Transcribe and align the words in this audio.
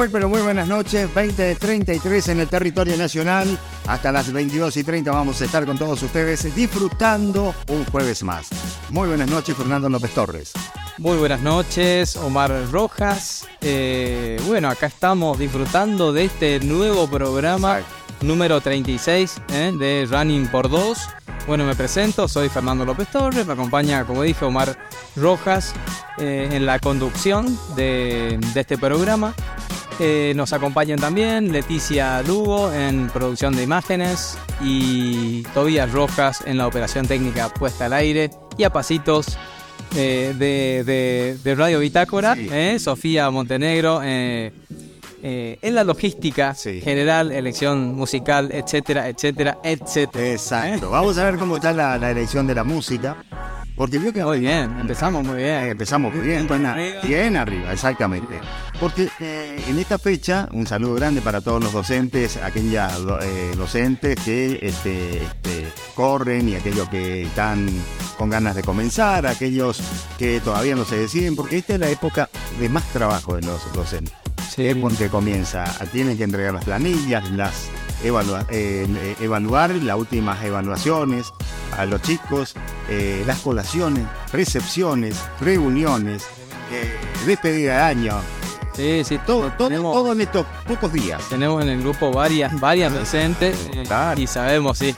Muy, 0.00 0.08
pero 0.08 0.30
muy 0.30 0.40
buenas 0.40 0.66
noches. 0.66 1.10
20.33 1.14 2.30
en 2.30 2.40
el 2.40 2.48
territorio 2.48 2.96
nacional. 2.96 3.58
Hasta 3.86 4.10
las 4.10 4.32
22 4.32 4.74
y 4.78 4.82
30 4.82 5.10
vamos 5.10 5.42
a 5.42 5.44
estar 5.44 5.66
con 5.66 5.76
todos 5.76 6.02
ustedes 6.02 6.54
disfrutando 6.56 7.54
un 7.68 7.84
jueves 7.84 8.22
más. 8.22 8.48
Muy 8.88 9.08
buenas 9.08 9.28
noches, 9.28 9.54
Fernando 9.54 9.90
López 9.90 10.12
Torres. 10.12 10.52
Muy 10.96 11.18
buenas 11.18 11.42
noches, 11.42 12.16
Omar 12.16 12.50
Rojas. 12.72 13.46
Eh, 13.60 14.40
bueno, 14.46 14.70
acá 14.70 14.86
estamos 14.86 15.38
disfrutando 15.38 16.14
de 16.14 16.24
este 16.24 16.60
nuevo 16.60 17.06
programa 17.06 17.80
número 18.22 18.62
36 18.62 19.42
eh, 19.52 19.72
de 19.78 20.08
Running 20.10 20.48
por 20.48 20.70
2. 20.70 20.98
Bueno, 21.46 21.66
me 21.66 21.74
presento, 21.74 22.26
soy 22.26 22.48
Fernando 22.48 22.86
López 22.86 23.08
Torres, 23.08 23.46
me 23.46 23.52
acompaña, 23.52 24.06
como 24.06 24.22
dije, 24.22 24.46
Omar 24.46 24.78
Rojas 25.14 25.74
eh, 26.16 26.48
en 26.52 26.64
la 26.64 26.78
conducción 26.78 27.58
de, 27.76 28.38
de 28.54 28.60
este 28.60 28.78
programa. 28.78 29.34
Eh, 30.02 30.32
nos 30.34 30.54
acompañan 30.54 30.98
también 30.98 31.52
Leticia 31.52 32.22
Lugo 32.22 32.72
en 32.72 33.08
producción 33.10 33.54
de 33.54 33.62
imágenes 33.62 34.38
y 34.62 35.42
Tobías 35.52 35.92
Rojas 35.92 36.42
en 36.46 36.56
la 36.56 36.66
operación 36.66 37.06
técnica 37.06 37.50
puesta 37.50 37.84
al 37.84 37.92
aire 37.92 38.30
y 38.56 38.64
a 38.64 38.70
pasitos 38.70 39.36
eh, 39.94 40.34
de, 40.38 41.36
de, 41.44 41.54
Radio 41.54 41.80
Bitácora, 41.80 42.34
eh, 42.34 42.78
Sofía 42.78 43.30
Montenegro 43.30 44.00
en 45.22 45.74
la 45.74 45.84
logística 45.84 46.54
general, 46.54 47.32
elección 47.32 47.94
musical, 47.94 48.50
etcétera, 48.52 49.08
etcétera, 49.08 49.58
etcétera. 49.62 50.32
Exacto. 50.32 50.90
Vamos 50.90 51.18
a 51.18 51.24
ver 51.24 51.36
cómo 51.38 51.56
está 51.56 51.72
la, 51.72 51.98
la 51.98 52.10
elección 52.10 52.46
de 52.46 52.54
la 52.54 52.64
música. 52.64 53.16
Porque 53.80 53.98
vio 53.98 54.12
que... 54.12 54.22
Muy 54.22 54.40
bien, 54.40 54.78
empezamos 54.78 55.24
muy 55.24 55.38
bien. 55.38 55.68
Empezamos 55.68 56.14
muy 56.14 56.22
bien, 56.22 56.46
bien 57.02 57.36
arriba, 57.38 57.72
exactamente. 57.72 58.38
Porque 58.78 59.08
eh, 59.20 59.58
en 59.68 59.78
esta 59.78 59.98
fecha, 59.98 60.46
un 60.52 60.66
saludo 60.66 60.96
grande 60.96 61.22
para 61.22 61.40
todos 61.40 61.64
los 61.64 61.72
docentes, 61.72 62.36
aquellas 62.36 62.92
eh, 63.22 63.52
docentes 63.56 64.16
que 64.22 64.58
este, 64.60 65.22
este, 65.22 65.66
corren 65.94 66.50
y 66.50 66.56
aquellos 66.56 66.90
que 66.90 67.22
están 67.22 67.70
con 68.18 68.28
ganas 68.28 68.54
de 68.54 68.62
comenzar, 68.62 69.26
aquellos 69.26 69.80
que 70.18 70.40
todavía 70.40 70.76
no 70.76 70.84
se 70.84 70.98
deciden, 70.98 71.34
porque 71.34 71.56
esta 71.56 71.72
es 71.72 71.80
la 71.80 71.88
época 71.88 72.28
de 72.58 72.68
más 72.68 72.84
trabajo 72.92 73.36
de 73.36 73.46
los 73.46 73.72
docentes. 73.72 74.12
Es 74.68 74.76
porque 74.76 75.08
comienza, 75.08 75.64
tienen 75.92 76.16
que 76.16 76.24
entregar 76.24 76.54
las 76.54 76.64
planillas, 76.64 77.30
las 77.30 77.70
eh, 78.02 79.16
evaluar 79.20 79.70
las 79.70 79.96
últimas 79.96 80.42
evaluaciones 80.42 81.32
a 81.76 81.86
los 81.86 82.00
chicos, 82.02 82.54
eh, 82.88 83.22
las 83.26 83.40
colaciones, 83.40 84.04
recepciones, 84.32 85.16
reuniones, 85.40 86.26
eh, 86.72 86.96
despedida 87.26 87.74
de 87.74 87.82
año. 87.82 88.20
Sí, 88.72 89.02
sí, 89.04 89.18
todo, 89.26 89.52
todo, 89.58 90.12
en 90.12 90.20
estos 90.20 90.46
pocos 90.66 90.92
días. 90.92 91.22
Tenemos 91.28 91.62
en 91.62 91.68
el 91.68 91.80
grupo 91.82 92.10
varias, 92.10 92.58
varias 92.58 92.92
presentes 92.92 93.68
y 94.16 94.26
sabemos, 94.26 94.78
sí, 94.78 94.94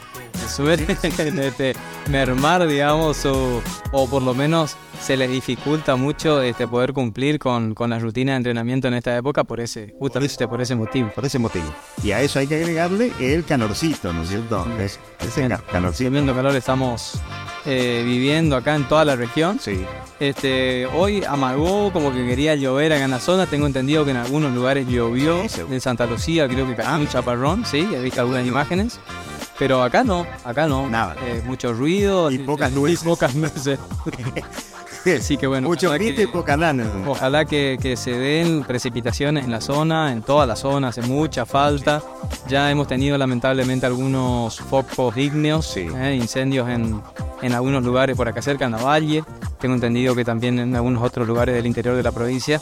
suele 0.49 0.87
este, 1.03 1.75
mermar, 2.11 2.67
digamos, 2.67 3.25
o, 3.27 3.63
o 3.93 4.09
por 4.09 4.23
lo 4.23 4.35
menos 4.35 4.77
se 5.03 5.17
les 5.17 5.31
dificulta 5.31 5.97
mucho 5.97 6.41
este, 6.41 6.69
poder 6.69 6.93
cumplir 6.93 7.39
con, 7.39 7.75
con, 7.75 7.91
la 7.91 7.99
rutina 7.99 8.33
de 8.33 8.37
entrenamiento 8.37 8.89
en 8.89 8.95
esta 8.95 9.17
época 9.17 9.43
por 9.43 9.61
ese, 9.61 9.95
justamente 9.99 10.47
por 10.47 10.61
ese 10.61 10.75
motivo. 10.77 11.11
Por 11.15 11.25
ese 11.25 11.39
motivo. 11.39 11.75
Y 12.03 12.13
a 12.13 12.21
eso 12.21 12.39
hay 12.39 12.47
que 12.47 12.57
agregarle 12.57 13.13
el 13.19 13.45
calorcito, 13.45 14.13
¿no 14.13 14.23
es 14.23 14.29
cierto? 14.29 14.67
Es, 14.79 15.01
ese 15.21 15.49
calorcito. 15.71 16.11
Viendo 16.11 16.35
calor 16.35 16.55
estamos 16.55 17.21
eh, 17.67 18.03
viviendo 18.05 18.57
acá 18.57 18.77
en 18.77 18.85
toda 18.89 19.05
la 19.05 19.17
región. 19.17 19.59
Sí. 19.61 19.85
Este, 20.21 20.87
hoy 20.87 21.25
amagó 21.25 21.93
como 21.93 22.13
que 22.13 22.25
quería 22.25 22.55
llover 22.55 22.93
acá 22.93 23.05
en 23.05 23.11
la 23.11 23.21
zona. 23.21 23.47
Tengo 23.47 23.67
entendido 23.67 24.05
que 24.05 24.13
en 24.13 24.19
algunos 24.19 24.55
lugares 24.55 24.87
llovió. 24.87 25.43
en 25.43 25.81
Santa 25.81 26.07
Lucía 26.07 26.47
creo 26.49 26.67
que 26.67 26.77
cayó 26.77 27.01
un 27.01 27.09
chaparrón, 27.09 27.65
sí, 27.65 27.89
he 27.93 28.01
visto 28.01 28.21
algunas 28.21 28.47
imágenes. 28.47 29.01
Pero 29.59 29.83
acá 29.83 30.05
no, 30.05 30.27
acá 30.45 30.67
no. 30.67 30.89
Nada. 30.89 31.17
Eh, 31.25 31.43
mucho 31.45 31.73
ruido. 31.73 32.31
Y 32.31 32.39
pocas 32.39 32.73
nubes. 32.75 33.03
Y 33.03 33.05
pocas 33.05 33.35
nubes. 33.35 33.71
Así 35.05 35.37
que 35.37 35.47
bueno. 35.47 35.69
Mucho 35.69 35.95
y 35.97 36.27
poca 36.27 36.57
Ojalá 37.07 37.45
que, 37.45 37.77
que, 37.81 37.97
se 37.97 38.13
den 38.13 38.63
precipitaciones 38.63 39.45
en 39.45 39.51
la 39.51 39.61
zona, 39.61 40.13
en 40.13 40.23
toda 40.23 40.47
la 40.47 40.55
zona, 40.55 40.89
hace 40.89 41.03
mucha 41.03 41.45
falta. 41.45 42.01
Ya 42.49 42.71
hemos 42.71 42.87
tenido 42.87 43.19
lamentablemente 43.19 43.85
algunos 43.85 44.61
focos 44.61 45.17
ígneos, 45.17 45.77
eh, 45.77 46.15
incendios 46.15 46.69
en, 46.69 47.03
en, 47.43 47.53
algunos 47.53 47.83
lugares 47.83 48.17
por 48.17 48.29
acá 48.29 48.43
cerca, 48.43 48.67
en 48.67 48.73
la 48.73 48.83
valle. 48.83 49.25
Tengo 49.59 49.75
entendido 49.75 50.15
que 50.15 50.25
también 50.25 50.59
en 50.61 50.77
algunos 50.77 51.03
otros 51.03 51.27
lugares 51.27 51.57
del 51.57 51.67
interior 51.67 51.97
de 51.97 52.03
la 52.03 52.13
provincia. 52.13 52.61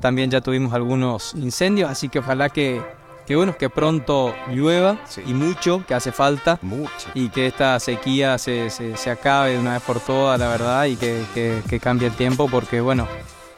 También 0.00 0.30
ya 0.30 0.40
tuvimos 0.40 0.74
algunos 0.74 1.34
incendios, 1.34 1.90
así 1.90 2.08
que 2.08 2.20
ojalá 2.20 2.50
que, 2.50 2.80
que 3.26 3.36
bueno, 3.36 3.56
que 3.56 3.70
pronto 3.70 4.34
llueva 4.50 4.98
y 5.26 5.32
mucho, 5.32 5.84
que 5.86 5.94
hace 5.94 6.12
falta. 6.12 6.58
Mucho. 6.62 7.08
Y 7.14 7.28
que 7.30 7.46
esta 7.46 7.78
sequía 7.80 8.38
se, 8.38 8.70
se, 8.70 9.10
acabe 9.10 9.52
de 9.52 9.58
una 9.58 9.74
vez 9.74 9.82
por 9.82 10.00
todas, 10.00 10.38
la 10.38 10.48
verdad, 10.48 10.84
y 10.84 10.96
que, 10.96 11.22
que, 11.34 11.80
cambie 11.80 12.08
el 12.08 12.14
tiempo, 12.14 12.48
porque 12.48 12.80
bueno, 12.80 13.08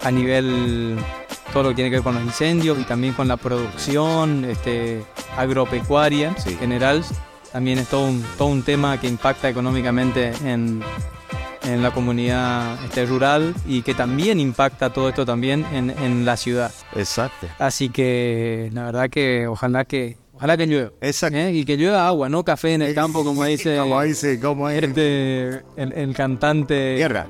a 0.02 0.10
nivel 0.10 0.96
todo 1.52 1.64
lo 1.64 1.68
que 1.70 1.76
tiene 1.76 1.90
que 1.90 1.96
ver 1.96 2.04
con 2.04 2.14
los 2.14 2.24
incendios 2.24 2.78
y 2.78 2.84
también 2.84 3.14
con 3.14 3.28
la 3.28 3.36
producción 3.36 4.44
este, 4.44 5.04
agropecuaria 5.36 6.34
en 6.44 6.58
general, 6.58 7.04
también 7.52 7.78
es 7.78 7.88
todo 7.88 8.06
un, 8.06 8.24
todo 8.36 8.48
un 8.48 8.62
tema 8.62 9.00
que 9.00 9.08
impacta 9.08 9.48
económicamente 9.48 10.32
en, 10.44 10.82
en 11.66 11.82
la 11.82 11.90
comunidad 11.90 12.82
este, 12.84 13.06
rural 13.06 13.54
y 13.66 13.82
que 13.82 13.94
también 13.94 14.40
impacta 14.40 14.92
todo 14.92 15.08
esto 15.08 15.26
también 15.26 15.66
en, 15.72 15.90
en, 15.90 16.24
la 16.24 16.36
ciudad. 16.36 16.72
Exacto. 16.94 17.46
Así 17.58 17.88
que 17.88 18.70
la 18.72 18.84
verdad 18.84 19.10
que 19.10 19.46
ojalá 19.46 19.84
que 19.84 20.16
ojalá 20.34 20.56
que 20.56 20.66
llueva. 20.66 20.90
Exacto. 21.00 21.36
¿eh? 21.38 21.52
Y 21.52 21.64
que 21.64 21.76
llueva 21.76 22.06
agua, 22.06 22.28
no 22.28 22.44
café 22.44 22.74
en 22.74 22.82
el 22.82 22.94
campo 22.94 23.24
como 23.24 23.44
dice, 23.44 23.76
como 23.80 24.00
dice, 24.02 24.40
como 24.40 24.68
este, 24.68 25.62
el, 25.76 25.92
el, 25.92 26.14
cantante 26.14 26.96
Guerra. 26.96 27.26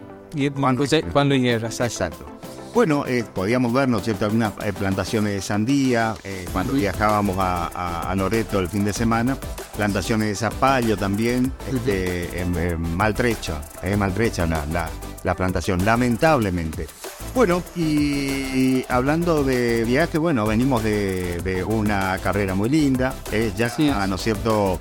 Juan, 0.54 0.78
Juan 1.12 1.28
Luis 1.28 1.42
Guerra. 1.42 1.68
Exacto. 1.68 2.35
Bueno, 2.76 3.06
eh, 3.06 3.24
podíamos 3.34 3.72
ver, 3.72 3.88
¿no 3.88 3.96
es 3.96 4.04
cierto?, 4.04 4.26
algunas 4.26 4.52
eh, 4.62 4.70
plantaciones 4.70 5.32
de 5.32 5.40
sandía, 5.40 6.14
eh, 6.22 6.44
cuando 6.52 6.74
viajábamos 6.74 7.38
a, 7.38 8.10
a, 8.10 8.14
Loreto 8.14 8.60
el 8.60 8.68
fin 8.68 8.84
de 8.84 8.92
semana, 8.92 9.38
plantaciones 9.74 10.28
de 10.28 10.34
zapallo 10.34 10.94
también, 10.94 11.54
este, 11.72 12.44
maltrecha, 12.78 13.62
maltrecha 13.96 14.44
la, 14.44 14.90
la, 15.24 15.34
plantación, 15.34 15.86
lamentablemente. 15.86 16.86
Bueno, 17.34 17.62
y, 17.76 18.84
hablando 18.90 19.42
de 19.42 19.84
viaje, 19.84 20.18
bueno, 20.18 20.44
venimos 20.44 20.84
de, 20.84 21.64
una 21.66 22.18
carrera 22.18 22.54
muy 22.54 22.68
linda, 22.68 23.14
ya, 23.56 23.70
sí. 23.70 23.90
¿no 24.06 24.16
es 24.16 24.20
cierto?, 24.20 24.78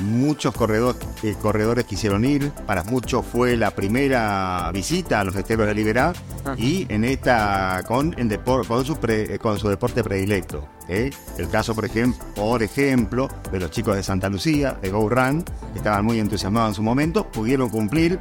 muchos 0.00 0.54
corredores, 0.54 1.00
eh, 1.22 1.34
corredores 1.40 1.84
quisieron 1.84 2.24
ir, 2.24 2.50
para 2.66 2.84
muchos 2.84 3.24
fue 3.24 3.56
la 3.56 3.70
primera 3.70 4.70
visita 4.72 5.20
a 5.20 5.24
los 5.24 5.34
esteros 5.36 5.66
de 5.66 5.74
Liberá 5.74 6.12
y 6.56 6.86
en 6.92 7.04
esta 7.04 7.82
con, 7.86 8.14
en 8.18 8.28
con, 8.44 8.84
su 8.84 8.98
eh, 9.08 9.38
con 9.40 9.58
su 9.58 9.68
deporte 9.68 10.02
predilecto. 10.02 10.68
¿eh? 10.88 11.10
El 11.38 11.48
caso, 11.48 11.74
por 11.74 11.84
ejemplo, 11.84 12.24
por 12.34 12.62
ejemplo, 12.62 13.28
de 13.50 13.60
los 13.60 13.70
chicos 13.70 13.96
de 13.96 14.02
Santa 14.02 14.28
Lucía, 14.28 14.76
de 14.80 14.90
Go 14.90 15.08
Run, 15.08 15.42
que 15.42 15.78
estaban 15.78 16.04
muy 16.04 16.18
entusiasmados 16.18 16.70
en 16.70 16.74
su 16.74 16.82
momento, 16.82 17.30
pudieron 17.30 17.68
cumplir 17.68 18.18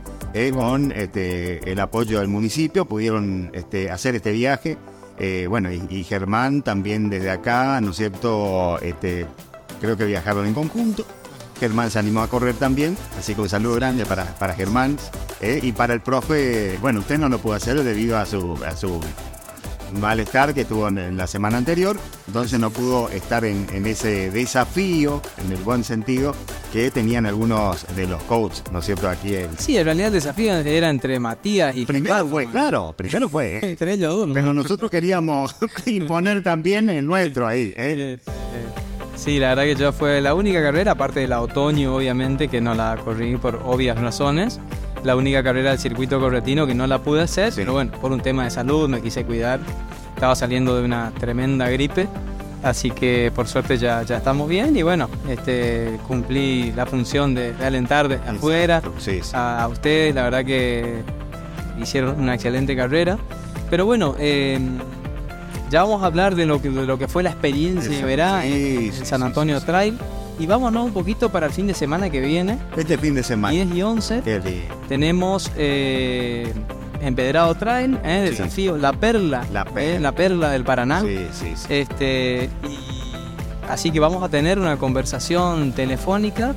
con 0.54 0.92
este, 0.92 1.72
el 1.72 1.80
apoyo 1.80 2.20
del 2.20 2.28
municipio, 2.28 2.86
pudieron 2.86 3.52
este, 3.54 3.92
hacer 3.92 4.16
este 4.16 4.32
viaje. 4.32 4.78
bueno, 5.48 5.72
y, 5.72 6.04
Germán 6.04 6.64
también 6.64 7.10
desde 7.10 7.30
acá, 7.30 7.80
¿no 7.82 7.92
es 7.92 7.98
cierto? 7.98 8.80
Este, 8.80 9.28
creo 9.80 9.98
que 9.98 10.06
viajaron 10.06 10.48
en 10.48 10.54
conjunto. 10.54 11.06
Germán 11.64 11.90
se 11.90 11.98
animó 11.98 12.22
a 12.22 12.28
correr 12.28 12.56
también, 12.56 12.98
así 13.18 13.34
que 13.36 13.40
un 13.40 13.48
saludo 13.48 13.76
grande 13.76 14.06
para, 14.06 14.26
para 14.36 14.54
Germán. 14.54 14.98
Eh, 15.40 15.62
y 15.64 15.72
para 15.72 15.94
el 15.94 16.02
profe, 16.02 16.78
bueno, 16.82 17.00
usted 17.00 17.18
no 17.18 17.30
lo 17.30 17.40
pudo 17.40 17.54
hacer 17.54 17.82
debido 17.82 18.18
a 18.18 18.26
su, 18.26 18.62
a 18.66 18.76
su 18.76 19.00
malestar 19.94 20.54
que 20.54 20.66
tuvo 20.66 20.90
en, 20.90 21.16
la 21.16 21.26
semana 21.26 21.58
anterior, 21.58 21.98
entonces 22.28 22.60
no 22.60 22.70
pudo 22.70 23.08
estar 23.10 23.46
en, 23.46 23.66
ese 23.86 24.30
desafío, 24.30 25.22
en 25.38 25.54
el 25.54 25.64
buen 25.64 25.86
sentido, 25.86 26.36
que 26.74 26.92
tenían 26.92 27.26
algunos 27.26 27.86
de 27.96 28.08
los 28.08 28.22
coaches, 28.24 28.64
¿no 28.74 28.80
es 28.80 28.86
cierto? 28.86 29.08
Aquí 29.08 29.36
el... 29.36 29.58
Sí, 29.58 29.78
en 29.78 29.86
realidad 29.86 30.08
el 30.08 30.14
desafío 30.16 30.54
era 30.56 30.90
entre 30.90 31.18
Matías 31.18 31.78
y... 31.78 31.86
Primero 31.86 32.28
fue, 32.28 32.46
claro, 32.48 32.94
primero 32.98 33.30
fue. 33.30 33.56
¿eh? 33.56 33.60
entre 33.62 33.94
ellos 33.94 34.14
dos. 34.14 34.30
Pero 34.34 34.54
nosotros 34.54 34.92
queríamos 34.92 35.56
imponer 35.86 36.44
también 36.44 36.90
el 36.90 37.06
nuestro 37.06 37.48
ahí. 37.48 37.74
¿eh? 37.78 38.20
Sí, 39.16 39.40
la 39.40 39.50
verdad 39.50 39.64
que 39.64 39.76
yo 39.76 39.92
fue 39.94 40.22
la 40.22 40.34
única 40.34 40.62
carrera, 40.62 40.94
aparte 40.94 41.22
de 41.22 41.28
la 41.28 41.42
otoño, 41.42 41.96
obviamente, 41.96 42.48
que 42.48 42.60
no 42.60 42.74
la 42.74 42.98
corrí 43.04 43.38
por 43.38 43.62
obvias 43.64 43.98
razones. 44.00 44.60
La 45.04 45.16
única 45.16 45.44
carrera 45.44 45.72
del 45.72 45.80
circuito 45.80 46.20
corretino 46.20 46.66
que 46.66 46.74
no 46.74 46.88
la 46.88 47.00
pude 47.00 47.22
hacer, 47.22 47.54
pero 47.56 47.74
bueno, 47.74 47.92
por 48.00 48.12
un 48.12 48.22
tema 48.22 48.46
de 48.46 48.52
salud 48.52 48.90
me 48.90 49.02
quise 49.02 49.26
cuidar. 49.26 49.60
Estaba 50.16 50.36
saliendo 50.36 50.76
de 50.76 50.86
una 50.86 51.12
tremenda 51.20 51.70
gripe, 51.70 52.08
así 52.64 52.90
que 52.92 53.32
por 53.36 53.48
suerte 53.48 53.78
ya, 53.78 54.04
ya 54.04 54.18
estamos 54.18 54.48
bien 54.48 54.76
y 54.78 54.84
bueno, 54.84 55.10
este, 55.28 56.00
cumplí 56.08 56.72
la 56.72 56.86
función 56.86 57.36
de, 57.36 57.54
alentar 57.62 58.08
de 58.08 58.16
afuera 58.16 58.82
A, 59.34 59.68
ustedes. 59.68 60.16
La 60.16 60.24
verdad 60.24 60.46
que 60.46 61.02
hicieron 61.82 62.20
una 62.20 62.36
excelente 62.36 62.76
carrera. 62.76 63.18
Pero 63.70 63.86
bueno, 63.86 64.16
eh, 64.20 64.60
Ya 65.74 65.82
vamos 65.82 66.04
a 66.04 66.06
hablar 66.06 66.36
de 66.36 66.46
lo 66.46 66.62
que, 66.62 66.70
de 66.70 66.86
lo 66.86 67.00
que 67.00 67.08
fue 67.08 67.24
la 67.24 67.32
experiencia 67.32 67.90
de 67.90 68.04
verá 68.04 68.46
en, 68.46 68.94
San 68.94 69.24
Antonio 69.24 69.60
Trail. 69.60 69.98
Y 70.38 70.46
vámonos 70.46 70.86
un 70.86 70.94
poquito 70.94 71.30
para 71.30 71.48
el 71.48 71.52
fin 71.52 71.66
de 71.66 71.74
semana 71.74 72.12
que 72.12 72.22
viene. 72.22 72.60
Este 72.78 72.96
fin 72.96 73.16
de 73.16 73.24
semana. 73.24 73.54
10 73.54 73.74
y 73.74 73.82
11. 73.82 74.22
Tenemos 74.88 75.52
eh, 75.58 76.54
Empedrado 77.02 77.56
Trail, 77.56 77.98
eh, 78.04 78.28
desafío, 78.30 78.78
la 78.78 78.94
perla, 78.94 79.48
la, 79.52 79.66
eh, 79.76 79.98
la 80.00 80.12
perla 80.12 80.52
del 80.52 80.64
Paraná. 80.64 81.02
Sí, 81.02 81.28
sí, 81.32 81.54
sí. 81.56 81.66
Este, 81.70 82.52
así 83.68 83.90
que 83.90 84.00
vamos 84.00 84.22
a 84.22 84.30
tener 84.30 84.60
una 84.60 84.78
conversación 84.78 85.72
telefónica 85.72 86.54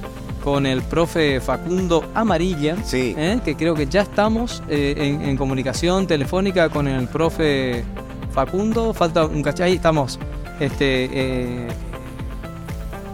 con 0.46 0.64
el 0.64 0.80
profe 0.82 1.40
Facundo 1.40 2.04
Amarilla, 2.14 2.76
eh, 2.92 3.40
que 3.44 3.56
creo 3.56 3.74
que 3.74 3.86
ya 3.86 4.02
estamos 4.02 4.62
eh, 4.68 4.94
en, 5.24 5.36
comunicación 5.36 6.06
telefónica 6.06 6.68
con 6.68 6.86
el 6.86 7.08
profe 7.08 7.84
Facundo. 8.36 8.94
Falta 8.94 9.24
un 9.24 9.42
cachai, 9.42 9.74
estamos 9.74 10.20
este, 10.60 11.08
eh, 11.10 11.68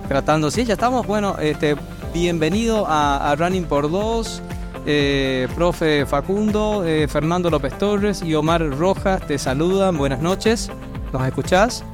tratando, 0.08 0.50
sí, 0.50 0.66
ya 0.66 0.74
estamos. 0.74 1.06
Bueno, 1.06 1.36
este, 1.40 1.76
bienvenido 2.12 2.84
a, 2.86 3.34
Running 3.38 3.64
por 3.64 3.90
Dos. 3.90 4.42
profe 5.54 6.04
Facundo, 6.04 6.84
Fernando 7.08 7.48
López 7.48 7.78
Torres 7.78 8.20
y 8.22 8.34
Omar 8.34 8.68
Rojas 8.76 9.26
te 9.26 9.38
saludan. 9.38 9.96
Buenas 9.96 10.20
noches. 10.20 10.70
¿Nos 11.12 11.26
escuchás? 11.26 11.84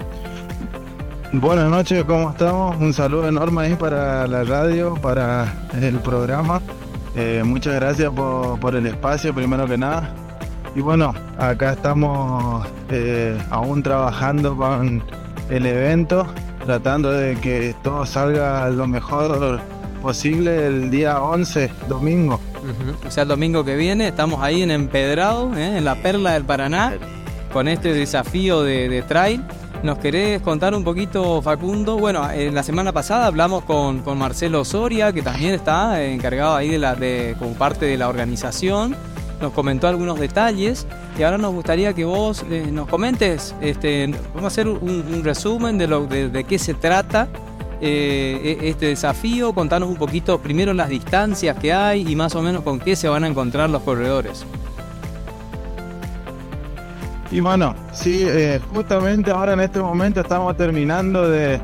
Buenas 1.31 1.69
noches, 1.71 2.05
¿cómo 2.05 2.31
estamos? 2.31 2.79
Un 2.81 2.95
saludo 2.95 3.29
enorme 3.29 3.63
ahí 3.63 3.75
para 3.75 4.27
la 4.27 4.45
radio, 4.45 4.95
para 4.95 5.69
el 5.79 5.99
programa. 6.01 6.63
Eh, 7.15 7.43
muchas 7.45 7.75
gracias 7.75 8.11
por, 8.11 8.75
el 8.75 8.87
espacio, 8.87 9.35
primero 9.35 9.67
que 9.67 9.77
nada. 9.77 10.15
Y 10.75 10.81
bueno, 10.81 11.15
acá 11.39 11.73
estamos 11.73 12.67
eh, 12.91 13.37
aún 13.51 13.83
trabajando 13.83 14.57
con 14.57 15.03
el 15.51 15.67
evento, 15.67 16.27
tratando 16.65 17.11
de 17.11 17.37
que 17.37 17.75
todo 17.83 18.05
salga 18.07 18.69
lo 18.71 18.87
mejor 18.87 19.61
posible 20.03 20.67
el 20.67 20.91
día 20.91 21.21
11, 21.21 21.71
domingo. 21.89 22.41
O 23.07 23.11
sea, 23.11 23.23
el 23.23 23.29
domingo 23.29 23.65
que 23.65 23.77
viene 23.77 24.09
estamos 24.09 24.43
ahí 24.43 24.63
en 24.63 24.71
Empedrado, 24.71 25.57
¿eh? 25.57 25.79
en 25.79 25.85
la 25.85 25.97
Perla 25.97 26.33
del 26.33 26.45
Paraná, 26.45 26.95
con 27.53 27.69
este 27.69 27.93
desafío 27.93 28.63
de, 28.63 29.03
trail. 29.07 29.43
¿Nos 29.83 29.99
querés 29.99 30.43
contar 30.43 30.75
un 30.75 30.83
poquito, 30.83 31.41
Facundo? 31.41 31.99
Bueno, 31.99 32.29
en 32.31 32.55
la 32.55 32.63
semana 32.63 32.93
pasada 32.93 33.27
hablamos 33.27 33.65
con, 33.65 34.03
Marcelo 34.19 34.65
Soria, 34.65 35.13
que 35.13 35.23
también 35.23 35.55
está 35.55 36.05
encargado 36.05 36.57
ahí 36.57 36.69
de 36.69 36.79
la, 36.79 36.95
de, 36.95 37.37
como 37.39 37.53
parte 37.55 37.87
de 37.87 37.97
la 37.97 38.09
organización. 38.09 38.97
Nos 39.41 39.53
comentó 39.53 39.87
algunos 39.87 40.19
detalles 40.19 40.87
y 41.19 41.23
ahora 41.23 41.39
nos 41.39 41.55
gustaría 41.55 41.93
que 41.93 42.05
vos 42.05 42.45
eh, 42.51 42.69
nos 42.73 42.89
comentes, 42.89 43.55
este, 43.61 44.09
vamos 44.35 44.45
a 44.45 44.47
hacer 44.49 44.67
un, 44.67 45.23
resumen 45.23 45.79
de, 45.79 45.87
lo, 45.87 46.07
de, 46.07 46.45
qué 46.45 46.59
se 46.59 46.75
trata 46.75 47.29
eh, 47.81 48.59
e, 48.61 48.69
este 48.69 48.87
desafío, 48.87 49.53
contarnos 49.53 49.89
un 49.89 49.97
poquito 49.97 50.41
primero 50.41 50.73
las 50.75 50.89
distancias 50.89 51.57
que 51.59 51.73
hay 51.73 52.11
y 52.11 52.17
más 52.17 52.35
o 52.35 52.43
menos 52.43 52.63
con 52.63 52.81
qué 52.81 52.97
se 52.97 53.09
van 53.09 53.23
a 53.23 53.29
encontrar 53.29 53.71
los 53.71 53.83
corredores. 53.83 54.45
Y 57.31 57.41
bueno, 57.41 57.75
sí, 57.93 58.23
eh, 58.27 58.59
justamente 58.73 59.31
ahora 59.31 59.53
en 59.53 59.61
este 59.61 59.81
momento 59.81 60.21
estamos 60.21 60.57
terminando 60.57 61.29
de, 61.29 61.61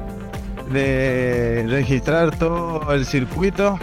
registrar 1.68 2.36
todo 2.38 2.92
el 2.92 3.06
circuito. 3.06 3.78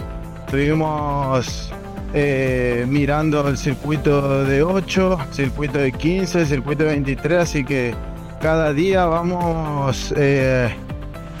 Estuvimos 0.46 1.72
eh, 2.14 2.84
mirando 2.88 3.48
el 3.48 3.56
circuito 3.56 4.44
de 4.44 4.62
8, 4.62 5.18
circuito 5.32 5.78
de 5.78 5.92
15, 5.92 6.46
circuito 6.46 6.84
de 6.84 6.90
23, 6.90 7.38
así 7.38 7.64
que 7.64 7.94
cada 8.40 8.72
día 8.72 9.06
vamos 9.06 10.12
eh, 10.16 10.74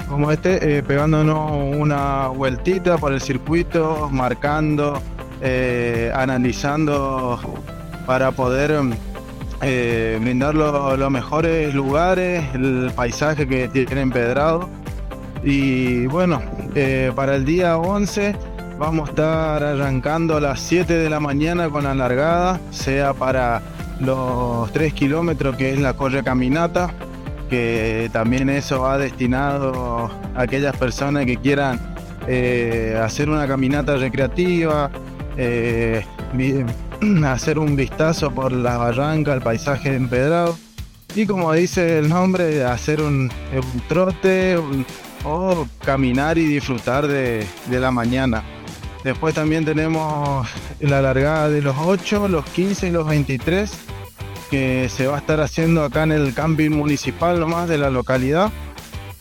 como 0.08 0.30
este 0.30 0.82
pegándonos 0.82 1.76
una 1.76 2.28
vueltita 2.28 2.98
por 2.98 3.12
el 3.12 3.20
circuito, 3.20 4.08
marcando, 4.10 5.00
analizando 6.14 7.40
para 8.06 8.30
poder 8.32 8.72
eh, 9.64 10.18
brindar 10.20 10.56
los 10.56 11.10
mejores 11.10 11.72
lugares, 11.72 12.44
el 12.54 12.90
paisaje 12.96 13.46
que 13.46 13.68
tiene 13.68 14.00
empedrado. 14.00 14.68
Y 15.44 16.06
bueno, 16.06 16.42
eh, 16.74 17.12
para 17.14 17.36
el 17.36 17.44
día 17.44 17.78
11 17.78 18.34
vamos 18.78 19.08
a 19.08 19.10
estar 19.10 19.62
arrancando 19.62 20.36
a 20.36 20.40
las 20.40 20.60
7 20.60 20.94
de 20.94 21.10
la 21.10 21.20
mañana 21.20 21.68
con 21.68 21.84
la 21.84 21.94
largada, 21.94 22.60
sea 22.70 23.14
para 23.14 23.62
los 24.00 24.72
3 24.72 24.92
kilómetros 24.94 25.56
que 25.56 25.72
es 25.72 25.78
la 25.78 25.94
corre 25.94 26.22
caminata, 26.22 26.92
que 27.48 28.10
también 28.12 28.48
eso 28.48 28.82
va 28.82 28.98
destinado 28.98 30.10
a 30.34 30.42
aquellas 30.42 30.76
personas 30.76 31.26
que 31.26 31.36
quieran 31.36 31.80
eh, 32.26 33.00
hacer 33.02 33.28
una 33.30 33.46
caminata 33.46 33.96
recreativa, 33.96 34.90
hacer 37.26 37.58
un 37.58 37.76
vistazo 37.76 38.30
por 38.30 38.52
la 38.52 38.76
barranca, 38.76 39.32
el 39.34 39.40
paisaje 39.40 39.94
empedrado 39.94 40.56
y 41.14 41.26
como 41.26 41.52
dice 41.52 41.98
el 41.98 42.08
nombre, 42.08 42.64
hacer 42.64 43.02
un, 43.02 43.30
trote 43.86 44.56
o 45.24 45.66
caminar 45.84 46.38
y 46.38 46.46
disfrutar 46.46 47.06
de, 47.06 47.46
la 47.68 47.90
mañana. 47.90 48.42
Después 49.04 49.34
también 49.34 49.64
tenemos 49.64 50.48
la 50.80 51.02
largada 51.02 51.48
de 51.48 51.60
los 51.60 51.76
8, 51.78 52.28
los 52.28 52.44
15 52.46 52.88
y 52.88 52.90
los 52.90 53.06
23 53.06 53.70
que 54.50 54.88
se 54.90 55.06
va 55.06 55.16
a 55.16 55.18
estar 55.18 55.40
haciendo 55.40 55.82
acá 55.82 56.02
en 56.02 56.12
el 56.12 56.34
camping 56.34 56.70
municipal 56.70 57.40
nomás 57.40 57.68
de 57.68 57.78
la 57.78 57.90
localidad. 57.90 58.52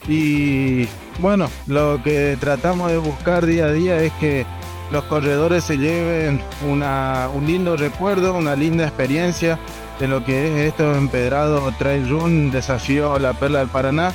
Y 0.08 0.88
bueno, 1.20 1.50
lo 1.68 2.02
que 2.04 2.38
tratamos 2.40 2.92
de 2.92 2.98
buscar 2.98 3.46
día 3.46 3.66
a 3.66 3.72
día 3.72 4.02
es 4.04 4.12
que 4.14 4.46
los 4.92 5.06
corredores 5.06 5.64
se 5.64 5.78
lleven 5.78 6.42
un 6.68 7.48
lindo 7.48 7.78
recuerdo, 7.78 8.34
una 8.34 8.56
linda 8.56 8.84
experiencia 8.84 9.58
de 10.00 10.08
lo 10.08 10.26
que 10.26 10.48
es 10.48 10.74
esto 10.74 10.96
empedrado 10.96 11.72
Trail 11.80 12.10
Run 12.10 12.52
Desafío 12.52 13.18
La 13.18 13.34
Perla 13.34 13.60
del 13.60 13.70
Paraná, 13.70 14.12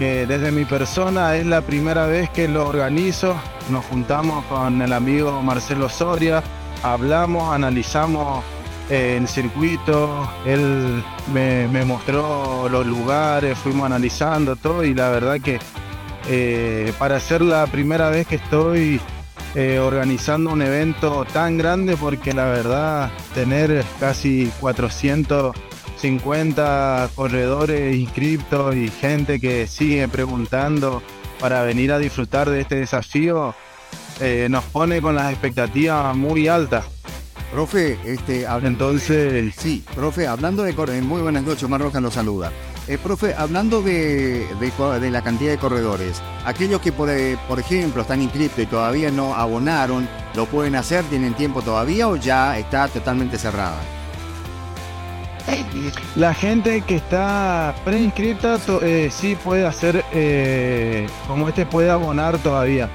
que 0.00 0.26
desde 0.26 0.50
mi 0.50 0.64
persona 0.64 1.36
es 1.36 1.44
la 1.44 1.60
primera 1.60 2.06
vez 2.06 2.30
que 2.30 2.48
lo 2.48 2.66
organizo. 2.66 3.36
Nos 3.68 3.84
juntamos 3.84 4.46
con 4.46 4.80
el 4.80 4.94
amigo 4.94 5.42
Marcelo 5.42 5.90
Soria, 5.90 6.42
hablamos, 6.82 7.52
analizamos 7.52 8.42
eh, 8.88 9.18
el 9.18 9.28
circuito, 9.28 10.26
él 10.46 11.04
me, 11.34 11.84
mostró 11.84 12.66
los 12.70 12.86
lugares, 12.86 13.58
fuimos 13.58 13.84
analizando 13.84 14.56
todo 14.56 14.84
y 14.84 14.94
la 14.94 15.10
verdad 15.10 15.38
que 15.38 15.58
eh, 16.30 16.94
para 16.98 17.20
ser 17.20 17.42
la 17.42 17.66
primera 17.66 18.08
vez 18.08 18.26
que 18.26 18.36
estoy 18.36 18.98
eh, 19.54 19.80
organizando 19.80 20.50
un 20.50 20.62
evento 20.62 21.26
tan 21.30 21.58
grande 21.58 21.98
porque 21.98 22.32
la 22.32 22.46
verdad 22.46 23.10
tener 23.34 23.84
casi 23.98 24.50
450 26.00 27.10
corredores 27.14 27.94
inscriptos 27.94 28.74
y 28.74 28.88
gente 28.88 29.38
que 29.38 29.66
sigue 29.66 30.08
preguntando 30.08 31.02
para 31.38 31.62
venir 31.62 31.92
a 31.92 31.98
disfrutar 31.98 32.48
de 32.48 32.62
este 32.62 32.76
desafío 32.76 33.54
eh, 34.18 34.48
nos 34.50 34.64
pone 34.64 35.02
con 35.02 35.14
las 35.14 35.30
expectativas 35.30 36.16
muy 36.16 36.48
altas. 36.48 36.86
Profe, 37.52 37.98
este, 38.04 38.46
entonces, 38.62 39.54
sí, 39.56 39.84
profe, 39.94 40.26
hablando 40.26 40.62
de 40.62 40.72
muy 41.02 41.20
buenas 41.20 41.42
noches, 41.42 41.64
Omar 41.64 41.80
Rojas 41.82 42.00
lo 42.00 42.10
saluda. 42.10 42.50
Eh, 42.86 42.96
profe, 42.96 43.34
hablando 43.34 43.82
de, 43.82 44.46
la 45.10 45.22
cantidad 45.22 45.50
de 45.50 45.58
corredores, 45.58 46.22
aquellos 46.46 46.80
que 46.80 46.92
por, 46.92 47.10
eh, 47.10 47.36
por, 47.48 47.60
ejemplo 47.60 48.02
están 48.02 48.22
inscritos 48.22 48.58
y 48.58 48.66
todavía 48.66 49.10
no 49.10 49.34
abonaron, 49.34 50.08
¿lo 50.34 50.46
pueden 50.46 50.76
hacer? 50.76 51.04
¿Tienen 51.04 51.34
tiempo 51.34 51.60
todavía 51.60 52.08
o 52.08 52.16
ya 52.16 52.58
está 52.58 52.88
totalmente 52.88 53.36
cerrada? 53.36 53.99
La 56.16 56.34
gente 56.34 56.82
que 56.82 56.96
está 56.96 57.74
preinscrita 57.84 58.58
eh, 58.82 59.08
sí 59.10 59.36
puede 59.36 59.66
hacer, 59.66 60.04
eh, 60.12 61.06
como 61.26 61.48
este 61.48 61.66
puede 61.66 61.90
abonar 61.90 62.38
todavía. 62.38 62.88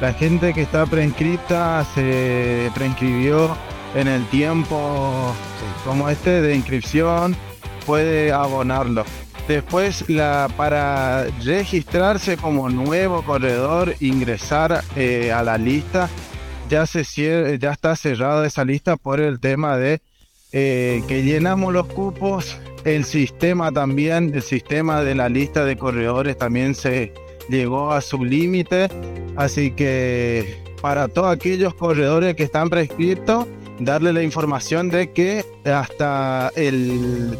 La 0.00 0.12
gente 0.12 0.52
que 0.52 0.62
está 0.62 0.84
preinscrita 0.86 1.84
se 1.94 2.70
preinscribió 2.74 3.56
en 3.94 4.08
el 4.08 4.24
tiempo 4.26 5.34
como 5.84 6.08
este 6.08 6.40
de 6.40 6.54
inscripción, 6.54 7.36
puede 7.86 8.32
abonarlo. 8.32 9.04
Después, 9.48 10.08
la, 10.08 10.48
para 10.56 11.26
registrarse 11.44 12.36
como 12.36 12.68
nuevo 12.68 13.22
corredor, 13.22 13.94
ingresar 14.00 14.82
eh, 14.96 15.32
a 15.32 15.42
la 15.42 15.58
lista, 15.58 16.08
ya, 16.68 16.86
se, 16.86 17.04
ya 17.58 17.72
está 17.72 17.96
cerrada 17.96 18.46
esa 18.46 18.64
lista 18.64 18.96
por 18.96 19.20
el 19.20 19.40
tema 19.40 19.76
de 19.76 20.00
eh, 20.52 21.02
que 21.08 21.22
llenamos 21.22 21.72
los 21.72 21.86
cupos. 21.86 22.58
El 22.84 23.04
sistema 23.04 23.70
también, 23.70 24.32
el 24.34 24.42
sistema 24.42 25.02
de 25.02 25.14
la 25.14 25.28
lista 25.28 25.64
de 25.64 25.76
corredores 25.76 26.36
también 26.36 26.74
se 26.74 27.12
llegó 27.48 27.92
a 27.92 28.00
su 28.00 28.24
límite. 28.24 28.88
Así 29.36 29.70
que 29.70 30.58
para 30.80 31.08
todos 31.08 31.32
aquellos 31.32 31.74
corredores 31.74 32.34
que 32.34 32.42
están 32.42 32.70
prescritos, 32.70 33.46
darle 33.78 34.12
la 34.12 34.22
información 34.22 34.88
de 34.88 35.12
que 35.12 35.44
hasta 35.64 36.50
el 36.56 37.36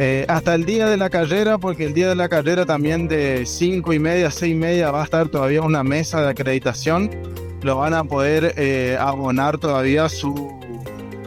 Eh, 0.00 0.24
hasta 0.28 0.54
el 0.54 0.64
día 0.64 0.86
de 0.86 0.96
la 0.96 1.10
carrera, 1.10 1.58
porque 1.58 1.84
el 1.84 1.92
día 1.92 2.08
de 2.08 2.14
la 2.14 2.28
carrera 2.28 2.64
también 2.64 3.08
de 3.08 3.44
5 3.44 3.92
y 3.92 3.98
media, 3.98 4.30
6 4.30 4.52
y 4.52 4.54
media 4.54 4.92
va 4.92 5.00
a 5.00 5.04
estar 5.04 5.28
todavía 5.28 5.60
una 5.60 5.82
mesa 5.82 6.22
de 6.22 6.28
acreditación. 6.28 7.10
Lo 7.62 7.78
van 7.78 7.94
a 7.94 8.04
poder 8.04 8.54
eh, 8.56 8.96
abonar 9.00 9.58
todavía 9.58 10.08
su, 10.08 10.56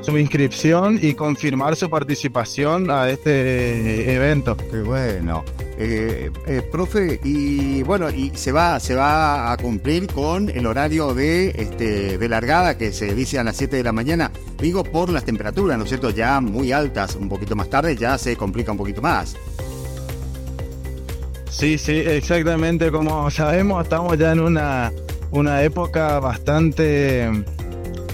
su 0.01 0.17
inscripción 0.17 0.99
y 1.01 1.13
confirmar 1.13 1.75
su 1.75 1.89
participación 1.89 2.89
a 2.89 3.09
este 3.09 4.13
evento. 4.15 4.57
Qué 4.57 4.81
bueno. 4.81 5.43
Eh, 5.77 6.29
eh, 6.45 6.61
profe, 6.71 7.19
y 7.23 7.81
bueno, 7.83 8.09
y 8.09 8.31
se 8.35 8.51
va, 8.51 8.79
se 8.79 8.93
va 8.93 9.51
a 9.51 9.57
cumplir 9.57 10.07
con 10.07 10.49
el 10.49 10.67
horario 10.67 11.13
de, 11.13 11.49
este, 11.49 12.17
de 12.19 12.29
largada 12.29 12.77
que 12.77 12.91
se 12.91 13.15
dice 13.15 13.39
a 13.39 13.43
las 13.43 13.57
7 13.57 13.77
de 13.77 13.83
la 13.83 13.91
mañana. 13.91 14.31
Digo, 14.59 14.83
por 14.83 15.09
las 15.09 15.25
temperaturas, 15.25 15.77
¿no 15.77 15.83
es 15.83 15.89
cierto? 15.89 16.11
Ya 16.11 16.39
muy 16.39 16.71
altas, 16.71 17.15
un 17.15 17.29
poquito 17.29 17.55
más 17.55 17.69
tarde 17.69 17.95
ya 17.95 18.17
se 18.17 18.35
complica 18.35 18.71
un 18.71 18.77
poquito 18.77 19.01
más. 19.01 19.35
Sí, 21.49 21.77
sí, 21.77 21.93
exactamente. 21.93 22.91
Como 22.91 23.29
sabemos, 23.31 23.83
estamos 23.83 24.17
ya 24.17 24.33
en 24.33 24.39
una, 24.39 24.91
una 25.31 25.63
época 25.63 26.19
bastante 26.19 27.29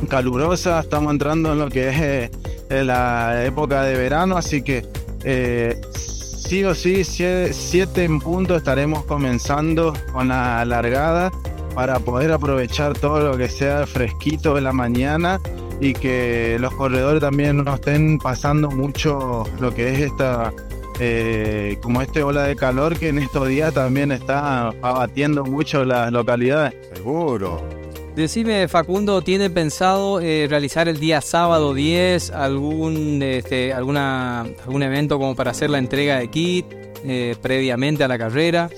calurosa. 0.10 0.80
Estamos 0.80 1.12
entrando 1.12 1.54
en 1.54 1.60
lo 1.60 1.70
que 1.70 1.90
es 1.90 2.32
eh, 2.70 2.84
la 2.84 3.46
época 3.46 3.84
de 3.84 3.98
verano, 3.98 4.38
así 4.38 4.62
que 4.62 4.86
eh, 5.24 5.80
sí 5.94 6.64
o 6.64 6.76
sí, 6.76 7.04
siete 7.04 8.04
en 8.04 8.20
punto 8.20 8.56
estaremos 8.56 9.04
comenzando 9.06 9.94
con 10.14 10.30
la 10.30 10.64
largada 10.66 11.32
para 11.76 12.00
poder 12.00 12.32
aprovechar 12.32 12.98
todo 12.98 13.20
lo 13.20 13.38
que 13.38 13.50
sea 13.50 13.86
fresquito 13.86 14.56
de 14.56 14.62
la 14.62 14.74
mañana 14.74 15.40
y 15.80 15.94
que 15.94 16.58
los 16.60 16.74
corredores 16.74 17.22
también 17.22 17.64
no 17.64 17.76
estén 17.76 18.18
pasando 18.18 18.72
mucho 18.72 19.44
lo 19.60 19.74
que 19.74 19.94
es 19.94 20.00
esta 20.00 20.54
eh, 21.00 21.78
como 21.84 22.02
este 22.02 22.24
ola 22.24 22.44
de 22.44 22.56
calor 22.56 22.98
que 22.98 23.10
en 23.10 23.20
estos 23.20 23.48
días 23.48 23.74
también 23.74 24.12
está 24.12 24.70
abatiendo 24.82 25.46
mucho 25.46 25.86
las 25.86 26.12
localidades. 26.12 26.76
Seguro. 26.96 27.77
Decime, 28.18 28.68
Facundo, 28.68 29.22
¿tiene 29.22 29.52
pensado 29.52 30.20
eh, 30.20 30.48
realizar 30.50 30.88
el 30.88 31.00
día 31.00 31.22
sábado 31.22 31.76
10 31.76 32.32
algún, 32.32 33.22
este, 33.22 33.74
alguna, 33.74 34.42
algún 34.42 34.82
evento 34.82 35.20
como 35.20 35.36
para 35.36 35.52
hacer 35.52 35.70
la 35.70 35.78
entrega 35.78 36.18
de 36.18 36.28
kit 36.28 36.66
eh, 37.04 37.36
previamente 37.40 38.04
a 38.04 38.08
la 38.08 38.18
carrera? 38.18 38.72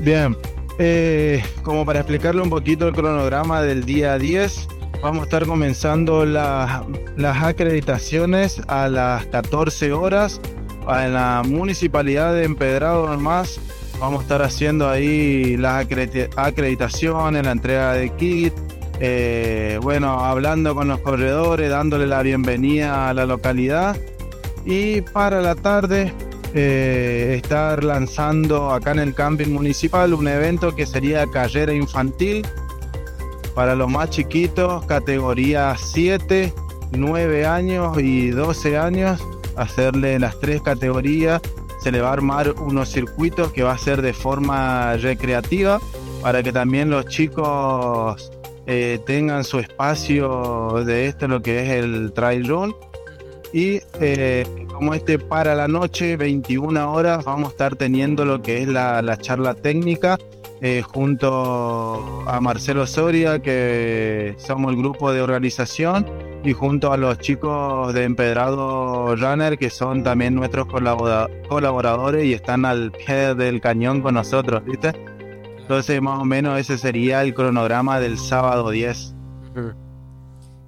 Bien, 0.00 0.36
eh, 0.80 1.40
como 1.62 1.86
para 1.86 2.00
explicarle 2.00 2.42
un 2.42 2.50
poquito 2.50 2.88
el 2.88 2.94
cronograma 2.94 3.62
del 3.62 3.84
día 3.84 4.18
10, 4.18 4.66
vamos 5.00 5.20
a 5.20 5.24
estar 5.26 5.46
comenzando 5.46 6.26
las 6.26 7.44
acreditaciones 7.44 8.60
a 8.66 8.88
las 8.88 9.24
14 9.26 9.92
horas 9.92 10.40
en 10.88 11.12
la 11.12 11.44
municipalidad 11.46 12.34
de 12.34 12.42
Empedrado 12.42 13.06
nomás 13.06 13.60
Vamos 13.98 14.20
a 14.20 14.22
estar 14.22 14.42
haciendo 14.42 14.90
ahí 14.90 15.56
las 15.56 15.86
acreditaciones, 16.36 17.44
la 17.44 17.50
entrega 17.50 17.94
de 17.94 18.10
kit, 18.10 18.52
eh, 19.00 19.78
bueno, 19.82 20.20
hablando 20.20 20.74
con 20.74 20.88
los 20.88 21.00
corredores, 21.00 21.70
dándole 21.70 22.06
la 22.06 22.22
bienvenida 22.22 23.08
a 23.08 23.14
la 23.14 23.24
localidad. 23.24 23.96
Y 24.66 25.00
para 25.00 25.40
la 25.40 25.54
tarde 25.54 26.12
eh, 26.52 27.40
estar 27.42 27.84
lanzando 27.84 28.70
acá 28.70 28.90
en 28.92 28.98
el 28.98 29.14
camping 29.14 29.48
municipal 29.48 30.12
un 30.12 30.28
evento 30.28 30.74
que 30.74 30.84
sería 30.84 31.26
carrera 31.26 31.72
infantil 31.72 32.46
para 33.54 33.74
los 33.74 33.90
más 33.90 34.10
chiquitos, 34.10 34.84
categoría 34.84 35.74
7, 35.78 36.52
9 36.92 37.46
años 37.46 37.98
y 37.98 38.28
12 38.28 38.76
años, 38.76 39.22
hacerle 39.56 40.18
las 40.18 40.38
tres 40.38 40.60
categorías 40.60 41.40
se 41.86 41.92
le 41.92 42.00
va 42.00 42.08
a 42.08 42.14
armar 42.14 42.50
unos 42.50 42.88
circuitos 42.88 43.52
que 43.52 43.62
va 43.62 43.70
a 43.70 43.78
ser 43.78 44.02
de 44.02 44.12
forma 44.12 44.96
recreativa 44.96 45.78
para 46.20 46.42
que 46.42 46.52
también 46.52 46.90
los 46.90 47.06
chicos 47.06 48.32
eh, 48.66 48.98
tengan 49.06 49.44
su 49.44 49.60
espacio 49.60 50.82
de 50.84 51.06
esto, 51.06 51.28
lo 51.28 51.40
que 51.40 51.62
es 51.62 51.84
el 51.84 52.12
trail 52.12 52.48
run. 52.48 52.74
Y 53.52 53.78
eh, 54.00 54.44
como 54.74 54.94
este 54.94 55.20
para 55.20 55.54
la 55.54 55.68
noche, 55.68 56.16
21 56.16 56.92
horas, 56.92 57.24
vamos 57.24 57.50
a 57.50 57.52
estar 57.52 57.76
teniendo 57.76 58.24
lo 58.24 58.42
que 58.42 58.62
es 58.62 58.66
la, 58.66 59.16
charla 59.18 59.54
técnica 59.54 60.18
eh, 60.62 60.82
junto 60.82 62.24
a 62.26 62.40
Marcelo 62.40 62.84
Soria, 62.88 63.40
que 63.40 64.34
somos 64.38 64.72
el 64.72 64.78
grupo 64.78 65.12
de 65.12 65.22
organización 65.22 66.04
y 66.46 66.52
junto 66.52 66.92
a 66.92 66.96
los 66.96 67.18
chicos 67.18 67.92
de 67.92 68.04
Empedrado 68.04 69.16
Runner 69.16 69.58
que 69.58 69.68
son 69.68 70.04
también 70.04 70.36
nuestros 70.36 70.68
colaboradores 70.68 72.24
y 72.24 72.34
están 72.34 72.64
al 72.64 72.92
pie 72.92 73.34
del 73.34 73.60
cañón 73.60 74.00
con 74.00 74.14
nosotros, 74.14 74.64
¿viste? 74.64 74.92
Entonces 75.58 76.00
más 76.00 76.20
o 76.20 76.24
menos 76.24 76.60
ese 76.60 76.78
sería 76.78 77.22
el 77.22 77.34
cronograma 77.34 77.98
del 77.98 78.16
sábado 78.16 78.70
10. 78.70 79.14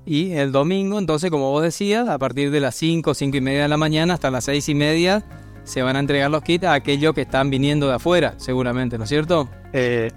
Y 0.05 0.33
el 0.33 0.51
domingo, 0.51 0.99
entonces 0.99 1.31
como 1.31 1.53
vos 1.53 1.63
decías, 1.63 2.09
a 2.09 2.19
partir 2.19 2.51
de 2.51 2.59
las 2.59 2.75
5, 2.75 3.15
5 3.15 3.37
y 3.37 3.41
media 3.41 3.63
de 3.63 3.69
la 3.69 3.77
mañana 3.77 4.15
hasta 4.15 4.33
las 4.33 4.45
6 4.47 4.69
y 4.71 4.75
media 4.75 5.25
se 5.63 5.83
van 5.83 5.95
a 5.95 6.01
entregar 6.01 6.29
los 6.29 6.43
kits 6.43 6.65
a 6.65 6.73
aquellos 6.73 7.15
que 7.15 7.21
están 7.21 7.51
viniendo 7.51 7.87
de 7.87 7.95
afuera, 7.95 8.35
seguramente, 8.39 8.99
¿no 8.99 9.05
es 9.05 9.11
cierto? 9.11 9.49
Eh, 9.73 10.11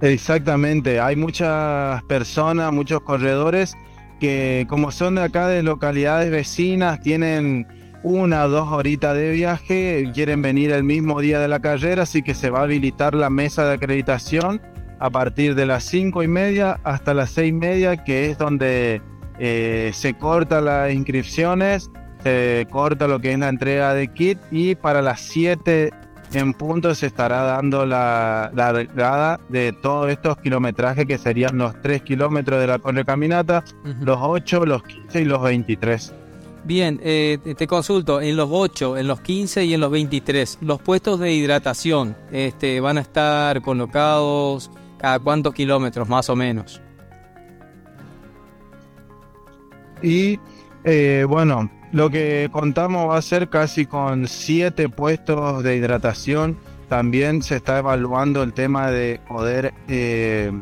exactamente, 0.00 0.98
hay 0.98 1.14
muchas 1.14 2.02
personas, 2.04 2.72
muchos 2.72 3.02
corredores 3.02 3.76
que 4.20 4.66
como 4.68 4.92
son 4.92 5.16
de 5.16 5.22
acá 5.22 5.48
de 5.48 5.62
localidades 5.62 6.30
vecinas, 6.30 7.00
tienen 7.00 7.66
una 8.02 8.44
o 8.44 8.48
dos 8.48 8.68
horitas 8.68 9.16
de 9.16 9.32
viaje, 9.32 10.10
quieren 10.14 10.42
venir 10.42 10.70
el 10.70 10.84
mismo 10.84 11.20
día 11.20 11.40
de 11.40 11.48
la 11.48 11.60
carrera, 11.60 12.04
así 12.04 12.22
que 12.22 12.34
se 12.34 12.50
va 12.50 12.60
a 12.60 12.62
habilitar 12.62 13.14
la 13.14 13.30
mesa 13.30 13.64
de 13.64 13.74
acreditación 13.74 14.60
a 14.98 15.10
partir 15.10 15.54
de 15.54 15.66
las 15.66 15.84
cinco 15.84 16.22
y 16.22 16.28
media 16.28 16.78
hasta 16.84 17.14
las 17.14 17.30
seis 17.30 17.50
y 17.50 17.52
media, 17.52 18.04
que 18.04 18.30
es 18.30 18.38
donde 18.38 19.02
eh, 19.38 19.90
se 19.94 20.14
corta 20.14 20.60
las 20.60 20.92
inscripciones, 20.92 21.90
se 22.22 22.66
corta 22.70 23.08
lo 23.08 23.18
que 23.20 23.32
es 23.32 23.38
la 23.38 23.48
entrega 23.48 23.94
de 23.94 24.08
kit 24.08 24.38
y 24.50 24.74
para 24.74 25.00
las 25.00 25.20
7 25.20 25.90
en 26.32 26.54
punto 26.54 26.94
se 26.94 27.06
estará 27.06 27.42
dando 27.42 27.84
la, 27.86 28.50
largada 28.54 29.40
de 29.48 29.72
todos 29.72 30.10
estos 30.10 30.36
kilometrajes 30.38 31.06
que 31.06 31.18
serían 31.18 31.58
los 31.58 31.80
3 31.82 32.02
kilómetros 32.02 32.60
de 32.60 32.66
la 32.66 32.78
correcaminata, 32.78 33.62
caminata, 33.62 34.04
los 34.04 34.18
8, 34.20 34.66
los 34.66 34.82
15 34.84 35.22
y 35.22 35.24
los 35.24 35.42
23. 35.42 36.14
Bien, 36.64 37.00
eh, 37.02 37.38
te 37.56 37.66
consulto, 37.66 38.20
en 38.20 38.36
los 38.36 38.48
8, 38.52 38.98
en 38.98 39.08
los 39.08 39.20
15 39.20 39.64
y 39.64 39.74
en 39.74 39.80
los 39.80 39.90
23, 39.90 40.58
los 40.60 40.80
puestos 40.80 41.18
de 41.18 41.32
hidratación 41.32 42.16
este, 42.30 42.80
van 42.80 42.98
a 42.98 43.00
estar 43.00 43.62
colocados 43.62 44.70
cada 44.98 45.18
cuántos 45.18 45.54
kilómetros 45.54 46.08
más 46.08 46.28
o 46.28 46.36
menos. 46.36 46.80
Y 50.02 50.38
eh, 50.84 51.24
bueno, 51.28 51.70
lo 51.92 52.10
que 52.10 52.48
contamos 52.52 53.10
va 53.10 53.18
a 53.18 53.22
ser 53.22 53.48
casi 53.48 53.86
con 53.86 54.28
siete 54.28 54.88
puestos 54.88 55.62
de 55.62 55.76
hidratación. 55.76 56.56
También 56.88 57.42
se 57.42 57.56
está 57.56 57.78
evaluando 57.78 58.42
el 58.42 58.52
tema 58.52 58.90
de 58.90 59.20
poder 59.28 59.72
eh, 59.88 60.52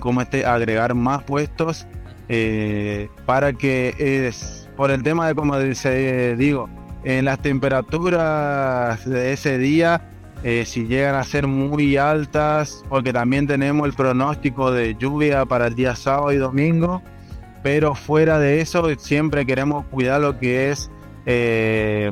como 0.00 0.22
este, 0.22 0.46
agregar 0.46 0.94
más 0.94 1.22
puestos 1.24 1.86
eh, 2.28 3.08
para 3.26 3.52
que 3.52 3.94
es 3.98 4.68
por 4.76 4.90
el 4.90 5.02
tema 5.02 5.26
de 5.26 5.34
como 5.34 5.58
dice, 5.58 6.36
digo, 6.36 6.68
en 7.04 7.24
las 7.24 7.40
temperaturas 7.40 9.04
de 9.04 9.32
ese 9.32 9.58
día, 9.58 10.02
eh, 10.44 10.64
si 10.66 10.86
llegan 10.86 11.14
a 11.14 11.24
ser 11.24 11.46
muy 11.46 11.96
altas, 11.96 12.84
porque 12.88 13.12
también 13.12 13.46
tenemos 13.46 13.88
el 13.88 13.94
pronóstico 13.94 14.70
de 14.70 14.94
lluvia 14.94 15.46
para 15.46 15.66
el 15.66 15.74
día 15.74 15.96
sábado 15.96 16.32
y 16.32 16.36
domingo 16.36 17.02
pero 17.62 17.94
fuera 17.94 18.38
de 18.38 18.60
eso 18.60 18.88
siempre 18.98 19.46
queremos 19.46 19.84
cuidar 19.86 20.20
lo 20.20 20.38
que 20.38 20.70
es 20.70 20.90
eh, 21.26 22.10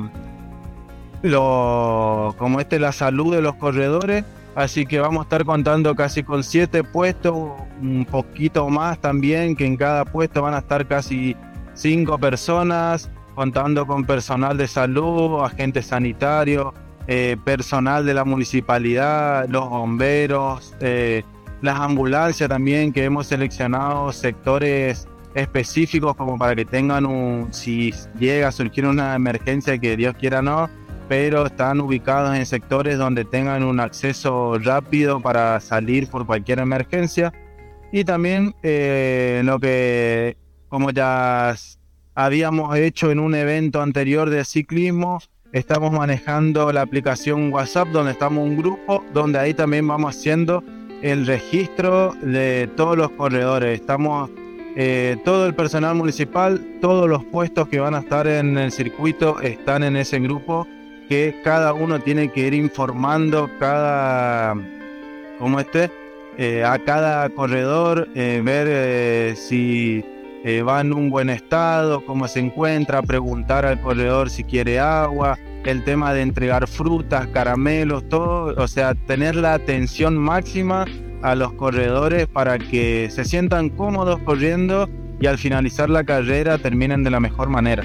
lo, 1.23 2.35
como 2.39 2.61
este 2.61 2.79
la 2.79 2.93
salud 2.93 3.35
de 3.35 3.43
los 3.43 3.55
corredores. 3.55 4.25
Así 4.55 4.87
que 4.87 5.01
vamos 5.01 5.21
a 5.21 5.23
estar 5.25 5.45
contando 5.45 5.95
casi 5.95 6.23
con 6.23 6.43
siete 6.43 6.83
puestos 6.83 7.35
un 7.83 8.07
poquito 8.11 8.69
más 8.71 8.99
también 8.99 9.55
que 9.55 9.67
en 9.67 9.77
cada 9.77 10.05
puesto 10.07 10.41
van 10.41 10.55
a 10.55 10.59
estar 10.59 10.87
casi 10.87 11.37
cinco 11.75 12.19
personas 12.19 13.11
contando 13.35 13.87
con 13.87 14.07
personal 14.07 14.57
de 14.57 14.67
salud 14.67 15.43
agentes 15.45 15.87
sanitarios 15.87 16.73
eh, 17.07 17.37
personal 17.45 18.07
de 18.07 18.15
la 18.15 18.25
municipalidad 18.25 19.47
los 19.47 19.69
bomberos 19.69 20.75
eh, 20.81 21.23
las 21.61 21.79
ambulancias 21.79 22.49
también 22.49 22.95
que 22.95 23.05
hemos 23.05 23.27
seleccionado 23.27 24.11
sectores 24.11 25.07
específicos 25.37 26.17
como 26.17 26.39
para 26.39 26.57
que 26.57 26.65
tengan 26.65 27.07
un, 27.07 27.53
si 27.53 27.93
llega 28.19 28.49
a 28.49 28.53
surgir 28.53 28.87
una 28.87 29.15
emergencia 29.15 29.79
que 29.79 29.97
Dios 29.97 30.17
quiera 30.19 30.41
no, 30.41 30.69
pero 31.09 31.47
están 31.47 31.81
ubicados 31.81 32.35
en 32.35 32.47
sectores 32.47 32.99
donde 32.99 33.25
tengan 33.25 33.63
un 33.63 33.79
acceso 33.79 34.59
rápido 34.59 35.21
para 35.21 35.61
salir 35.61 36.09
por 36.09 36.27
cualquier 36.27 36.59
emergencia. 36.59 37.33
Y 37.93 38.05
también 38.05 38.55
eh, 38.63 39.43
lo 39.45 39.61
que, 39.61 40.37
como 40.69 40.91
ya 40.91 41.55
habíamos 42.15 42.75
hecho 42.77 43.13
en 43.13 43.21
un 43.21 43.35
evento 43.35 43.83
anterior 43.83 44.31
de 44.31 44.45
ciclismo. 44.45 45.21
Estamos 45.53 45.93
manejando 45.93 46.73
la 46.73 46.81
aplicación 46.81 47.53
WhatsApp 47.53 47.89
donde 47.89 48.13
estamos 48.13 48.43
un 48.43 48.57
grupo, 48.57 49.05
donde 49.13 49.39
ahí 49.39 49.55
también 49.55 49.87
vamos 49.87 50.17
haciendo 50.17 50.65
el 51.03 51.27
registro 51.27 52.15
de 52.23 52.69
todos 52.75 52.97
los 52.97 53.11
corredores. 53.11 53.81
Estamos 53.81 54.31
eh, 54.79 55.17
todo 55.25 55.47
el 55.47 55.55
personal 55.55 55.95
municipal, 55.95 56.63
todos 56.83 57.09
los 57.09 57.25
puestos 57.25 57.67
que 57.67 57.81
van 57.81 57.95
a 57.95 58.01
estar 58.01 58.27
en 58.27 58.59
el 58.59 58.71
circuito 58.71 59.41
están 59.41 59.83
en 59.83 59.97
ese 59.97 60.21
grupo 60.21 60.67
que 61.09 61.41
cada 61.43 61.73
uno 61.73 61.99
tiene 62.01 62.31
que 62.31 62.47
ir 62.47 62.53
informando 62.53 63.49
cada 63.59 64.55
como 65.39 65.61
este 65.61 65.91
eh, 66.37 66.63
a 66.63 66.79
cada 66.79 67.27
corredor 67.31 68.07
eh, 68.15 68.43
ver 68.45 69.35
si 69.37 70.05
va 70.67 70.81
en 70.83 70.93
un 70.93 71.09
buen 71.09 71.31
estado 71.31 72.05
cómo 72.05 72.29
se 72.29 72.41
encuentra 72.41 73.01
preguntar 73.01 73.65
al 73.65 73.81
corredor 73.81 74.29
si 74.29 74.45
quiere 74.45 74.79
agua 74.79 75.39
el 75.65 75.85
tema 75.85 76.13
de 76.13 76.21
entregar 76.21 76.69
frutas 76.69 77.27
caramelos 77.29 78.07
todo 78.11 78.55
o 78.63 78.69
sea 78.69 78.95
tener 78.95 79.37
la 79.37 79.55
atención 79.55 80.19
máxima 80.19 80.85
a 81.27 81.35
los 81.35 81.53
corredores 81.55 82.29
para 82.29 82.57
que 82.57 83.11
se 83.11 83.25
sientan 83.25 83.71
cómodos 83.71 84.21
corriendo 84.21 84.89
y 85.19 85.27
al 85.27 85.39
finalizar 85.39 85.91
la 85.91 86.05
carrera 86.05 86.57
terminen 86.59 87.03
de 87.03 87.11
la 87.11 87.19
mejor 87.19 87.49
manera. 87.49 87.83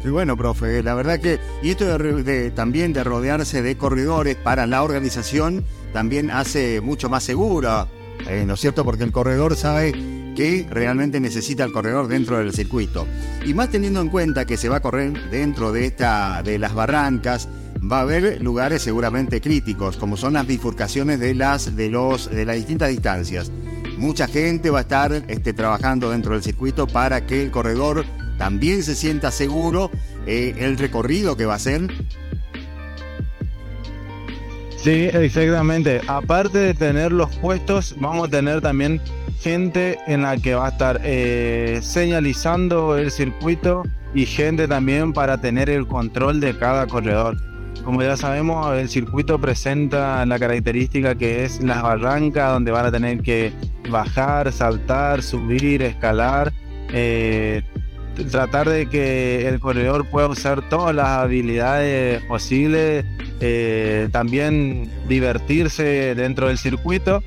Sí, 0.00 0.10
bueno, 0.10 0.36
profe, 0.36 0.80
la 0.80 0.94
verdad 0.94 1.18
que, 1.18 1.40
y 1.60 1.70
esto 1.70 1.98
de, 1.98 2.52
también 2.52 2.92
de 2.92 3.02
rodearse 3.02 3.62
de 3.62 3.76
corredores 3.76 4.36
para 4.36 4.68
la 4.68 4.84
organización 4.84 5.64
también 5.92 6.30
hace 6.30 6.80
mucho 6.80 7.08
más 7.08 7.24
segura, 7.24 7.88
eh, 8.28 8.44
¿no 8.46 8.54
es 8.54 8.60
cierto? 8.60 8.84
Porque 8.84 9.02
el 9.02 9.10
corredor 9.10 9.56
sabe 9.56 9.90
que 10.36 10.64
realmente 10.70 11.18
necesita 11.18 11.64
el 11.64 11.72
corredor 11.72 12.06
dentro 12.06 12.38
del 12.38 12.52
circuito. 12.52 13.08
Y 13.44 13.54
más 13.54 13.70
teniendo 13.70 14.02
en 14.02 14.08
cuenta 14.08 14.44
que 14.44 14.56
se 14.56 14.68
va 14.68 14.76
a 14.76 14.80
correr 14.80 15.30
dentro 15.30 15.72
de, 15.72 15.86
esta, 15.86 16.44
de 16.44 16.60
las 16.60 16.74
barrancas, 16.74 17.48
va 17.90 17.98
a 17.98 18.02
haber 18.02 18.40
lugares 18.42 18.82
seguramente 18.82 19.40
críticos, 19.40 19.96
como 19.96 20.16
son 20.16 20.34
las 20.34 20.46
bifurcaciones 20.46 21.20
de 21.20 21.34
las, 21.34 21.76
de 21.76 21.90
los, 21.90 22.30
de 22.30 22.44
las 22.44 22.56
distintas 22.56 22.90
distancias. 22.90 23.50
Mucha 23.98 24.26
gente 24.26 24.70
va 24.70 24.78
a 24.78 24.82
estar 24.82 25.12
este, 25.28 25.52
trabajando 25.52 26.10
dentro 26.10 26.32
del 26.32 26.42
circuito 26.42 26.86
para 26.86 27.26
que 27.26 27.42
el 27.42 27.50
corredor 27.50 28.04
también 28.38 28.82
se 28.82 28.94
sienta 28.94 29.30
seguro 29.30 29.90
eh, 30.26 30.54
el 30.58 30.76
recorrido 30.78 31.36
que 31.36 31.46
va 31.46 31.54
a 31.54 31.56
hacer. 31.56 31.92
Sí, 34.76 35.08
exactamente. 35.12 36.00
Aparte 36.08 36.58
de 36.58 36.74
tener 36.74 37.12
los 37.12 37.34
puestos, 37.36 37.94
vamos 37.98 38.28
a 38.28 38.30
tener 38.30 38.60
también 38.60 39.00
gente 39.40 39.98
en 40.06 40.22
la 40.22 40.36
que 40.36 40.54
va 40.54 40.66
a 40.66 40.70
estar 40.70 41.00
eh, 41.04 41.80
señalizando 41.82 42.96
el 42.98 43.10
circuito 43.10 43.82
y 44.14 44.26
gente 44.26 44.68
también 44.68 45.12
para 45.12 45.40
tener 45.40 45.70
el 45.70 45.86
control 45.86 46.40
de 46.40 46.56
cada 46.58 46.86
corredor. 46.86 47.36
Como 47.84 48.02
ya 48.02 48.16
sabemos, 48.16 48.74
el 48.78 48.88
circuito 48.88 49.38
presenta 49.38 50.24
la 50.24 50.38
característica 50.38 51.14
que 51.14 51.44
es 51.44 51.62
las 51.62 51.82
barrancas 51.82 52.50
donde 52.52 52.70
van 52.70 52.86
a 52.86 52.90
tener 52.90 53.20
que 53.20 53.52
bajar, 53.90 54.50
saltar, 54.52 55.22
subir, 55.22 55.82
escalar, 55.82 56.50
eh, 56.92 57.62
tratar 58.30 58.70
de 58.70 58.88
que 58.88 59.46
el 59.46 59.60
corredor 59.60 60.08
pueda 60.08 60.28
usar 60.28 60.66
todas 60.70 60.94
las 60.94 61.08
habilidades 61.08 62.22
posibles, 62.24 63.04
eh, 63.40 64.08
también 64.12 64.90
divertirse 65.06 66.14
dentro 66.14 66.48
del 66.48 66.56
circuito, 66.56 67.22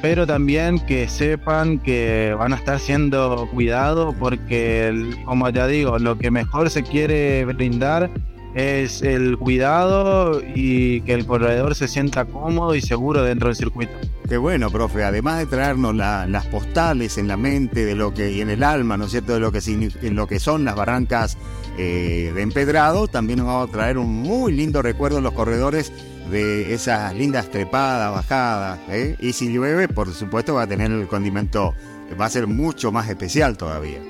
pero 0.00 0.28
también 0.28 0.78
que 0.78 1.08
sepan 1.08 1.80
que 1.80 2.36
van 2.38 2.52
a 2.52 2.56
estar 2.56 2.78
siendo 2.78 3.48
cuidados 3.52 4.14
porque, 4.20 5.10
como 5.24 5.48
ya 5.50 5.66
digo, 5.66 5.98
lo 5.98 6.16
que 6.18 6.30
mejor 6.30 6.70
se 6.70 6.84
quiere 6.84 7.44
brindar 7.46 8.10
es 8.54 9.02
el 9.02 9.38
cuidado 9.38 10.42
y 10.42 11.02
que 11.02 11.14
el 11.14 11.26
corredor 11.26 11.74
se 11.74 11.88
sienta 11.88 12.24
cómodo 12.24 12.74
y 12.74 12.80
seguro 12.80 13.22
dentro 13.22 13.48
del 13.48 13.56
circuito. 13.56 13.92
Qué 14.28 14.36
bueno, 14.36 14.70
profe. 14.70 15.04
Además 15.04 15.38
de 15.38 15.46
traernos 15.46 15.94
las 15.94 16.46
postales 16.46 17.18
en 17.18 17.28
la 17.28 17.36
mente 17.36 17.84
de 17.84 17.94
lo 17.94 18.12
que 18.12 18.32
y 18.32 18.40
en 18.40 18.50
el 18.50 18.62
alma, 18.62 18.96
¿no 18.96 19.04
es 19.04 19.12
cierto?, 19.12 19.34
de 19.34 19.40
lo 19.40 19.52
que, 19.52 19.60
en 19.66 20.14
lo 20.14 20.26
que 20.26 20.38
son 20.38 20.64
las 20.64 20.76
barrancas 20.76 21.38
eh, 21.78 22.32
de 22.34 22.42
empedrado, 22.42 23.08
también 23.08 23.38
nos 23.38 23.48
va 23.48 23.62
a 23.62 23.66
traer 23.68 23.96
un 23.96 24.12
muy 24.22 24.52
lindo 24.52 24.82
recuerdo 24.82 25.18
en 25.18 25.24
los 25.24 25.32
corredores 25.32 25.92
de 26.30 26.74
esas 26.74 27.14
lindas 27.14 27.48
trepadas, 27.50 28.12
bajadas. 28.12 28.78
¿eh? 28.90 29.16
Y 29.18 29.32
si 29.32 29.52
llueve, 29.52 29.88
por 29.88 30.12
supuesto, 30.12 30.54
va 30.54 30.62
a 30.62 30.66
tener 30.66 30.90
el 30.90 31.06
condimento, 31.06 31.74
va 32.20 32.26
a 32.26 32.30
ser 32.30 32.46
mucho 32.46 32.92
más 32.92 33.08
especial 33.08 33.56
todavía. 33.56 34.00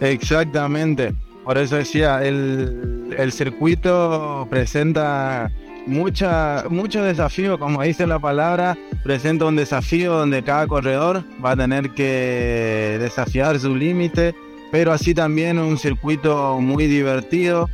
Exactamente. 0.00 1.14
Por 1.44 1.58
eso 1.58 1.76
decía, 1.76 2.22
el, 2.24 3.14
el 3.18 3.32
circuito 3.32 4.46
presenta 4.48 5.50
mucha, 5.86 6.64
mucho 6.68 7.02
desafío, 7.02 7.58
como 7.58 7.82
dice 7.82 8.06
la 8.06 8.18
palabra, 8.18 8.76
presenta 9.02 9.46
un 9.46 9.56
desafío 9.56 10.14
donde 10.14 10.42
cada 10.42 10.66
corredor 10.66 11.24
va 11.44 11.52
a 11.52 11.56
tener 11.56 11.90
que 11.90 12.96
desafiar 13.00 13.58
su 13.58 13.74
límite, 13.74 14.34
pero 14.70 14.92
así 14.92 15.14
también 15.14 15.58
un 15.58 15.78
circuito 15.78 16.60
muy 16.60 16.86
divertido 16.86 17.68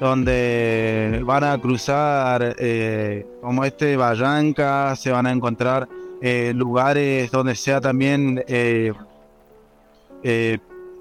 donde 0.00 1.22
van 1.24 1.44
a 1.44 1.58
cruzar 1.58 2.54
eh, 2.58 3.26
como 3.40 3.64
este 3.64 3.96
Barranca, 3.96 4.94
se 4.94 5.10
van 5.10 5.26
a 5.26 5.32
encontrar 5.32 5.88
eh, 6.20 6.52
lugares 6.54 7.30
donde 7.30 7.54
sea 7.54 7.80
también 7.80 8.44
eh, 8.46 8.92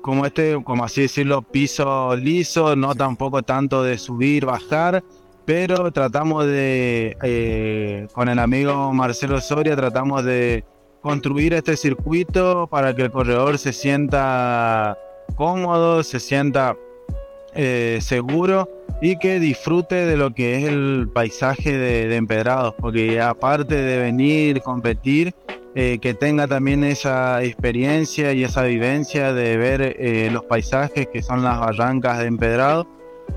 como 0.05 0.23
este, 0.23 0.61
como 0.63 0.83
así 0.83 1.01
decirlo, 1.01 1.41
piso 1.41 2.15
liso, 2.15 2.75
no 2.75 2.93
tampoco 2.93 3.41
tanto 3.41 3.81
de 3.81 3.97
subir, 3.97 4.45
bajar, 4.45 5.03
pero 5.45 5.91
tratamos 5.91 6.45
de, 6.45 7.17
eh, 7.23 8.07
con 8.13 8.29
el 8.29 8.37
amigo 8.37 8.93
Marcelo 8.93 9.41
Soria, 9.41 9.75
tratamos 9.75 10.23
de 10.23 10.63
construir 11.01 11.55
este 11.55 11.75
circuito 11.75 12.67
para 12.67 12.95
que 12.95 13.01
el 13.01 13.11
corredor 13.11 13.57
se 13.57 13.73
sienta 13.73 14.95
cómodo, 15.35 16.03
se 16.03 16.19
sienta 16.19 16.77
eh, 17.55 17.97
seguro 17.99 18.69
y 19.01 19.17
que 19.17 19.39
disfrute 19.39 20.05
de 20.05 20.17
lo 20.17 20.35
que 20.35 20.57
es 20.57 20.65
el 20.65 21.09
paisaje 21.15 21.75
de, 21.75 22.07
de 22.07 22.15
empedrados, 22.15 22.75
porque 22.77 23.19
aparte 23.19 23.73
de 23.73 23.97
venir, 23.97 24.61
competir, 24.61 25.33
eh, 25.77 25.99
que 25.99 26.13
tenga 26.13 26.47
también 26.47 26.85
esa 26.85 27.43
experiencia 27.43 28.31
y 28.31 28.45
esa 28.45 28.63
vivencia 28.63 29.33
de 29.33 29.57
ver 29.57 29.81
eh, 29.99 30.29
los 30.31 30.45
paisajes 30.45 31.07
que 31.07 31.21
son 31.21 31.43
las 31.43 31.59
barrancas 31.59 32.19
de 32.19 32.27
empedrado 32.27 32.87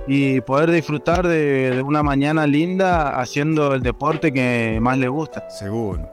y 0.06 0.40
poder 0.42 0.70
disfrutar 0.70 1.26
de, 1.26 1.82
una 1.84 2.04
mañana 2.04 2.46
linda 2.46 3.18
haciendo 3.20 3.74
el 3.74 3.82
deporte 3.82 4.32
que 4.32 4.78
más 4.80 4.98
le 4.98 5.08
gusta. 5.08 5.50
Seguro. 5.50 6.08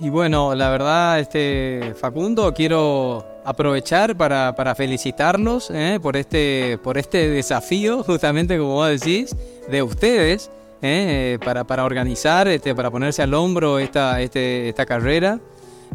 Y 0.00 0.08
bueno, 0.08 0.54
la 0.54 0.70
verdad, 0.70 1.20
este 1.20 1.92
Facundo, 1.94 2.54
quiero 2.54 3.26
aprovechar 3.44 4.16
para, 4.16 4.54
para 4.54 4.74
felicitarlos 4.74 5.70
eh, 5.70 5.98
por, 6.00 6.16
este, 6.16 6.78
por 6.82 6.96
este 6.96 7.28
desafío, 7.28 8.02
justamente 8.06 8.56
como 8.56 8.76
vos 8.76 8.88
decís, 8.88 9.36
de 9.68 9.82
ustedes 9.82 10.50
¿eh? 10.82 11.38
para, 11.44 11.64
para, 11.64 11.84
organizar, 11.84 12.48
este, 12.48 12.74
para 12.74 12.90
ponerse 12.90 13.22
al 13.22 13.34
hombro 13.34 13.78
esta, 13.78 14.20
este, 14.20 14.68
esta 14.68 14.86
carrera 14.86 15.40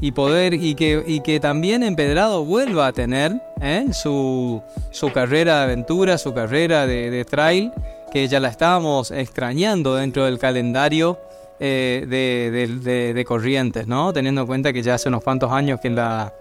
y 0.02 0.12
poder 0.12 0.54
y 0.54 0.76
que, 0.76 1.04
y 1.06 1.22
que 1.22 1.40
también 1.40 1.84
Empedrado 1.84 2.44
vuelva 2.46 2.88
a 2.88 2.94
tener 2.94 3.42
¿eh? 3.62 3.88
su, 3.94 4.62
su, 4.92 5.12
carrera 5.12 5.58
de 5.60 5.64
aventura, 5.64 6.18
su 6.18 6.34
carrera 6.34 6.86
de, 6.88 7.26
trail, 7.26 7.72
que 8.12 8.28
ya 8.28 8.40
la 8.40 8.50
estábamos 8.50 9.12
extrañando 9.12 9.96
dentro 9.96 10.26
del 10.26 10.40
calendario 10.40 11.20
eh, 11.60 12.06
de, 12.08 13.14
de, 13.14 13.26
Corrientes, 13.26 13.88
¿no? 13.88 14.12
teniendo 14.12 14.42
en 14.42 14.48
cuenta 14.48 14.74
que 14.74 14.82
ya 14.82 14.96
hace 14.96 15.10
unos 15.10 15.24
cuantos 15.24 15.52
años 15.52 15.80
que 15.80 15.90
la, 15.90 16.34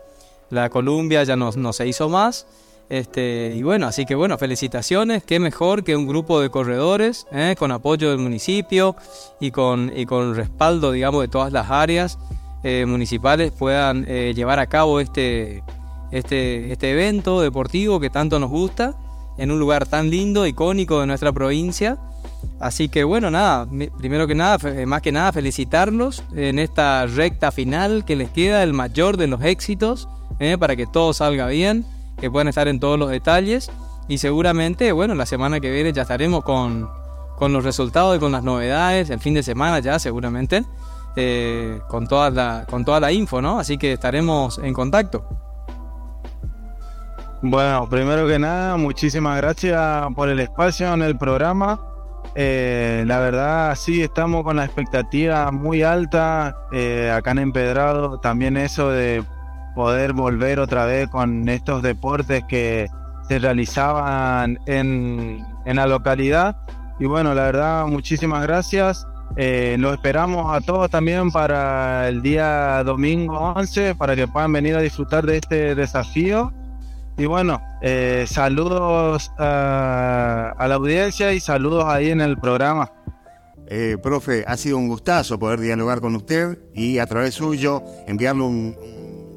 la 0.50 0.68
Columbia 0.70 1.22
ya 1.24 1.36
no, 1.36 1.50
no 1.52 1.72
se 1.72 1.86
hizo 1.86 2.08
más. 2.08 2.46
Este, 2.92 3.54
y 3.56 3.62
bueno, 3.62 3.86
así 3.86 4.04
que 4.04 4.14
bueno, 4.14 4.36
felicitaciones, 4.36 5.24
qué 5.24 5.40
mejor 5.40 5.82
que 5.82 5.96
un 5.96 6.06
grupo 6.06 6.42
de 6.42 6.50
corredores 6.50 7.26
¿eh? 7.32 7.56
con 7.58 7.72
apoyo 7.72 8.10
del 8.10 8.18
municipio 8.18 8.96
y 9.40 9.50
con, 9.50 9.90
y 9.96 10.04
con 10.04 10.34
respaldo, 10.34 10.92
digamos, 10.92 11.22
de 11.22 11.28
todas 11.28 11.54
las 11.54 11.70
áreas 11.70 12.18
eh, 12.62 12.84
municipales 12.86 13.50
puedan 13.50 14.04
eh, 14.06 14.34
llevar 14.36 14.58
a 14.58 14.66
cabo 14.66 15.00
este, 15.00 15.62
este, 16.10 16.70
este 16.70 16.90
evento 16.90 17.40
deportivo 17.40 17.98
que 17.98 18.10
tanto 18.10 18.38
nos 18.38 18.50
gusta 18.50 18.94
en 19.38 19.50
un 19.50 19.58
lugar 19.58 19.86
tan 19.86 20.10
lindo, 20.10 20.46
icónico 20.46 21.00
de 21.00 21.06
nuestra 21.06 21.32
provincia. 21.32 21.96
Así 22.60 22.90
que 22.90 23.04
bueno, 23.04 23.30
nada, 23.30 23.66
primero 23.96 24.26
que 24.26 24.34
nada, 24.34 24.58
más 24.84 25.00
que 25.00 25.12
nada 25.12 25.32
felicitarlos 25.32 26.22
en 26.36 26.58
esta 26.58 27.06
recta 27.06 27.52
final 27.52 28.04
que 28.04 28.16
les 28.16 28.28
queda 28.28 28.62
el 28.62 28.74
mayor 28.74 29.16
de 29.16 29.28
los 29.28 29.42
éxitos 29.42 30.10
para 30.58 30.76
que 30.76 30.86
todo 30.86 31.14
salga 31.14 31.46
bien 31.46 31.86
que 32.18 32.30
puedan 32.30 32.48
estar 32.48 32.68
en 32.68 32.80
todos 32.80 32.98
los 32.98 33.10
detalles. 33.10 33.70
Y 34.08 34.18
seguramente, 34.18 34.92
bueno, 34.92 35.14
la 35.14 35.26
semana 35.26 35.60
que 35.60 35.70
viene 35.70 35.92
ya 35.92 36.02
estaremos 36.02 36.44
con, 36.44 36.90
con 37.36 37.52
los 37.52 37.64
resultados 37.64 38.16
y 38.16 38.20
con 38.20 38.32
las 38.32 38.42
novedades, 38.42 39.10
el 39.10 39.20
fin 39.20 39.34
de 39.34 39.42
semana 39.42 39.78
ya 39.80 39.98
seguramente, 39.98 40.64
eh, 41.16 41.80
con, 41.88 42.06
toda 42.06 42.30
la, 42.30 42.66
con 42.68 42.84
toda 42.84 43.00
la 43.00 43.12
info, 43.12 43.42
¿no? 43.42 43.58
Así 43.58 43.78
que 43.78 43.92
estaremos 43.92 44.58
en 44.58 44.72
contacto. 44.72 45.24
Bueno, 47.42 47.88
primero 47.90 48.26
que 48.28 48.38
nada, 48.38 48.76
muchísimas 48.76 49.36
gracias 49.36 50.06
por 50.14 50.28
el 50.28 50.38
espacio 50.38 50.94
en 50.94 51.02
el 51.02 51.18
programa. 51.18 51.80
Eh, 52.34 53.04
la 53.06 53.18
verdad, 53.18 53.74
sí, 53.74 54.00
estamos 54.00 54.44
con 54.44 54.56
la 54.56 54.64
expectativa 54.64 55.50
muy 55.50 55.82
alta 55.82 56.56
eh, 56.72 57.12
acá 57.12 57.32
en 57.32 57.40
Empedrado. 57.40 58.20
También 58.20 58.56
eso 58.56 58.90
de 58.90 59.24
poder 59.74 60.12
volver 60.12 60.60
otra 60.60 60.84
vez 60.84 61.08
con 61.08 61.48
estos 61.48 61.82
deportes 61.82 62.44
que 62.48 62.88
se 63.28 63.38
realizaban 63.38 64.58
en, 64.66 65.44
en 65.64 65.76
la 65.76 65.86
localidad. 65.86 66.56
Y 66.98 67.06
bueno, 67.06 67.34
la 67.34 67.44
verdad, 67.44 67.86
muchísimas 67.86 68.42
gracias. 68.42 69.06
Eh, 69.36 69.76
lo 69.78 69.94
esperamos 69.94 70.54
a 70.54 70.60
todos 70.60 70.90
también 70.90 71.30
para 71.30 72.08
el 72.08 72.20
día 72.20 72.82
domingo 72.84 73.38
11, 73.56 73.94
para 73.94 74.14
que 74.14 74.28
puedan 74.28 74.52
venir 74.52 74.76
a 74.76 74.80
disfrutar 74.80 75.24
de 75.24 75.38
este 75.38 75.74
desafío. 75.74 76.52
Y 77.16 77.26
bueno, 77.26 77.60
eh, 77.80 78.24
saludos 78.28 79.30
a, 79.38 80.54
a, 80.56 80.68
la 80.68 80.74
audiencia 80.74 81.32
y 81.32 81.40
saludos 81.40 81.84
ahí 81.86 82.10
en 82.10 82.20
el 82.20 82.38
programa. 82.38 82.90
Eh, 83.68 83.96
profe, 84.02 84.44
ha 84.46 84.56
sido 84.56 84.76
un 84.76 84.88
gustazo 84.88 85.38
poder 85.38 85.60
dialogar 85.60 86.00
con 86.00 86.14
usted 86.14 86.58
y 86.74 86.98
a 86.98 87.06
través 87.06 87.34
suyo 87.34 87.82
enviarle 88.06 88.42
un 88.42 88.76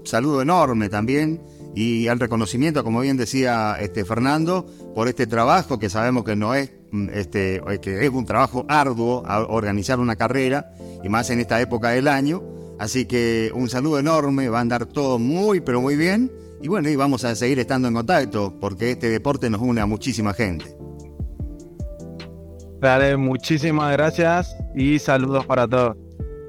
saludo 0.06 0.42
enorme 0.42 0.90
también 0.90 1.42
y 1.76 2.08
al 2.08 2.20
reconocimiento, 2.20 2.84
como 2.84 3.02
bien 3.02 3.18
decía 3.18 3.78
este 3.80 4.06
Fernando, 4.06 4.66
por 4.96 5.08
este 5.08 5.28
trabajo 5.28 5.78
que 5.78 5.90
sabemos 5.90 6.24
que 6.24 6.36
no 6.36 6.56
es 6.56 6.72
este, 7.12 7.62
que 7.82 8.06
es 8.06 8.10
un 8.10 8.26
trabajo 8.26 8.66
arduo 8.70 9.24
organizar 9.50 10.00
una 10.00 10.16
carrera 10.16 10.74
y 11.04 11.10
más 11.10 11.30
en 11.30 11.40
esta 11.42 11.60
época 11.62 11.90
del 11.90 12.08
año. 12.08 12.42
Así 12.80 13.06
que 13.06 13.52
un 13.54 13.70
saludo 13.70 14.00
enorme, 14.00 14.50
va 14.50 14.60
a 14.60 14.62
andar 14.62 14.86
todo 14.86 15.20
muy 15.20 15.60
pero 15.60 15.82
muy 15.82 15.96
bien 15.96 16.32
y 16.62 16.68
bueno, 16.68 16.90
y 16.90 16.96
vamos 16.96 17.24
a 17.26 17.36
seguir 17.36 17.60
estando 17.60 17.88
en 17.88 17.94
contacto 17.94 18.54
porque 18.60 18.92
este 18.92 19.10
deporte 19.10 19.50
nos 19.50 19.62
une 19.62 19.82
a 19.82 19.86
muchísima 19.86 20.34
gente. 20.34 20.66
Dale, 22.80 23.18
muchísimas 23.18 23.92
gracias 23.92 24.56
y 24.76 25.00
saludos 25.00 25.46
para 25.46 25.68
todos. 25.68 25.98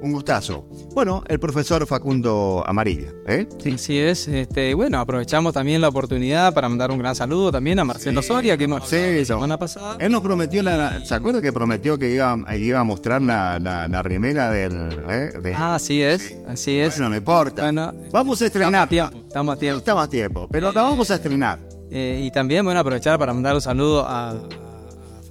Un 0.02 0.12
gustazo. 0.12 0.68
Bueno, 0.96 1.22
el 1.28 1.38
profesor 1.38 1.86
Facundo 1.86 2.64
Amarilla. 2.66 3.12
¿eh? 3.26 3.46
Sí, 3.62 3.76
sí 3.76 3.98
es. 3.98 4.28
Este, 4.28 4.72
bueno, 4.72 4.98
aprovechamos 4.98 5.52
también 5.52 5.82
la 5.82 5.88
oportunidad 5.88 6.54
para 6.54 6.70
mandar 6.70 6.90
un 6.90 6.98
gran 6.98 7.14
saludo 7.14 7.52
también 7.52 7.78
a 7.78 7.84
Marcelo 7.84 8.22
sí, 8.22 8.28
Soria, 8.28 8.56
que 8.56 8.66
nos 8.66 8.88
sí, 8.88 8.96
la 9.18 9.24
semana 9.26 9.58
pasada. 9.58 9.98
Él 10.00 10.10
nos 10.10 10.22
prometió, 10.22 10.62
la, 10.62 11.04
¿se 11.04 11.14
acuerda 11.14 11.42
que 11.42 11.52
prometió 11.52 11.98
que 11.98 12.14
iba, 12.14 12.38
iba 12.56 12.80
a 12.80 12.84
mostrar 12.84 13.20
la, 13.20 13.58
la, 13.58 13.86
la 13.88 14.02
remera 14.02 14.50
del... 14.50 14.72
Eh, 15.10 15.32
de, 15.42 15.54
ah, 15.54 15.74
así 15.74 16.00
es, 16.00 16.22
sí. 16.22 16.34
así 16.48 16.78
es. 16.78 16.94
Bueno, 16.94 17.10
no 17.10 17.16
importa. 17.16 17.64
Bueno, 17.64 17.92
vamos 18.10 18.40
a 18.40 18.46
estrenar. 18.46 18.84
Estamos 18.84 18.86
a 18.86 18.88
tiempo. 18.88 19.26
Estamos 19.28 19.54
a 19.54 19.58
tiempo, 19.58 19.78
estamos 19.80 20.04
a 20.04 20.08
tiempo 20.08 20.48
pero 20.50 20.72
la 20.72 20.80
vamos 20.80 21.10
a 21.10 21.16
estrenar. 21.16 21.58
Eh, 21.90 22.22
y 22.24 22.30
también, 22.30 22.64
bueno, 22.64 22.80
aprovechar 22.80 23.18
para 23.18 23.34
mandar 23.34 23.54
un 23.54 23.60
saludo 23.60 24.06
a 24.08 24.34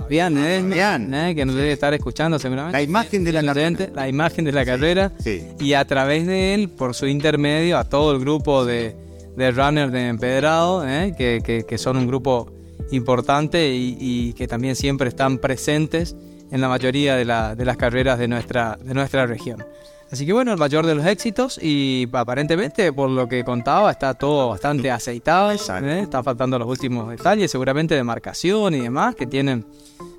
Fabián, 0.05 0.37
¿eh? 0.37 0.61
Fabián. 0.61 1.13
¿eh? 1.13 1.33
que 1.35 1.45
nos 1.45 1.55
debe 1.55 1.71
estar 1.71 1.93
escuchando 1.93 2.37
seguramente. 2.37 2.77
La 2.77 2.83
imagen 2.83 3.23
de 3.23 3.31
la 3.31 3.43
carrera. 3.43 3.89
La 3.95 4.07
imagen 4.07 4.45
de 4.45 4.51
la 4.51 4.63
carrera. 4.63 5.11
Sí. 5.19 5.43
Y 5.59 5.73
a 5.73 5.85
través 5.85 6.27
de 6.27 6.53
él, 6.53 6.69
por 6.69 6.93
su 6.93 7.07
intermedio, 7.07 7.77
a 7.77 7.85
todo 7.85 8.11
el 8.13 8.19
grupo 8.19 8.65
de, 8.65 8.95
de 9.35 9.51
runners 9.51 9.91
de 9.91 10.07
Empedrado, 10.07 10.87
¿eh? 10.87 11.15
que, 11.17 11.41
que, 11.43 11.65
que, 11.65 11.77
son 11.79 11.97
un 11.97 12.05
grupo 12.05 12.51
importante 12.91 13.73
y, 13.73 13.97
y, 13.99 14.33
que 14.33 14.47
también 14.47 14.75
siempre 14.75 15.09
están 15.09 15.39
presentes 15.39 16.15
en 16.51 16.61
la 16.61 16.67
mayoría 16.69 17.15
de, 17.15 17.25
la, 17.25 17.55
de 17.55 17.65
las 17.65 17.75
carreras 17.75 18.19
de 18.19 18.27
nuestra, 18.27 18.77
de 18.81 18.93
nuestra 18.93 19.25
región. 19.25 19.65
Así 20.11 20.25
que 20.25 20.33
bueno, 20.33 20.51
el 20.51 20.57
mayor 20.57 20.85
de 20.85 20.93
los 20.93 21.05
éxitos 21.05 21.59
y 21.61 22.07
aparentemente 22.13 22.93
por 22.93 23.09
lo 23.09 23.27
que 23.27 23.43
contaba 23.43 23.91
está 23.91 24.13
todo 24.13 24.49
bastante 24.49 24.91
aceitado, 24.91 25.51
¿eh? 25.51 25.99
está 25.99 26.21
faltando 26.21 26.59
los 26.59 26.67
últimos 26.67 27.09
detalles 27.09 27.49
seguramente 27.49 27.95
de 27.95 28.03
marcación 28.03 28.75
y 28.75 28.81
demás 28.81 29.15
que 29.15 29.25
tienen 29.25 29.65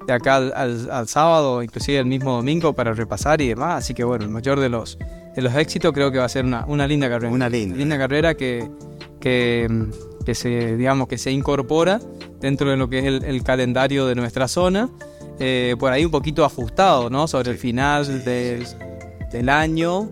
de 0.06 0.12
acá 0.12 0.36
al, 0.36 0.52
al, 0.54 0.90
al, 0.90 1.08
sábado, 1.08 1.62
inclusive 1.62 1.98
el 1.98 2.06
mismo 2.06 2.32
domingo 2.32 2.72
para 2.72 2.92
repasar 2.94 3.40
y 3.40 3.48
demás, 3.48 3.84
así 3.84 3.94
que 3.94 4.04
bueno, 4.04 4.24
el 4.24 4.30
mayor 4.30 4.58
de 4.60 4.68
los, 4.68 4.98
de 5.34 5.42
los 5.42 5.54
éxitos 5.54 5.92
creo 5.92 6.10
que 6.10 6.18
va 6.18 6.24
a 6.24 6.28
ser 6.28 6.44
una, 6.44 6.64
una 6.66 6.86
linda 6.86 7.08
carrera. 7.08 7.32
Una 7.32 7.48
linda. 7.48 7.76
linda 7.76 7.98
carrera 7.98 8.34
que, 8.34 8.68
que, 9.20 9.68
que, 10.24 10.34
se, 10.34 10.76
digamos, 10.76 11.08
que 11.08 11.18
se 11.18 11.30
incorpora 11.30 12.00
dentro 12.40 12.70
de 12.70 12.76
lo 12.76 12.88
que 12.88 13.00
es 13.00 13.04
el, 13.04 13.24
el 13.24 13.42
calendario 13.42 14.06
de 14.06 14.14
nuestra 14.14 14.48
zona, 14.48 14.90
eh, 15.38 15.74
por 15.78 15.92
ahí 15.92 16.04
un 16.04 16.10
poquito 16.10 16.44
ajustado, 16.44 17.10
¿no? 17.10 17.28
Sobre 17.28 17.50
el 17.50 17.58
final 17.58 18.24
del 18.24 18.66
del 19.30 19.48
año. 19.48 20.08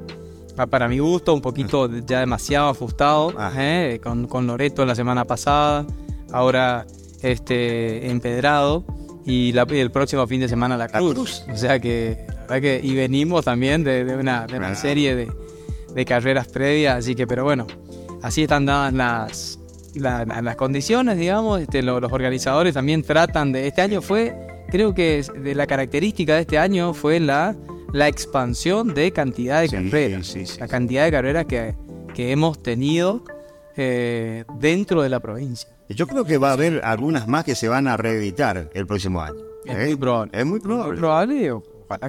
Para 0.71 0.87
mi 0.89 1.01
gusto, 1.01 1.35
un 1.35 1.41
poquito 1.41 1.91
ya 2.07 2.21
demasiado 2.21 2.69
ajustado. 2.69 3.35
¿eh? 3.57 4.01
Con, 4.03 4.29
con, 4.29 4.47
Loreto 4.47 4.87
la 4.87 4.95
semana 4.95 5.25
pasada. 5.25 5.85
Ahora 6.33 6.87
este 7.23 8.11
empedrado. 8.11 8.85
Y, 9.27 9.53
la, 9.53 9.67
y 9.71 9.79
el 9.79 9.91
próximo 9.91 10.27
fin 10.27 10.41
de 10.41 10.49
semana 10.49 10.77
la 10.77 10.89
Cruz. 10.89 11.09
La 11.09 11.15
Cruz. 11.15 11.45
O 11.53 11.57
sea 11.57 11.81
que, 11.81 12.27
que. 12.61 12.81
Y 12.83 12.95
venimos 12.95 13.45
también 13.45 13.83
de, 13.83 14.05
de 14.05 14.17
una, 14.17 14.47
de 14.47 14.59
una 14.59 14.75
serie 14.75 15.17
de, 15.17 15.33
de, 15.95 16.05
carreras 16.05 16.47
previas. 16.49 16.99
Así 16.99 17.15
que, 17.15 17.27
pero 17.27 17.43
bueno. 17.43 17.67
Así 18.23 18.43
están 18.43 18.65
dadas 18.65 18.93
las, 18.93 19.59
la, 19.95 20.25
las 20.25 20.57
condiciones, 20.57 21.19
digamos. 21.19 21.61
Este, 21.61 21.83
lo, 21.83 22.01
los 22.01 22.13
organizadores 22.13 22.75
también 22.75 23.03
tratan 23.03 23.51
de. 23.51 23.67
Este 23.67 23.83
año 23.83 24.03
fue. 24.03 24.37
Creo 24.69 24.95
que 24.95 25.25
de 25.37 25.55
la 25.55 25.67
característica 25.67 26.35
de 26.35 26.43
este 26.43 26.59
año 26.59 26.95
fue 26.95 27.21
la 27.21 27.55
la 27.95 28.09
expansión 28.09 28.93
de 28.93 29.13
cantidad 29.13 29.61
de 29.61 29.69
sí, 29.69 29.77
carreras, 29.77 30.27
sí, 30.27 30.47
sí, 30.47 30.59
la 30.59 30.67
cantidad 30.67 31.05
de 31.05 31.13
carreras 31.13 31.47
que, 31.47 31.77
que 32.13 32.33
hemos 32.33 32.61
tenido 32.61 33.23
eh, 33.77 34.45
dentro 34.59 35.01
de 35.01 35.09
la 35.09 35.21
provincia. 35.21 35.71
Yo 35.89 36.09
creo 36.09 36.25
que 36.25 36.37
va 36.37 36.51
a 36.51 36.53
haber 36.55 36.81
algunas 36.85 37.29
más 37.29 37.45
que 37.45 37.55
se 37.55 37.69
van 37.69 37.87
a 37.87 37.97
reeditar 37.97 38.69
el 38.75 38.87
próximo 38.87 39.21
año. 39.21 39.39
Es 39.65 39.77
¿eh? 39.77 39.87
muy 39.87 39.97
probable. 39.97 40.33
Es 40.39 40.45
muy 40.45 40.59
probable. 40.61 40.91
Muy 40.91 40.99
probable 40.99 41.53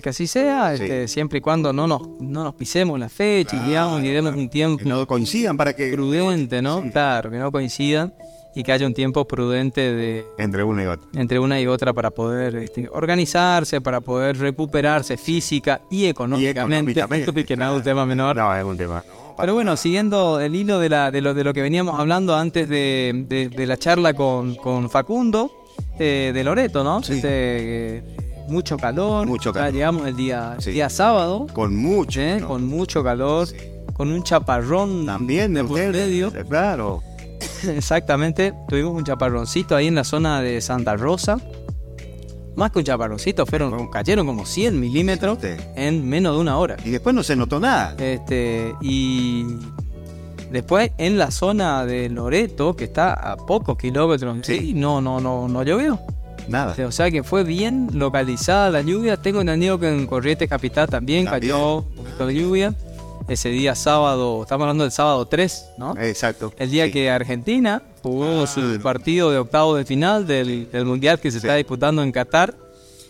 que 0.02 0.10
así 0.10 0.28
sea, 0.28 0.74
este, 0.74 1.08
siempre 1.08 1.40
y 1.40 1.42
cuando 1.42 1.72
no 1.74 1.88
nos, 1.88 2.02
no 2.20 2.44
nos 2.44 2.56
pisemos 2.56 3.00
la 3.00 3.10
fecha, 3.10 3.60
ah, 3.62 3.68
digamos, 3.68 4.04
y 4.04 4.10
demos 4.10 4.36
un 4.36 4.50
tiempo. 4.50 4.78
Que 4.78 4.90
no 4.90 5.06
coincidan 5.06 5.58
para 5.58 5.74
que. 5.74 5.92
Prudente, 5.92 6.62
¿no? 6.62 6.84
Claro, 6.92 7.30
que 7.30 7.38
no 7.38 7.52
coincidan 7.52 8.14
y 8.56 8.64
que 8.64 8.72
haya 8.72 8.88
un 8.88 8.94
tiempo 8.94 9.28
prudente 9.28 9.94
de 9.94 10.26
entre 10.38 10.64
una 10.64 10.84
y 10.84 10.86
otra. 10.88 11.08
entre 11.14 11.40
una 11.40 11.60
y 11.60 11.68
otra 11.68 11.94
para 11.94 12.10
poder 12.10 12.56
este, 12.56 12.90
organizarse 12.92 13.82
para 13.82 14.00
poder 14.02 14.38
recuperarse 14.38 15.18
física 15.18 15.82
y 15.92 16.06
económicamente, 16.06 16.92
y 16.92 16.98
económicamente. 17.00 17.46
que 17.46 17.58
no 17.58 17.72
es 17.72 17.78
un 17.78 17.84
tema 17.84 18.06
menor. 18.06 18.36
No 18.38 18.56
es 18.56 18.64
un 18.64 18.78
tema. 18.78 19.04
Pero 19.38 19.54
bueno 19.54 19.76
siguiendo 19.76 20.40
el 20.40 20.56
hilo 20.56 20.80
de, 20.80 20.88
la, 20.90 21.12
de, 21.12 21.22
lo, 21.22 21.34
de 21.34 21.44
lo 21.44 21.54
que 21.54 21.62
veníamos 21.62 22.00
hablando 22.00 22.36
antes 22.36 22.70
de, 22.70 23.26
de, 23.28 23.50
de 23.50 23.66
la 23.68 23.78
charla 23.78 24.14
con, 24.14 24.56
con 24.56 24.90
Facundo 24.90 25.52
eh, 26.00 26.32
de 26.34 26.44
Loreto 26.44 26.84
no 26.84 27.04
sí. 27.04 27.14
este, 27.14 27.98
eh, 27.98 28.04
mucho 28.48 28.78
calor. 28.78 29.28
Mucho 29.28 29.52
calor. 29.52 29.74
llegamos 29.74 30.08
el 30.08 30.16
día 30.16 30.56
sí. 30.60 30.72
día 30.72 30.90
sábado. 30.90 31.48
Con 31.52 31.76
mucho 31.76 32.22
¿eh? 32.22 32.42
con 32.46 32.66
mucho 32.66 33.04
calor 33.04 33.48
sí. 33.48 33.58
con 33.94 34.12
un 34.12 34.24
chaparrón 34.24 35.06
también 35.06 35.54
de 35.54 35.64
por 35.64 35.78
medio. 35.80 36.32
claro 36.48 37.02
Exactamente, 37.68 38.54
tuvimos 38.68 38.94
un 38.94 39.04
chaparroncito 39.04 39.76
ahí 39.76 39.88
en 39.88 39.96
la 39.96 40.04
zona 40.04 40.42
de 40.42 40.62
Santa 40.62 40.96
Rosa. 40.96 41.38
Más 42.56 42.72
que 42.72 42.80
un 42.80 42.86
chaparroncito, 42.86 43.46
fueron, 43.46 43.90
cayeron 43.90 44.26
como 44.26 44.46
100 44.46 44.80
milímetros 44.80 45.40
sí. 45.42 45.50
en 45.76 46.08
menos 46.08 46.36
de 46.36 46.42
una 46.42 46.58
hora. 46.58 46.78
Y 46.86 46.90
después 46.90 47.14
no 47.14 47.22
se 47.22 47.36
notó 47.36 47.60
nada. 47.60 47.96
Este, 48.00 48.74
y 48.82 49.46
después 50.52 50.92
en 50.98 51.18
la 51.18 51.32
zona 51.32 51.86
de 51.86 52.08
Loreto, 52.10 52.76
que 52.76 52.86
está 52.86 53.14
a 53.14 53.36
pocos 53.36 53.78
kilómetros, 53.78 54.38
sí. 54.44 54.74
no, 54.74 55.02
no, 55.02 55.20
no, 55.20 55.50
no 55.50 55.64
llovió. 55.64 56.00
Nada. 56.48 56.76
O 56.86 56.92
sea 56.92 57.10
que 57.12 57.24
fue 57.24 57.44
bien 57.44 57.90
localizada 57.94 58.70
la 58.70 58.82
lluvia. 58.82 59.18
Tengo 59.18 59.42
entendido 59.42 59.80
que 59.80 59.90
en 59.90 60.06
Corrientes 60.06 60.48
Capital 60.48 60.88
también, 60.88 61.26
también. 61.26 61.52
cayó 61.52 61.78
un 61.80 61.96
poquito 61.96 62.28
de 62.28 62.36
lluvia 62.36 62.76
ese 63.28 63.50
día 63.50 63.76
sábado, 63.76 64.44
estamos 64.44 64.66
hablando 64.66 64.84
del 64.84 64.92
sábado 64.92 65.26
3, 65.26 65.70
¿no? 65.78 65.96
Exacto. 65.98 66.54
El 66.58 66.70
día 66.70 66.86
sí. 66.86 66.92
que 66.92 67.10
Argentina 67.10 67.82
jugó 68.04 68.44
ah, 68.44 68.48
su 68.48 68.80
partido 68.82 69.32
de 69.32 69.40
octavo 69.40 69.76
de 69.76 69.86
final 69.86 70.28
del, 70.28 70.70
del 70.72 70.86
Mundial 70.86 71.20
que 71.20 71.32
se 71.32 71.40
sí. 71.40 71.48
está 71.48 71.56
disputando 71.56 72.04
en 72.04 72.12
Qatar 72.12 72.56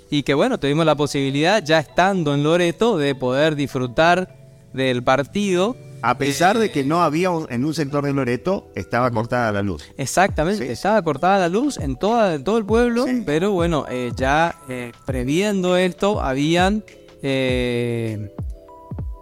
y 0.10 0.23
que 0.23 0.34
bueno, 0.34 0.58
tuvimos 0.58 0.86
la 0.86 0.95
posibilidad 0.95 1.63
ya 1.63 1.80
estando 1.80 2.34
en 2.34 2.43
Loreto 2.43 2.97
de 2.97 3.15
poder 3.15 3.56
disfrutar 3.56 4.36
del 4.73 5.04
partido. 5.04 5.75
A 6.01 6.17
pesar 6.17 6.60
de 6.60 6.71
que 6.71 6.84
no 6.84 7.01
había 7.01 7.32
un, 7.32 7.47
en 7.49 7.65
un 7.65 7.73
sector 7.73 8.06
de 8.06 8.13
Loreto, 8.13 8.69
estaba 8.75 9.10
cortada 9.10 9.51
la 9.51 9.63
luz. 9.63 9.84
Exactamente, 9.97 10.65
sí. 10.65 10.71
estaba 10.71 11.01
cortada 11.01 11.39
la 11.39 11.49
luz 11.49 11.78
en, 11.78 11.95
toda, 11.95 12.36
en 12.36 12.43
todo 12.43 12.58
el 12.58 12.65
pueblo, 12.65 13.06
pero 13.25 13.51
bueno, 13.51 13.86
eh, 13.89 14.12
ya 14.15 14.56
eh, 14.69 14.91
previendo 15.06 15.78
esto, 15.78 16.21
habían... 16.21 16.84
Eh, 17.23 18.35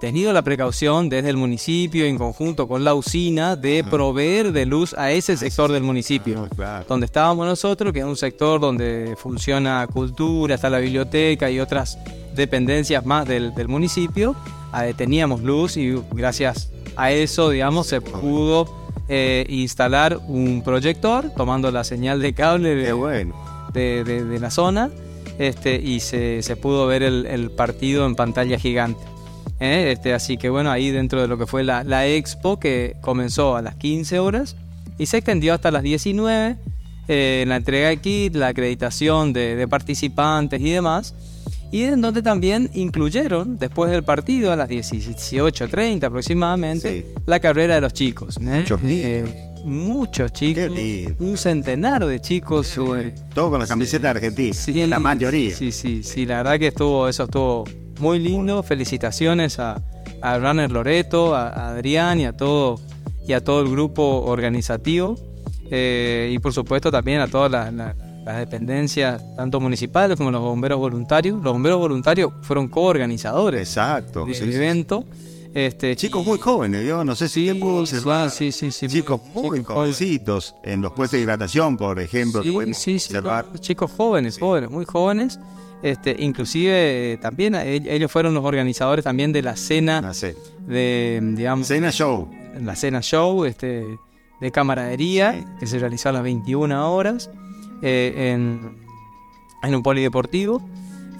tenido 0.03 0.33
la 0.33 0.41
precaución 0.41 1.07
desde 1.07 1.29
el 1.29 1.37
municipio 1.37 2.03
en 2.03 2.17
conjunto 2.17 2.67
con 2.67 2.83
la 2.83 2.93
usina 2.93 3.55
de 3.55 3.85
proveer 3.89 4.51
de 4.51 4.65
luz 4.65 4.93
a 4.97 5.11
ese 5.11 5.37
sector 5.37 5.71
del 5.71 5.83
municipio. 5.83 6.49
Donde 6.89 7.05
estábamos 7.05 7.47
nosotros 7.47 7.93
que 7.93 7.99
es 7.99 8.05
un 8.05 8.17
sector 8.17 8.59
donde 8.59 9.15
funciona 9.17 9.87
cultura 9.87 10.55
está 10.55 10.69
la 10.69 10.79
biblioteca 10.79 11.49
y 11.49 11.61
otras 11.61 11.97
dependencias 12.35 13.05
más 13.05 13.25
del, 13.25 13.55
del 13.55 13.69
municipio 13.69 14.35
teníamos 14.97 15.41
luz 15.41 15.77
y 15.77 15.95
gracias 16.11 16.69
a 16.97 17.11
eso 17.13 17.49
digamos 17.49 17.87
se 17.87 18.01
pudo 18.01 18.67
eh, 19.07 19.45
instalar 19.47 20.19
un 20.27 20.63
proyector 20.65 21.29
tomando 21.37 21.71
la 21.71 21.85
señal 21.85 22.19
de 22.21 22.33
cable 22.33 22.75
de, 22.75 22.85
Qué 22.87 22.91
bueno. 22.93 23.35
de- 23.73 24.03
de- 24.03 24.25
de 24.25 24.39
la 24.41 24.51
zona 24.51 24.89
este, 25.39 25.75
y 25.77 26.01
se, 26.01 26.41
se 26.43 26.57
pudo 26.57 26.87
ver 26.87 27.03
el, 27.03 27.25
el 27.25 27.51
partido 27.51 28.05
en 28.05 28.15
pantalla 28.15 28.59
gigante. 28.59 29.01
¿Eh? 29.59 29.91
Este, 29.91 30.13
así 30.13 30.37
que 30.37 30.49
bueno, 30.49 30.71
ahí 30.71 30.91
dentro 30.91 31.21
de 31.21 31.27
lo 31.27 31.37
que 31.37 31.45
fue 31.47 31.63
la, 31.63 31.83
la 31.83 32.07
expo 32.07 32.59
que 32.59 32.95
comenzó 33.01 33.55
a 33.55 33.61
las 33.61 33.75
15 33.75 34.19
horas 34.19 34.55
y 34.97 35.05
se 35.07 35.17
extendió 35.17 35.53
hasta 35.53 35.71
las 35.71 35.83
19, 35.83 36.55
eh, 37.07 37.43
la 37.47 37.55
entrega 37.57 37.89
de 37.89 37.97
kit, 37.97 38.35
la 38.35 38.47
acreditación 38.47 39.33
de, 39.33 39.55
de 39.55 39.67
participantes 39.67 40.61
y 40.61 40.69
demás. 40.71 41.13
Y 41.71 41.83
en 41.85 42.01
donde 42.01 42.21
también 42.21 42.69
incluyeron, 42.75 43.57
después 43.57 43.89
del 43.89 44.03
partido, 44.03 44.51
a 44.51 44.55
las 44.55 44.69
18.30 44.69 46.03
aproximadamente, 46.03 47.01
Sí. 47.01 47.05
la 47.25 47.39
carrera 47.39 47.75
de 47.75 47.81
los 47.81 47.93
chicos. 47.93 48.37
¿eh? 48.37 48.41
Muchos 48.41 48.79
Eh, 48.83 49.25
muchos 49.65 50.31
chicos, 50.33 50.69
un 51.19 51.35
centenar 51.37 52.05
de 52.05 52.19
chicos. 52.21 52.77
eh, 52.97 53.15
Todo 53.33 53.49
con 53.51 53.59
la 53.59 53.65
camiseta 53.65 54.11
argentina. 54.11 54.53
Sí, 54.53 54.85
la 54.85 54.99
mayoría. 54.99 55.55
Sí, 55.55 55.71
sí, 55.71 56.03
sí, 56.03 56.25
la 56.27 56.37
verdad 56.43 56.59
que 56.59 56.67
estuvo, 56.67 57.07
eso 57.07 57.23
estuvo 57.23 57.63
muy 58.03 58.19
lindo. 58.19 58.61
Felicitaciones 58.61 59.57
a, 59.59 59.81
a 60.21 60.37
Runner 60.37 60.69
Loreto, 60.71 61.33
a, 61.35 61.47
a 61.49 61.69
Adrián 61.69 62.19
y 62.19 62.25
a 62.25 62.33
todo 62.37 62.79
y 63.27 63.33
a 63.33 63.43
todo 63.43 63.61
el 63.61 63.69
grupo 63.71 64.23
organizativo. 64.25 65.17
Eh, 65.71 66.29
y 66.31 66.39
por 66.39 66.53
supuesto 66.53 66.91
también 66.91 67.21
a 67.21 67.27
todas 67.27 67.49
las, 67.51 67.73
las- 67.73 67.95
las 68.25 68.37
dependencias, 68.37 69.21
tanto 69.35 69.59
municipales 69.59 70.17
como 70.17 70.31
los 70.31 70.39
bomberos 70.41 70.79
voluntarios. 70.79 71.43
Los 71.43 71.51
bomberos 71.51 71.77
voluntarios 71.79 72.31
fueron 72.43 72.69
coorganizadores 72.69 73.59
Exacto. 73.67 74.25
del 74.25 74.33
sí, 74.35 74.43
evento. 74.45 75.03
Este, 75.53 75.95
Chicos 75.97 76.25
muy 76.25 76.39
jóvenes, 76.39 76.87
yo 76.87 77.03
no 77.03 77.15
sé 77.15 77.27
si 77.27 77.51
Sí, 77.51 77.59
observar. 77.61 78.29
sí, 78.31 78.51
sí, 78.53 78.71
sí. 78.71 78.87
Chicos 78.87 79.19
muy 79.35 79.59
Chicos 79.59 79.75
jovencitos 79.75 80.55
en 80.63 80.81
los 80.81 80.93
puestos 80.93 81.17
de 81.17 81.23
hidratación, 81.23 81.75
por 81.75 81.99
ejemplo. 81.99 82.41
Sí, 82.73 82.95
observar. 82.95 83.45
chicos 83.59 83.91
jóvenes, 83.91 84.39
jóvenes, 84.39 84.69
muy 84.71 84.85
jóvenes. 84.85 85.37
Este, 85.83 86.15
inclusive 86.17 87.13
eh, 87.13 87.17
también 87.17 87.55
eh, 87.55 87.81
ellos 87.87 88.09
fueron 88.11 88.33
los 88.33 88.43
organizadores 88.45 89.03
también 89.03 89.31
de 89.33 89.41
la 89.41 89.55
cena 89.57 89.99
No 90.01 90.13
sé. 90.13 90.35
de, 90.65 91.19
digamos, 91.35 91.67
Cena 91.67 91.91
show. 91.91 92.29
la 92.61 92.75
cena 92.75 93.01
show 93.01 93.43
este, 93.45 93.85
de 94.39 94.51
camaradería 94.51 95.33
Sí. 95.33 95.45
que 95.59 95.67
se 95.67 95.79
realizó 95.79 96.07
a 96.09 96.13
las 96.13 96.23
21 96.23 96.93
horas 96.93 97.29
eh, 97.81 98.31
en, 98.33 98.77
en 99.61 99.75
un 99.75 99.83
polideportivo. 99.83 100.61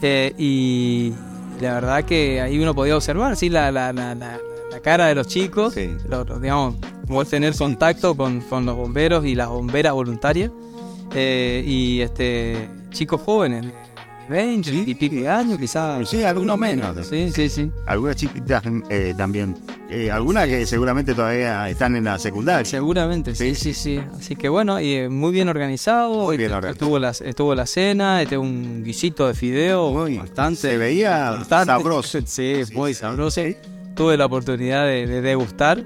Eh, 0.02 0.34
y 0.38 1.14
la 1.62 1.74
verdad 1.76 2.04
que 2.06 2.40
ahí 2.42 2.58
uno 2.60 2.74
podía 2.74 2.96
observar 2.96 3.36
sí, 3.36 3.50
la, 3.50 3.72
la, 3.72 3.92
la, 3.94 4.16
la- 4.16 4.40
la 4.72 4.80
cara 4.80 5.06
de 5.08 5.14
los 5.16 5.28
chicos, 5.28 5.74
Sí. 5.76 5.90
lo- 6.10 6.24
lo- 6.24 6.40
digamos, 6.40 6.76
poder 7.08 7.28
tener 7.28 7.54
contacto 7.56 8.16
con, 8.16 8.42
con 8.42 8.66
los 8.66 8.76
bomberos 8.76 9.24
y 9.26 9.36
las 9.36 9.50
bomberas 9.50 9.94
voluntarias. 9.94 10.52
Eh, 11.14 11.64
y 11.68 12.00
este 12.02 12.70
chicos 12.90 13.22
jóvenes, 13.22 13.66
20 14.30 14.72
y 14.72 14.96
pico 14.96 15.16
de 15.16 15.28
años, 15.30 15.58
quizás. 15.60 16.08
Sí, 16.10 16.24
algunos 16.24 16.58
menos. 16.58 17.06
Sí, 17.08 17.30
sí, 17.32 17.50
sí. 17.50 17.72
Algunas 17.86 18.16
chiquitas 18.16 18.64
eh, 18.90 19.14
también. 19.18 19.56
Eh, 19.90 20.10
algunas 20.10 20.48
que 20.48 20.66
seguramente 20.66 21.14
todavía 21.14 21.70
están 21.70 21.96
en 21.96 22.06
la 22.06 22.18
secundaria. 22.18 22.66
Seguramente, 22.66 23.36
sí, 23.36 23.54
sí, 23.54 23.74
sí. 23.74 24.00
Así 24.18 24.36
que 24.36 24.50
bueno, 24.50 24.80
y 24.80 24.94
eh, 24.94 25.10
muy 25.10 25.32
bien 25.32 25.50
organizado. 25.50 26.24
Muy 26.26 26.38
bien 26.38 26.48
Este, 26.52 26.58
organizado. 26.58 26.86
Estuvo 26.86 27.00
la, 27.00 27.10
estuvo 27.30 27.56
la 27.56 27.66
cena, 27.66 28.22
este, 28.22 28.38
un 28.38 28.84
guisito 28.84 29.28
de 29.28 29.34
fideo 29.34 29.92
Muy- 29.92 30.18
bastante. 30.18 30.60
Se 30.62 30.78
veía 30.78 31.32
bastante- 31.32 31.66
sabroso. 31.72 32.20
Sí, 32.26 32.62
muy 32.74 32.94
sabroso. 32.94 33.42
Tuve 33.96 34.18
la 34.18 34.26
oportunidad 34.26 34.86
de, 34.86 35.06
de 35.06 35.22
degustar. 35.22 35.84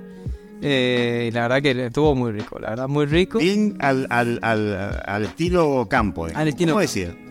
eh, 0.61 1.27
y 1.29 1.31
la 1.33 1.41
verdad 1.47 1.61
que 1.61 1.85
estuvo 1.87 2.15
muy 2.15 2.31
rico, 2.31 2.57
la 2.59 2.69
verdad, 2.69 2.87
muy 2.87 3.05
rico. 3.05 3.39
Bien 3.39 3.75
al, 3.79 4.07
al, 4.09 4.39
al, 4.41 5.01
al 5.05 5.23
estilo 5.23 5.87
campo. 5.89 6.27
eh. 6.27 6.31
Al 6.35 6.47
estilo 6.47 6.73
¿Cómo 6.73 6.81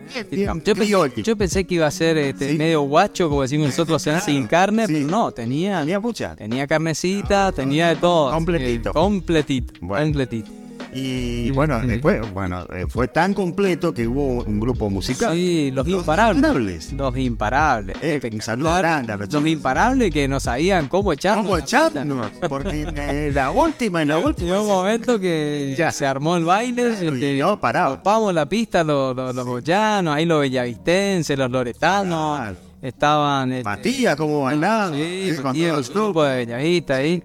Yo 0.06 0.24
pensé, 0.54 0.74
criollo. 0.74 1.14
yo 1.22 1.36
pensé 1.36 1.64
que 1.64 1.74
iba 1.76 1.86
a 1.86 1.90
ser 1.90 2.16
este, 2.18 2.52
Sí. 2.52 2.58
medio 2.58 2.82
guacho, 2.82 3.28
como 3.28 3.42
decimos 3.42 3.68
nosotros, 3.68 4.02
cena 4.02 4.20
sin 4.20 4.46
carne, 4.46 4.86
Sí. 4.86 4.92
pero 4.94 5.06
no, 5.06 5.32
tenía, 5.32 5.80
Tenía 5.80 6.00
mucha. 6.00 6.34
tenía 6.36 6.66
carnecita, 6.66 7.52
tenía 7.52 7.88
de 7.88 7.96
todo. 7.96 8.30
Completito. 8.32 8.90
Eh, 8.90 8.92
completito, 8.92 9.72
Bueno. 9.80 10.04
completito. 10.04 10.50
Y 10.96 11.50
bueno, 11.50 11.80
después, 11.80 12.32
bueno, 12.32 12.66
eh, 12.74 12.86
fue 12.88 13.08
tan 13.08 13.34
completo 13.34 13.92
que 13.92 14.06
hubo 14.08 14.42
un 14.44 14.58
grupo 14.58 14.88
musical. 14.88 15.34
Sí, 15.34 15.70
los 15.70 15.86
imparables. 15.86 16.36
Imparables. 16.38 16.92
Los 16.94 17.16
imparables. 17.18 17.96
Eh, 18.00 18.20
a 18.46 18.56
los 18.56 19.32
Los 19.32 19.46
imparables 19.46 20.10
que 20.10 20.26
no 20.26 20.40
sabían 20.40 20.88
cómo 20.88 21.12
echar. 21.12 21.36
¿Cómo 21.36 21.58
echarnos? 21.58 22.30
Porque 22.48 22.82
en 22.82 23.34
la 23.34 23.50
última, 23.50 24.02
en 24.02 24.08
la 24.08 24.18
última. 24.18 24.60
Un 24.60 24.66
momento 24.66 25.20
que 25.20 25.74
ya 25.76 25.92
se 25.92 26.06
armó 26.06 26.36
el 26.36 26.44
baile. 26.44 26.92
este, 26.92 27.36
Y 27.36 27.40
no 27.40 27.60
paraba. 27.60 27.96
Topamos 27.96 28.32
la 28.32 28.46
pista 28.48 28.82
los, 28.82 29.14
los, 29.14 29.34
los 29.34 29.46
boyanos, 29.46 30.14
ahí 30.14 30.24
los 30.24 30.40
bellavistenses, 30.40 31.38
los 31.38 31.50
loretanos. 31.50 32.38
Claro. 32.38 32.56
Estaban. 32.80 33.52
este, 33.52 33.64
Matías, 33.64 34.16
como 34.16 34.42
bailaba. 34.42 34.92
Sí, 34.94 35.02
eh, 35.02 35.40
Matías, 35.42 35.88
un 35.88 35.94
grupo 35.94 36.24
de 36.24 36.36
Bellavista 36.36 36.96
ahí. 36.96 37.22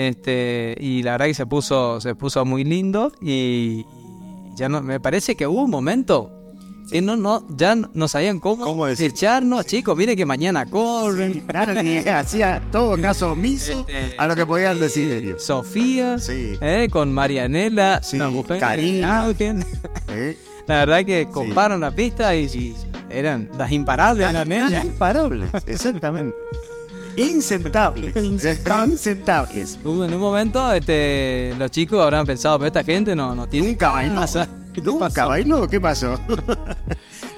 Este, 0.00 0.76
y 0.80 1.02
la 1.02 1.12
verdad 1.12 1.26
que 1.26 1.34
se 1.34 1.46
puso, 1.46 2.00
se 2.00 2.14
puso 2.14 2.44
muy 2.46 2.64
lindo. 2.64 3.12
Y 3.20 3.84
ya 4.56 4.68
no, 4.68 4.80
me 4.82 4.98
parece 4.98 5.36
que 5.36 5.46
hubo 5.46 5.62
un 5.64 5.70
momento. 5.70 6.30
que 6.90 7.00
no, 7.02 7.16
no, 7.16 7.46
ya 7.56 7.76
no 7.76 8.08
sabían 8.08 8.40
cómo, 8.40 8.64
¿Cómo 8.64 8.86
echarnos, 8.88 9.66
chicos, 9.66 9.96
miren 9.96 10.16
que 10.16 10.24
mañana 10.26 10.64
corren. 10.66 11.44
Nadie 11.52 12.08
hacía 12.10 12.60
todo 12.72 13.00
caso 13.00 13.32
omiso 13.32 13.86
Este, 13.86 14.14
a 14.18 14.26
lo 14.26 14.34
que 14.34 14.44
podían 14.46 14.80
decir 14.80 15.12
ellos. 15.12 15.44
Sofía, 15.44 16.18
Sí. 16.18 16.54
eh, 16.60 16.88
con 16.90 17.12
Marianela, 17.12 18.00
Sí, 18.02 18.16
mujer, 18.18 18.58
Karina. 18.58 19.26
¿eh? 20.08 20.36
La 20.66 20.84
verdad 20.86 21.04
que 21.04 21.28
compraron 21.30 21.80
la 21.80 21.90
pista 21.90 22.34
y, 22.34 22.44
y 22.46 22.74
eran 23.10 23.48
las 23.58 23.70
imparables 23.70 24.26
las. 24.32 24.84
Imparables, 24.84 25.50
exactamente. 25.66 26.34
Insentables. 27.20 28.16
Insentables. 28.90 29.78
En 29.84 30.14
un 30.14 30.20
momento, 30.20 30.72
este, 30.72 31.54
los 31.58 31.70
chicos 31.70 32.00
habrán 32.00 32.24
pensado, 32.26 32.58
pero 32.58 32.68
esta 32.68 32.82
gente 32.84 33.14
no, 33.14 33.34
no 33.34 33.46
tiene 33.46 33.68
Nunca 33.68 33.90
bailó. 33.92 34.20
¿Nunca 34.82 35.26
bailó? 35.26 35.68
¿Qué 35.68 35.80
pasó? 35.80 36.18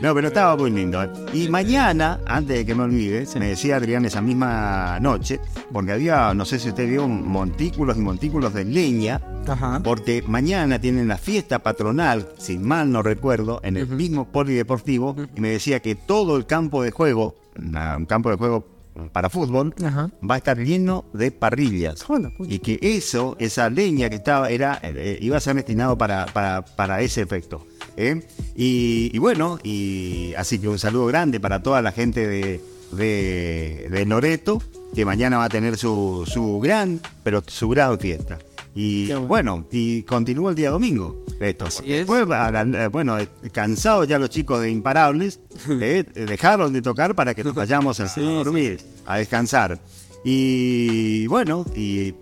No, 0.01 0.15
pero 0.15 0.29
estaba 0.29 0.57
muy 0.57 0.71
lindo. 0.71 1.03
¿eh? 1.03 1.09
Y 1.33 1.49
mañana, 1.49 2.21
antes 2.27 2.59
de 2.59 2.67
que 2.67 2.75
me 2.75 2.83
olvide, 2.83 3.27
me 3.39 3.49
decía 3.49 3.77
Adrián 3.77 4.05
esa 4.05 4.21
misma 4.21 4.99
noche, 5.01 5.41
porque 5.73 5.93
había, 5.93 6.35
no 6.35 6.45
sé 6.45 6.59
si 6.59 6.69
usted 6.69 6.89
vio, 6.89 7.09
montículos 7.09 7.97
y 7.97 8.01
montículos 8.01 8.53
de 8.53 8.65
leña, 8.65 9.21
Ajá. 9.47 9.81
porque 9.83 10.23
mañana 10.27 10.81
tienen 10.81 11.09
la 11.09 11.19
fiesta 11.19 11.61
patronal, 11.61 12.29
si 12.39 12.59
mal 12.59 12.93
no 12.93 13.03
recuerdo, 13.03 13.61
en 13.63 13.77
el 13.77 13.89
mismo 13.89 14.27
polideportivo, 14.27 15.17
y 15.35 15.41
me 15.41 15.51
decía 15.51 15.81
que 15.81 15.95
todo 15.95 16.37
el 16.37 16.47
campo 16.47 16.83
de 16.83 16.91
juego, 16.91 17.35
un 17.57 18.07
campo 18.07 18.31
de 18.31 18.37
juego 18.37 18.72
para 19.13 19.31
fútbol, 19.31 19.75
Ajá. 19.85 20.11
va 20.29 20.35
a 20.35 20.39
estar 20.39 20.59
lleno 20.59 21.05
de 21.13 21.31
parrillas. 21.31 22.05
Y 22.47 22.59
que 22.59 22.79
eso, 22.83 23.37
esa 23.39 23.71
leña 23.71 24.11
que 24.11 24.17
estaba, 24.17 24.51
era, 24.51 24.79
eh, 24.83 25.19
iba 25.21 25.37
a 25.37 25.41
ser 25.41 25.57
destinado 25.57 25.97
para, 25.97 26.27
para, 26.27 26.63
para 26.65 27.01
ese 27.01 27.23
efecto. 27.23 27.67
¿eh? 27.97 28.27
Y, 28.55 29.11
y 29.13 29.19
bueno, 29.19 29.59
y 29.63 30.35
así 30.37 30.59
que 30.59 30.69
un 30.69 30.79
saludo 30.79 31.07
grande 31.07 31.41
para 31.41 31.63
toda 31.63 31.83
la 31.83 31.93
gente 31.93 32.27
de, 32.27 32.61
de, 32.93 33.89
de 33.91 34.07
Loreto, 34.07 34.63
que 34.95 35.05
mañana 35.05 35.39
va 35.39 35.45
a 35.45 35.49
tener 35.49 35.77
su, 35.79 36.25
su 36.27 36.61
gran, 36.61 37.01
pero 37.23 37.43
su 37.47 37.69
gran 37.69 37.99
fiesta. 37.99 38.39
Y 38.75 39.09
bueno. 39.09 39.27
bueno, 39.27 39.67
y 39.71 40.03
continúa 40.05 40.51
el 40.51 40.57
día 40.57 40.71
domingo 40.71 41.23
es. 41.51 41.83
después, 41.99 42.27
eh, 42.29 42.89
bueno, 42.91 43.19
eh, 43.19 43.29
cansados 43.53 44.07
ya 44.09 44.19
los 44.19 44.31
chicos 44.31 44.61
de 44.61 44.71
Imparables, 44.71 45.41
eh, 45.71 46.05
dejaron 46.15 46.73
de 46.73 46.83
tocar 46.83 47.15
para 47.15 47.35
que 47.35 47.45
nos 47.45 47.55
vayamos 47.55 48.01
a, 48.01 48.05
a 48.17 48.21
dormir, 48.21 48.81
a 49.07 49.19
descansar. 49.19 49.79
Y 50.25 51.27
bueno, 51.27 51.65
y 51.75 52.09
eh, 52.09 52.15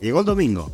llegó 0.00 0.20
el 0.20 0.26
domingo. 0.26 0.70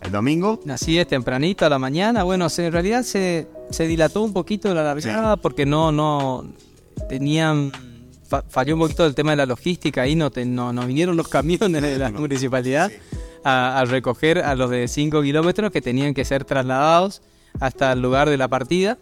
El 0.00 0.12
domingo, 0.12 0.60
Así 0.70 0.98
es, 0.98 1.06
tempranito 1.06 1.66
a 1.66 1.68
la 1.68 1.78
mañana. 1.78 2.22
Bueno, 2.22 2.48
se- 2.48 2.66
en 2.66 2.72
realidad 2.72 3.02
se, 3.02 3.46
se 3.70 3.86
dilató 3.86 4.22
un 4.22 4.32
poquito 4.32 4.72
la 4.74 4.82
largada 4.82 5.36
porque 5.36 5.66
no, 5.66 5.92
no 5.92 6.54
tenían. 7.10 7.70
fa- 8.26 8.42
falló 8.48 8.74
un 8.76 8.80
poquito 8.80 9.04
el 9.04 9.14
tema 9.14 9.32
de 9.32 9.36
la 9.36 9.46
logística 9.46 10.00
ahí, 10.02 10.14
no, 10.14 10.30
te- 10.30 10.46
no, 10.46 10.72
no 10.72 10.86
vinieron 10.86 11.16
los 11.18 11.28
camiones 11.28 11.82
de 11.82 11.98
la 11.98 12.10
municipalidad 12.12 12.90
a, 13.44 13.78
a 13.80 13.84
recoger 13.84 14.38
a 14.38 14.54
los 14.54 14.70
de 14.70 14.88
5 14.88 15.20
kilómetros 15.20 15.70
que 15.70 15.82
tenían 15.82 16.14
que 16.14 16.24
ser 16.24 16.44
trasladados 16.46 17.20
hasta 17.58 17.92
el 17.92 18.00
lugar 18.02 18.28
de 18.30 18.36
la 18.36 18.48
partida. 18.48 18.98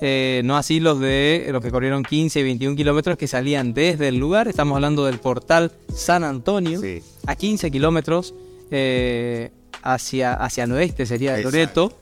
Eh, 0.00 0.42
no 0.44 0.56
así 0.56 0.80
los 0.80 1.00
de 1.00 1.48
los 1.50 1.62
que 1.62 1.70
corrieron 1.70 2.02
15 2.02 2.40
y 2.40 2.42
21 2.42 2.76
kilómetros 2.76 3.16
que 3.18 3.26
salían 3.28 3.74
desde 3.74 4.08
el 4.08 4.16
lugar. 4.16 4.48
Estamos 4.48 4.74
hablando 4.76 5.04
del 5.06 5.18
portal 5.18 5.72
San 5.94 6.24
Antonio 6.24 6.80
Sí. 6.80 7.02
a 7.26 7.34
15 7.36 7.70
kilómetros 7.70 8.34
eh, 8.70 9.50
hacia, 9.82 10.34
hacia 10.34 10.64
el 10.64 10.72
oeste, 10.72 11.06
sería. 11.06 11.36
Loreto, 11.38 11.92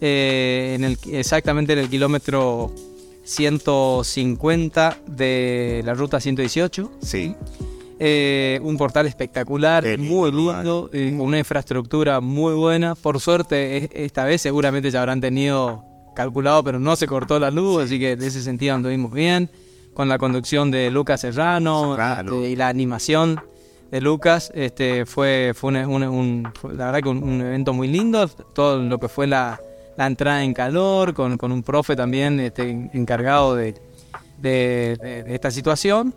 eh, 0.00 0.74
en 0.76 0.84
el, 0.84 0.98
exactamente 1.12 1.72
en 1.72 1.78
el 1.80 1.88
kilómetro 1.88 2.72
150 3.24 4.98
de 5.06 5.82
la 5.84 5.94
ruta 5.94 6.20
118. 6.20 6.90
sí. 7.02 7.34
Eh, 8.00 8.58
un 8.62 8.76
portal 8.76 9.06
espectacular, 9.06 9.84
muy 9.98 10.30
lindo, 10.32 10.90
eh, 10.92 11.16
una 11.18 11.38
infraestructura 11.38 12.20
muy 12.20 12.54
buena. 12.54 12.94
Por 12.96 13.20
suerte, 13.20 13.76
es- 13.76 13.90
esta 13.92 14.24
vez 14.24 14.42
seguramente 14.42 14.90
ya 14.90 15.00
habrán 15.00 15.20
tenido 15.20 15.84
calculado, 16.16 16.64
pero 16.64 16.78
no 16.80 16.96
se 16.96 17.06
cortó 17.06 17.38
la 17.38 17.50
luz, 17.50 17.84
así 17.84 17.98
que 18.00 18.12
en 18.12 18.22
ese 18.22 18.42
sentido 18.42 18.74
anduvimos 18.74 19.12
bien. 19.12 19.50
Con 19.94 20.08
la 20.08 20.18
conducción 20.18 20.72
de 20.72 20.90
Lucas 20.90 21.20
Serrano 21.20 21.94
este, 22.34 22.50
y 22.50 22.56
la 22.56 22.66
animación 22.66 23.40
de 23.92 24.00
Lucas, 24.00 24.50
este 24.56 25.06
fue, 25.06 25.52
fue, 25.54 25.86
un, 25.86 26.50
fue 26.60 26.74
la 26.74 26.86
verdad 26.86 27.00
que 27.00 27.08
un, 27.10 27.22
un 27.22 27.40
evento 27.40 27.72
muy 27.72 27.86
lindo. 27.86 28.26
Todo 28.26 28.78
lo 28.82 28.98
que 28.98 29.06
fue 29.08 29.28
la, 29.28 29.60
la 29.96 30.06
entrada 30.08 30.42
en 30.42 30.52
calor, 30.52 31.14
con, 31.14 31.36
con 31.38 31.52
un 31.52 31.62
profe 31.62 31.94
también 31.94 32.40
este, 32.40 32.68
encargado 32.92 33.54
de- 33.54 33.74
de 34.38 35.24
esta 35.28 35.50
situación. 35.52 36.12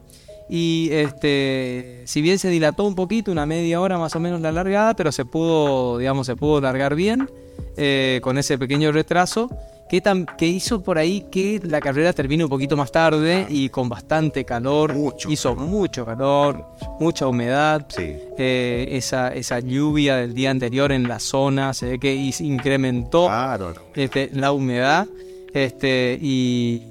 Y 0.50 0.90
este, 0.92 2.04
si 2.06 2.22
bien 2.22 2.40
se 2.40 2.50
dilató 2.50 2.84
un 2.86 2.96
poquito, 2.96 3.32
una 3.32 3.46
media 3.46 3.82
hora 3.82 3.98
más 3.98 4.16
o 4.16 4.20
menos 4.20 4.40
la 4.42 4.52
largada, 4.52 4.94
pero 4.96 5.12
se 5.12 5.26
pudo, 5.26 5.98
digamos, 5.98 6.26
se 6.28 6.36
pudo 6.36 6.62
largar 6.62 6.96
bien 6.96 7.30
eh, 7.76 8.20
con 8.24 8.38
ese 8.38 8.58
pequeño 8.58 8.92
retraso 8.92 9.50
que, 9.90 10.02
tam- 10.04 10.26
que 10.38 10.48
hizo 10.48 10.82
por 10.84 10.98
ahí 10.98 11.26
que 11.32 11.62
la 11.64 11.80
carrera 11.80 12.12
termine 12.14 12.44
un 12.44 12.50
poquito 12.50 12.76
más 12.78 12.92
tarde 12.92 13.46
y 13.50 13.70
con 13.70 13.88
bastante 13.90 14.44
calor. 14.46 14.94
Mucho 14.94 15.30
hizo 15.30 15.56
mucho 15.56 16.06
calor, 16.06 16.66
mucha 17.00 17.28
humedad. 17.28 17.86
Sí. 17.90 18.16
eh, 18.38 18.88
esa, 18.92 19.34
esa 19.34 19.60
lluvia 19.60 20.16
del 20.18 20.34
día 20.34 20.52
anterior 20.52 20.92
en 20.92 21.08
la 21.08 21.20
zona 21.20 21.74
se 21.74 21.86
ve 21.92 22.00
que 22.00 22.14
incrementó 22.40 23.28
Claro. 23.28 23.74
este, 23.96 24.30
la 24.34 24.52
humedad. 24.52 25.08
Este, 25.54 26.18
y, 26.22 26.84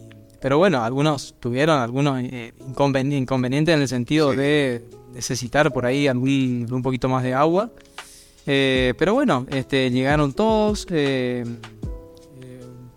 pero 0.46 0.58
bueno, 0.58 0.84
algunos 0.84 1.34
tuvieron 1.40 1.80
algunos 1.80 2.22
eh, 2.22 2.52
inconven- 2.60 3.12
inconvenientes 3.12 3.74
en 3.74 3.80
el 3.82 3.88
sentido 3.88 4.30
Sí. 4.30 4.36
de 4.36 4.84
necesitar 5.12 5.72
por 5.72 5.86
ahí 5.86 6.06
algún, 6.06 6.68
un 6.70 6.82
poquito 6.82 7.08
más 7.08 7.24
de 7.24 7.34
agua. 7.34 7.72
Eh, 8.46 8.94
pero 8.96 9.12
bueno, 9.12 9.44
este, 9.50 9.90
llegaron 9.90 10.32
todos. 10.32 10.86
eh, 10.90 11.44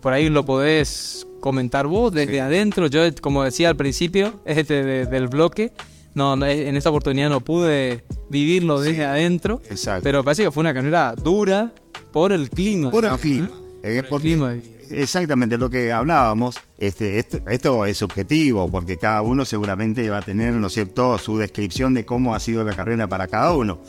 por 0.00 0.12
ahí 0.12 0.28
lo 0.28 0.44
podés 0.44 1.26
comentar 1.40 1.88
vos 1.88 2.12
desde 2.12 2.34
Sí. 2.34 2.38
adentro. 2.38 2.86
Yo, 2.86 3.00
como 3.20 3.42
decía 3.42 3.68
al 3.68 3.74
principio 3.76 4.34
este, 4.44 4.84
de- 4.84 5.06
del 5.06 5.26
bloque, 5.26 5.72
no, 6.14 6.36
no, 6.36 6.46
en 6.46 6.76
esta 6.76 6.90
oportunidad 6.90 7.30
no 7.30 7.40
pude 7.40 8.04
vivirlo 8.28 8.80
desde 8.80 9.04
adentro. 9.06 9.60
Exacto. 9.68 10.04
Pero 10.04 10.22
parece 10.22 10.44
que 10.44 10.52
fue 10.52 10.60
una 10.60 10.72
carrera 10.72 11.16
dura 11.16 11.72
por 12.12 12.30
el 12.30 12.48
clima. 12.48 12.92
Por 12.92 13.06
el 13.06 13.18
clima. 13.18 13.50
Eh, 13.82 14.04
Por 14.08 14.20
el 14.20 14.22
clima. 14.22 14.54
Exactamente 14.90 15.56
lo 15.56 15.70
que 15.70 15.92
hablábamos, 15.92 16.56
este, 16.78 17.18
esto, 17.18 17.38
esto 17.48 17.86
es 17.86 17.96
subjetivo, 17.98 18.68
porque 18.70 18.96
cada 18.96 19.22
uno 19.22 19.44
seguramente 19.44 20.08
va 20.10 20.18
a 20.18 20.22
tener, 20.22 20.52
¿no 20.54 20.66
es 20.66 20.72
cierto?, 20.72 21.16
su 21.18 21.38
descripción 21.38 21.94
de 21.94 22.04
cómo 22.04 22.34
ha 22.34 22.40
sido 22.40 22.64
la 22.64 22.74
carrera 22.74 23.06
para 23.06 23.28
cada 23.28 23.52
uno. 23.52 23.80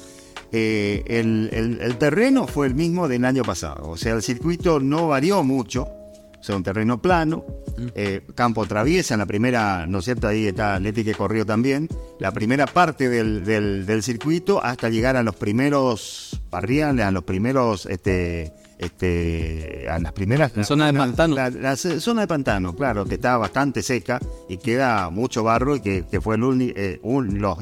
Eh, 0.51 1.03
el, 1.07 1.49
el- 1.53 1.81
el 1.81 1.97
terreno 1.97 2.45
fue 2.45 2.67
el 2.67 2.75
mismo 2.75 3.07
del 3.07 3.25
año 3.25 3.43
pasado, 3.43 3.89
o 3.89 3.97
sea, 3.97 4.13
el 4.13 4.21
circuito 4.21 4.79
no 4.79 5.07
varió 5.07 5.43
mucho, 5.43 5.83
o 5.83 6.43
sea, 6.43 6.55
un 6.55 6.63
terreno 6.63 7.01
plano, 7.01 7.45
eh, 7.95 8.21
campo 8.35 8.65
traviesa, 8.65 9.13
en 9.15 9.19
la 9.19 9.25
primera, 9.25 9.87
¿no 9.87 9.99
es 9.99 10.05
cierto?, 10.05 10.27
ahí 10.27 10.47
está 10.47 10.79
Leti 10.79 11.03
que 11.03 11.15
corrió 11.15 11.45
también, 11.45 11.87
la 12.19 12.31
primera 12.31 12.65
parte 12.67 13.09
del, 13.09 13.43
del- 13.45 13.85
del 13.85 14.03
circuito 14.03 14.63
hasta 14.63 14.89
llegar 14.89 15.15
a 15.15 15.23
los 15.23 15.35
primeros 15.35 16.41
barriales, 16.51 17.05
a 17.05 17.11
los 17.11 17.23
primeros, 17.23 17.85
este, 17.85 18.51
este, 18.81 19.87
a 19.89 19.99
las 19.99 20.11
primeras... 20.11 20.55
La 20.55 20.63
zona 20.63 20.91
de 20.91 20.97
pantano. 20.97 21.35
La, 21.35 21.75
zona 21.75 22.21
de 22.21 22.27
pantano, 22.27 22.75
claro, 22.75 23.05
que 23.05 23.15
está 23.15 23.37
bastante 23.37 23.81
seca 23.81 24.19
y 24.49 24.57
queda 24.57 25.09
mucho 25.09 25.43
barro 25.43 25.75
y 25.75 25.81
que, 25.81 26.05
que 26.09 26.19
fue 26.19 26.35
el 26.35 26.43
uni- 26.43 26.73
eh, 26.75 26.99
un- 27.03 27.39
los 27.39 27.57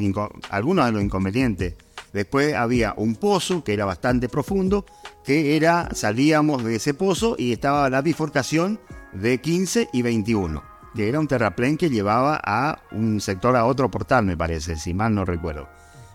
algunos 0.49 0.86
de 0.86 0.91
los 0.91 1.03
inconvenientes. 1.03 1.75
Después 2.13 2.55
había 2.55 2.93
un 2.97 3.15
pozo 3.15 3.63
que 3.63 3.73
era 3.73 3.86
bastante 3.86 4.29
profundo, 4.29 4.86
que 5.23 5.55
era, 5.55 5.89
salíamos 5.93 6.63
de 6.63 6.75
ese 6.77 6.93
pozo 6.95 7.36
y 7.38 7.51
estaba 7.51 7.89
la 7.89 8.01
bifurcación 8.01 8.79
de 9.13 9.39
15 9.39 9.89
y 9.93 10.01
21, 10.01 10.63
que 10.95 11.08
era 11.08 11.19
un 11.19 11.27
terraplén 11.27 11.77
que 11.77 11.89
llevaba 11.89 12.39
a 12.43 12.79
un 12.91 13.21
sector 13.21 13.55
a 13.55 13.65
otro 13.65 13.91
portal, 13.91 14.25
me 14.25 14.36
parece, 14.38 14.75
si 14.75 14.93
mal 14.93 15.13
no 15.13 15.25
recuerdo. 15.25 15.67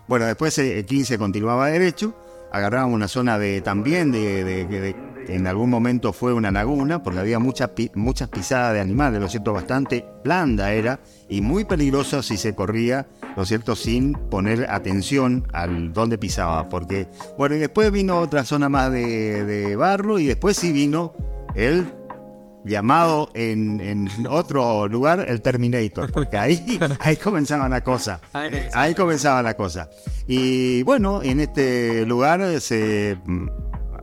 Bueno, 0.07 0.25
después 0.25 0.57
eh, 0.57 0.79
el 0.79 0.85
15 0.85 1.17
continuaba 1.17 1.67
derecho, 1.67 2.13
agarrábamos 2.55 2.95
una 2.95 3.07
zona 3.07 3.37
de 3.37 3.61
también 3.61 4.11
de, 4.11 4.43
de- 4.43 4.95
en 5.27 5.47
algún 5.47 5.71
momento 5.71 6.13
fue 6.13 6.33
una 6.33 6.51
laguna, 6.51 7.01
porque 7.01 7.19
había 7.19 7.39
muchas 7.39 7.71
muchas 7.95 8.29
pisadas 8.29 8.73
de 8.73 8.79
animales, 8.79 9.19
lo 9.19 9.27
cierto, 9.27 9.53
bastante 9.53 10.05
blanda 10.23 10.71
era 10.71 10.99
y 11.27 11.41
muy 11.41 11.63
peligrosa 11.65 12.21
si 12.21 12.37
se 12.37 12.53
corría, 12.53 13.07
lo 13.35 13.43
cierto, 13.43 13.75
sin 13.75 14.13
poner 14.13 14.69
atención 14.69 15.47
al 15.51 15.93
dónde 15.93 16.19
pisaba, 16.19 16.69
porque 16.69 17.07
bueno, 17.39 17.55
y 17.55 17.57
después 17.57 17.91
vino 17.91 18.19
otra 18.19 18.43
zona 18.43 18.69
más 18.69 18.91
de, 18.91 19.43
de 19.45 19.75
barro 19.75 20.19
y 20.19 20.27
después 20.27 20.57
sí 20.57 20.71
vino 20.71 21.13
el 21.55 21.87
llamado 22.65 23.29
en, 23.33 23.79
en 23.79 24.09
otro 24.27 24.87
lugar 24.87 25.23
el 25.27 25.41
Terminator, 25.41 26.11
porque 26.11 26.37
ahí, 26.37 26.79
ahí 26.99 27.15
comenzaba 27.17 27.69
la 27.69 27.81
cosa. 27.83 28.19
Ahí- 28.73 28.95
comenzaba 28.95 29.41
la 29.43 29.53
cosa. 29.55 29.89
Y 30.27 30.83
bueno, 30.83 31.21
en 31.23 31.39
este 31.39 32.05
lugar 32.05 32.59
se, 32.59 33.17
mm, 33.25 33.47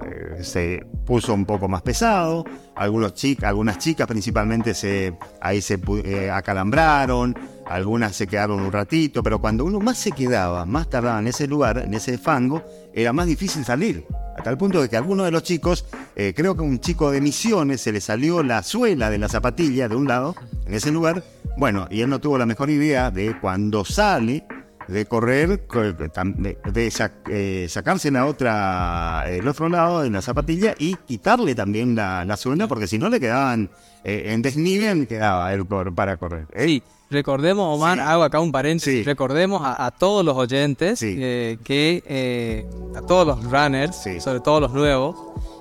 eh, 0.05 0.44
se 0.44 0.87
puso 1.05 1.35
un 1.35 1.44
poco 1.44 1.68
más 1.68 1.83
pesado. 1.83 2.44
Algunos 2.77 3.14
chic- 3.14 3.42
algunas 3.44 3.79
chicas 3.79 4.07
principalmente 4.07 4.75
se, 4.75 5.14
ahí 5.40 5.61
se 5.61 5.79
eh, 6.05 6.31
acalambraron, 6.31 7.37
algunas 7.66 8.14
se 8.16 8.27
quedaron 8.27 8.61
un 8.61 8.72
ratito, 8.72 9.22
pero 9.22 9.40
cuando 9.40 9.64
uno 9.64 9.81
más 9.81 9.98
se 9.98 10.12
quedaba, 10.12 10.64
más 10.66 10.88
tardaba 10.88 11.18
en 11.18 11.27
ese 11.27 11.46
lugar, 11.46 11.79
en 11.79 11.92
ese 11.94 12.16
fango, 12.18 12.62
era 12.94 13.12
más 13.12 13.27
difícil 13.27 13.64
salir. 13.64 14.07
A 14.38 14.42
tal 14.42 14.57
punto 14.59 14.81
de 14.81 14.88
que 14.88 14.97
algunos 14.97 15.27
de 15.27 15.31
los 15.31 15.42
chicos, 15.42 15.85
eh, 16.16 16.33
creo 16.35 16.57
que 16.57 16.62
un 16.62 16.81
chico 16.81 17.11
de 17.11 17.21
Misiones 17.21 17.81
se 17.81 17.92
le 17.92 18.01
salió 18.01 18.42
la 18.42 18.62
suela 18.62 19.11
de 19.11 19.18
la 19.18 19.29
zapatilla 19.29 19.88
de 19.88 19.97
un 19.97 20.09
lado, 20.09 20.35
en 20.66 20.75
ese 20.75 20.90
lugar. 20.90 21.23
Bueno, 21.57 21.87
y 21.90 22.01
él 22.01 22.09
no 22.09 22.18
tuvo 22.21 22.38
la 22.38 22.47
mejor 22.47 22.71
idea 22.71 23.11
de 23.11 23.38
cuando 23.40 23.85
sale 23.85 24.45
de 24.88 25.07
correr, 25.07 25.61
de, 25.68 26.59
de 26.73 26.90
sa- 26.90 27.12
eh, 27.31 27.66
sacarse 27.68 28.11
la 28.11 28.27
otra, 28.27 29.25
el 29.29 29.47
otro 29.47 29.68
lado 29.68 30.01
de 30.03 30.11
la 30.11 30.23
zapatilla 30.23 30.75
y 30.79 30.97
quitarle 30.97 31.55
también 31.55 31.95
la, 31.95 32.25
la 32.25 32.37
suela, 32.37 32.66
porque 32.66 32.87
si 32.88 32.99
no 32.99 33.09
le 33.09 33.21
quedaban 33.21 33.71
eh, 34.03 34.25
en 34.33 34.42
desnivel, 34.42 35.07
quedaba 35.07 35.53
él 35.55 35.64
por- 35.66 35.95
para 35.95 36.16
correr. 36.16 36.47
Eh, 36.55 36.81
recordemos, 37.12 37.77
Omar, 37.77 37.98
Sí. 37.98 38.05
hago 38.05 38.22
acá 38.25 38.40
un 38.40 38.51
paréntesis, 38.51 39.01
Sí. 39.01 39.03
recordemos 39.05 39.62
a, 39.64 39.87
a 39.87 39.90
todos 39.92 40.25
los 40.25 40.37
oyentes 40.37 40.98
Sí. 40.98 41.14
eh, 41.18 41.59
que, 41.62 42.03
eh, 42.07 42.66
a 42.96 43.03
todos 43.03 43.27
los 43.27 43.44
runners, 43.44 43.96
sobre 44.20 44.40
todo 44.40 44.61
los 44.61 44.72
nuevos, 44.72 45.14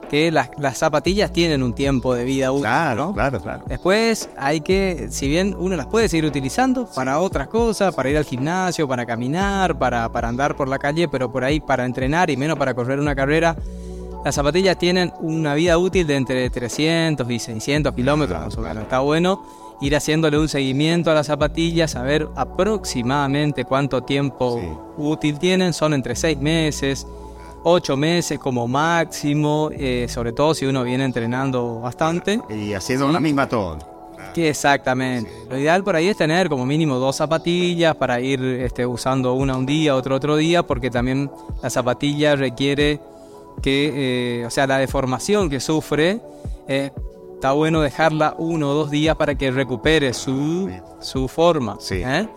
que 0.09 0.29
las, 0.29 0.49
las 0.57 0.77
zapatillas 0.77 1.31
tienen 1.31 1.63
un 1.63 1.73
tiempo 1.73 2.13
de 2.13 2.25
vida 2.25 2.51
útil. 2.51 2.63
Claro, 2.63 3.05
¿no? 3.07 3.13
claro, 3.13 3.39
claro. 3.41 3.63
Después 3.67 4.29
hay 4.37 4.59
que, 4.59 5.07
si 5.09 5.29
bien 5.29 5.55
uno 5.57 5.77
las 5.77 5.85
puede 5.87 6.09
seguir 6.09 6.25
utilizando 6.25 6.85
para 6.93 7.19
otras 7.19 7.47
cosas, 7.47 7.95
para 7.95 8.09
ir 8.09 8.17
al 8.17 8.25
gimnasio, 8.25 8.87
para 8.89 9.05
caminar, 9.05 9.79
para, 9.79 10.11
para 10.11 10.27
andar 10.27 10.57
por 10.57 10.67
la 10.67 10.79
calle, 10.79 11.07
pero 11.07 11.31
por 11.31 11.45
ahí 11.45 11.61
para 11.61 11.85
entrenar 11.85 12.29
y 12.29 12.35
menos 12.35 12.57
para 12.57 12.73
correr 12.73 12.99
una 12.99 13.15
carrera, 13.15 13.55
las 14.25 14.35
zapatillas 14.35 14.77
tienen 14.77 15.13
una 15.21 15.53
vida 15.55 15.77
útil 15.77 16.05
de 16.05 16.15
entre 16.17 16.49
300 16.49 17.31
y 17.31 17.39
600 17.39 17.93
kilómetros, 17.95 18.37
más 18.39 18.57
o 18.57 18.61
menos. 18.61 18.83
Está 18.83 18.99
bueno 18.99 19.41
ir 19.81 19.95
haciéndole 19.95 20.37
un 20.37 20.47
seguimiento 20.47 21.11
a 21.11 21.13
las 21.15 21.27
zapatillas, 21.27 21.91
saber 21.91 22.27
aproximadamente 22.35 23.65
cuánto 23.65 24.03
tiempo 24.03 24.59
Sí. 24.59 24.67
útil 24.97 25.39
tienen, 25.39 25.73
son 25.73 25.93
entre 25.93 26.15
6 26.15 26.37
meses. 26.39 27.05
8 27.63 27.95
meses 27.95 28.39
como 28.39 28.67
máximo, 28.67 29.69
eh, 29.71 30.07
sobre 30.09 30.33
todo 30.33 30.55
si 30.55 30.65
uno 30.65 30.83
viene 30.83 31.05
entrenando 31.05 31.79
bastante. 31.79 32.39
Y 32.49 32.73
haciendo 32.73 33.07
la 33.11 33.19
misma 33.19 33.47
todo. 33.47 33.77
Que 34.33 34.49
exactamente. 34.49 35.29
Lo 35.49 35.57
ideal 35.57 35.83
por 35.83 35.95
ahí 35.95 36.07
es 36.07 36.17
tener 36.17 36.47
como 36.49 36.65
mínimo 36.65 36.95
dos 36.95 37.17
zapatillas 37.17 37.95
para 37.95 38.19
ir 38.19 38.41
este, 38.43 38.85
usando 38.85 39.33
una 39.33 39.57
un 39.57 39.65
día, 39.65 39.95
otro 39.95 40.15
otro 40.15 40.37
día, 40.37 40.63
porque 40.63 40.89
también 40.89 41.29
la 41.61 41.69
zapatilla 41.69 42.35
requiere 42.35 42.99
que, 43.61 44.39
eh, 44.41 44.45
o 44.45 44.49
sea, 44.49 44.65
la 44.65 44.77
deformación 44.77 45.49
que 45.49 45.59
sufre, 45.59 46.19
eh, 46.67 46.91
está 47.41 47.53
bueno 47.53 47.81
dejarla 47.81 48.35
uno 48.37 48.69
o 48.69 48.73
dos 48.75 48.91
días 48.91 49.15
para 49.15 49.33
que 49.33 49.49
recupere 49.49 50.13
su, 50.13 50.69
su 50.99 51.27
forma. 51.27 51.75
Sí. 51.79 52.03
¿eh? 52.05 52.27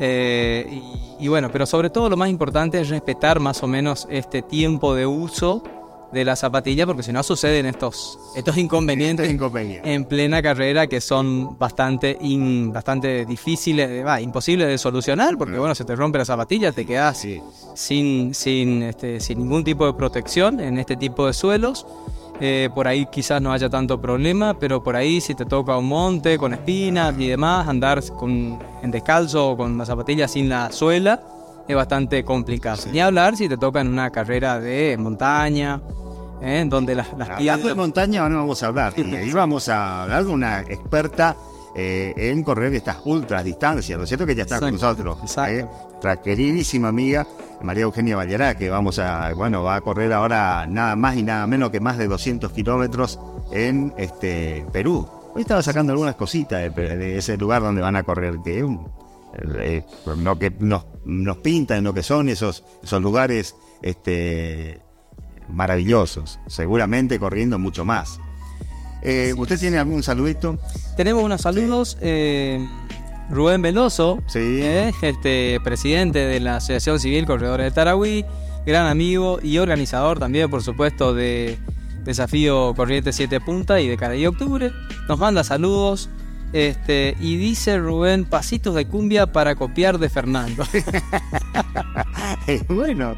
Eh, 0.00 0.82
y, 1.18 1.24
y 1.24 1.28
bueno, 1.28 1.48
pero 1.50 1.64
sobre 1.64 1.88
todo 1.88 2.10
lo 2.10 2.16
más 2.18 2.28
importante 2.28 2.78
es 2.78 2.90
respetar 2.90 3.40
más 3.40 3.62
o 3.62 3.66
menos 3.66 4.06
este 4.10 4.42
tiempo 4.42 4.94
de 4.94 5.06
uso 5.06 5.62
de 6.12 6.24
la 6.26 6.36
zapatilla, 6.36 6.84
porque 6.86 7.02
si 7.02 7.10
no 7.10 7.22
suceden 7.22 7.64
estos, 7.64 8.18
estos 8.36 8.58
inconvenientes 8.58 9.24
Este 9.24 9.34
inconveniente. 9.34 9.94
en 9.94 10.04
plena 10.04 10.42
carrera 10.42 10.86
que 10.88 11.00
son 11.00 11.56
bastante 11.58 12.18
in- 12.20 12.70
bastante 12.70 13.24
difíciles, 13.24 14.04
va, 14.04 14.20
imposibles 14.20 14.68
de 14.68 14.76
solucionar, 14.76 15.38
porque 15.38 15.56
bueno, 15.58 15.74
se 15.74 15.84
te 15.86 15.96
rompe 15.96 16.18
la 16.18 16.24
zapatilla, 16.26 16.70
te 16.72 16.84
quedas 16.84 17.16
Sí. 17.16 17.40
sin, 17.74 18.34
sin, 18.34 18.82
este, 18.82 19.20
sin 19.20 19.38
ningún 19.38 19.64
tipo 19.64 19.86
de 19.86 19.94
protección 19.94 20.60
en 20.60 20.78
este 20.78 20.96
tipo 20.96 21.26
de 21.26 21.32
suelos. 21.32 21.86
Eh, 22.42 22.70
por 22.74 22.88
ahí 22.88 23.06
quizás 23.06 23.42
no 23.42 23.52
haya 23.52 23.68
tanto 23.68 24.00
problema, 24.00 24.58
pero 24.58 24.82
por 24.82 24.96
ahí 24.96 25.20
si 25.20 25.34
te 25.34 25.44
toca 25.44 25.76
un 25.76 25.86
monte 25.86 26.38
con 26.38 26.54
espinas 26.54 27.14
y 27.18 27.28
demás, 27.28 27.68
andar 27.68 28.02
con, 28.16 28.58
en 28.82 28.90
descalzo 28.90 29.50
o 29.50 29.56
con 29.58 29.76
la 29.76 29.84
zapatilla 29.84 30.26
sin 30.26 30.48
la 30.48 30.72
suela, 30.72 31.20
es 31.68 31.76
bastante 31.76 32.24
complicado. 32.24 32.82
Ni 32.90 33.00
hablar 33.00 33.36
si 33.36 33.46
te 33.46 33.58
toca 33.58 33.82
en 33.82 33.88
una 33.88 34.10
carrera 34.10 34.58
de 34.58 34.96
montaña, 34.98 35.82
¿eh? 36.40 36.64
donde 36.66 36.94
las, 36.94 37.12
las 37.18 37.28
Hablando 37.28 37.68
de 37.68 37.74
montaña, 37.74 38.22
ahora 38.22 38.36
vamos 38.36 38.62
a 38.62 38.66
hablar. 38.68 38.94
Y 38.96 39.14
ahí 39.14 39.32
vamos 39.32 39.68
a 39.68 40.04
hablar 40.04 40.24
de 40.24 40.30
una 40.30 40.60
experta 40.62 41.36
eh, 41.76 42.12
en 42.16 42.42
correr 42.42 42.74
estas 42.74 42.98
ultras 43.04 43.44
distancias, 43.44 43.96
¿no 43.96 44.04
es 44.04 44.08
cierto? 44.10 44.26
Que 44.26 44.34
ya 44.34 44.42
está 44.42 44.58
con 44.60 44.70
Exacto, 44.74 45.04
nosotros. 45.04 45.18
exacto. 45.22 45.52
¿eh? 45.52 45.66
Nuestra 45.90 46.16
queridísima 46.22 46.88
amiga 46.88 47.26
María 47.62 47.82
Eugenia 47.82 48.16
Vallará, 48.16 48.56
que 48.56 48.70
vamos 48.70 48.98
a, 48.98 49.32
bueno, 49.34 49.62
va 49.62 49.76
a 49.76 49.80
correr 49.82 50.12
ahora 50.12 50.66
nada 50.66 50.96
más 50.96 51.16
y 51.16 51.22
nada 51.22 51.46
menos 51.46 51.70
que 51.70 51.80
más 51.80 51.98
de 51.98 52.08
200 52.08 52.50
kilómetros 52.52 53.18
en 53.52 53.92
este 53.98 54.64
Perú. 54.72 55.06
Hoy 55.34 55.42
estaba 55.42 55.62
sacando 55.62 55.92
algunas 55.92 56.14
cositas 56.16 56.74
de, 56.74 56.96
de 56.96 57.18
ese 57.18 57.36
lugar 57.36 57.62
donde 57.62 57.82
van 57.82 57.96
a 57.96 58.02
correr, 58.02 58.36
que 58.44 58.64
un- 58.64 58.88
eh, 59.60 59.84
lo 60.16 60.38
que 60.38 60.50
nos, 60.58 60.86
nos 61.04 61.36
pintan 61.36 61.84
lo 61.84 61.94
que 61.94 62.02
son 62.02 62.28
esos, 62.28 62.64
esos 62.82 63.00
lugares 63.00 63.54
este, 63.80 64.80
maravillosos, 65.48 66.40
seguramente 66.46 67.18
corriendo 67.18 67.58
mucho 67.58 67.84
más. 67.84 68.18
Eh, 69.02 69.34
¿Usted 69.36 69.58
tiene 69.58 69.78
algún 69.78 70.02
saludito? 70.02 70.58
Tenemos 70.96 71.22
unos 71.24 71.40
saludos. 71.40 71.96
eh, 72.00 72.66
Rubén 73.30 73.62
Veloso, 73.62 74.18
Sí. 74.26 74.38
eh, 74.40 74.92
este 75.02 75.60
presidente 75.62 76.18
de 76.18 76.40
la 76.40 76.56
Asociación 76.56 76.98
Civil 76.98 77.26
Corredores 77.26 77.64
de 77.66 77.70
Tarahui, 77.70 78.24
gran 78.66 78.86
amigo 78.88 79.38
y 79.40 79.58
organizador 79.58 80.18
también, 80.18 80.50
por 80.50 80.62
supuesto, 80.64 81.14
de 81.14 81.56
Desafío 82.04 82.74
Corriente 82.74 83.12
7 83.12 83.40
Punta 83.40 83.80
y 83.80 83.86
de 83.88 83.96
día 84.16 84.28
Octubre. 84.28 84.72
Nos 85.08 85.18
manda 85.18 85.44
saludos. 85.44 86.08
Este, 86.52 87.14
y 87.20 87.36
dice 87.36 87.78
Rubén, 87.78 88.24
pasitos 88.24 88.74
de 88.74 88.84
cumbia 88.88 89.30
para 89.32 89.54
copiar 89.54 89.98
de 89.98 90.08
Fernando. 90.08 90.64
bueno, 92.68 93.14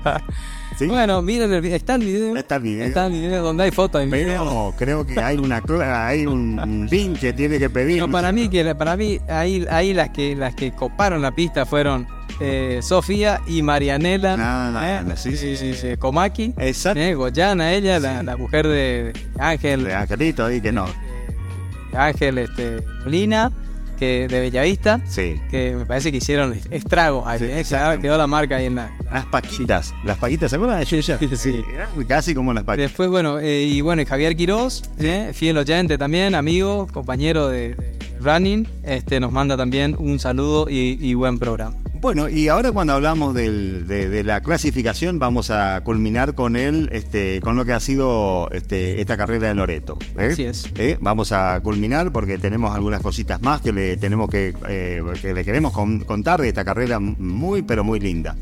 ¿sí? 0.78 0.87
Bueno, 0.87 1.22
miren, 1.22 1.53
el 1.53 1.61
video, 1.61 1.76
está 1.76 1.95
el 1.95 2.05
video. 2.05 2.37
Está 2.37 2.57
el 2.57 2.62
video. 2.62 2.87
Está 2.87 3.07
el 3.07 3.12
video 3.12 3.43
donde 3.43 3.64
hay 3.64 3.70
fotos 3.70 4.03
en 4.03 4.11
video. 4.11 4.45
pero 4.45 4.74
creo 4.76 5.07
que 5.07 5.20
hay 5.20 5.39
una 5.39 5.62
hay 6.07 6.26
un 6.26 6.89
link 6.91 7.18
que 7.18 7.33
tiene 7.33 7.59
que 7.59 7.70
pedir. 7.70 7.97
Pero 7.99 8.11
para 8.11 8.33
mí, 8.33 8.49
que 8.49 8.74
para 8.74 8.97
mí 8.97 9.18
ahí, 9.28 9.66
ahí 9.70 9.95
las 9.95 10.11
que 10.11 10.37
las 10.37 10.55
que 10.55 10.72
coparon 10.72 11.22
la 11.22 11.33
pista 11.35 11.66
fueron 11.66 12.07
eh, 12.41 12.80
Sofía 12.83 13.41
y 13.47 13.62
Marianela. 13.62 14.37
Ah, 14.39 15.03
eh, 15.07 15.12
sí, 15.16 15.37
sí, 15.37 15.57
sí, 15.57 15.74
sí, 15.74 15.97
Komaki. 15.97 16.55
Exacto. 16.59 17.01
Eh, 17.01 17.14
Goyana, 17.14 17.72
ella, 17.72 17.99
la, 17.99 18.22
la 18.22 18.37
mujer 18.37 18.66
de 18.66 19.12
Ángel, 19.39 19.85
De 19.85 19.95
Angelito 19.95 20.45
ahí 20.47 20.61
que 20.61 20.72
no. 20.72 20.87
de 21.93 21.99
Ángel 21.99 22.39
este, 22.39 22.83
Molina, 23.05 23.53
que 24.03 24.26
de 24.26 24.40
Bellavista, 24.40 25.00
Sí. 25.07 25.40
que 25.48 25.76
me 25.76 25.86
parece 25.86 26.11
que 26.11 26.18
hicieron 26.18 26.59
estragos 26.72 27.24
ahí. 27.24 27.38
Sí, 27.38 27.74
eh, 27.76 27.98
quedó 28.00 28.18
la 28.18 28.26
marca 28.26 28.57
ahí 28.57 28.66
en 28.66 28.74
la. 28.74 28.90
Las 29.12 29.26
paquitas. 29.26 29.94
Las 30.05 30.18
paquitas, 30.18 30.50
¿se 30.50 30.57
acuerdan 30.57 30.82
de 30.84 30.96
ella? 30.96 31.18
Sí. 31.36 31.62
Casi 32.09 32.34
como 32.34 32.53
las 32.53 32.64
paquitas. 32.64 32.90
Después, 32.90 33.09
bueno, 33.11 33.38
eh, 33.38 33.62
y 33.62 33.80
bueno, 33.80 34.03
y 34.03 34.05
Javier 34.07 34.34
Quiroz, 34.34 34.82
eh, 34.98 35.30
fiel 35.34 35.57
oyente 35.57 35.98
también, 35.98 36.34
amigo, 36.34 36.88
compañero 36.92 37.46
de, 37.48 37.76
de 37.76 37.98
Running, 38.20 38.66
este, 38.82 39.20
nos 39.20 39.30
manda 39.30 39.57
también 39.57 39.94
un 39.98 40.18
saludo 40.18 40.68
y, 40.68 40.98
y 41.00 41.14
buen 41.14 41.38
programa. 41.38 41.76
Bueno, 42.03 42.28
y 42.28 42.48
ahora 42.48 42.72
cuando 42.72 42.94
hablamos 42.94 43.32
del- 43.32 43.86
de, 43.86 44.09
de 44.09 44.24
la 44.24 44.40
clasificación, 44.40 45.20
vamos 45.20 45.50
a 45.53 45.80
culminar 45.84 46.34
con 46.34 46.57
él, 46.57 46.88
este, 46.90 47.40
con 47.40 47.55
lo 47.55 47.64
que 47.64 47.72
ha 47.72 47.78
sido 47.78 48.50
este, 48.50 49.00
esta 49.00 49.16
carrera 49.16 49.46
de 49.48 49.55
Loreto. 49.55 49.98
¿eh? 50.18 50.30
Así 50.32 50.42
es. 50.42 50.64
¿Eh? 50.74 50.98
Vamos 51.00 51.30
a 51.30 51.61
culminar 51.61 52.11
porque 52.12 52.38
tenemos 52.38 52.74
algunas 52.74 53.03
cositas 53.03 53.40
más 53.40 53.61
que 53.61 53.72
le 53.72 53.96
tenemos 53.98 54.28
que, 54.28 54.53
eh, 54.68 55.00
que 55.22 55.32
le 55.32 55.44
queremos 55.44 55.72
con- 55.72 56.00
contar 56.00 56.40
de 56.40 56.48
esta 56.48 56.64
carrera 56.64 56.98
muy, 56.98 57.62
pero 57.62 57.84
muy 57.84 58.00
linda. 58.00 58.34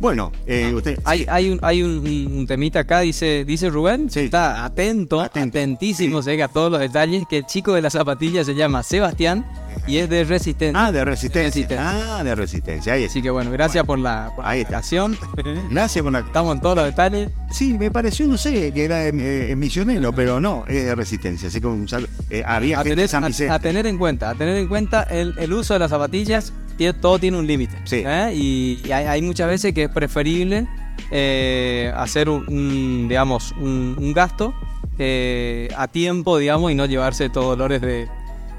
Bueno, 0.00 0.32
eh, 0.44 0.72
usted. 0.74 0.98
Hay, 1.04 1.24
hay, 1.28 1.50
un, 1.50 1.60
hay 1.62 1.84
un, 1.84 1.98
un 2.36 2.46
temita 2.48 2.80
acá, 2.80 3.00
dice, 3.00 3.44
dice 3.44 3.70
Rubén, 3.70 4.10
Sí. 4.10 4.20
está 4.20 4.64
atento, 4.64 5.20
Atento. 5.20 5.56
atentísimo, 5.56 6.20
se 6.20 6.42
a 6.42 6.48
todos 6.48 6.72
los 6.72 6.80
detalles, 6.80 7.22
que 7.30 7.38
el 7.38 7.46
chico 7.46 7.74
de 7.74 7.80
la 7.80 7.90
zapatilla 7.90 8.42
se 8.42 8.56
llama 8.56 8.82
Sebastián 8.82 9.46
y 9.86 9.98
es 9.98 10.08
de 10.08 10.24
Resistencia. 10.24 10.86
Ah, 10.86 10.92
de 10.92 11.04
resistencia. 11.04 11.48
Resistencia. 11.48 12.18
Ah, 12.18 12.24
de 12.24 12.34
resistencia. 12.34 12.92
Ahí 12.94 13.02
está. 13.02 13.12
Así 13.12 13.22
que 13.22 13.30
bueno, 13.30 13.50
gracias 13.50 13.84
por 13.84 13.98
la, 13.98 14.30
por 14.34 14.44
Ahí 14.46 14.60
está. 14.62 14.80
Gracias 15.70 16.02
por 16.02 16.12
la. 16.12 16.20
Estamos 16.20 16.54
en 16.54 16.60
todos 16.60 16.76
los 16.76 16.84
detalles. 16.86 17.30
Sí, 17.50 17.74
me 17.78 17.90
pareció, 17.90 18.26
no 18.26 18.36
sé, 18.36 18.72
que 18.72 18.84
era 18.84 19.06
eh, 19.06 19.12
eh, 19.50 19.56
misionero, 19.56 20.12
pero 20.12 20.40
no, 20.40 20.64
es 20.68 20.84
de 20.84 20.94
resistencia. 20.94 21.48
Así 21.48 21.60
que 21.60 21.66
un 21.66 21.88
saludo. 21.88 22.08
Eh, 22.30 22.42
había 22.46 22.80
A 22.80 22.82
tener, 22.84 23.08
San 23.08 23.24
a- 23.24 23.28
Vicente. 23.28 23.52
a 23.52 23.58
tener 23.58 23.86
en 23.86 23.98
cuenta, 23.98 24.30
a 24.30 24.34
tener 24.34 24.56
en 24.56 24.66
cuenta 24.68 25.02
el, 25.04 25.34
el 25.38 25.52
uso 25.52 25.74
de 25.74 25.80
las 25.80 25.90
zapatillas, 25.90 26.52
tiene- 26.76 26.98
todo 26.98 27.18
tiene 27.18 27.38
un 27.38 27.46
límite. 27.46 27.76
Sí. 27.84 28.02
¿eh? 28.06 28.32
Y, 28.34 28.80
y 28.84 28.92
hay, 28.92 29.06
hay 29.06 29.22
muchas 29.22 29.48
veces 29.48 29.72
que 29.74 29.84
es 29.84 29.90
preferible 29.90 30.66
eh, 31.10 31.92
hacer 31.96 32.28
un, 32.28 32.44
un, 32.48 33.08
digamos, 33.08 33.52
un, 33.60 33.96
un 33.98 34.12
gasto 34.12 34.54
eh, 34.98 35.68
a 35.76 35.88
tiempo, 35.88 36.38
digamos, 36.38 36.70
y 36.72 36.74
no 36.74 36.86
llevarse 36.86 37.28
todos 37.30 37.50
dolores 37.58 37.80
de, 37.80 38.08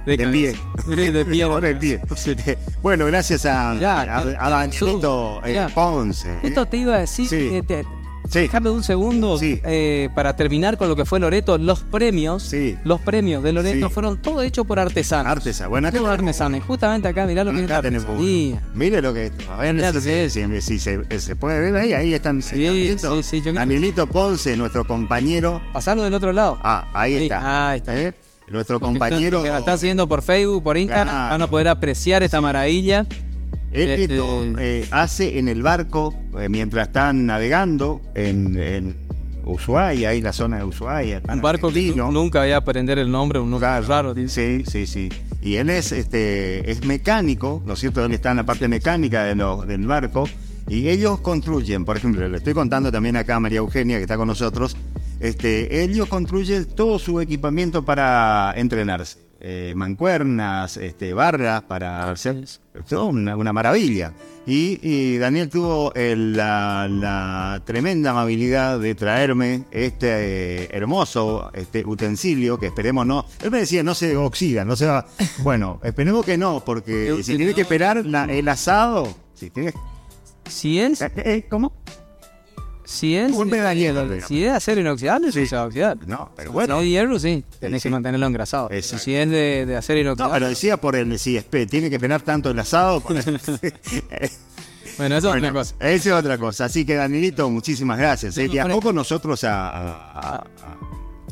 de 0.05 0.17
Del 0.17 0.31
pie. 0.31 0.55
De 0.87 1.25
pie. 1.25 1.43
Ahora 1.43 1.79
pie. 1.79 1.99
Bueno, 2.81 3.05
gracias 3.05 3.45
a, 3.45 3.75
Ya, 3.79 4.01
a, 4.01 4.19
a 4.45 4.49
Danielito 4.49 5.41
eh. 5.45 5.67
Ponce. 5.73 6.31
¿eh? 6.33 6.39
Esto 6.43 6.65
te 6.67 6.77
iba 6.77 6.95
a 6.95 6.99
decir, 6.99 7.27
Sí. 7.27 7.35
eh, 7.51 7.63
te- 7.65 7.85
Sí, 8.27 8.39
déjame 8.39 8.71
un 8.71 8.83
segundo 8.83 9.37
Sí. 9.37 9.61
eh, 9.63 10.09
para 10.15 10.35
terminar 10.35 10.77
con 10.79 10.89
lo 10.89 10.95
que 10.95 11.05
fue 11.05 11.19
Loreto. 11.19 11.59
Los 11.59 11.81
premios, 11.81 12.41
Sí. 12.41 12.75
los 12.83 12.99
premios 12.99 13.43
de 13.43 13.53
Loreto 13.53 13.91
fueron 13.91 14.19
todo 14.19 14.41
hechos 14.41 14.65
por 14.65 14.79
artesanos. 14.79 15.31
Artesa. 15.31 15.67
Bueno, 15.67 15.89
acá 15.89 15.99
artesanos. 16.11 16.63
Justamente 16.65 17.07
acá, 17.07 17.27
mirá 17.27 17.43
lo 17.43 17.51
que 17.51 17.61
es 17.61 17.69
la 17.69 17.77
Acá 17.77 17.87
artesanía. 17.87 18.63
Mire 18.73 18.99
lo 19.03 19.13
que 19.13 19.31
a 19.47 19.57
ver 19.57 19.75
Mirá 19.75 19.93
si, 19.93 20.01
que 20.01 20.25
es. 20.25 20.33
si- 20.33 20.79
se, 20.79 21.19
se 21.19 21.35
puede 21.35 21.59
ver 21.59 21.75
ahí, 21.75 21.93
ahí 21.93 22.13
están. 22.15 22.41
Danielito 23.53 24.07
Ponce, 24.07 24.57
nuestro 24.57 24.85
compañero. 24.85 25.61
Pasarlo 25.71 26.01
del 26.01 26.13
otro 26.15 26.33
lado. 26.33 26.57
Ah, 26.63 26.87
ahí 26.95 27.13
está. 27.13 27.69
ahí 27.69 27.77
está. 27.77 27.95
¿Eh? 28.01 28.13
Nuestro 28.49 28.79
compañero. 28.79 29.41
Que 29.43 29.49
la 29.49 29.59
está 29.59 29.77
siguiendo 29.77 30.07
por 30.07 30.21
Facebook, 30.21 30.63
por 30.63 30.77
Instagram. 30.77 31.07
Claro. 31.07 31.29
Van 31.31 31.41
a 31.41 31.47
poder 31.47 31.67
apreciar 31.67 32.23
esta 32.23 32.41
maravilla. 32.41 33.05
Él 33.71 33.89
esto, 33.89 34.43
eh, 34.59 34.87
hace 34.91 35.37
en 35.39 35.47
el 35.49 35.61
barco 35.61 36.13
eh, 36.39 36.47
mientras 36.47 36.87
están 36.87 37.25
navegando 37.25 38.01
en, 38.13 38.57
en 38.57 38.95
Ushuaia, 39.43 40.09
ahí 40.09 40.21
la 40.21 40.31
zona 40.31 40.57
de 40.59 40.63
Ushuaia. 40.63 41.21
Un 41.27 41.41
barco 41.41 41.67
que 41.69 41.79
argentino. 41.79 42.05
nu- 42.05 42.11
nunca 42.23 42.39
voy 42.39 42.51
a 42.51 42.57
aprender 42.57 42.97
el 42.99 43.11
nombre, 43.11 43.39
un 43.39 43.49
nombre 43.51 43.67
Claro. 43.67 43.87
raro. 43.87 44.15
Sí, 44.27 44.63
sí, 44.65 44.87
sí. 44.87 45.09
Y 45.41 45.55
él 45.57 45.69
es, 45.69 45.91
este, 45.91 46.71
es 46.71 46.85
mecánico, 46.85 47.61
¿no 47.65 47.73
es 47.73 47.79
cierto? 47.79 48.03
Él 48.05 48.13
está 48.13 48.31
en 48.31 48.37
la 48.37 48.45
parte 48.45 48.67
mecánica 48.67 49.25
de 49.25 49.35
lo- 49.35 49.63
del 49.65 49.85
barco. 49.87 50.29
Y 50.67 50.87
ellos 50.87 51.19
construyen, 51.19 51.83
por 51.85 51.97
ejemplo, 51.97 52.27
le 52.27 52.37
estoy 52.37 52.53
contando 52.53 52.91
también 52.91 53.17
acá 53.17 53.35
a 53.35 53.39
María 53.39 53.57
Eugenia, 53.59 53.97
que 53.97 54.03
está 54.03 54.17
con 54.17 54.27
nosotros, 54.27 54.75
este, 55.27 55.83
ellos 55.83 56.07
construyen 56.07 56.65
todo 56.65 56.99
su 56.99 57.19
equipamiento 57.21 57.83
para 57.83 58.53
entrenarse. 58.55 59.23
Eh, 59.47 59.73
mancuernas, 59.75 60.77
este, 60.77 61.13
barras 61.13 61.61
para 61.63 62.09
hacer 62.09 62.45
todo 62.87 63.07
una, 63.07 63.35
una 63.37 63.53
maravilla. 63.53 64.13
Y, 64.47 64.79
y 64.81 65.17
Daniel 65.17 65.49
tuvo 65.49 65.93
el- 65.93 66.35
la, 66.35 66.87
la 66.89 67.61
tremenda 67.65 68.11
amabilidad 68.11 68.79
de 68.79 68.95
traerme 68.95 69.65
este 69.71 70.07
eh, 70.63 70.69
hermoso 70.71 71.51
este 71.53 71.83
utensilio 71.85 72.57
que 72.59 72.67
esperemos 72.67 73.05
no. 73.05 73.25
Él 73.43 73.51
me 73.51 73.59
decía, 73.59 73.83
no 73.83 73.93
se 73.93 74.15
oxida, 74.17 74.65
no 74.65 74.75
se 74.75 74.87
va. 74.87 75.05
Bueno, 75.43 75.79
esperemos 75.83 76.25
que 76.25 76.37
no, 76.37 76.63
porque 76.65 77.17
si 77.21 77.35
tiene 77.37 77.53
que 77.53 77.61
esperar 77.61 78.03
la- 78.05 78.25
el 78.25 78.47
asado, 78.47 79.13
si 79.35 80.79
es, 80.79 81.01
eh, 81.01 81.11
eh, 81.17 81.45
¿Cómo? 81.49 81.73
Si 82.85 83.15
es, 83.15 83.31
Un 83.33 83.49
medallero, 83.49 84.05
pero. 84.07 84.27
si 84.27 84.43
es 84.43 84.51
de 84.51 84.55
acero 84.57 84.81
inoxidable, 84.81 85.31
sí. 85.31 85.45
Se 85.47 85.55
va 85.55 85.63
a 85.63 85.65
oxidar. 85.65 85.97
No, 86.07 86.31
pero 86.35 86.49
Si 86.49 86.53
bueno. 86.53 86.75
no 86.75 86.81
de 86.81 86.87
hierro, 86.89 87.19
sí. 87.19 87.43
Tenés 87.59 87.81
Sí. 87.81 87.89
que 87.89 87.91
mantenerlo 87.93 88.25
engrasado. 88.27 88.69
Exacto. 88.71 89.03
Si 89.03 89.15
es 89.15 89.29
de, 89.29 89.65
de 89.65 89.75
acero 89.75 89.97
No, 89.97 90.01
inoxidable. 90.03 90.33
pero 90.35 90.47
decía 90.49 90.77
por 90.77 90.95
el 90.95 91.19
si 91.19 91.35
espe- 91.37 91.67
tiene 91.69 91.89
que 91.89 91.95
esperar 91.95 92.21
tanto 92.21 92.49
el 92.51 92.59
asado. 92.59 93.01
por- 93.01 93.13
bueno, 93.15 93.37
eso 95.17 95.27
es 95.27 95.33
Bueno, 95.33 95.37
una 95.39 95.51
cosa. 95.53 95.75
Esa 95.79 96.09
es 96.09 96.15
otra 96.15 96.37
cosa. 96.37 96.65
Así 96.65 96.85
que, 96.85 96.95
Danielito, 96.95 97.49
muchísimas 97.49 97.97
gracias. 97.97 98.37
¿eh? 98.37 98.45
No, 98.47 98.51
Viajó 98.53 98.67
pero- 98.69 98.81
con 98.81 98.95
nosotros 98.95 99.43
a, 99.43 99.69
a- 99.69 100.37
a- 100.37 100.43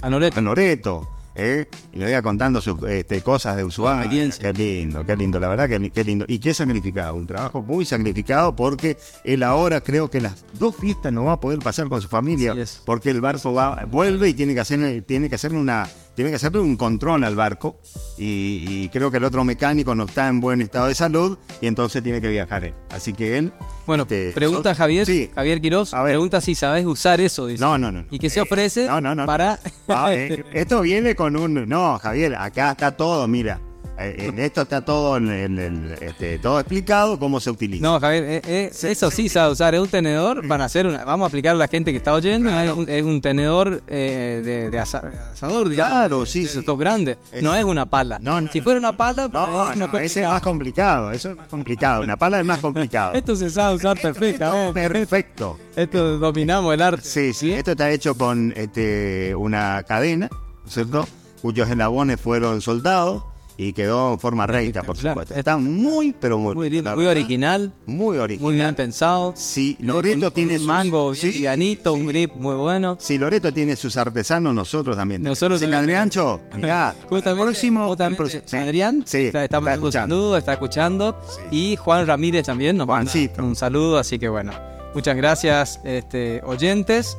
A 0.02 0.10
Loreto. 0.10 0.40
a 0.40 0.42
Loreto. 0.42 1.10
¿Eh? 1.36 1.68
Y 1.92 2.00
le 2.00 2.10
iba 2.10 2.22
contando 2.22 2.62
sus 2.62 2.82
este, 2.84 3.22
cosas 3.22 3.56
de 3.58 3.64
Ushuaia. 3.64 4.10
Qué 4.10 4.54
lindo, 4.54 5.06
qué 5.06 5.16
lindo. 5.16 5.40
La 5.40 5.48
verdad 5.48 5.70
que 5.70 5.90
qué 5.92 6.04
lindo. 6.04 6.26
Y 6.28 6.40
qué 6.40 6.54
sacrificado. 6.54 7.16
Un 7.16 7.28
trabajo 7.28 7.62
muy 7.62 7.86
sacrificado 7.86 8.56
porque 8.56 8.98
él 9.24 9.44
ahora 9.44 9.82
creo 9.82 10.10
que 10.10 10.22
las 10.22 10.46
dos 10.60 10.76
fiestas 10.76 11.12
no 11.14 11.26
va 11.26 11.34
a 11.34 11.40
poder 11.40 11.60
pasar 11.60 11.88
con 11.90 12.02
su 12.02 12.08
familia. 12.08 12.56
Porque 12.86 13.10
el 13.10 13.22
barco 13.22 13.54
va, 13.54 13.86
vuelve 13.86 14.30
y 14.30 14.34
tiene 14.34 14.54
que 14.54 14.60
hacer, 14.60 15.04
tiene 15.04 15.30
que 15.30 15.36
hacerle 15.36 15.58
una 15.58 15.88
tiene 16.16 16.30
que 16.30 16.36
hacerle 16.36 16.60
un 16.60 16.76
control 16.78 17.24
al 17.24 17.36
barco 17.36 17.80
y, 18.18 18.66
y 18.68 18.90
creo 18.90 19.10
que 19.12 19.18
el 19.18 19.24
otro 19.24 19.44
mecánico 19.44 19.96
no 19.96 20.06
está 20.06 20.28
en 20.28 20.40
buen 20.40 20.62
estado 20.62 20.88
de 20.88 20.96
salud 20.96 21.38
y 21.62 21.68
entonces 21.68 22.04
tiene 22.04 22.22
que 22.22 22.28
viajar 22.30 22.66
él. 22.66 22.74
Así 22.92 23.14
que 23.14 23.38
él 23.38 23.52
Bueno, 23.88 24.04
este, 24.04 24.32
pregunta 24.32 24.74
so- 24.74 24.78
Javier, 24.78 25.06
Sí. 25.06 25.32
Javier 25.34 25.60
Quiroz, 25.62 25.94
A 25.94 26.04
ver. 26.04 26.14
pregunta 26.14 26.40
si 26.42 26.56
sabes 26.56 26.86
usar 26.86 27.20
eso, 27.22 27.48
dice. 27.48 27.64
No, 27.64 27.78
no, 27.78 27.92
no. 27.92 28.06
¿Y 28.12 28.20
qué 28.20 28.30
se 28.30 28.40
Eh, 28.40 28.44
ofrece 28.44 28.86
no, 28.88 29.02
no, 29.02 29.16
no. 29.16 29.26
para...? 29.26 29.60
Ah, 29.88 30.14
eh, 30.14 30.44
esto 30.54 30.82
viene 30.82 31.16
con 31.16 31.36
un. 31.36 31.68
No, 31.68 31.98
Javier, 32.00 32.36
acá 32.36 32.72
está 32.72 32.92
todo, 32.96 33.28
mira. 33.28 33.60
Eh, 34.00 34.16
en 34.28 34.40
esto 34.40 34.64
está 34.64 34.84
todo 34.84 35.18
en, 35.18 35.30
en 35.30 35.60
el, 35.60 35.92
este, 36.02 36.40
todo 36.40 36.60
explicado 36.60 37.20
cómo 37.20 37.40
se 37.40 37.52
utiliza. 37.52 37.84
No, 37.84 38.00
Javier, 38.00 38.24
eh, 38.24 38.42
eh, 38.44 38.72
eso 38.72 39.12
sí 39.12 39.30
sabe 39.30 39.52
usar. 39.52 39.76
Es 39.76 39.82
un 39.82 39.88
tenedor. 39.88 40.46
Van 40.48 40.62
a 40.62 40.66
hacer 40.66 40.88
una, 40.88 41.06
vamos 41.06 41.26
a 41.26 41.28
explicar 41.28 41.52
a 41.56 41.60
la 41.60 41.68
gente 41.68 41.92
que 41.92 41.98
está 41.98 42.12
oyendo. 42.14 42.50
Es, 42.50 42.72
un, 42.72 42.90
es 42.90 43.04
un 43.04 43.22
tenedor 43.22 43.84
eh, 43.88 44.42
de, 44.44 44.70
de 44.72 44.80
asa- 44.80 45.12
asador, 45.32 45.70
digamos. 45.70 45.94
Claro, 45.94 46.26
sí, 46.26 46.48
sí. 46.48 46.62
dos 46.66 46.78
grandes. 46.80 47.18
No 47.42 47.54
es 47.54 47.64
una 47.64 47.86
pala. 47.86 48.18
No, 48.20 48.42
no, 48.42 48.52
si 48.52 48.62
fuera 48.62 48.80
una 48.80 48.98
pala, 48.98 49.30
No, 49.32 49.72
eh, 49.72 49.76
no, 49.76 49.88
no- 49.88 49.98
ese 50.00 50.24
es 50.24 50.28
más 50.28 50.42
complicado, 50.42 51.12
eso 51.12 51.30
es 51.32 51.38
más 51.38 51.48
complicado. 51.48 52.02
Una 52.02 52.18
pala 52.18 52.40
es 52.40 52.46
más 52.46 52.60
complicado. 52.60 53.14
Esto 53.14 53.36
se 53.36 53.50
sabe 53.52 53.76
usar 53.76 54.00
perfectamente. 54.02 54.90
Perfecto. 54.90 55.60
Esto 55.76 56.18
dominamos 56.18 56.74
el 56.74 56.82
arte. 56.82 57.04
Sí, 57.08 57.32
sí, 57.34 57.54
esto 57.54 57.72
está 57.72 57.92
hecho 57.92 58.16
con 58.16 58.54
este, 58.56 59.36
una 59.36 59.84
cadena, 59.88 60.30
¿cierto? 60.68 61.08
Cuyos 61.44 61.70
eslabones 61.70 62.20
fueron 62.20 62.60
soldados 62.62 63.24
y 63.58 63.74
quedó 63.74 64.14
en 64.14 64.20
forma 64.20 64.48
recta, 64.48 64.82
por 64.84 64.98
Claro. 64.98 65.14
supuesto. 65.22 65.36
Está 65.36 65.58
muy, 65.58 66.14
pero 66.20 66.38
muy, 66.40 66.56
Muy 66.56 66.70
lindo, 66.70 66.96
muy 66.96 67.06
original, 67.06 67.72
Muy 67.86 68.18
original. 68.18 68.44
muy 68.44 68.56
bien 68.56 68.74
pensado. 68.76 69.34
Sí, 69.36 69.78
Loreto 69.80 70.28
Un- 70.28 70.34
tiene 70.34 70.54
un 70.54 70.60
sus- 70.60 70.68
mango 70.68 71.16
sí, 71.16 71.32
livianito, 71.32 71.94
un 71.94 72.08
grip 72.08 72.34
muy 72.36 72.56
bueno. 72.56 72.98
Si 73.00 73.18
Loreto 73.18 73.54
tiene 73.54 73.76
sus 73.76 73.96
artesanos, 73.98 74.54
nosotros 74.56 74.96
también. 74.98 75.22
Nosotros 75.24 75.60
Sí, 75.60 75.66
también. 75.66 75.82
Adriancho, 75.84 76.42
mirá, 76.56 76.96
Justamente, 77.10 77.44
próximo, 77.44 77.88
justamente, 77.88 78.18
próximo- 78.18 78.44
sí. 78.46 78.58
Adrián 78.58 79.04
Sí, 79.06 79.18
está, 79.28 79.44
está 79.44 79.58
escuchando. 79.58 80.16
saludo, 80.16 80.38
está 80.38 80.54
escuchando. 80.54 81.20
Y 81.52 81.76
Juan 81.76 82.08
Ramírez 82.08 82.46
también 82.46 82.78
nos 82.78 82.88
manda 82.88 83.12
un 83.40 83.56
saludo, 83.56 83.98
así 84.00 84.18
que 84.20 84.30
bueno. 84.30 84.52
Muchas 84.96 85.16
gracias, 85.16 85.80
este, 85.84 86.42
oyentes. 86.46 87.18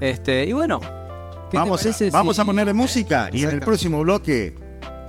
Este, 0.00 0.44
y 0.46 0.52
bueno, 0.52 0.80
¿qué 0.80 0.86
te 1.52 1.56
Vamos, 1.58 1.80
vamos 2.12 2.36
si- 2.36 2.42
a 2.42 2.44
ponerle 2.44 2.72
música 2.74 3.28
y 3.32 3.44
en 3.44 3.50
el 3.50 3.60
próximo 3.60 4.00
bloque, 4.02 4.54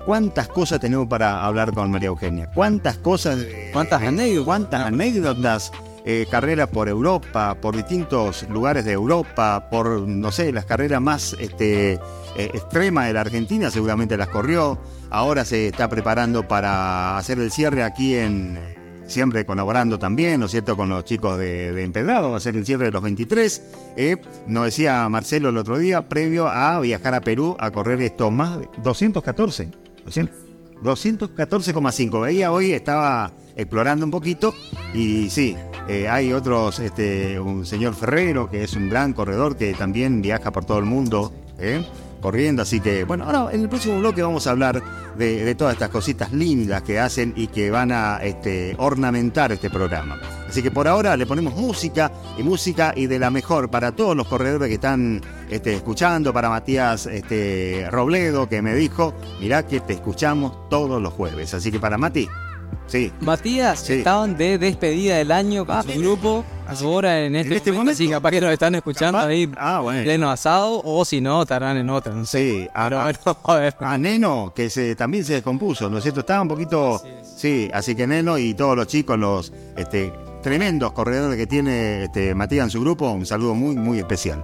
¿cuántas 0.05 0.47
cosas 0.47 0.79
tenemos 0.79 1.07
para 1.07 1.45
hablar 1.45 1.73
con 1.73 1.91
María 1.91 2.07
Eugenia? 2.07 2.49
¿Cuántas 2.53 2.97
cosas? 2.97 3.39
eh, 3.39 3.69
¿Cuántas 3.73 4.01
anécdotas? 4.01 4.45
¿Cuántas 4.45 4.85
anécdotas? 4.85 5.71
eh, 6.07 6.27
carreras 6.29 6.69
por 6.69 6.87
Europa, 6.87 7.57
por 7.59 7.75
distintos 7.75 8.47
lugares 8.47 8.85
de 8.85 8.91
Europa, 8.91 9.67
por, 9.71 10.01
no 10.01 10.31
sé, 10.31 10.53
las 10.53 10.65
carreras 10.65 11.01
más 11.01 11.35
este, 11.39 11.93
eh, 11.93 11.99
extremas 12.35 13.07
de 13.07 13.13
la 13.13 13.21
Argentina, 13.21 13.71
seguramente 13.71 14.15
las 14.15 14.29
corrió. 14.29 14.77
Ahora 15.09 15.43
se 15.45 15.67
está 15.67 15.89
preparando 15.89 16.47
para 16.47 17.17
hacer 17.17 17.39
el 17.39 17.51
cierre 17.51 17.83
aquí 17.83 18.15
en, 18.15 18.59
siempre 19.07 19.47
colaborando 19.47 19.97
también, 19.97 20.39
¿no 20.39 20.45
es 20.45 20.51
cierto?, 20.51 20.77
con 20.77 20.89
los 20.89 21.05
chicos 21.05 21.39
de, 21.39 21.71
de 21.71 21.83
Empedrado, 21.83 22.31
va 22.31 22.37
a 22.37 22.39
ser 22.39 22.55
el 22.55 22.67
cierre 22.67 22.85
de 22.85 22.91
los 22.91 23.01
23. 23.01 23.63
Eh, 23.97 24.17
nos 24.45 24.65
decía 24.65 25.09
Marcelo 25.09 25.49
el 25.49 25.57
otro 25.57 25.79
día, 25.79 26.07
previo 26.07 26.47
a 26.47 26.79
viajar 26.81 27.15
a 27.15 27.21
Perú 27.21 27.57
a 27.59 27.71
correr 27.71 27.99
esto 28.03 28.29
más 28.29 28.59
de 28.59 28.69
214. 28.83 29.84
200 30.05 30.45
214,5. 30.83 32.21
Veía 32.21 32.51
hoy, 32.51 32.71
estaba 32.71 33.31
explorando 33.55 34.05
un 34.05 34.11
poquito 34.11 34.53
y 34.93 35.29
sí, 35.29 35.55
eh, 35.87 36.07
hay 36.07 36.33
otros, 36.33 36.79
este, 36.79 37.39
un 37.39 37.65
señor 37.65 37.95
Ferrero 37.95 38.49
que 38.49 38.63
es 38.63 38.75
un 38.75 38.89
gran 38.89 39.13
corredor 39.13 39.55
que 39.55 39.73
también 39.73 40.21
viaja 40.21 40.51
por 40.51 40.65
todo 40.65 40.79
el 40.79 40.85
mundo. 40.85 41.33
¿eh? 41.57 41.85
Corriendo, 42.21 42.61
así 42.61 42.79
que 42.79 43.03
bueno, 43.03 43.25
ahora 43.25 43.53
en 43.53 43.61
el 43.61 43.69
próximo 43.69 43.99
bloque 43.99 44.21
vamos 44.21 44.47
a 44.47 44.51
hablar 44.51 44.81
de, 45.17 45.55
todas 45.55 45.73
estas 45.73 45.89
cositas 45.89 46.33
lindas 46.33 46.81
que 46.83 46.99
hacen 46.99 47.33
y 47.35 47.47
que 47.47 47.71
van 47.71 47.91
a 47.91 48.17
este, 48.23 48.75
ornamentar 48.77 49.51
este 49.51 49.69
programa. 49.69 50.19
Así 50.47 50.61
que 50.61 50.71
por 50.71 50.87
ahora 50.87 51.17
le 51.17 51.25
ponemos 51.25 51.55
música 51.55 52.11
y 52.37 52.43
música 52.43 52.93
y 52.95 53.07
de 53.07 53.19
la 53.19 53.29
mejor 53.29 53.69
para 53.69 53.93
todos 53.93 54.15
los 54.15 54.27
corredores 54.27 54.67
que 54.67 54.75
están 54.75 55.21
este, 55.49 55.73
escuchando, 55.73 56.33
para 56.33 56.49
Matías 56.49 57.05
este, 57.07 57.87
Robledo 57.91 58.47
que 58.47 58.61
me 58.61 58.73
dijo, 58.75 59.13
mirá 59.39 59.65
que 59.65 59.79
te 59.79 59.93
escuchamos 59.93 60.69
todos 60.69 61.01
los 61.01 61.13
jueves. 61.13 61.53
Así 61.53 61.71
que 61.71 61.79
para 61.79 61.97
Mati, 61.97 62.27
sí, 62.87 63.11
Matías, 63.21 63.79
Sí. 63.79 63.93
estaban 63.93 64.37
de 64.37 64.57
despedida 64.57 65.17
del 65.17 65.31
año 65.31 65.65
con 65.65 65.81
su 65.83 65.99
grupo. 65.99 66.43
Ahora 66.81 67.21
en 67.21 67.35
este, 67.35 67.51
¿En 67.51 67.57
este 67.57 67.71
momento? 67.71 67.95
Sí, 67.97 68.09
capaz 68.09 68.31
que 68.31 68.41
nos 68.41 68.51
están 68.51 68.73
escuchando 68.73 69.19
Capaz- 69.19 69.27
ahí 69.29 69.51
Ah, 69.55 69.81
bueno. 69.81 70.03
pleno 70.03 70.31
asado, 70.31 70.81
o 70.83 71.05
si 71.05 71.21
no, 71.21 71.43
estarán 71.43 71.77
en 71.77 71.89
otra. 71.91 72.11
No 72.13 72.25
sé. 72.25 72.39
Sí, 72.63 72.67
a, 72.73 72.87
a- 72.87 73.13
a 73.43 73.55
ver. 73.55 73.75
a 73.79 73.97
Neno, 73.99 74.51
que 74.55 74.69
se, 74.71 74.95
también 74.95 75.23
se 75.25 75.33
descompuso, 75.33 75.89
¿no 75.91 75.97
es 75.97 76.03
cierto? 76.03 76.21
Estaba 76.21 76.41
un 76.41 76.47
poquito... 76.47 77.01
Sí, 77.35 77.69
así 77.73 77.93
que 77.95 78.07
Neno 78.07 78.37
y 78.39 78.53
todos 78.55 78.75
los 78.75 78.87
chicos, 78.87 79.19
los 79.19 79.53
este, 79.77 80.11
tremendos 80.41 80.91
corredores 80.93 81.37
que 81.37 81.45
tiene 81.45 82.05
este, 82.05 82.33
Matías 82.33 82.63
en 82.65 82.69
su 82.71 82.81
grupo, 82.81 83.11
un 83.11 83.25
saludo 83.27 83.53
muy, 83.53 83.75
muy 83.75 83.99
especial. 83.99 84.43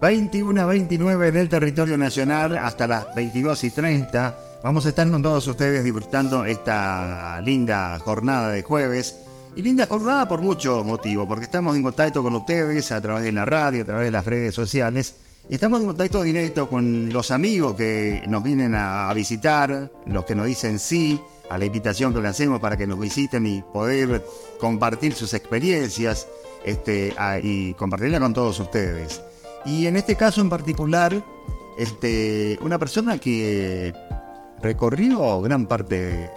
21 0.00 0.60
a 0.60 0.66
29 0.66 1.30
del 1.32 1.48
territorio 1.48 1.96
nacional 1.96 2.58
hasta 2.58 2.86
las 2.86 3.14
22 3.14 3.62
y 3.64 3.70
30. 3.70 4.34
Vamos 4.64 4.86
a 4.86 4.88
estar 4.88 5.10
con 5.10 5.20
todos 5.20 5.46
ustedes 5.46 5.84
disfrutando 5.84 6.46
esta 6.46 7.38
linda 7.42 7.98
jornada 7.98 8.48
de 8.48 8.62
jueves. 8.62 9.14
Y 9.54 9.60
linda 9.60 9.86
jornada 9.86 10.26
por 10.26 10.40
muchos 10.40 10.82
motivos, 10.86 11.28
porque 11.28 11.44
estamos 11.44 11.76
en 11.76 11.82
contacto 11.82 12.22
con 12.22 12.34
ustedes 12.34 12.90
a 12.90 12.98
través 12.98 13.24
de 13.24 13.32
la 13.32 13.44
radio, 13.44 13.82
a 13.82 13.84
través 13.84 14.06
de 14.06 14.10
las 14.10 14.24
redes 14.24 14.54
sociales. 14.54 15.16
Estamos 15.50 15.82
en 15.82 15.88
contacto 15.88 16.22
directo 16.22 16.70
con 16.70 17.12
los 17.12 17.30
amigos 17.30 17.74
que 17.74 18.22
nos 18.26 18.42
vienen 18.42 18.74
a 18.74 19.12
visitar, 19.12 19.92
los 20.06 20.24
que 20.24 20.34
nos 20.34 20.46
dicen 20.46 20.78
sí 20.78 21.20
a 21.50 21.58
la 21.58 21.66
invitación 21.66 22.14
que 22.14 22.22
le 22.22 22.28
hacemos 22.28 22.58
para 22.58 22.78
que 22.78 22.86
nos 22.86 22.98
visiten 22.98 23.46
y 23.46 23.60
poder 23.60 24.24
compartir 24.58 25.12
sus 25.12 25.34
experiencias 25.34 26.26
este, 26.64 27.14
y 27.42 27.74
compartirla 27.74 28.18
con 28.18 28.32
todos 28.32 28.58
ustedes. 28.60 29.20
Y 29.66 29.86
en 29.88 29.98
este 29.98 30.16
caso 30.16 30.40
en 30.40 30.48
particular, 30.48 31.22
este, 31.76 32.58
una 32.62 32.78
persona 32.78 33.18
que 33.18 33.92
recorrió 34.64 35.42
gran 35.42 35.66
parte 35.66 36.00
de 36.00 36.30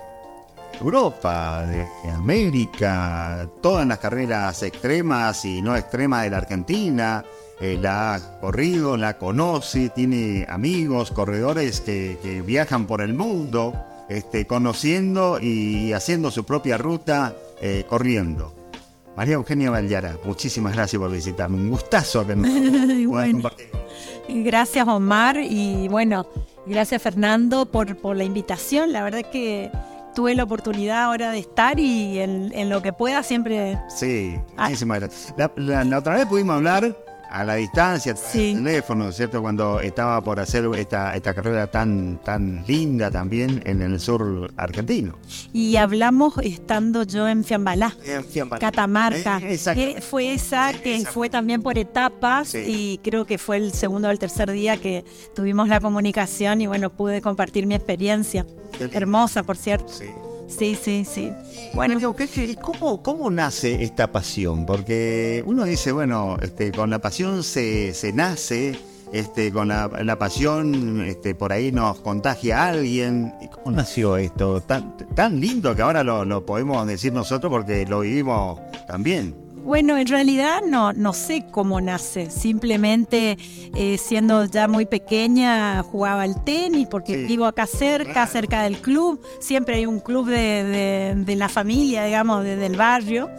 Europa, 0.82 1.66
de 1.66 1.88
América, 2.12 3.48
todas 3.62 3.88
las 3.88 4.00
carreras 4.00 4.62
extremas 4.64 5.46
y 5.46 5.62
no 5.62 5.76
extremas 5.78 6.24
de 6.24 6.30
la 6.30 6.38
Argentina, 6.38 7.24
eh, 7.62 7.80
la 7.82 8.16
ha 8.16 8.40
corrido, 8.42 8.98
la 8.98 9.18
conoce, 9.18 9.90
tiene 9.90 10.46
amigos, 10.50 11.12
corredores 11.12 11.80
que, 11.80 12.20
que 12.22 12.42
viajan 12.42 12.86
por 12.86 13.02
el 13.02 13.14
mundo, 13.14 13.74
este, 14.10 14.46
conociendo 14.46 15.40
y 15.42 15.94
haciendo 15.94 16.30
su 16.30 16.44
propia 16.46 16.78
ruta 16.78 17.34
eh, 17.62 17.86
corriendo. 17.90 18.54
María 19.16 19.36
Eugenia 19.36 19.72
Vallara, 19.72 20.18
muchísimas 20.26 20.74
gracias 20.76 21.00
por 21.00 21.10
visitarme. 21.12 21.58
Un 21.58 21.70
gustazo 21.70 22.28
que 22.28 22.36
me 22.36 22.50
puedas 22.50 23.08
Bueno. 23.08 23.32
compartir. 23.32 23.87
Gracias 24.30 24.88
Omar 24.88 25.38
y 25.42 25.88
bueno, 25.88 26.28
gracias 26.66 27.02
Fernando 27.02 27.66
por, 27.66 27.96
por 27.98 28.16
la 28.18 28.24
invitación. 28.24 28.92
La 28.92 29.04
verdad 29.04 29.22
que 29.32 29.72
tuve 30.16 30.36
la 30.36 30.44
oportunidad 30.44 31.04
ahora 31.04 31.32
de 31.32 31.40
estar 31.40 31.80
y 31.80 32.20
en, 32.20 32.52
en 32.54 32.70
lo 32.70 32.82
que 32.82 32.92
pueda 32.94 33.24
siempre... 33.24 33.80
Sí, 33.88 34.36
Ah. 34.58 34.64
muchísimas 34.66 35.00
gracias. 35.00 35.34
La, 35.38 35.52
la- 35.56 35.84
la 35.84 35.98
otra 36.00 36.16
vez 36.16 36.26
pudimos 36.26 36.56
hablar 36.56 36.96
a 37.30 37.44
la 37.44 37.56
distancia, 37.56 38.16
Sí. 38.16 38.54
teléfono, 38.56 39.12
¿cierto? 39.12 39.42
Cuando 39.42 39.80
estaba 39.80 40.22
por 40.22 40.40
hacer 40.40 40.66
esta, 40.78 41.16
esta 41.16 41.34
carrera 41.34 41.68
tan, 41.68 42.20
tan 42.24 42.64
linda 42.68 43.12
también 43.12 43.62
en 43.66 43.82
el 43.82 44.00
sur 44.00 44.52
argentino. 44.58 45.18
Y 45.54 45.76
hablamos 45.78 46.36
estando 46.44 47.04
yo 47.04 47.28
en 47.28 47.44
Fiambalá. 47.44 47.96
Catamarca. 48.60 49.40
Eh, 49.40 49.54
exacto. 49.54 49.82
que 49.82 50.02
fue 50.02 50.34
esa 50.34 50.74
que 50.74 51.06
fue 51.06 51.30
también 51.30 51.62
por 51.62 51.78
etapas 51.78 52.50
Sí. 52.50 52.64
y 52.68 52.98
creo 53.00 53.26
que 53.26 53.38
fue 53.38 53.58
el 53.58 53.72
segundo 53.74 54.08
o 54.08 54.12
el 54.12 54.20
tercer 54.20 54.52
día 54.52 54.78
que 54.78 55.06
tuvimos 55.36 55.68
la 55.68 55.80
comunicación 55.80 56.62
y 56.62 56.68
bueno, 56.68 56.90
pude 56.90 57.22
compartir 57.22 57.66
mi 57.68 57.76
experiencia. 57.76 58.46
Hermosa, 58.92 59.44
por 59.44 59.58
cierto. 59.58 59.88
Sí. 59.90 60.06
Sí, 60.48 60.78
sí, 60.82 61.06
sí. 61.06 61.32
Bueno, 61.74 62.00
¿cómo, 62.62 63.04
¿cómo 63.04 63.30
nace 63.30 63.84
esta 63.84 64.12
pasión? 64.12 64.66
Porque 64.66 65.44
uno 65.46 65.66
dice, 65.66 65.92
bueno, 65.92 66.38
este, 66.42 66.72
con 66.72 66.90
la 66.90 67.00
pasión 67.00 67.44
se, 67.44 67.94
se 67.94 68.14
nace, 68.14 68.80
este, 69.12 69.52
con 69.52 69.68
la, 69.68 70.18
pasión 70.18 71.02
este, 71.02 71.36
por 71.36 71.52
ahí 71.52 71.72
nos 71.72 72.00
contagia 72.00 72.64
a 72.64 72.70
alguien. 72.70 73.34
¿Y 73.42 73.48
cómo 73.48 73.72
nació 73.72 74.18
esto? 74.18 74.62
Tan, 74.62 74.96
tan 75.16 75.40
lindo 75.40 75.76
que 75.76 75.82
ahora 75.82 76.04
lo 76.04 76.46
podemos 76.46 76.88
decir 76.88 77.12
nosotros 77.12 77.52
porque 77.52 77.86
lo 77.86 78.02
vivimos 78.02 78.60
también. 78.88 79.47
Bueno, 79.68 79.98
en 79.98 80.08
realidad 80.08 80.62
no, 80.66 80.94
no 80.94 81.12
sé 81.12 81.46
cómo 81.52 81.82
nace. 81.82 82.32
Simplemente 82.32 83.38
eh, 83.76 83.98
siendo 83.98 84.46
ya 84.46 84.70
muy 84.70 84.86
pequeña 84.86 85.84
jugaba 85.84 86.22
al 86.22 86.42
tenis 86.46 86.88
porque 86.90 87.16
Sí. 87.16 87.24
vivo 87.26 87.46
acá 87.46 87.68
cerca, 87.68 88.26
cerca 88.28 88.64
del 88.64 88.78
club. 88.78 89.20
Siempre 89.42 89.76
hay 89.76 89.86
un 89.86 90.00
club 90.00 90.26
de, 90.30 90.64
de- 90.64 91.14
de 91.18 91.36
la 91.36 91.50
familia, 91.50 92.06
digamos, 92.06 92.46
de- 92.46 92.56
del 92.56 92.78
barrio. 92.78 93.30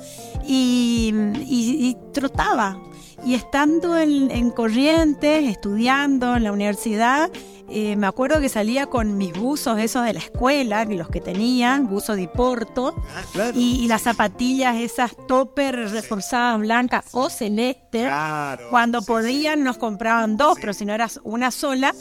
Y, 0.47 1.14
y- 1.47 1.89
y 1.89 1.97
trotaba. 2.12 2.79
Y 3.24 3.34
estando 3.34 3.96
en, 3.98 4.30
en 4.30 4.50
Corrientes, 4.50 5.44
estudiando 5.48 6.36
en 6.36 6.44
la 6.44 6.52
universidad, 6.52 7.30
eh, 7.68 7.96
me 7.96 8.06
acuerdo 8.06 8.40
que 8.40 8.48
salía 8.48 8.86
con 8.86 9.18
mis 9.18 9.32
buzos 9.34 9.78
esos 9.78 10.04
de 10.04 10.14
la 10.14 10.20
escuela, 10.20 10.86
que 10.86 10.94
los 10.94 11.08
que 11.08 11.20
tenía, 11.20 11.78
buzo 11.82 12.14
de 12.16 12.28
Porto, 12.28 12.94
Ah, 13.14 13.22
claro. 13.32 13.58
y, 13.58 13.84
y 13.84 13.88
las 13.88 14.02
zapatillas 14.02 14.76
esas 14.76 15.14
topper 15.26 15.90
reforzadas 15.90 16.58
blancas 16.60 17.04
o 17.12 17.28
celeste. 17.28 18.02
Claro. 18.04 18.68
Cuando 18.70 19.00
Sí, 19.00 19.06
podían 19.08 19.64
nos 19.64 19.76
compraban 19.76 20.36
dos, 20.38 20.56
pero 20.60 20.72
si 20.72 20.84
no 20.86 20.94
era 20.94 21.08
una 21.24 21.50
sola. 21.50 21.92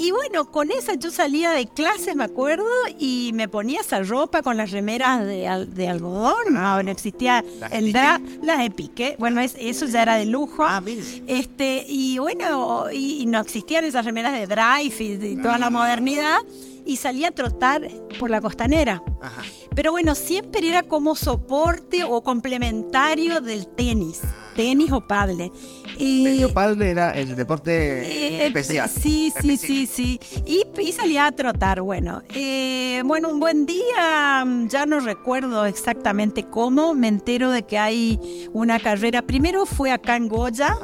Y 0.00 0.12
bueno, 0.12 0.50
con 0.50 0.70
esa 0.70 0.94
yo 0.94 1.10
salía 1.10 1.50
de 1.50 1.66
clases, 1.68 2.16
me 2.16 2.24
acuerdo, 2.24 2.64
y 2.98 3.32
me 3.34 3.48
ponía 3.48 3.80
esa 3.80 4.02
ropa 4.02 4.40
con 4.42 4.56
las 4.56 4.70
remeras 4.70 5.26
de, 5.26 5.66
de 5.68 5.88
algodón. 5.88 6.54
No, 6.54 6.82
no 6.82 6.90
existía 6.90 7.44
Las 7.58 7.72
el 7.72 7.92
las 7.92 8.58
de 8.58 8.70
pique. 8.70 9.16
Bueno, 9.18 9.40
es- 9.40 9.56
eso 9.58 9.84
ya 9.86 10.02
era 10.02 10.14
de 10.16 10.24
lujo. 10.26 10.64
Ah. 10.64 10.82
Este, 11.26 11.84
y 11.86 12.18
bueno, 12.18 12.86
y, 12.90 13.22
y 13.22 13.26
no 13.26 13.40
existían 13.40 13.84
esas 13.84 14.04
remeras 14.06 14.32
de 14.32 14.46
drive 14.46 14.94
y, 14.98 15.32
y 15.32 15.36
toda 15.36 15.58
la 15.58 15.68
modernidad. 15.70 16.38
Y 16.86 16.96
salía 16.96 17.28
a 17.28 17.30
trotar 17.30 17.86
por 18.18 18.30
la 18.30 18.40
costanera. 18.40 19.02
Ajá. 19.20 19.42
Pero 19.76 19.92
bueno, 19.92 20.14
siempre 20.14 20.66
era 20.66 20.82
como 20.82 21.14
soporte 21.14 22.04
o 22.04 22.22
complementario 22.22 23.40
del 23.42 23.66
tenis. 23.68 24.22
Tenis 24.54 24.92
o 24.92 25.00
padle. 25.00 25.50
Y, 25.98 26.24
Medio 26.24 26.52
padre 26.52 26.90
era 26.90 27.10
el 27.12 27.36
deporte 27.36 28.02
eh, 28.02 28.46
especial. 28.46 28.88
Sí, 28.88 29.32
sí, 29.40 29.56
sí, 29.56 29.86
sí. 29.92 30.20
Y, 30.46 30.64
y 30.80 30.92
salía 30.92 31.26
a 31.26 31.32
trotar. 31.32 31.82
Bueno, 31.82 32.22
eh, 32.34 33.02
bueno, 33.04 33.28
un 33.28 33.40
buen 33.40 33.66
día, 33.66 34.46
ya 34.66 34.86
no 34.86 35.00
recuerdo 35.00 35.66
exactamente 35.66 36.44
cómo, 36.44 36.94
me 36.94 37.08
entero 37.08 37.50
de 37.50 37.62
que 37.64 37.78
hay 37.78 38.48
una 38.52 38.80
carrera. 38.80 39.22
Primero 39.22 39.66
fue 39.66 39.90
acá 39.90 40.16
en 40.16 40.28
Goya, 40.28 40.76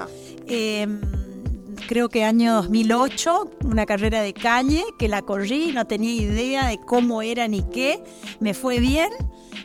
eh, 0.46 0.86
creo 1.88 2.08
que 2.08 2.24
año 2.24 2.54
2008, 2.54 3.50
una 3.64 3.86
carrera 3.86 4.20
de 4.22 4.32
calle 4.32 4.84
que 4.98 5.08
la 5.08 5.22
corrí, 5.22 5.72
no 5.72 5.86
tenía 5.86 6.12
idea 6.12 6.68
de 6.68 6.78
cómo 6.78 7.22
era 7.22 7.48
ni 7.48 7.62
qué, 7.62 8.02
me 8.40 8.54
fue 8.54 8.80
bien. 8.80 9.10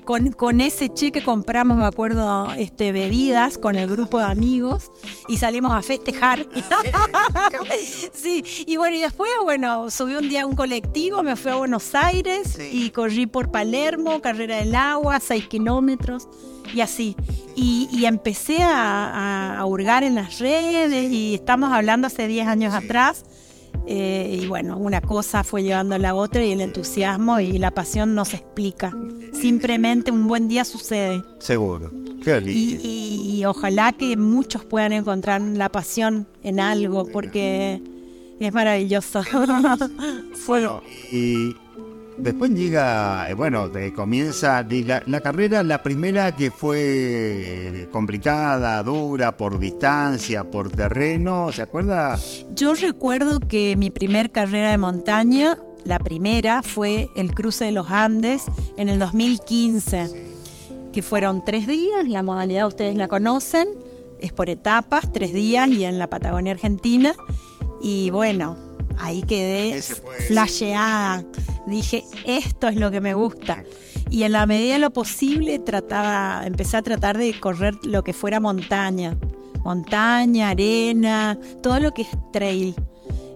Con, 0.06 0.32
con 0.32 0.62
ese 0.62 0.90
cheque 0.90 1.24
compramos, 1.24 1.78
me 1.78 1.86
acuerdo, 1.86 2.52
este, 2.58 2.92
bebidas 2.92 3.58
con 3.58 3.76
el 3.76 3.90
grupo 3.90 4.18
de 4.20 4.26
amigos 4.26 4.92
y 5.28 5.38
salimos 5.38 5.72
a 5.74 5.82
festejar. 5.82 6.46
sí, 8.14 8.44
y 8.66 8.78
bueno, 8.78 8.96
y 8.98 9.00
después, 9.02 9.30
bueno, 9.44 9.90
subí 9.90 10.16
un 10.16 10.28
día 10.30 10.44
a 10.44 10.46
un 10.46 10.56
colectivo, 10.56 11.24
me 11.24 11.36
fui 11.36 11.52
a 11.52 11.56
Buenos 11.56 11.94
Aires 11.96 12.54
Sí. 12.58 12.70
y 12.72 12.90
corrí 12.90 13.28
por 13.28 13.52
Palermo, 13.52 14.22
carrera 14.22 14.58
del 14.58 14.76
agua, 14.76 15.20
6 15.20 15.48
kilómetros 15.48 16.28
y 16.74 16.82
así. 16.82 17.16
Y, 17.56 17.88
y 17.92 18.06
empecé 18.06 18.62
a, 18.64 18.74
a- 19.54 19.60
a 19.60 19.66
hurgar 19.66 20.04
en 20.04 20.16
las 20.16 20.40
redes 20.40 21.12
y 21.12 21.36
estamos 21.36 21.72
hablando 21.72 22.08
hace 22.08 22.28
10 22.28 22.48
años 22.48 22.74
atrás. 22.74 23.24
Eh, 23.88 24.40
y 24.44 24.48
bueno, 24.48 24.78
una 24.78 25.02
cosa 25.02 25.44
fue 25.44 25.64
llevando 25.64 25.96
a 25.96 25.98
la 26.00 26.14
otra 26.16 26.44
y 26.46 26.52
el 26.52 26.62
entusiasmo 26.62 27.40
y 27.40 27.58
la 27.58 27.72
pasión 27.72 28.14
no 28.16 28.26
se 28.26 28.38
explica. 28.38 28.92
Simplemente 29.34 30.12
un 30.12 30.28
buen 30.28 30.48
día 30.48 30.64
sucede. 30.66 31.24
Seguro. 31.40 31.92
Qué 32.24 32.40
Y, 32.46 32.80
y- 32.84 33.38
y 33.40 33.46
ojalá 33.46 33.94
que 33.94 34.16
muchos 34.16 34.64
puedan 34.64 34.92
encontrar 34.94 35.42
la 35.42 35.70
pasión 35.70 36.28
en 36.44 36.60
algo 36.60 37.06
porque 37.08 37.82
es 38.40 38.54
maravilloso. 38.54 39.24
Bueno, 40.48 40.82
y 41.12 41.56
después 42.18 42.52
llega, 42.52 43.30
eh, 43.30 43.34
bueno, 43.34 43.70
de- 43.70 43.94
comienza 43.94 44.66
la 45.08 45.22
carrera, 45.22 45.64
la 45.64 45.82
primera 45.84 46.36
que 46.36 46.52
fue 46.52 46.78
eh, 46.82 47.88
complicada, 47.92 48.82
dura, 48.84 49.36
por 49.38 49.60
distancia, 49.60 50.44
por 50.44 50.72
terreno, 50.72 51.52
¿se 51.52 51.62
acuerda? 51.62 52.18
Yo 52.56 52.74
recuerdo 52.76 53.40
que 53.40 53.76
mi 53.78 53.90
primer 53.90 54.32
carrera 54.32 54.72
de 54.72 54.78
montaña, 54.78 55.58
la 55.84 56.00
primera, 56.00 56.62
fue 56.62 57.10
el 57.16 57.34
cruce 57.34 57.66
de 57.66 57.72
los 57.72 57.90
Andes 57.90 58.44
en 58.78 58.90
el 58.90 59.00
2015, 59.00 60.32
que 60.94 61.02
fueron 61.02 61.44
tres 61.46 61.68
días, 61.68 62.08
la 62.08 62.22
modalidad 62.24 62.68
ustedes 62.68 62.96
la 62.96 63.08
conocen, 63.08 63.68
es 64.20 64.32
por 64.34 64.50
etapas, 64.50 65.12
tres 65.12 65.34
días 65.34 65.68
y 65.70 65.86
en 65.86 65.98
la 65.98 66.08
Patagonia 66.08 66.52
Argentina. 66.54 67.14
Y 67.82 68.12
bueno, 68.12 68.56
ahí 69.02 69.22
quedé 69.24 69.82
flasheada. 70.28 71.24
Dije, 71.68 72.04
esto 72.26 72.68
es 72.68 72.76
lo 72.76 72.92
que 72.92 73.02
me 73.02 73.14
gusta. 73.14 73.64
Y 74.10 74.24
en 74.24 74.34
la 74.34 74.46
medida 74.46 74.74
de 74.74 74.80
lo 74.80 74.92
posible 74.92 75.60
trataba, 75.60 76.46
empecé 76.46 76.78
a 76.78 76.82
tratar 76.82 77.18
de 77.18 77.40
correr 77.40 77.76
lo 77.84 78.04
que 78.04 78.14
fuera 78.14 78.40
montaña. 78.40 79.18
Montaña, 79.64 80.50
arena, 80.50 81.38
todo 81.62 81.80
lo 81.80 81.94
que 81.94 82.04
es 82.04 82.10
trail. 82.34 82.76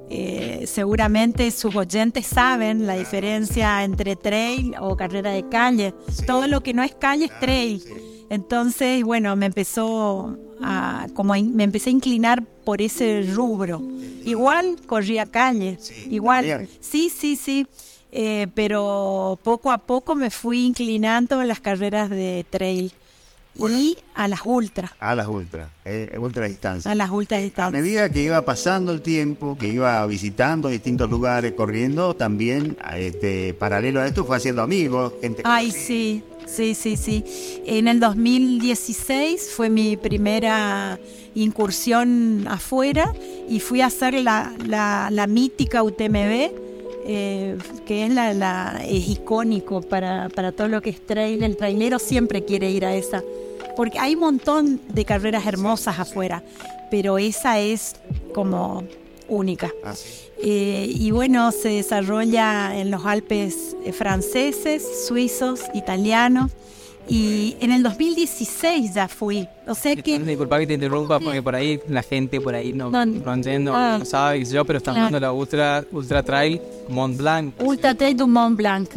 Eh, 0.09 0.65
seguramente 0.67 1.49
sus 1.49 1.75
oyentes 1.75 2.27
saben 2.27 2.85
la 2.85 2.95
diferencia 2.95 3.83
entre 3.83 4.15
trail 4.15 4.75
o 4.79 4.95
carrera 4.95 5.31
de 5.31 5.47
calle. 5.49 5.93
Todo 6.27 6.47
lo 6.47 6.61
que 6.61 6.73
no 6.73 6.83
es 6.83 6.93
calle 6.95 7.25
es 7.25 7.39
trail. 7.39 7.81
Entonces, 8.29 9.03
bueno, 9.03 9.35
me 9.35 9.45
empezó 9.47 10.37
a, 10.61 11.07
como 11.13 11.33
a 11.33 11.37
me 11.41 11.63
empecé 11.63 11.89
a 11.89 11.93
inclinar 11.93 12.43
por 12.63 12.81
ese 12.81 13.21
rubro. 13.33 13.81
Igual 14.25 14.77
corría 14.87 15.25
calle, 15.25 15.77
igual. 16.09 16.43
bien. 16.45 16.69
Sí, 16.79 17.09
sí, 17.15 17.35
sí. 17.35 17.67
Eh, 18.11 18.47
pero 18.55 19.37
poco 19.43 19.71
a 19.71 19.77
poco 19.77 20.15
me 20.15 20.29
fui 20.29 20.65
inclinando 20.65 21.41
en 21.41 21.49
las 21.49 21.59
carreras 21.59 22.09
de 22.09 22.45
trail 22.49 22.93
y 23.57 23.97
a 24.13 24.27
las 24.27 24.41
ultras, 24.45 24.91
A 24.99 25.15
las 25.15 25.27
ultras, 25.27 25.69
eh, 25.85 26.13
ultra 26.19 26.45
distancia. 26.47 26.91
a 26.91 26.95
las 26.95 27.09
ultras 27.09 27.39
A 27.39 27.43
distancias. 27.43 27.81
medida 27.83 28.09
que 28.09 28.21
iba 28.23 28.41
pasando 28.43 28.91
el 28.93 29.01
tiempo, 29.01 29.57
que 29.57 29.67
iba 29.69 30.05
visitando 30.07 30.67
distintos 30.69 31.09
lugares, 31.09 31.53
corriendo, 31.53 32.15
también 32.15 32.77
este, 32.97 33.53
paralelo 33.53 34.01
a 34.01 34.07
esto 34.07 34.25
fue 34.25 34.37
haciendo 34.37 34.61
amigos, 34.61 35.13
gente. 35.21 35.41
Ay, 35.45 35.71
sí, 35.71 36.21
sí, 36.47 36.75
sí, 36.75 36.97
sí. 36.97 37.23
En 37.65 37.87
el 37.87 37.99
2016 37.99 39.51
fue 39.55 39.69
mi 39.69 39.97
primera 39.97 40.99
incursión 41.35 42.47
afuera 42.49 43.13
y 43.49 43.59
fui 43.59 43.81
a 43.81 43.87
hacer 43.87 44.13
la, 44.15 44.53
la, 44.65 45.27
mítica 45.27 45.83
UTMB, 45.83 46.51
eh, 47.07 47.57
que 47.85 48.05
es, 48.05 48.13
la, 48.13 48.33
la- 48.33 48.81
es 48.87 49.07
icónico 49.09 49.81
para, 49.81 50.29
para 50.29 50.51
todo 50.51 50.67
lo 50.67 50.81
que 50.81 50.89
es 50.91 51.05
trail. 51.05 51.43
El 51.43 51.57
trailero 51.57 51.99
siempre 51.99 52.43
quiere 52.45 52.69
ir 52.71 52.85
a 52.85 52.95
esa, 52.95 53.23
porque 53.75 53.99
hay 53.99 54.15
un 54.15 54.21
montón 54.21 54.81
de 54.89 55.05
carreras 55.05 55.45
hermosas 55.45 55.99
afuera, 55.99 56.43
pero 56.89 57.17
esa 57.17 57.59
es 57.59 57.95
como 58.33 58.83
única. 59.27 59.71
Ah. 59.83 59.93
Eh, 60.43 60.91
y 60.93 61.11
bueno, 61.11 61.51
se 61.51 61.69
desarrolla 61.69 62.77
en 62.77 62.91
los 62.91 63.05
Alpes 63.05 63.75
eh, 63.85 63.91
franceses, 63.93 65.07
suizos, 65.07 65.61
italianos. 65.73 66.51
Y 67.07 67.55
en 67.59 67.71
el 67.71 67.83
2016 67.83 68.95
ya 68.95 69.07
fui. 69.07 69.47
O 69.67 69.75
sea 69.75 69.95
que 69.95 70.17
Disculpa 70.17 70.57
que 70.57 70.65
te 70.65 70.73
interrumpa 70.73 71.19
porque 71.19 71.41
por 71.43 71.53
ahí 71.53 71.79
la 71.87 72.01
gente 72.01 72.41
por 72.41 72.55
ahí 72.55 72.73
no, 72.73 72.89
No, 72.89 73.05
no 73.05 73.73
ah. 73.75 73.97
no 73.99 74.05
sabe 74.05 74.43
yo, 74.43 74.65
pero 74.65 74.77
están 74.77 74.95
Claro. 74.95 75.05
hablando 75.07 75.15
de 75.17 75.21
la 75.21 75.31
Ultra, 75.31 75.85
Ultra 75.91 76.23
Trail 76.23 76.59
Mont 76.89 77.15
Blanc. 77.15 77.53
Ultra 77.61 77.93
Trail 77.93 78.17
du 78.17 78.25
Mont 78.27 78.57
Blanc, 78.57 78.89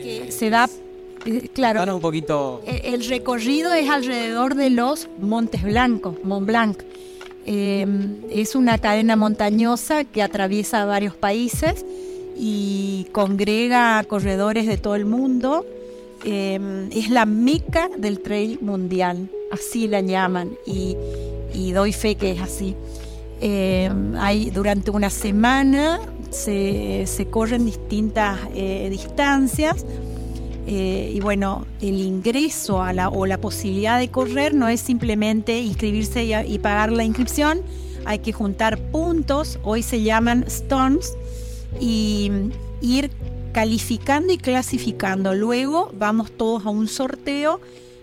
que 0.00 0.30
se 0.30 0.48
da, 0.48 0.70
eh, 1.24 1.48
claro, 1.52 1.96
un 1.96 2.00
poquito. 2.00 2.62
Eh, 2.66 2.82
El 2.94 3.04
recorrido 3.08 3.72
es 3.74 3.90
alrededor 3.90 4.54
de 4.54 4.70
los 4.70 5.08
Montes 5.18 5.64
Blancos, 5.64 6.14
Mont 6.22 6.46
Blanc. 6.46 6.78
Eh, 7.46 7.86
es 8.30 8.54
una 8.54 8.78
cadena 8.78 9.16
montañosa 9.16 10.04
que 10.04 10.22
atraviesa 10.22 10.84
varios 10.84 11.14
países 11.14 11.86
y 12.36 13.06
congrega 13.12 14.02
corredores 14.04 14.66
de 14.66 14.76
todo 14.76 14.94
el 14.94 15.06
mundo. 15.06 15.64
Eh, 16.24 16.88
es 16.92 17.10
la 17.10 17.24
meca 17.24 17.88
del 17.96 18.20
trail 18.20 18.58
mundial, 18.60 19.30
así 19.52 19.86
la 19.86 20.00
llaman, 20.00 20.50
y, 20.66 20.96
doy 21.72 21.92
fe 21.92 22.16
que 22.16 22.32
es 22.32 22.40
así. 22.40 22.74
Eh, 23.40 23.90
hay, 24.18 24.50
durante 24.50 24.90
una 24.90 25.10
semana 25.10 26.00
se, 26.30 27.04
se 27.06 27.26
corren 27.26 27.64
distintas 27.66 28.38
eh, 28.54 28.88
distancias 28.90 29.84
eh, 30.66 31.12
y 31.14 31.20
bueno, 31.20 31.64
el 31.80 32.00
ingreso 32.00 32.82
a 32.82 32.92
la, 32.92 33.08
o 33.08 33.24
la 33.26 33.38
posibilidad 33.38 34.00
de 34.00 34.10
correr 34.10 34.52
no 34.52 34.68
es 34.68 34.80
simplemente 34.80 35.60
inscribirse 35.60 36.24
y, 36.24 36.58
pagar 36.58 36.90
la 36.90 37.04
inscripción, 37.04 37.62
hay 38.04 38.18
que 38.18 38.32
juntar 38.32 38.78
puntos, 38.90 39.60
hoy 39.62 39.82
se 39.82 40.02
llaman 40.02 40.44
stones, 40.48 41.16
y 41.80 42.30
ir 42.80 43.10
calificando 43.52 44.32
y 44.32 44.38
clasificando. 44.38 45.34
Luego 45.34 45.92
vamos 45.94 46.30
todos 46.32 46.66
a 46.66 46.70
un 46.70 46.88
sorteo 46.88 47.60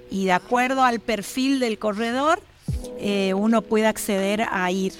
y 0.10 0.26
de 0.26 0.32
acuerdo 0.32 0.84
al 0.84 1.00
perfil 1.00 1.60
del 1.60 1.78
corredor, 1.78 2.40
eh, 3.00 3.34
uno 3.34 3.62
puede 3.62 3.88
acceder 3.88 4.46
a 4.50 4.72
ir. 4.72 4.94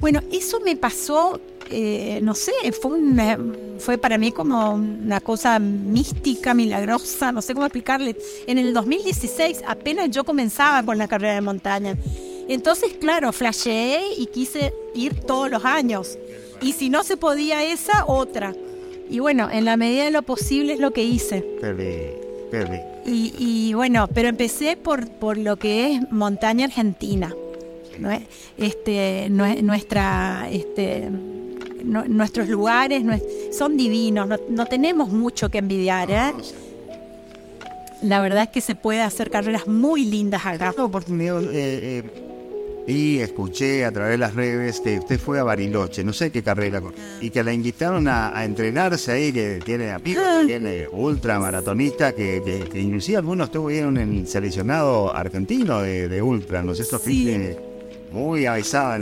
Bueno, 0.00 0.20
eso 0.32 0.60
me 0.60 0.76
pasó, 0.76 1.40
eh, 1.70 2.20
no 2.22 2.34
sé, 2.34 2.52
fue, 2.80 2.92
una- 2.98 3.38
fue 3.78 3.98
para 3.98 4.18
mí 4.18 4.32
como 4.32 4.74
una 4.74 5.20
cosa 5.20 5.58
mística, 5.58 6.54
milagrosa, 6.54 7.32
no 7.32 7.42
sé 7.42 7.54
cómo 7.54 7.66
explicarle. 7.66 8.16
En 8.46 8.58
el 8.58 8.72
2016 8.74 9.62
apenas 9.66 10.10
yo 10.10 10.24
comenzaba 10.24 10.82
con 10.82 10.98
la 10.98 11.08
carrera 11.08 11.34
de 11.34 11.40
montaña. 11.40 11.96
Entonces, 12.48 12.92
claro, 13.00 13.32
flasheé 13.32 14.00
y 14.16 14.26
quise 14.26 14.72
ir 14.94 15.14
todos 15.20 15.50
los 15.50 15.64
años. 15.64 16.16
Y 16.62 16.72
si 16.72 16.88
no 16.90 17.02
se 17.02 17.16
podía 17.16 17.64
esa, 17.64 18.04
otra. 18.06 18.54
Y 19.10 19.18
bueno, 19.18 19.48
en 19.50 19.64
la 19.64 19.76
medida 19.76 20.04
de 20.04 20.10
lo 20.10 20.22
posible 20.22 20.72
es 20.74 20.78
lo 20.80 20.92
que 20.92 21.02
hice. 21.04 21.44
Qué 22.50 22.58
lindo. 22.58 22.86
Y, 23.04 23.34
y 23.38 23.74
bueno, 23.74 24.08
pero 24.12 24.28
empecé 24.28 24.76
por, 24.76 25.08
por 25.08 25.36
lo 25.38 25.56
que 25.56 25.92
es 25.94 26.12
montaña 26.12 26.64
argentina. 26.66 27.34
¿no 27.98 28.10
es? 28.10 28.22
Este, 28.58 29.28
nue- 29.30 29.62
nuestra, 29.62 30.48
este, 30.50 31.08
nu- 31.86 32.04
nuestros 32.08 32.48
lugares 32.48 33.02
son 33.56 33.76
divinos, 33.76 34.28
no, 34.50 34.66
tenemos 34.66 35.08
mucho 35.10 35.48
que 35.48 35.58
envidiar. 35.58 36.10
¿eh? 36.10 36.32
La 38.02 38.20
verdad 38.20 38.42
es 38.44 38.48
que 38.50 38.60
se 38.60 38.74
puede 38.74 39.00
hacer 39.00 39.30
carreras 39.30 39.66
muy 39.66 40.04
lindas 40.04 40.44
acá. 40.44 40.74
Oportunidad 40.76 41.42
eh, 41.44 41.48
eh, 41.54 42.02
y 42.88 43.18
escuché 43.18 43.84
a 43.84 43.90
través 43.90 44.12
de 44.12 44.18
las 44.18 44.34
redes 44.34 44.80
que 44.80 44.98
usted 44.98 45.18
fue 45.18 45.40
a 45.40 45.42
Bariloche, 45.44 46.04
no 46.04 46.12
sé 46.12 46.30
qué 46.30 46.42
carrera, 46.42 46.80
y 47.20 47.30
que 47.30 47.42
la 47.42 47.52
invitaron 47.52 48.06
a, 48.06 48.36
a 48.36 48.44
entrenarse 48.44 49.10
ahí, 49.12 49.32
que 49.32 49.60
tiene 49.64 49.90
amigos, 49.90 50.46
tiene 50.46 50.86
ultramaratonista, 50.92 52.12
que, 52.12 52.42
que, 52.44 52.68
que 52.70 52.80
inclusive 52.80 53.18
algunos 53.18 53.46
estuvieron 53.48 53.96
en 53.96 54.12
el 54.18 54.28
seleccionado 54.28 55.12
argentino 55.12 55.80
de, 55.80 56.08
de 56.08 56.22
ultra, 56.22 56.62
¿no 56.62 56.74
sé? 56.74 56.84
Sí. 56.84 57.56
muy 58.12 58.46
avisada 58.46 59.00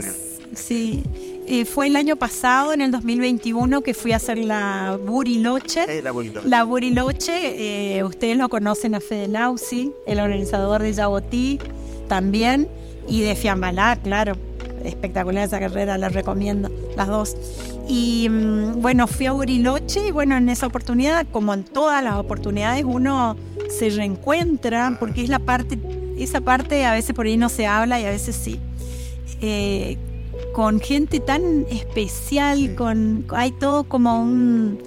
Sí, 0.55 1.03
Eh, 1.47 1.65
fue 1.65 1.87
el 1.87 1.95
año 1.95 2.15
pasado, 2.15 2.73
en 2.73 2.81
el 2.81 2.91
2021, 2.91 3.81
que 3.81 3.93
fui 3.93 4.13
a 4.13 4.15
hacer 4.15 4.39
la 4.39 4.97
Buriloche. 5.05 5.99
Eh, 5.99 6.01
la 6.01 6.11
bonita. 6.11 6.41
La 6.43 6.63
Buriloche, 6.63 7.97
eh, 7.97 8.03
ustedes 8.03 8.35
lo 8.35 8.49
conocen 8.49 8.95
a 8.95 8.99
Fede 8.99 9.27
Lausi, 9.27 9.93
el 10.07 10.19
organizador 10.19 10.81
de 10.81 10.93
Yabotí 10.93 11.59
también, 12.07 12.67
y 13.07 13.21
de 13.21 13.35
Fiambalá, 13.35 13.95
claro. 13.97 14.35
Espectacular 14.83 15.43
esa 15.43 15.59
carrera, 15.59 15.99
la 15.99 16.09
recomiendo, 16.09 16.69
las 16.95 17.07
dos. 17.07 17.37
Y 17.87 18.27
mm, 18.29 18.81
bueno, 18.81 19.05
fui 19.05 19.27
a 19.27 19.31
Buriloche 19.31 20.07
y 20.07 20.11
bueno, 20.11 20.37
en 20.37 20.49
esa 20.49 20.65
oportunidad, 20.65 21.27
como 21.31 21.53
en 21.53 21.63
todas 21.63 22.03
las 22.03 22.15
oportunidades, 22.15 22.83
uno 22.85 23.35
se 23.69 23.91
reencuentra, 23.91 24.97
porque 24.99 25.23
es 25.23 25.29
la 25.29 25.39
parte, 25.39 25.77
esa 26.17 26.41
parte 26.41 26.85
a 26.85 26.93
veces 26.93 27.15
por 27.15 27.27
ahí 27.27 27.37
no 27.37 27.49
se 27.49 27.67
habla 27.67 27.99
y 27.99 28.05
a 28.05 28.09
veces 28.09 28.35
sí. 28.35 28.59
Con 30.55 30.79
gente 30.79 31.19
tan 31.19 31.65
especial, 31.69 32.75
con 32.75 33.25
hay 33.29 33.51
todo 33.51 33.83
como 33.83 34.21
un 34.21 34.79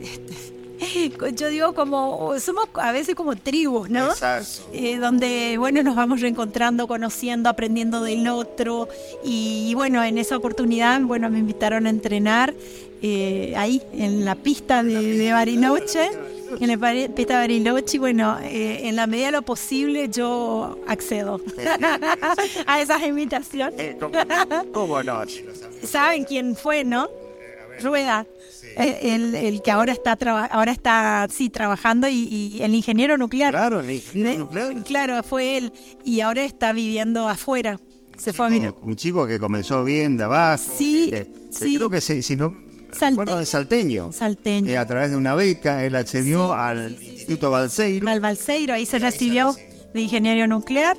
este, 0.00 0.36
yo 1.34 1.48
digo 1.48 1.74
como 1.74 2.38
somos 2.38 2.68
a 2.74 2.92
veces 2.92 3.16
como 3.16 3.34
tribus, 3.34 3.90
¿no? 3.90 4.06
Exacto. 4.06 4.68
Eh, 4.72 4.98
donde 4.98 5.56
bueno 5.58 5.82
nos 5.82 5.96
vamos 5.96 6.20
reencontrando, 6.20 6.86
conociendo, 6.86 7.48
aprendiendo 7.48 8.02
del 8.02 8.28
otro 8.28 8.88
y, 9.24 9.74
bueno 9.74 10.04
en 10.04 10.18
esa 10.18 10.36
oportunidad 10.36 11.00
bueno 11.00 11.28
me 11.28 11.40
invitaron 11.40 11.86
a 11.86 11.90
entrenar 11.90 12.54
eh, 13.02 13.52
ahí 13.56 13.82
en 13.94 14.24
la 14.24 14.36
pista 14.36 14.84
de, 14.84 15.18
de 15.18 15.32
Bariloche, 15.32 16.08
en 16.60 17.14
pista 17.14 17.34
de 17.34 17.40
Bariloche 17.40 17.98
bueno 17.98 18.38
eh, 18.42 18.80
en 18.88 18.96
la 18.96 19.06
medida 19.06 19.26
de 19.26 19.32
lo 19.32 19.42
posible 19.42 20.08
yo 20.08 20.78
accedo 20.86 21.40
a 22.66 22.80
esas 22.80 23.02
invitaciones. 23.02 23.78
Eh, 23.78 23.96
¿Cómo, 23.98 24.12
cómo 24.72 25.02
no? 25.02 25.22
¿Saben 25.82 26.24
quién 26.24 26.56
fue, 26.56 26.84
no? 26.84 27.08
Rueda. 27.82 28.26
Eh, 28.78 29.14
El, 29.14 29.34
el 29.34 29.62
que 29.62 29.70
ahora 29.70 29.92
está 29.92 30.18
ahora 30.50 30.72
está 30.72 31.26
sí 31.30 31.48
trabajando 31.50 32.08
y, 32.08 32.28
y 32.56 32.62
el 32.62 32.74
ingeniero 32.74 33.16
nuclear. 33.18 33.52
Claro, 33.52 33.80
el 33.80 33.90
ingeniero 33.90 34.30
De- 34.30 34.38
nuclear. 34.38 34.84
Claro, 34.84 35.22
fue 35.22 35.56
él 35.58 35.72
y 36.04 36.20
ahora 36.20 36.44
está 36.44 36.72
viviendo 36.72 37.28
afuera. 37.28 37.78
Se 38.18 38.32
fue 38.32 38.46
a 38.46 38.48
vivir. 38.48 38.72
Un 38.82 38.96
chico 38.96 39.26
que 39.26 39.38
comenzó 39.38 39.84
bien 39.84 40.16
de 40.16 40.24
abajo. 40.24 40.62
Sí, 40.78 41.10
que 41.10 41.26
sí. 41.50 41.76
Creo 41.76 41.90
que 41.90 42.00
se, 42.00 42.22
si 42.22 42.34
no. 42.36 42.56
Salte- 42.98 43.14
Bueno, 43.16 43.36
de 43.36 43.46
salteño. 43.46 44.12
Salteño. 44.12 44.70
Eh, 44.70 44.78
a 44.78 44.86
través 44.86 45.10
de 45.10 45.16
una 45.16 45.34
beca, 45.34 45.84
él 45.84 45.94
accedió 45.96 46.52
al 46.54 46.92
Instituto 47.02 47.50
Balseiro. 47.50 48.08
Al 48.08 48.20
Balseiro, 48.20 48.74
ahí 48.74 48.86
se 48.86 48.98
recibió 48.98 49.54
de 49.94 50.00
ingeniero 50.00 50.46
nuclear. 50.46 50.96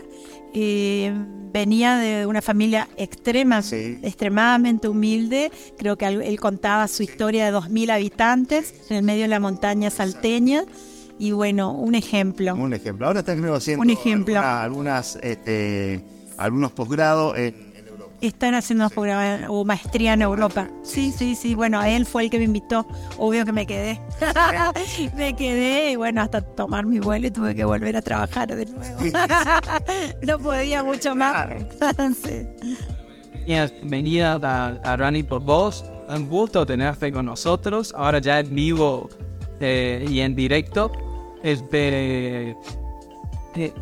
eh, 0.53 1.13
venía 1.53 1.97
de 1.97 2.25
una 2.25 2.41
familia 2.41 2.87
extrema, 2.97 3.61
Sí. 3.61 3.99
extremadamente 4.01 4.87
humilde. 4.87 5.51
Creo 5.77 5.97
que 5.97 6.05
él, 6.05 6.39
contaba 6.39 6.87
su 6.87 7.03
historia 7.03 7.45
de 7.45 7.51
2.000 7.51 7.91
habitantes 7.91 8.73
en 8.89 8.97
el 8.97 9.03
medio 9.03 9.23
de 9.23 9.27
la 9.27 9.39
montaña 9.39 9.89
salteña. 9.91 10.63
Y 11.19 11.31
bueno, 11.31 11.73
un 11.73 11.93
ejemplo. 11.95 12.55
Un 12.55 12.73
ejemplo. 12.73 13.05
Ahora 13.07 13.19
está 13.19 13.33
haciendo 13.33 13.81
Un 13.81 13.89
ejemplo. 13.89 14.35
alguna- 14.39 14.63
algunas, 14.63 15.19
este, 15.21 16.01
algunos 16.37 16.71
posgrados 16.71 17.37
en. 17.37 17.66
Están 18.21 18.55
haciendo 18.55 18.89
programa 18.89 19.47
o 19.49 19.63
maestría 19.63 20.13
en 20.13 20.23
Europa. 20.23 20.67
Sí, 20.83 21.11
sí, 21.11 21.35
sí. 21.35 21.53
Bueno, 21.53 21.83
él 21.83 22.05
fue 22.05 22.23
el 22.23 22.29
que 22.29 22.39
me 22.39 22.45
invitó. 22.45 22.87
Obvio 23.17 23.45
que 23.45 23.51
me 23.51 23.67
quedé. 23.67 24.01
me 25.15 25.35
quedé 25.35 25.91
y 25.91 25.95
bueno, 25.95 26.21
hasta 26.21 26.41
tomar 26.41 26.85
mi 26.85 26.99
vuelo 26.99 27.27
y 27.27 27.31
tuve 27.31 27.53
que 27.53 27.63
volver 27.63 27.95
a 27.95 28.01
trabajar 28.01 28.47
de 28.47 28.65
nuevo. 28.65 28.99
no 30.23 30.39
podía 30.39 30.83
mucho 30.83 31.15
más. 31.15 31.47
Sí. 32.23 32.47
Bienvenida 33.45 34.39
a, 34.41 34.67
a 34.83 34.97
Running 34.97 35.25
por 35.25 35.41
Vos. 35.41 35.85
Un 36.09 36.27
gusto 36.27 36.65
tenerte 36.65 37.11
con 37.11 37.25
nosotros. 37.25 37.93
Ahora 37.95 38.19
ya 38.19 38.39
en 38.39 38.53
vivo 38.55 39.09
eh, 39.59 40.05
y 40.09 40.21
en 40.21 40.35
directo. 40.35 40.91
Este, 41.43 42.55
eh, 43.55 43.73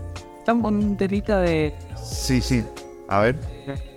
un 0.47 0.97
temita 0.97 1.39
de. 1.39 1.73
Sí, 2.03 2.41
sí. 2.41 2.63
A 3.07 3.19
ver. 3.21 3.94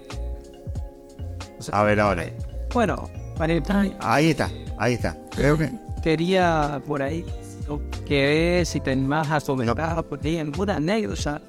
A 1.73 1.83
ver 1.83 2.01
ahora. 2.01 2.25
Bueno, 2.73 3.09
para 3.37 3.55
Ahí 4.01 4.31
está, 4.31 4.51
ahí 4.79 4.95
está. 4.95 5.17
Creo 5.35 5.57
que. 5.57 5.71
quería 6.03 6.81
por 6.87 7.03
ahí 7.03 7.25
lo 7.67 7.81
que 8.07 8.61
es 8.61 8.69
si 8.69 8.81
te 8.81 8.95
más 8.97 9.31
a 9.31 9.41
comentar 9.41 10.03
por 10.05 10.21
ahí 10.25 10.39
alguna 10.39 10.77
anécdota. 10.77 11.41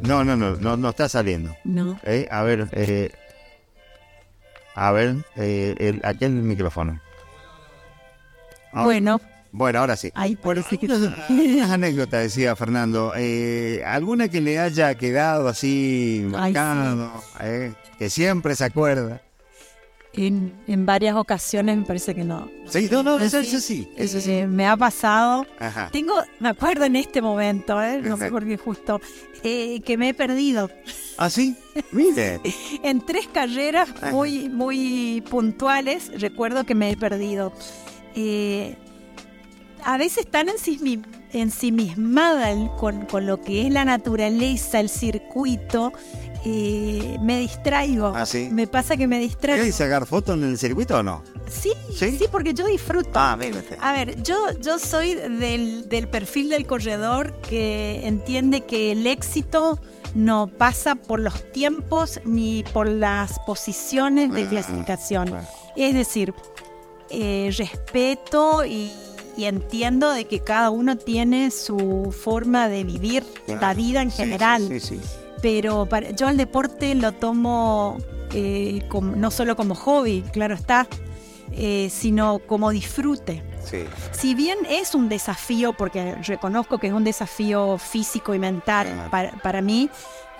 No, 0.00 0.24
no, 0.24 0.36
no, 0.36 0.54
no, 0.56 0.76
no 0.76 0.88
está 0.90 1.08
saliendo. 1.08 1.54
No. 1.64 1.98
Eh, 2.04 2.28
a 2.30 2.42
ver, 2.42 2.68
eh, 2.72 3.10
a 4.74 4.92
ver, 4.92 5.16
eh, 5.36 5.74
el, 5.78 6.00
aquí 6.04 6.24
el 6.24 6.32
micrófono. 6.32 7.00
Ah, 8.72 8.84
Bueno, 8.84 9.20
Bueno, 9.50 9.78
ahora 9.80 9.96
sí. 9.96 10.10
que 10.10 10.86
Unas 10.86 11.70
anécdotas, 11.70 12.22
decía 12.22 12.54
Fernando. 12.56 13.12
Eh, 13.16 13.82
¿Alguna 13.86 14.28
que 14.28 14.40
le 14.40 14.58
haya 14.58 14.94
quedado 14.94 15.48
así 15.48 16.22
Ay, 16.36 16.52
marcado? 16.52 17.10
eh, 17.40 17.72
que 17.98 18.10
siempre 18.10 18.54
se 18.54 18.64
acuerda. 18.64 19.22
en, 20.12 20.52
en 20.66 20.84
varias 20.86 21.16
ocasiones 21.16 21.76
me 21.78 21.84
parece 21.84 22.14
que 22.14 22.24
no. 22.24 22.50
Sí, 22.68 22.88
no, 22.90 23.02
no, 23.02 23.18
eso, 23.18 23.38
eso 23.38 23.58
sí, 23.60 23.88
eso 23.96 24.20
sí. 24.20 24.32
Eh, 24.32 24.46
me 24.46 24.66
ha 24.66 24.76
pasado. 24.76 25.46
Ajá. 25.58 25.88
Tengo, 25.92 26.14
me 26.40 26.50
acuerdo 26.50 26.84
en 26.84 26.96
este 26.96 27.22
momento, 27.22 27.80
¿eh? 27.82 28.00
no 28.02 28.16
sé 28.16 28.30
por 28.30 28.44
qué 28.46 28.56
justo, 28.58 29.00
eh, 29.42 29.80
que 29.80 29.96
me 29.96 30.10
he 30.10 30.14
perdido. 30.14 30.70
¿Ah, 31.16 31.30
sí? 31.30 31.56
Mire. 31.92 32.40
En 32.82 33.04
tres 33.04 33.26
carreras 33.32 33.88
muy, 34.12 34.48
muy 34.48 35.22
puntuales, 35.30 36.10
recuerdo 36.20 36.64
que 36.64 36.74
me 36.74 36.90
he 36.90 36.96
perdido. 36.96 37.52
A 39.84 39.96
veces 39.96 40.26
tan 40.30 40.48
ensimismada 41.32 42.76
con, 42.76 43.06
con 43.06 43.26
lo 43.26 43.40
que 43.40 43.66
es 43.66 43.72
la 43.72 43.84
naturaleza, 43.84 44.80
el 44.80 44.88
circuito, 44.88 45.92
eh, 46.44 47.16
me 47.22 47.38
distraigo. 47.38 48.12
Ah, 48.14 48.26
sí. 48.26 48.48
Me 48.52 48.66
pasa 48.66 48.96
que 48.96 49.06
me 49.06 49.18
distraigo. 49.18 49.60
¿Quieres 49.62 49.76
sacar 49.76 50.06
fotos 50.06 50.36
en 50.36 50.44
el 50.44 50.58
circuito 50.58 50.98
o 50.98 51.02
no? 51.02 51.22
Sí, 51.48 51.72
¿Sí? 51.96 52.16
sí, 52.18 52.26
porque 52.30 52.54
yo 52.54 52.66
disfruto. 52.66 53.10
Ah, 53.14 53.36
usted. 53.38 53.78
A 53.80 53.92
ver, 53.92 54.22
yo, 54.22 54.36
yo 54.60 54.78
soy 54.78 55.14
del, 55.14 55.88
del 55.88 56.08
perfil 56.08 56.50
del 56.50 56.66
corredor 56.66 57.32
que 57.40 58.06
entiende 58.06 58.62
que 58.62 58.92
el 58.92 59.06
éxito 59.06 59.78
no 60.14 60.48
pasa 60.48 60.94
por 60.94 61.20
los 61.20 61.50
tiempos 61.52 62.20
ni 62.24 62.64
por 62.72 62.86
las 62.88 63.38
posiciones 63.40 64.32
de 64.32 64.42
Ah, 64.44 64.48
clasificación. 64.48 65.28
claro. 65.28 65.46
Es 65.76 65.94
decir, 65.94 66.34
eh, 67.10 67.50
respeto 67.56 68.64
y, 68.64 68.90
y 69.38 69.44
entiendo 69.46 70.10
de 70.10 70.26
que 70.26 70.40
cada 70.40 70.68
uno 70.70 70.96
tiene 70.98 71.50
su 71.50 72.14
forma 72.18 72.68
de 72.68 72.84
vivir 72.84 73.24
la 73.46 73.72
vida 73.72 74.02
en 74.02 74.10
general 74.10 74.66
Sí, 74.68 74.80
sí. 74.80 74.96
sí. 74.96 75.00
pero 75.40 75.86
para- 75.86 76.10
yo 76.10 76.26
al 76.26 76.36
deporte 76.36 76.94
lo 76.94 77.12
tomo 77.12 77.96
eh, 78.34 78.82
como- 78.90 79.16
no 79.16 79.30
solo 79.30 79.56
como 79.56 79.74
hobby, 79.74 80.22
claro 80.34 80.54
está, 80.54 80.86
eh, 81.52 81.88
sino 81.90 82.40
como 82.40 82.68
disfrute. 82.70 83.42
Sí. 83.64 83.84
Si 84.12 84.34
bien 84.34 84.58
es 84.68 84.94
un 84.94 85.08
desafío, 85.08 85.72
porque 85.72 86.14
reconozco 86.16 86.76
que 86.78 86.88
es 86.88 86.92
un 86.92 87.04
desafío 87.04 87.78
físico 87.78 88.34
y 88.34 88.38
mental 88.38 89.08
para, 89.10 89.30
para 89.42 89.62
mí, 89.62 89.88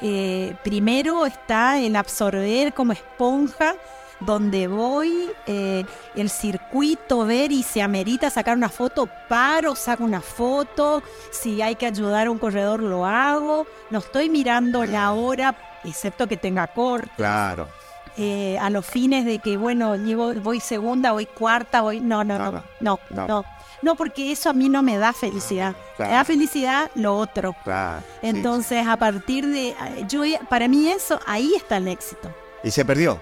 eh, 0.03 0.55
primero 0.63 1.25
está 1.25 1.79
el 1.81 1.97
absorber 1.97 2.75
como 2.75 2.93
esponja 2.93 3.75
donde 4.21 4.67
voy, 4.67 5.31
eh, 5.47 5.85
el 6.15 6.29
circuito, 6.31 7.25
ver 7.25 7.53
y 7.53 7.63
se 7.63 7.83
amerita 7.83 8.31
sacar 8.31 8.57
una 8.57 8.69
foto, 8.69 9.09
paro, 9.29 9.75
saco 9.77 10.05
una 10.05 10.21
foto, 10.21 11.03
si 11.31 11.63
hay 11.63 11.77
que 11.77 11.87
ayudar 11.87 12.27
a 12.27 12.31
un 12.31 12.39
corredor 12.39 12.83
lo 12.83 13.07
hago, 13.07 13.67
no 13.91 13.99
estoy 14.01 14.29
mirando 14.29 14.85
la 14.85 15.13
hora, 15.13 15.55
excepto 15.85 16.27
que 16.27 16.37
tenga 16.37 16.67
corte 16.67 17.11
Claro. 17.17 17.69
eh, 18.17 18.59
a 18.61 18.71
los 18.71 18.85
fines 18.85 19.25
de 19.25 19.39
que, 19.39 19.57
bueno, 19.57 19.95
llevo, 19.97 20.35
voy 20.35 20.61
segunda, 20.61 21.13
voy 21.13 21.27
cuarta, 21.27 21.83
voy... 21.83 22.01
No, 22.01 22.25
no, 22.25 22.39
no, 22.39 22.51
No, 22.53 22.63
no, 22.81 22.99
no. 23.11 23.27
no. 23.29 23.45
No, 23.81 23.95
porque 23.95 24.33
eso 24.33 24.51
a 24.51 24.53
mí 24.53 24.69
no 24.69 24.83
me 24.83 24.99
da 24.99 25.13
felicidad. 25.13 25.77
Claro. 25.97 26.11
Me 26.11 26.17
da 26.17 26.25
felicidad 26.25 26.91
lo 26.97 27.17
otro. 27.17 27.55
Claro. 27.63 28.03
sí, 28.21 28.27
Entonces, 28.27 28.85
a 28.85 28.97
partir 28.97 29.47
de... 29.47 29.73
yo 30.09 30.23
Para 30.49 30.67
mí 30.67 30.89
eso, 30.89 31.21
ahí 31.27 31.53
está 31.55 31.77
el 31.77 31.87
éxito. 31.87 32.29
¿Y 32.65 32.73
se 32.73 32.85
perdió? 32.85 33.21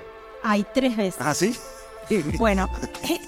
Hay 0.48 0.64
tres 0.72 0.96
veces. 0.96 1.20
Ah, 1.20 1.34
sí. 1.34 1.54
Bueno, 2.38 2.68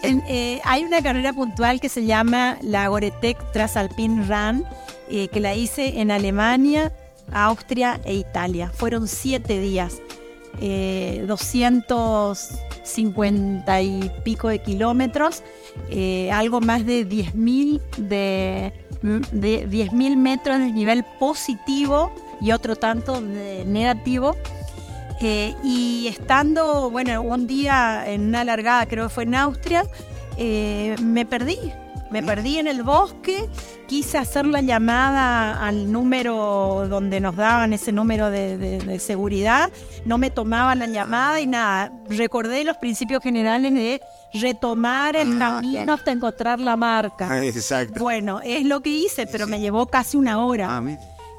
en- 0.04 0.22
eh, 0.28 0.60
hay 0.64 0.84
una 0.84 1.02
carrera 1.02 1.32
puntual 1.32 1.80
que 1.80 1.88
se 1.88 2.04
llama 2.06 2.56
la 2.62 2.86
Goretec 2.86 3.36
Transalpine 3.52 4.24
Run, 4.26 4.64
eh, 5.10 5.26
que 5.28 5.40
la 5.40 5.56
hice 5.56 5.98
en 6.00 6.12
Alemania, 6.12 6.92
Austria 7.32 8.00
e 8.04 8.14
Italia. 8.14 8.70
Fueron 8.72 9.08
siete 9.08 9.58
días, 9.60 9.94
eh, 10.60 11.24
250 11.26 13.82
y 13.82 14.12
pico 14.24 14.46
de 14.48 14.60
kilómetros, 14.60 15.42
eh, 15.90 16.30
algo 16.30 16.60
más 16.60 16.86
de 16.86 17.04
10.000 17.04 17.80
de, 17.96 18.72
de 19.32 19.68
10.000 19.68 20.16
metros 20.16 20.60
de 20.60 20.70
nivel 20.72 21.04
positivo 21.18 22.12
y 22.40 22.52
otro 22.52 22.76
tanto 22.76 23.20
de 23.20 23.64
negativo. 23.66 24.36
Eh, 25.20 25.54
y 25.64 26.06
estando, 26.08 26.90
bueno, 26.90 27.22
un 27.22 27.46
día 27.46 28.04
en 28.06 28.28
una 28.28 28.44
largada, 28.44 28.86
creo 28.86 29.08
que 29.08 29.14
fue 29.14 29.24
en 29.24 29.34
Austria, 29.34 29.84
eh, 30.36 30.94
me 31.02 31.26
perdí. 31.26 31.58
Me 32.10 32.22
perdí 32.22 32.56
en 32.56 32.66
el 32.68 32.84
bosque, 32.84 33.50
quise 33.86 34.16
hacer 34.16 34.46
la 34.46 34.62
llamada 34.62 35.62
al 35.62 35.92
número 35.92 36.86
donde 36.88 37.20
nos 37.20 37.36
daban 37.36 37.74
ese 37.74 37.92
número 37.92 38.30
de, 38.30 38.56
de- 38.56 38.78
de 38.78 38.98
seguridad, 38.98 39.70
no 40.06 40.16
me 40.16 40.30
tomaban 40.30 40.78
la 40.78 40.86
llamada 40.86 41.38
y 41.38 41.46
nada. 41.46 41.92
Recordé 42.08 42.64
los 42.64 42.78
principios 42.78 43.22
generales 43.22 43.74
de 43.74 44.00
retomar 44.32 45.16
el 45.16 45.38
camino 45.38 45.92
hasta 45.92 46.10
encontrar 46.10 46.60
la 46.60 46.76
marca. 46.78 47.44
Exacto. 47.44 48.00
Bueno, 48.00 48.40
es 48.42 48.64
lo 48.64 48.80
que 48.80 48.88
hice, 48.88 49.26
pero 49.26 49.46
me 49.46 49.60
llevó 49.60 49.84
casi 49.84 50.16
una 50.16 50.42
hora. 50.42 50.78
Ah. 50.78 50.82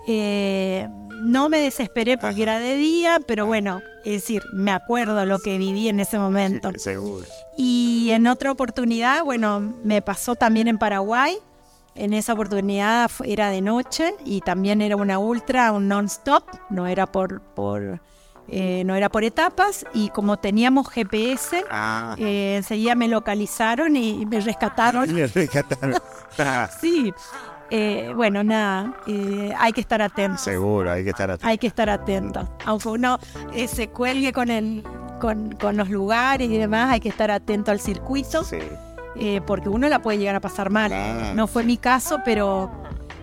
Eh, 0.07 0.87
no 1.21 1.49
me 1.49 1.59
desesperé 1.59 2.17
porque 2.17 2.43
era 2.43 2.59
de 2.59 2.75
día, 2.75 3.19
pero 3.27 3.45
bueno, 3.45 3.81
es 4.05 4.13
decir, 4.21 4.43
me 4.53 4.71
acuerdo 4.71 5.25
lo 5.25 5.39
que 5.39 5.57
viví 5.57 5.89
en 5.89 5.99
ese 5.99 6.17
momento. 6.19 6.71
Seguro. 6.77 7.25
Y 7.57 8.09
en 8.11 8.27
otra 8.27 8.51
oportunidad, 8.51 9.23
bueno, 9.23 9.59
me 9.83 10.01
pasó 10.01 10.35
también 10.35 10.67
en 10.67 10.77
Paraguay. 10.77 11.37
En 11.95 12.13
esa 12.13 12.33
oportunidad 12.33 13.09
era 13.25 13.49
de 13.49 13.61
noche 13.61 14.13
y 14.23 14.41
también 14.41 14.81
era 14.81 14.95
una 14.95 15.19
ultra, 15.19 15.71
un 15.73 15.87
non-stop, 15.87 16.43
no 16.69 16.87
era 16.87 17.05
por, 17.07 17.41
por 17.41 17.99
eh, 18.51 18.83
no 18.85 18.95
era 18.95 19.09
por 19.09 19.23
etapas 19.23 19.85
y 19.93 20.09
como 20.09 20.37
teníamos 20.37 20.87
GPS, 20.89 21.63
Ah. 21.69 22.15
eh, 22.17 22.55
enseguida 22.57 22.95
me 22.95 23.07
localizaron 23.07 23.95
y 23.95 24.25
me 24.25 24.39
rescataron. 24.39 25.13
Me 25.13 25.27
rescataron. 25.27 25.95
Sí, 26.79 27.13
eh, 27.71 28.11
bueno, 28.15 28.43
nada, 28.43 28.93
eh, 29.07 29.53
hay 29.57 29.71
que 29.73 29.81
estar 29.81 30.01
atentos. 30.01 30.41
Seguro, 30.41 30.91
hay 30.91 31.03
que 31.03 31.11
estar 31.11 31.29
atento. 31.29 31.47
Hay 31.47 31.57
que 31.57 31.67
estar 31.67 31.89
atentos. 31.89 32.47
Aunque 32.65 32.87
uno 32.89 33.19
eh, 33.53 33.67
se 33.67 33.89
cuelgue 33.89 34.33
con, 34.33 34.49
el, 34.49 34.83
con, 35.19 35.51
con 35.53 35.77
los 35.77 35.89
lugares 35.89 36.49
y 36.49 36.57
demás, 36.57 36.91
hay 36.91 36.99
que 36.99 37.09
estar 37.09 37.29
atento 37.31 37.71
al 37.71 37.79
circuito, 37.79 38.43
Sí. 38.43 38.57
eh, 39.17 39.41
porque 39.45 39.69
uno 39.69 39.87
la 39.89 39.99
puede 40.01 40.17
llegar 40.17 40.35
a 40.35 40.39
pasar 40.39 40.69
mal. 40.69 40.91
No 41.35 41.47
fue 41.47 41.63
mi 41.63 41.77
caso, 41.77 42.19
pero 42.25 42.71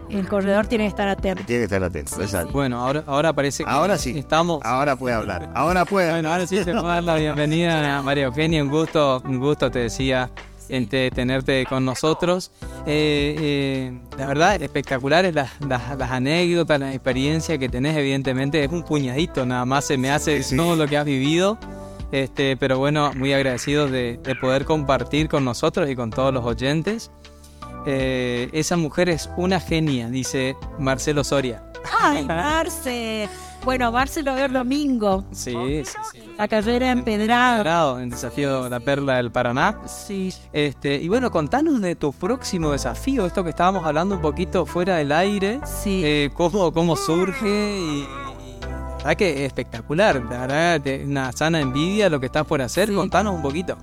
el 0.08 0.28
corredor 0.28 0.68
tiene 0.68 0.84
que 0.84 0.88
estar 0.88 1.08
atento. 1.08 1.42
Tiene 1.44 1.60
que 1.62 1.64
estar 1.64 1.82
atento. 1.82 2.22
Exacto. 2.22 2.52
Bueno, 2.52 2.78
ahora, 2.80 3.02
ahora 3.06 3.32
parece 3.32 3.64
que 3.64 3.70
Ahora 3.70 3.98
sí. 3.98 4.16
estamos. 4.16 4.60
Ahora 4.64 4.94
puede 4.94 5.16
hablar. 5.16 5.50
Ahora 5.54 5.84
puede. 5.84 6.10
Bueno, 6.12 6.30
ahora 6.32 6.46
sí 6.46 6.56
te 6.58 6.64
puedo 6.72 6.86
dar 6.86 7.02
la 7.02 7.16
bienvenida 7.16 7.98
a 7.98 8.02
María 8.02 8.26
Eugenia. 8.26 8.62
Un 8.62 8.70
gusto, 8.70 9.20
un 9.24 9.40
gusto, 9.40 9.68
te 9.72 9.80
decía, 9.80 10.30
este, 10.68 11.10
tenerte 11.10 11.64
con 11.66 11.84
nosotros. 11.84 12.50
Eh, 12.86 13.36
eh, 13.38 13.98
la 14.18 14.26
verdad, 14.26 14.62
espectaculares 14.62 15.34
las, 15.34 15.50
las, 15.60 15.96
las 15.96 16.10
anécdotas, 16.10 16.78
las 16.80 16.94
experiencias 16.94 17.58
que 17.58 17.68
tenés, 17.68 17.96
evidentemente. 17.96 18.62
Es 18.62 18.70
un 18.70 18.82
puñadito, 18.82 19.44
nada 19.46 19.64
más 19.64 19.84
se 19.86 19.96
me 19.96 20.10
hace 20.10 20.42
Sí, 20.42 20.50
sí. 20.50 20.56
todo 20.56 20.76
lo 20.76 20.86
que 20.86 20.96
has 20.96 21.04
vivido. 21.04 21.58
Este, 22.12 22.56
pero 22.56 22.78
bueno, 22.78 23.12
muy 23.14 23.32
agradecidos 23.32 23.90
de, 23.90 24.18
de 24.22 24.34
poder 24.36 24.64
compartir 24.64 25.28
con 25.28 25.44
nosotros 25.44 25.88
y 25.90 25.96
con 25.96 26.10
todos 26.10 26.32
los 26.32 26.44
oyentes. 26.44 27.10
Eh, 27.88 28.48
esa 28.52 28.76
mujer 28.76 29.08
es 29.08 29.28
una 29.36 29.60
genia, 29.60 30.08
dice 30.08 30.56
Marcelo 30.78 31.22
Soria. 31.24 31.62
¡Ay, 32.00 32.24
Marce! 32.24 33.28
Bueno, 33.64 33.90
Marce 33.92 34.22
lo 34.22 34.34
veo 34.34 34.46
el 34.46 34.52
domingo. 34.52 35.24
Sí, 35.32 35.52
sí, 35.84 35.92
sí. 36.12 36.22
La 36.38 36.48
carrera 36.48 36.90
empedrada. 36.90 38.02
En 38.02 38.10
desafío 38.10 38.68
La 38.68 38.78
Perla 38.80 39.16
del 39.16 39.30
Paraná. 39.30 39.78
Sí. 39.86 40.32
Este, 40.52 40.96
y 40.96 41.08
bueno, 41.08 41.30
contanos 41.30 41.80
de 41.80 41.96
tu 41.96 42.12
próximo 42.12 42.72
desafío, 42.72 43.24
esto 43.26 43.42
que 43.42 43.50
estábamos 43.50 43.86
hablando 43.86 44.16
un 44.16 44.20
poquito 44.20 44.66
fuera 44.66 44.96
del 44.96 45.12
aire, 45.12 45.60
Sí. 45.64 46.02
eh, 46.04 46.30
cómo, 46.34 46.72
cómo 46.72 46.94
surge 46.96 47.78
y, 47.78 48.06
verdad 48.98 49.14
que 49.16 49.30
es 49.30 49.40
espectacular, 49.46 50.22
la 50.28 50.46
verdad, 50.46 50.82
una 51.06 51.32
sana 51.32 51.60
envidia 51.60 52.10
lo 52.10 52.20
que 52.20 52.26
estás 52.26 52.44
por 52.46 52.60
hacer, 52.60 52.88
Sí. 52.88 52.94
contanos 52.94 53.34
un 53.34 53.42
poquito. 53.42 53.78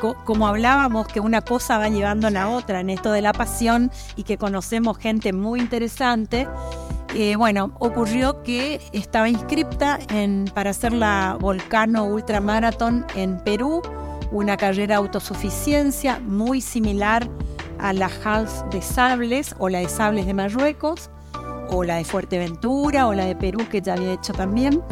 Co- 0.00 0.16
como 0.24 0.46
hablábamos, 0.48 1.08
que 1.08 1.20
una 1.20 1.42
cosa 1.42 1.76
va 1.78 1.88
llevando 1.88 2.28
a 2.28 2.30
la 2.30 2.48
otra 2.48 2.80
en 2.80 2.88
esto 2.90 3.10
de 3.12 3.20
la 3.20 3.32
pasión 3.32 3.90
y 4.16 4.22
que 4.22 4.38
conocemos 4.38 4.96
gente 4.96 5.32
muy 5.34 5.60
interesante. 5.60 6.46
Eh, 7.14 7.36
bueno, 7.36 7.72
ocurrió 7.78 8.42
que 8.42 8.80
estaba 8.92 9.28
inscripta 9.28 9.98
para 10.54 10.70
hacer 10.70 10.92
la 10.92 11.36
Volcano 11.40 12.04
Ultramarathon 12.04 13.06
en 13.14 13.38
Perú, 13.40 13.82
una 14.30 14.56
carrera 14.56 14.94
de 14.94 14.94
autosuficiencia 14.94 16.20
muy 16.20 16.60
similar 16.60 17.28
a 17.78 17.92
la 17.92 18.10
Half 18.24 18.64
de 18.70 18.82
Sables 18.82 19.54
o 19.58 19.68
la 19.68 19.78
de 19.78 19.88
Sables 19.88 20.26
de 20.26 20.34
Marruecos, 20.34 21.10
o 21.70 21.84
la 21.84 21.96
de 21.96 22.04
Fuerteventura 22.04 23.06
o 23.06 23.14
la 23.14 23.24
de 23.24 23.36
Perú 23.36 23.66
que 23.70 23.80
ya 23.80 23.94
había 23.94 24.12
hecho 24.12 24.32
también. 24.32 24.82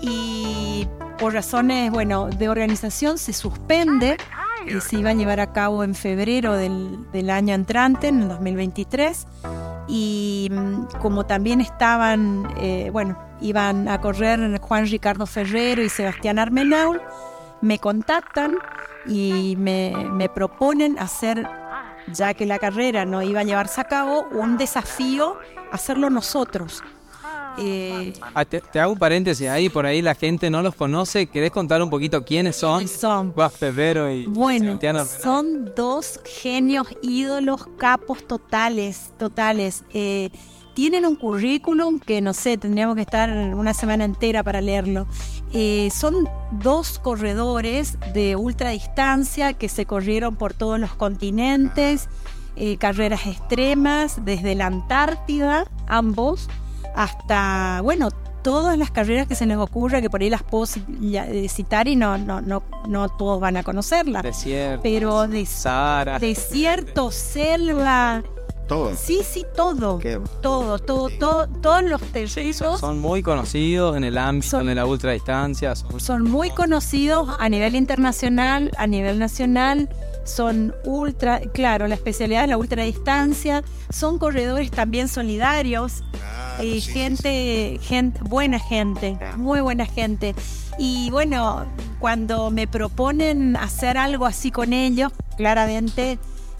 Y 0.00 0.86
por 1.18 1.34
razones, 1.34 1.90
bueno, 1.90 2.28
de 2.28 2.48
organización 2.48 3.18
se 3.18 3.32
suspende 3.32 4.16
y 4.66 4.80
se 4.80 4.98
iba 4.98 5.10
a 5.10 5.14
llevar 5.14 5.40
a 5.40 5.52
cabo 5.52 5.82
en 5.84 5.94
febrero 5.94 6.54
del, 6.54 7.10
del 7.12 7.30
año 7.30 7.54
entrante, 7.54 8.08
en 8.08 8.22
el 8.22 8.28
2023. 8.28 9.26
Y 9.88 10.48
mm, 10.50 10.98
como 11.00 11.26
también 11.26 11.60
estaban, 11.60 12.48
eh, 12.58 12.90
bueno, 12.92 13.18
iban 13.40 13.88
a 13.88 14.00
correr 14.00 14.60
Juan 14.60 14.86
Ricardo 14.86 15.26
Ferrero 15.26 15.82
y 15.82 15.88
Sebastián 15.88 16.38
Armenaul, 16.38 17.00
me 17.60 17.78
contactan 17.78 18.56
y 19.06 19.56
me, 19.58 19.92
me 20.12 20.28
proponen 20.28 20.98
hacer, 20.98 21.48
ya 22.12 22.34
que 22.34 22.46
la 22.46 22.58
carrera 22.58 23.04
no 23.04 23.22
iba 23.22 23.40
a 23.40 23.44
llevarse 23.44 23.80
a 23.80 23.84
cabo, 23.84 24.26
un 24.30 24.58
desafío, 24.58 25.38
hacerlo 25.72 26.10
nosotros. 26.10 26.82
Eh, 27.60 28.12
Ah, 28.34 28.44
te, 28.44 28.60
te 28.60 28.80
hago 28.80 28.92
un 28.92 28.98
paréntesis 28.98 29.48
ahí, 29.48 29.68
por 29.68 29.86
ahí 29.86 30.02
la 30.02 30.14
gente 30.14 30.50
no 30.50 30.62
los 30.62 30.74
conoce, 30.74 31.26
¿querés 31.26 31.50
contar 31.50 31.82
un 31.82 31.90
poquito 31.90 32.24
quiénes 32.24 32.56
son? 32.56 32.86
son 32.88 33.32
Juan 33.32 33.50
Ferrero 33.50 34.10
y 34.10 34.26
Bueno, 34.26 34.78
son 35.22 35.72
dos 35.74 36.20
genios, 36.24 36.86
ídolos, 37.02 37.66
capos 37.76 38.26
totales, 38.26 39.12
totales. 39.18 39.84
Eh, 39.92 40.30
tienen 40.74 41.04
un 41.06 41.16
currículum 41.16 41.98
que 41.98 42.20
no 42.20 42.32
sé, 42.32 42.56
tendríamos 42.56 42.94
que 42.94 43.02
estar 43.02 43.28
una 43.30 43.74
semana 43.74 44.04
entera 44.04 44.44
para 44.44 44.60
leerlo. 44.60 45.08
Eh, 45.52 45.88
son 45.92 46.28
dos 46.52 47.00
corredores 47.00 47.98
de 48.14 48.36
ultradistancia 48.36 49.54
que 49.54 49.68
se 49.68 49.86
corrieron 49.86 50.36
por 50.36 50.54
todos 50.54 50.78
los 50.78 50.94
continentes, 50.94 52.08
eh, 52.54 52.76
carreras 52.76 53.26
extremas, 53.26 54.24
desde 54.24 54.54
la 54.54 54.66
Antártida, 54.66 55.64
ambos, 55.88 56.48
hasta, 57.02 57.80
bueno, 57.82 58.08
todas 58.42 58.76
las 58.76 58.90
carreras 58.90 59.26
que 59.28 59.34
se 59.34 59.46
les 59.46 59.56
ocurra, 59.56 60.00
que 60.00 60.10
por 60.10 60.20
ahí 60.20 60.30
las 60.30 60.42
puedo 60.42 60.64
eh, 61.02 61.48
citar 61.48 61.86
y 61.86 61.94
no, 61.96 62.18
no, 62.18 62.40
no, 62.40 62.62
no 62.88 63.08
todos 63.08 63.40
van 63.40 63.56
a 63.56 63.62
conocerlas. 63.62 64.22
Desierto, 64.22 64.82
Pero 64.82 65.28
de 65.28 65.46
Sahara. 65.46 66.18
desierto, 66.18 67.10
selva, 67.10 68.22
Todo. 68.66 68.94
sí, 68.96 69.20
sí, 69.22 69.44
todo. 69.54 69.98
Qué- 69.98 70.20
Todo, 70.42 70.78
todo, 70.78 71.08
todo, 71.20 71.46
todos 71.48 71.82
los 71.84 72.00
son, 72.54 72.78
son 72.78 72.98
muy 73.00 73.22
conocidos 73.22 73.96
en 73.96 74.04
el 74.04 74.18
ámbito 74.18 74.50
Son- 74.58 74.66
de 74.66 74.74
la 74.74 74.86
ultradistancia. 74.86 75.76
son- 75.76 76.00
son 76.00 76.22
muy 76.24 76.50
conocidos 76.50 77.28
a 77.38 77.48
nivel 77.48 77.74
internacional, 77.76 78.70
a 78.76 78.86
nivel 78.86 79.18
nacional, 79.18 79.88
son 80.28 80.74
ultra, 80.84 81.40
claro, 81.40 81.88
la 81.88 81.94
especialidad 81.94 82.44
es 82.44 82.50
la 82.50 82.58
ultradistancia, 82.58 83.64
son 83.90 84.18
corredores 84.18 84.70
también 84.70 85.08
solidarios, 85.08 86.04
eh, 86.60 86.80
gente, 86.80 87.78
gente, 87.82 88.20
buena 88.22 88.58
gente, 88.58 89.18
muy 89.36 89.60
buena 89.60 89.86
gente. 89.86 90.34
Y 90.78 91.10
bueno, 91.10 91.66
cuando 91.98 92.50
me 92.50 92.66
proponen 92.68 93.56
hacer 93.56 93.96
algo 93.98 94.26
así 94.26 94.50
con 94.50 94.72
ellos, 94.72 95.12
claramente 95.36 96.18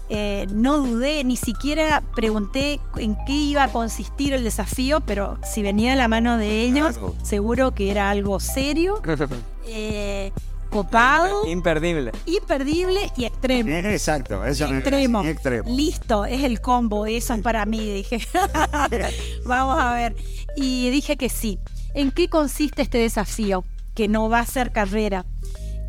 eh, 0.09 0.47
no 0.51 0.79
dudé, 0.79 1.23
ni 1.23 1.37
siquiera 1.37 2.01
pregunté 2.15 2.79
en 2.97 3.15
qué 3.27 3.33
iba 3.33 3.63
a 3.65 3.67
consistir 3.71 4.33
el 4.33 4.43
desafío, 4.43 5.01
pero 5.01 5.37
si 5.43 5.61
venía 5.61 5.91
de 5.91 5.97
la 5.97 6.07
mano 6.07 6.37
de 6.37 6.61
ellos, 6.63 6.97
Claro. 6.97 7.15
seguro 7.21 7.71
que 7.75 7.91
era 7.91 8.09
algo 8.09 8.39
serio, 8.39 9.01
eh, 9.67 10.31
copado, 10.69 11.45
Imperdible. 11.47 12.11
imperdible 12.25 13.11
y 13.17 13.25
extremo. 13.25 13.69
Eh, 13.69 13.93
Exacto, 13.93 14.45
eso 14.45 14.65
Extremo. 14.65 15.23
extremo. 15.23 15.69
Listo, 15.69 16.25
es 16.25 16.43
el 16.43 16.61
combo, 16.61 17.05
eso 17.05 17.33
es 17.33 17.41
para 17.41 17.65
mí, 17.65 17.79
dije. 17.79 18.19
Vamos 19.45 19.79
a 19.79 19.93
ver. 19.93 20.15
Y 20.55 20.89
dije 20.89 21.17
que 21.17 21.29
sí. 21.29 21.59
¿En 21.93 22.11
qué 22.11 22.29
consiste 22.29 22.81
este 22.81 22.97
desafío? 22.99 23.63
Que 23.95 24.07
no 24.07 24.29
va 24.29 24.39
a 24.39 24.45
ser 24.45 24.71
carrera. 24.71 25.25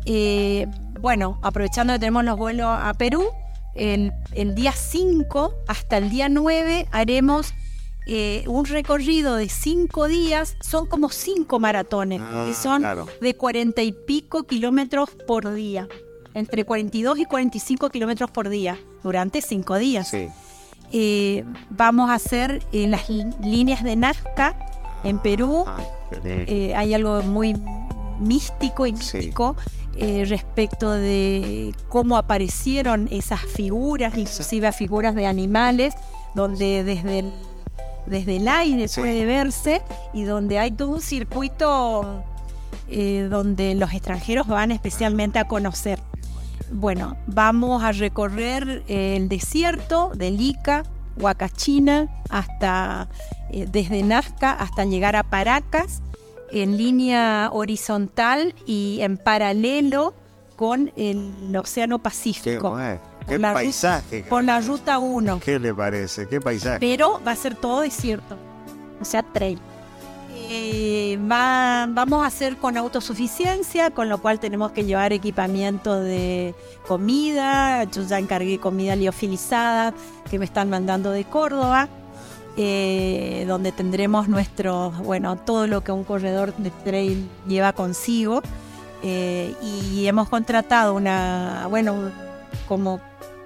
Eh, 0.05 0.67
bueno, 0.99 1.39
aprovechando 1.43 1.93
que 1.93 1.99
tenemos 1.99 2.23
los 2.23 2.37
vuelos 2.37 2.67
a 2.69 2.93
Perú, 2.95 3.25
el, 3.75 4.11
el 4.33 4.55
día 4.55 4.71
5 4.73 5.53
hasta 5.67 5.97
el 5.97 6.09
día 6.09 6.27
9 6.29 6.87
haremos 6.91 7.53
eh, 8.07 8.43
un 8.47 8.65
recorrido 8.65 9.35
de 9.35 9.47
5 9.49 10.07
días, 10.07 10.55
son 10.61 10.87
como 10.87 11.09
5 11.09 11.59
maratones, 11.59 12.21
Ah, 12.23 12.45
que 12.47 12.53
son 12.53 12.79
claro. 12.81 13.07
de 13.21 13.35
40 13.35 13.81
y 13.83 13.91
pico 13.91 14.43
kilómetros 14.43 15.09
por 15.27 15.53
día, 15.53 15.87
entre 16.33 16.65
42 16.65 17.19
y 17.19 17.25
45 17.25 17.89
kilómetros 17.89 18.31
por 18.31 18.49
día, 18.49 18.79
durante 19.03 19.41
5 19.41 19.77
días. 19.77 20.09
Sí. 20.09 20.27
Eh, 20.93 21.45
vamos 21.69 22.09
a 22.09 22.15
hacer 22.15 22.61
eh, 22.73 22.87
las 22.87 23.09
líneas 23.09 23.83
de 23.83 23.95
Nazca 23.95 24.55
en 25.03 25.19
Perú. 25.19 25.63
Ah, 25.67 25.77
Eh, 26.25 26.73
hay 26.75 26.93
algo 26.93 27.21
muy 27.21 27.55
místico 28.19 28.85
y 28.85 28.95
Sí. 28.97 29.17
místico 29.17 29.55
eh, 29.97 30.25
respecto 30.27 30.89
de 30.91 31.73
cómo 31.89 32.17
aparecieron 32.17 33.07
esas 33.11 33.41
figuras, 33.41 34.17
inclusive 34.17 34.71
figuras 34.71 35.15
de 35.15 35.25
animales, 35.27 35.93
donde 36.33 36.83
desde 36.83 37.19
el, 37.19 37.33
desde 38.05 38.37
el 38.37 38.47
aire 38.47 38.87
Sí. 38.87 39.01
puede 39.01 39.25
verse 39.25 39.81
y 40.13 40.23
donde 40.23 40.59
hay 40.59 40.71
todo 40.71 40.89
un 40.89 41.01
circuito 41.01 42.23
eh, 42.89 43.27
donde 43.29 43.75
los 43.75 43.93
extranjeros 43.93 44.47
van 44.47 44.71
especialmente 44.71 45.39
a 45.39 45.47
conocer. 45.47 45.99
Bueno, 46.71 47.17
vamos 47.27 47.83
a 47.83 47.91
recorrer 47.91 48.83
eh, 48.87 49.15
el 49.17 49.29
desierto 49.29 50.11
del 50.15 50.39
Ica, 50.39 50.83
Huacachina, 51.17 52.09
hasta 52.29 53.09
eh, 53.51 53.67
desde 53.69 54.03
Nazca 54.03 54.51
hasta 54.51 54.85
llegar 54.85 55.15
a 55.15 55.23
Paracas 55.23 56.01
en 56.51 56.77
línea 56.77 57.49
horizontal 57.51 58.55
y 58.65 58.99
en 59.01 59.17
paralelo 59.17 60.13
con 60.55 60.91
el 60.95 61.55
Océano 61.55 61.99
Pacífico. 61.99 62.77
Qué 63.27 63.37
la 63.37 63.53
paisaje. 63.53 64.23
Por 64.27 64.43
la 64.43 64.59
ruta 64.61 64.99
1. 64.99 65.39
¿Qué 65.43 65.59
le 65.59 65.73
parece? 65.73 66.27
¿Qué 66.27 66.41
paisaje? 66.41 66.79
Pero 66.79 67.21
va 67.25 67.31
a 67.31 67.35
ser 67.35 67.55
todo 67.55 67.81
desierto. 67.81 68.35
O 68.99 69.05
sea, 69.05 69.23
trail. 69.23 69.59
Eh, 70.53 71.17
va- 71.31 71.85
vamos 71.89 72.23
a 72.23 72.27
hacer 72.27 72.57
con 72.57 72.75
autosuficiencia, 72.75 73.91
con 73.91 74.09
lo 74.09 74.17
cual 74.21 74.39
tenemos 74.39 74.71
que 74.73 74.83
llevar 74.83 75.13
equipamiento 75.13 75.95
de 75.99 76.53
comida. 76.87 77.83
Yo 77.85 78.03
ya 78.03 78.19
encargué 78.19 78.57
comida 78.59 78.95
liofilizada 78.95 79.93
que 80.29 80.37
me 80.39 80.45
están 80.45 80.69
mandando 80.69 81.11
de 81.11 81.23
Córdoba, 81.23 81.87
eh, 82.57 83.45
donde 83.47 83.71
tendremos 83.71 84.27
nuestro, 84.27 84.91
bueno, 85.03 85.37
todo 85.37 85.67
lo 85.67 85.83
que 85.83 85.91
un 85.93 86.03
corredor 86.03 86.53
de 86.57 86.69
trail 86.83 87.29
lleva 87.47 87.71
consigo. 87.73 88.41
Eh, 89.03 89.55
y 89.63 90.05
hemos 90.05 90.27
contratado 90.29 90.93
una, 90.95 91.65
bueno, 91.69 92.11
como 92.67 92.99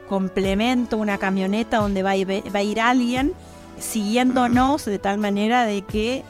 complemento, 0.08 0.98
una 0.98 1.18
camioneta 1.18 1.78
donde 1.78 2.04
va 2.04 2.12
a 2.12 2.16
ir, 2.16 2.28
va 2.30 2.60
a 2.60 2.64
ir 2.64 2.80
alguien 2.80 3.34
siguiéndonos 3.80 4.86
de 4.86 5.00
tal 5.00 5.18
manera 5.18 5.66
de 5.66 5.82
que 5.82 6.24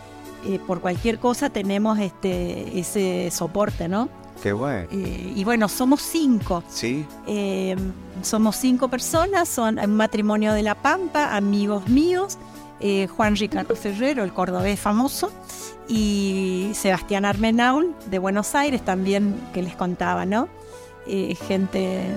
eh, 0.45 0.59
por 0.65 0.79
cualquier 0.81 1.19
cosa 1.19 1.49
tenemos 1.49 1.97
este 1.99 2.79
ese 2.79 3.29
soporte, 3.31 3.87
¿no? 3.87 4.09
Qué 4.43 4.53
bueno. 4.53 4.87
Eh, 4.91 5.33
y 5.35 5.43
bueno, 5.43 5.67
somos 5.67 6.01
cinco. 6.01 6.63
Sí. 6.69 7.05
Eh, 7.25 7.75
somos 8.21 8.55
cinco 8.57 8.89
personas, 8.89 9.49
son 9.49 9.79
un 9.79 9.95
matrimonio 9.95 10.53
de 10.53 10.61
La 10.61 10.75
Pampa, 10.75 11.35
amigos 11.35 11.87
míos, 11.87 12.37
Juan 13.15 13.35
Ricardo 13.35 13.75
Ferrero, 13.75 14.23
el 14.23 14.31
cordobés 14.31 14.79
famoso, 14.79 15.31
y 15.87 16.69
Sebastián 16.75 17.25
Armenaul 17.25 17.95
de 18.11 18.19
Buenos 18.19 18.53
Aires 18.53 18.85
también, 18.85 19.35
que 19.53 19.63
les 19.63 19.75
contaba, 19.75 20.25
¿no? 20.25 20.47
Gente... 21.47 22.15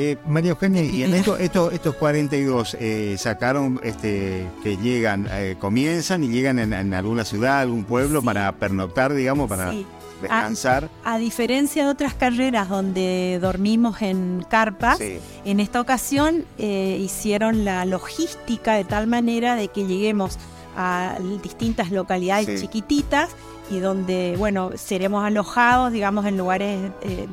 Eh, 0.00 0.16
María 0.28 0.50
Eugenia, 0.52 0.80
y 0.84 1.02
en 1.02 1.12
esto, 1.12 1.36
esto- 1.38 1.72
estos 1.72 1.96
42 1.96 2.76
eh, 2.78 3.16
sacaron 3.18 3.80
este 3.82 4.46
que 4.62 4.76
llegan, 4.76 5.26
eh, 5.28 5.56
comienzan 5.58 6.22
y 6.22 6.28
llegan 6.28 6.60
en, 6.60 6.72
en 6.72 6.94
alguna 6.94 7.24
ciudad, 7.24 7.58
algún 7.58 7.82
pueblo 7.82 8.20
Sí. 8.20 8.26
para 8.26 8.52
pernoctar, 8.52 9.12
digamos, 9.12 9.48
para 9.48 9.72
sí. 9.72 9.84
descansar. 10.22 10.88
A 11.04 11.18
diferencia 11.18 11.84
de 11.84 11.90
otras 11.90 12.14
carreras 12.14 12.68
donde 12.68 13.40
dormimos 13.42 14.00
en 14.00 14.46
carpas, 14.48 14.98
Sí. 14.98 15.18
En 15.44 15.58
esta 15.58 15.80
ocasión 15.80 16.44
eh, 16.58 16.96
hicieron 17.00 17.64
la 17.64 17.84
logística 17.84 18.74
de 18.74 18.84
tal 18.84 19.08
manera 19.08 19.56
de 19.56 19.66
que 19.66 19.84
lleguemos 19.84 20.38
a 20.76 21.16
distintas 21.42 21.90
localidades 21.90 22.60
chiquititas 22.60 23.30
y 23.68 23.80
donde, 23.80 24.36
bueno, 24.38 24.70
seremos 24.76 25.24
alojados, 25.24 25.90
digamos, 25.92 26.24
en 26.24 26.38
lugares 26.38 26.92
eh, 27.02 27.26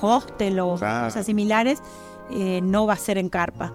hostel 0.00 0.58
o 0.60 0.76
Claro. 0.76 1.06
cosas 1.06 1.26
similares. 1.26 1.80
eh, 2.30 2.60
no 2.62 2.86
va 2.86 2.92
a 2.92 2.96
ser 2.98 3.16
en 3.16 3.30
carpa, 3.30 3.72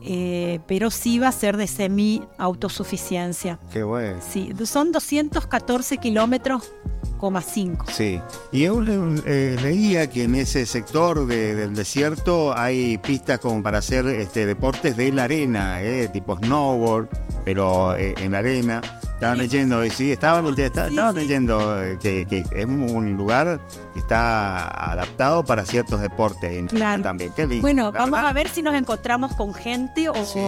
eh, 0.00 0.60
pero 0.68 0.92
sí 0.92 1.18
va 1.18 1.26
a 1.26 1.32
ser 1.32 1.56
de 1.56 1.66
semi-autosuficiencia. 1.66 3.58
Qué 3.72 3.82
bueno. 3.82 4.18
Sí, 4.32 4.52
son 4.64 4.92
214 4.92 5.98
kilómetros, 5.98 6.70
coma 7.18 7.42
5. 7.42 7.86
Sí, 7.90 8.20
y 8.52 8.62
yo 8.62 8.80
le- 8.80 9.20
eh, 9.26 9.56
leía 9.60 10.08
que 10.08 10.24
en 10.24 10.34
ese 10.36 10.66
sector 10.66 11.26
de- 11.26 11.54
del 11.54 11.74
desierto 11.74 12.56
hay 12.56 12.98
pistas 12.98 13.40
como 13.40 13.62
para 13.62 13.78
hacer 13.78 14.06
este, 14.06 14.46
deportes 14.46 14.96
de 14.96 15.10
la 15.12 15.24
arena, 15.24 15.82
eh, 15.82 16.08
tipo 16.12 16.36
snowboard, 16.36 17.08
pero 17.44 17.96
eh, 17.96 18.14
en 18.18 18.32
la 18.32 18.38
arena. 18.38 18.80
Estaban 19.16 19.38
leyendo, 19.38 19.82
eh, 19.82 19.88
sí, 19.90 20.12
estaban, 20.12 20.46
estaban 20.58 20.90
Sí, 20.90 21.20
sí. 21.20 21.26
leyendo 21.26 21.82
eh, 21.82 21.98
que, 22.00 22.26
que 22.26 22.44
es 22.52 22.66
un 22.66 23.16
lugar 23.16 23.60
que 23.94 23.98
está 23.98 24.68
adaptado 24.92 25.42
para 25.42 25.64
ciertos 25.64 26.02
deportes 26.02 26.66
Claro. 26.68 27.02
también. 27.02 27.32
Qué 27.34 27.46
lindo, 27.46 27.62
Bueno, 27.62 27.92
vamos 27.92 28.10
verdad. 28.10 28.28
a 28.28 28.32
ver 28.34 28.48
si 28.48 28.60
nos 28.62 28.74
encontramos 28.74 29.34
con 29.34 29.54
gente 29.54 30.10
o, 30.10 30.14
Sí. 30.24 30.38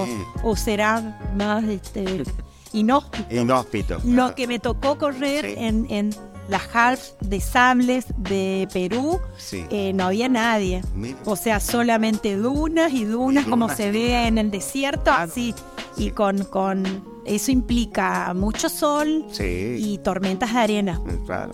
o 0.42 0.54
será 0.54 1.18
más 1.34 1.64
este, 1.64 2.24
inhóspito. 2.72 3.34
Inhóspito. 3.34 3.98
Lo 4.04 4.34
que 4.34 4.46
me 4.46 4.58
tocó 4.58 4.98
correr 4.98 5.46
Sí. 5.46 5.54
en, 5.56 5.86
en 5.90 6.10
las 6.48 6.62
half 6.74 7.00
de 7.20 7.40
sables 7.40 8.06
de 8.16 8.66
Perú, 8.72 9.20
Sí. 9.36 9.64
eh, 9.70 9.92
no 9.92 10.06
había 10.06 10.28
nadie. 10.28 10.82
Mira. 10.94 11.18
O 11.24 11.36
sea, 11.36 11.60
solamente 11.60 12.36
dunas 12.36 12.92
y 12.92 13.04
dunas, 13.04 13.46
Y 13.46 13.50
como 13.50 13.66
dunas. 13.66 13.76
se 13.76 13.90
ve 13.92 14.26
en 14.26 14.38
el 14.38 14.50
desierto, 14.50 15.10
así. 15.12 15.54
Y 15.96 16.10
con, 16.10 16.44
con 16.44 16.84
eso 17.24 17.50
implica 17.50 18.32
mucho 18.34 18.68
sol 18.68 19.26
Sí, 19.30 19.76
y 19.78 19.98
tormentas 19.98 20.52
de 20.54 20.58
arena. 20.60 21.00
claro. 21.26 21.52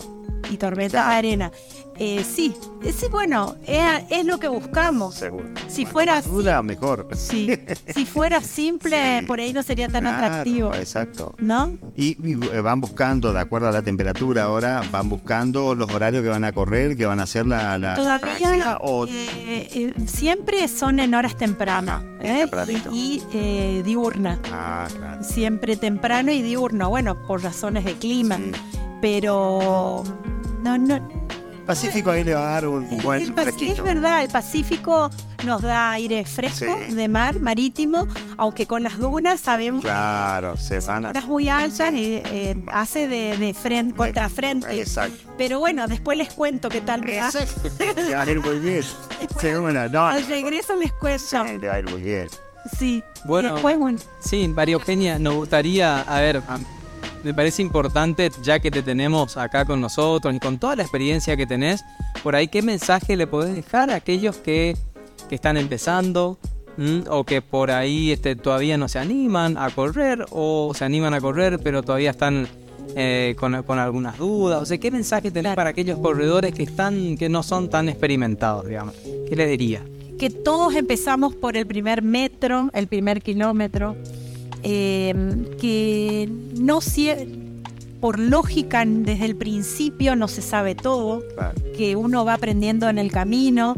Y 0.51 0.57
tormentas 0.57 1.07
de 1.09 1.13
arena. 1.15 1.51
Eh, 1.97 2.25
sí, 2.25 2.53
ese 2.83 3.07
bueno, 3.07 3.55
es, 3.65 3.81
es 4.09 4.25
lo 4.25 4.37
que 4.37 4.47
buscamos. 4.49 5.15
Seguro. 5.15 5.45
Si 5.67 5.85
fuera 5.85 6.21
Duda, 6.21 6.61
mejor. 6.61 7.07
Sí, 7.15 7.49
si 7.93 8.05
fuera 8.05 8.41
simple, 8.41 9.23
por 9.27 9.39
ahí 9.39 9.53
no 9.53 9.63
sería 9.63 9.87
tan 9.87 10.03
Claro, 10.03 10.25
atractivo, 10.25 10.73
Exacto. 10.73 11.33
¿no? 11.37 11.77
Y, 11.95 12.17
y, 12.27 12.33
eh, 12.51 12.59
van 12.61 12.81
buscando, 12.81 13.31
de 13.31 13.39
acuerdo 13.39 13.69
a 13.69 13.71
la 13.71 13.81
temperatura 13.81 14.43
ahora, 14.43 14.83
van 14.91 15.07
buscando 15.09 15.73
los 15.73 15.89
horarios 15.93 16.21
que 16.23 16.29
van 16.29 16.43
a 16.43 16.51
correr, 16.51 16.97
que 16.97 17.05
van 17.05 17.19
a 17.19 17.23
hacer 17.23 17.45
la... 17.47 17.77
la 17.77 17.95
Todavía 17.95 18.77
o 18.81 19.05
eh, 19.07 19.09
eh, 19.73 19.93
siempre 20.05 20.67
son 20.67 20.99
en 20.99 21.13
horas 21.15 21.37
tempranas 21.37 22.03
¿eh? 22.21 22.45
y 22.91 23.23
eh, 23.33 23.81
diurna, 23.85 24.39
Ah, 24.51 24.87
claro. 24.97 25.23
siempre 25.23 25.75
temprano 25.77 26.31
y 26.31 26.41
diurno, 26.41 26.89
bueno, 26.89 27.15
por 27.25 27.41
razones 27.41 27.85
de 27.85 27.93
clima, 27.93 28.35
Sí. 28.37 28.51
pero 29.01 30.03
no, 30.63 30.77
no, 30.77 30.99
Pacífico 31.65 32.11
ahí 32.11 32.23
le 32.23 32.33
va 32.33 32.47
a 32.49 32.51
dar 32.53 32.67
un 32.67 32.87
buen 33.01 33.21
el 33.21 33.29
es 33.29 33.81
verdad, 33.83 34.23
el 34.23 34.29
Pacífico 34.29 35.09
nos 35.45 35.61
da 35.61 35.91
aire 35.91 36.23
fresco 36.25 36.77
Sí. 36.87 36.93
de 36.95 37.07
mar, 37.07 37.39
marítimo, 37.39 38.07
aunque 38.37 38.65
con 38.67 38.83
las 38.83 38.97
dunas 38.97 39.39
sabemos 39.41 39.81
Claro, 39.83 40.57
se 40.57 40.79
van 40.79 41.05
a... 41.07 41.11
muy 41.25 41.49
altas 41.49 41.93
y 41.93 42.21
eh, 42.25 42.55
hace 42.71 43.07
de, 43.07 43.37
de 43.37 43.53
frente, 43.53 43.95
contrafrente. 43.95 44.79
Exacto. 44.79 45.17
Pero 45.37 45.59
bueno, 45.59 45.87
después 45.87 46.17
les 46.17 46.31
cuento 46.33 46.69
qué 46.69 46.81
tal 46.81 47.01
me 47.01 47.19
va. 47.19 47.29
Le 47.97 48.15
va 48.15 48.21
a 48.21 48.29
ir 48.31 48.39
muy 48.41 48.59
bien. 48.59 48.83
No. 49.91 50.05
Al 50.07 50.25
regreso 50.27 50.75
les 50.75 50.93
cuento. 50.93 51.43
Le 51.43 51.67
va 51.67 51.73
a 51.75 51.79
ir 51.79 51.89
muy 51.89 52.01
bien. 52.01 52.27
Sí. 52.77 53.03
Bueno. 53.25 53.53
Después, 53.53 53.77
bueno, 53.77 53.99
Sí, 54.19 54.47
María 54.47 54.73
Eugenia, 54.73 55.19
nos 55.19 55.35
gustaría, 55.35 56.01
a 56.01 56.19
ver, 56.21 56.37
a- 56.37 56.59
me 57.25 57.33
parece 57.33 57.61
importante, 57.61 58.31
ya 58.43 58.59
que 58.59 58.69
te 58.69 58.83
tenemos 58.83 59.35
acá 59.35 59.65
con 59.65 59.81
nosotros 59.81 60.33
y 60.33 60.39
con 60.39 60.59
toda 60.59 60.75
la 60.75 60.83
experiencia 60.83 61.35
que 61.35 61.47
tenés, 61.47 61.83
por 62.23 62.35
ahí, 62.35 62.47
¿qué 62.47 62.61
mensaje 62.61 63.17
le 63.17 63.25
podés 63.25 63.55
dejar 63.55 63.89
a 63.89 63.95
aquellos 63.95 64.37
que, 64.37 64.77
que 65.27 65.35
están 65.35 65.57
empezando 65.57 66.37
o 67.09 67.23
que 67.23 67.41
por 67.41 67.71
ahí 67.71 68.11
este, 68.11 68.35
todavía 68.35 68.77
no 68.77 68.87
se 68.87 68.99
animan 68.99 69.57
a 69.57 69.69
correr 69.71 70.25
o 70.29 70.73
se 70.75 70.83
animan 70.83 71.13
a 71.13 71.21
correr 71.21 71.57
pero 71.63 71.83
todavía 71.83 72.11
están 72.11 72.47
eh, 72.95 73.35
con, 73.39 73.63
con 73.63 73.79
algunas 73.79 74.17
dudas? 74.19 74.61
O 74.61 74.65
sea, 74.65 74.77
¿qué 74.77 74.91
mensaje 74.91 75.31
tenés 75.31 75.55
para 75.55 75.71
aquellos 75.71 75.97
corredores 75.99 76.53
que, 76.53 76.63
están, 76.63 77.17
que 77.17 77.27
no 77.27 77.43
son 77.43 77.69
tan 77.69 77.89
experimentados, 77.89 78.67
digamos? 78.67 78.93
¿Qué 79.27 79.35
le 79.35 79.47
diría? 79.47 79.81
que 80.17 80.29
todos 80.29 80.75
empezamos 80.75 81.35
por 81.35 81.57
el 81.57 81.67
primer 81.67 82.01
metro, 82.01 82.69
el 82.73 82.87
primer 82.87 83.21
kilómetro, 83.21 83.97
eh, 84.67 85.13
que 85.61 86.27
no 86.59 86.81
por 88.01 88.19
lógica 88.19 88.83
desde 88.85 89.25
el 89.25 89.35
principio 89.35 90.15
no 90.15 90.27
se 90.27 90.41
sabe 90.41 90.73
todo, 90.73 91.23
que 91.77 91.95
uno 91.95 92.25
va 92.25 92.33
aprendiendo 92.33 92.89
en 92.89 92.97
el 92.97 93.11
camino, 93.11 93.75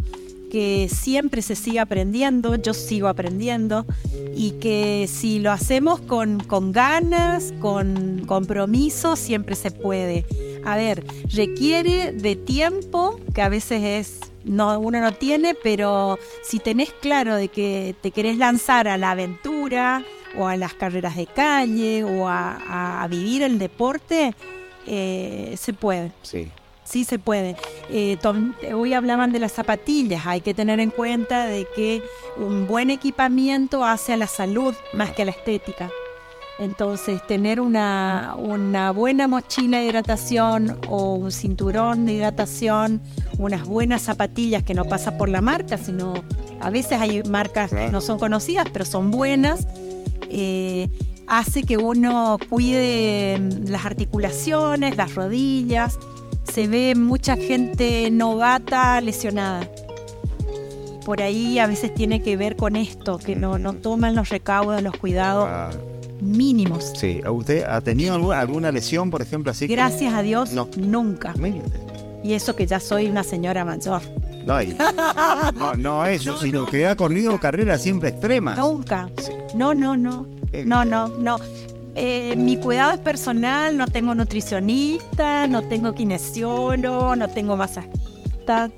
que 0.49 0.89
siempre 0.89 1.41
se 1.41 1.55
sigue 1.55 1.79
aprendiendo, 1.79 2.55
yo 2.55 2.73
sigo 2.73 3.09
aprendiendo 3.09 3.85
y 4.33 4.51
que 4.61 5.09
si 5.09 5.39
lo 5.39 5.51
hacemos 5.51 5.99
con, 5.99 6.39
con 6.39 6.71
ganas, 6.71 7.53
con 7.59 8.23
compromiso, 8.25 9.17
siempre 9.17 9.55
se 9.55 9.71
puede. 9.71 10.25
A 10.65 10.77
ver, 10.77 11.05
requiere 11.33 12.13
de 12.13 12.37
tiempo, 12.37 13.19
que 13.33 13.41
a 13.41 13.49
veces 13.49 13.83
es 13.83 14.19
no, 14.45 14.79
uno 14.79 15.01
no 15.01 15.11
tiene, 15.11 15.53
pero 15.53 16.17
si 16.43 16.59
tenés 16.59 16.93
claro 17.01 17.35
de 17.35 17.49
que 17.49 17.93
te 18.01 18.11
querés 18.11 18.37
lanzar 18.37 18.87
a 18.87 18.97
la 18.97 19.11
aventura 19.11 20.05
o 20.37 20.47
a 20.47 20.55
las 20.55 20.73
carreras 20.73 21.15
de 21.15 21.25
calle 21.25 22.03
o 22.03 22.27
a, 22.27 23.05
vivir 23.09 23.43
el 23.43 23.59
deporte, 23.59 24.33
eh, 24.85 25.55
se 25.57 25.73
puede. 25.73 26.11
Sí. 26.21 26.51
Sí 26.83 27.03
se 27.03 27.19
puede. 27.19 27.57
Eh, 27.89 28.17
hoy 28.73 28.93
hablaban 28.93 29.33
de 29.33 29.39
las 29.39 29.51
zapatillas. 29.51 30.25
Hay 30.25 30.39
que 30.39 30.53
tener 30.53 30.79
en 30.79 30.89
cuenta 30.89 31.45
de 31.45 31.67
que 31.75 32.01
un 32.37 32.65
buen 32.65 32.89
equipamiento 32.89 33.83
hace 33.83 34.13
a 34.13 34.17
la 34.17 34.27
salud 34.27 34.73
más 34.93 35.11
que 35.11 35.23
a 35.23 35.25
la 35.25 35.31
estética. 35.31 35.89
Entonces, 36.59 37.25
tener 37.27 37.59
una, 37.59 38.35
una 38.37 38.91
buena 38.91 39.27
mochila 39.27 39.79
de 39.79 39.85
hidratación 39.85 40.79
o 40.87 41.13
un 41.13 41.31
cinturón 41.31 42.05
de 42.05 42.13
hidratación, 42.13 43.01
unas 43.37 43.65
buenas 43.65 44.01
zapatillas 44.01 44.63
que 44.63 44.73
no 44.73 44.85
pasa 44.85 45.17
por 45.17 45.29
la 45.29 45.41
marca, 45.41 45.77
sino 45.77 46.15
a 46.59 46.69
veces 46.71 46.99
hay 46.99 47.21
marcas 47.23 47.69
que 47.69 47.89
no 47.89 48.01
son 48.01 48.17
conocidas, 48.17 48.67
pero 48.73 48.85
son 48.85 49.11
buenas, 49.11 49.67
eh, 50.29 50.89
hace 51.27 51.63
que 51.63 51.77
uno 51.77 52.37
cuide 52.49 53.39
las 53.67 53.85
articulaciones, 53.85 54.97
las 54.97 55.15
rodillas. 55.15 55.99
Se 56.43 56.67
ve 56.67 56.95
mucha 56.95 57.35
gente 57.35 58.09
novata 58.09 59.01
lesionada 59.01 59.69
por 61.07 61.21
ahí 61.21 61.57
a 61.57 61.67
veces 61.67 61.93
tiene 61.93 62.21
que 62.21 62.35
ver 62.35 62.57
con 62.57 62.75
esto, 62.75 63.17
que 63.17 63.33
no, 63.33 63.57
no 63.57 63.71
toman 63.71 64.13
los 64.13 64.27
recaudos, 64.27 64.83
los 64.83 64.93
cuidados 64.97 65.73
mínimos. 66.19 66.91
Sí, 66.97 67.21
¿usted 67.25 67.63
ha 67.63 67.79
tenido 67.79 68.33
alguna, 68.33 68.73
lesión, 68.73 69.09
por 69.09 69.21
ejemplo, 69.21 69.51
así? 69.51 69.67
Gracias 69.67 70.13
a 70.13 70.21
Dios, 70.21 70.51
no. 70.51 70.67
nunca. 70.75 71.33
Y 72.23 72.33
eso 72.33 72.55
que 72.55 72.65
ya 72.65 72.79
soy 72.79 73.07
una 73.07 73.23
señora 73.23 73.63
mayor. 73.63 74.01
No, 74.45 74.59
no, 75.53 75.73
no 75.75 76.05
eso, 76.05 76.37
sino 76.39 76.65
que 76.65 76.87
ha 76.87 76.95
corrido 76.95 77.39
carreras 77.39 77.81
siempre 77.81 78.09
extremas. 78.09 78.57
Nunca. 78.57 79.09
No, 79.55 79.73
no, 79.73 79.95
no. 79.97 80.27
No, 80.65 80.85
no, 80.85 81.07
no. 81.07 81.37
Eh, 81.95 82.35
mi 82.37 82.57
cuidado 82.57 82.93
es 82.93 82.99
personal, 82.99 83.75
no 83.75 83.87
tengo 83.87 84.13
nutricionista, 84.13 85.47
no 85.47 85.63
tengo 85.63 85.93
kinesiólogo, 85.93 87.15
no 87.15 87.27
tengo 87.27 87.57
masajista, 87.57 88.69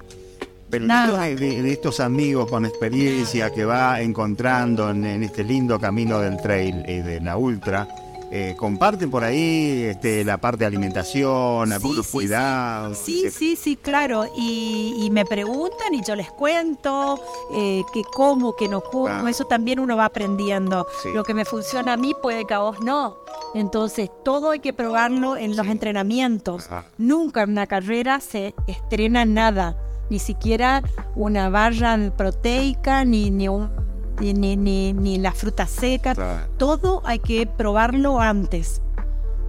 pero 0.69 0.85
de, 0.85 1.35
de, 1.35 1.71
estos 1.71 1.99
amigos 1.99 2.49
con 2.49 2.65
experiencia 2.65 3.51
que 3.51 3.65
va 3.65 4.01
encontrando 4.01 4.91
en, 4.91 5.23
este 5.23 5.43
lindo 5.43 5.79
camino 5.79 6.19
del 6.19 6.37
trail 6.37 6.83
y 6.87 6.99
de 6.99 7.19
la 7.21 7.37
ultra, 7.37 7.87
eh, 8.31 8.55
comparten 8.57 9.09
por 9.09 9.23
ahí 9.23 9.83
este, 9.83 10.23
la 10.23 10.37
parte 10.37 10.59
de 10.59 10.65
alimentación, 10.67 11.71
algunos 11.71 12.07
cuidados. 12.07 12.97
Sí, 12.97 13.29
sí, 13.31 13.55
sí, 13.55 13.75
claro. 13.75 14.25
Y, 14.35 15.09
me 15.11 15.25
preguntan 15.25 15.91
y 15.93 16.03
yo 16.03 16.15
les 16.15 16.29
cuento 16.29 17.19
eh, 17.55 17.81
que 17.91 18.03
como, 18.03 18.55
que 18.55 18.67
no 18.67 18.81
como. 18.81 19.07
Ah. 19.07 19.29
Eso 19.29 19.45
también 19.45 19.79
uno 19.79 19.97
va 19.97 20.05
aprendiendo. 20.05 20.85
Lo 21.15 21.23
que 21.23 21.33
me 21.33 21.45
funciona 21.45 21.93
a 21.93 21.97
mí 21.97 22.13
puede 22.21 22.45
que 22.45 22.53
a 22.53 22.59
vos 22.59 22.79
no. 22.81 23.17
Entonces, 23.55 24.11
todo 24.23 24.51
hay 24.51 24.59
que 24.59 24.71
probarlo 24.71 25.35
en 25.35 25.55
los 25.55 25.65
entrenamientos. 25.65 26.69
Nunca 26.99 27.41
en 27.41 27.51
una 27.51 27.65
carrera 27.65 28.19
se 28.19 28.53
estrena 28.67 29.25
nada 29.25 29.75
ni 30.09 30.19
siquiera 30.19 30.81
una 31.15 31.49
barra 31.49 31.97
proteica, 32.15 33.05
ni, 33.05 33.29
ni, 33.31 33.47
ni, 34.19 34.55
ni, 34.55 35.17
la 35.17 35.31
fruta 35.31 35.65
seca. 35.65 36.47
Todo 36.57 37.01
hay 37.05 37.19
que 37.19 37.47
probarlo 37.47 38.19
antes. 38.19 38.81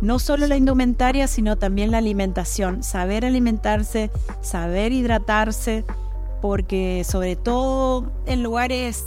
No 0.01 0.19
solo 0.19 0.47
la 0.47 0.57
indumentaria, 0.57 1.29
sino 1.29 1.57
también 1.57 1.91
la 1.91 1.99
alimentación. 1.99 2.83
Saber 2.83 3.25
alimentarse, 3.25 4.11
saber 4.41 4.93
hidratarse, 4.93 5.85
porque 6.41 7.05
sobre 7.07 7.37
todo 7.37 8.11
en 8.25 8.43
lugares 8.43 9.05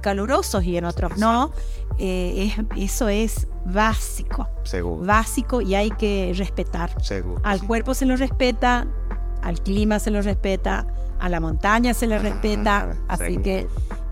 calurosos 0.00 0.64
y 0.64 0.76
en 0.76 0.84
otros 0.84 1.16
no, 1.16 1.52
eh, 1.98 2.54
eso 2.76 3.08
es 3.08 3.46
básico. 3.64 4.48
Seguro. 4.64 5.06
Básico 5.06 5.60
y 5.60 5.74
hay 5.74 5.90
que 5.90 6.32
respetar. 6.36 6.90
Seguro. 7.02 7.40
Al 7.44 7.64
cuerpo 7.64 7.94
se 7.94 8.04
lo 8.04 8.16
respeta, 8.16 8.86
al 9.42 9.60
clima 9.60 9.98
se 9.98 10.10
lo 10.10 10.22
respeta, 10.22 10.86
a 11.20 11.28
la 11.28 11.40
montaña 11.40 11.94
se 11.94 12.06
le 12.06 12.18
respeta, 12.18 12.96
así 13.08 13.36
que 13.38 13.68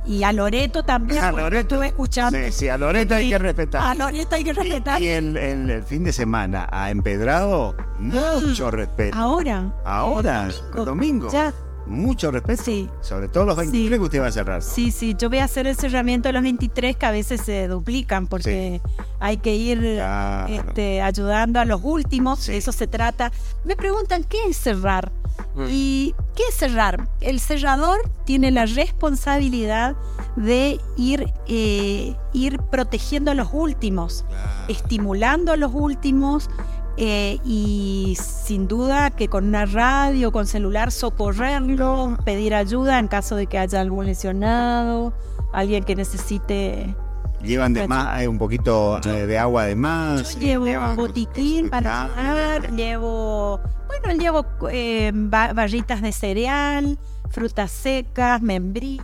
y 0.06 0.22
a 0.22 0.32
Loreto 0.32 0.82
también. 0.82 1.22
A 1.22 1.32
Loreto 1.32 1.74
estuve 1.74 1.86
escuchando. 1.88 2.38
Sí, 2.38 2.52
sí, 2.52 2.68
a 2.68 2.78
Loreto 2.78 3.14
hay 3.14 3.28
que 3.28 3.38
respetar. 3.38 3.82
A 3.82 3.94
Loreto 3.94 4.34
hay 4.34 4.44
que 4.44 4.52
respetar. 4.52 5.00
Y 5.00 5.08
el, 5.08 5.36
el, 5.36 5.82
fin 5.82 6.04
de 6.04 6.12
semana 6.12 6.68
a 6.70 6.90
Empedrado, 6.90 7.74
mucho 7.98 8.70
respeto. 8.70 9.16
Ahora. 9.16 9.72
Ahora, 9.84 10.48
domingo. 10.74 11.30
Ya. 11.30 11.52
Mucho 11.86 12.30
respeto. 12.30 12.62
Sí. 12.62 12.88
Sobre 13.00 13.28
todo 13.28 13.46
los 13.46 13.56
23 13.56 13.98
que 13.98 14.04
usted 14.04 14.20
va 14.20 14.26
a 14.26 14.32
cerrar. 14.32 14.62
Sí, 14.62 14.90
sí. 14.90 15.14
Yo 15.18 15.28
voy 15.28 15.38
a 15.38 15.44
hacer 15.44 15.66
el 15.66 15.76
cerramiento 15.76 16.28
de 16.28 16.34
los 16.34 16.42
23 16.42 16.96
que 16.96 17.06
a 17.06 17.10
veces 17.10 17.40
se 17.40 17.68
duplican 17.68 18.26
porque 18.26 18.80
hay 19.18 19.38
que 19.38 19.54
ir 19.54 20.00
este, 20.48 21.02
ayudando 21.02 21.60
a 21.60 21.64
los 21.64 21.80
últimos. 21.82 22.46
De 22.46 22.56
eso 22.56 22.72
se 22.72 22.86
trata. 22.86 23.32
Me 23.64 23.76
preguntan, 23.76 24.24
¿qué 24.24 24.38
es 24.48 24.56
cerrar? 24.56 25.10
Mm. 25.54 25.66
¿Y 25.68 26.14
qué 26.36 26.42
es 26.48 26.54
cerrar? 26.54 27.08
El 27.20 27.40
cerrador 27.40 27.98
tiene 28.24 28.50
la 28.50 28.66
responsabilidad 28.66 29.96
de 30.36 30.80
ir, 30.96 31.32
eh, 31.48 32.14
ir 32.32 32.58
protegiendo 32.70 33.30
a 33.30 33.34
los 33.34 33.48
últimos, 33.52 34.24
estimulando 34.68 35.52
a 35.52 35.56
los 35.56 35.72
últimos 35.74 36.48
eh, 36.96 37.38
y 37.44 38.16
sin 38.20 38.68
duda 38.68 39.10
que 39.10 39.28
con 39.28 39.48
una 39.48 39.66
radio, 39.66 40.32
con 40.32 40.46
celular, 40.46 40.92
socorrerlo, 40.92 42.16
pedir 42.24 42.54
ayuda 42.54 42.98
en 42.98 43.08
caso 43.08 43.36
de 43.36 43.46
que 43.46 43.58
haya 43.58 43.80
algún 43.80 44.06
lesionado, 44.06 45.12
alguien 45.52 45.84
que 45.84 45.96
necesite 45.96 46.94
Llevan 47.42 47.72
de 47.72 47.88
más, 47.88 48.20
eh, 48.20 48.28
un 48.28 48.36
poquito 48.36 49.00
de 49.00 49.38
agua 49.38 49.64
de 49.64 49.74
más. 49.74 50.38
llevo 50.38 50.66
un 50.66 50.96
botiquín 50.96 51.70
para 51.70 52.08
tomar, 52.08 52.70
llevo 52.72 53.60
bueno, 53.90 54.20
llevo 54.20 54.46
eh, 54.70 55.10
barritas 55.14 56.00
de 56.00 56.12
cereal, 56.12 56.98
frutas 57.30 57.70
secas, 57.70 58.40
membrillo. 58.40 59.02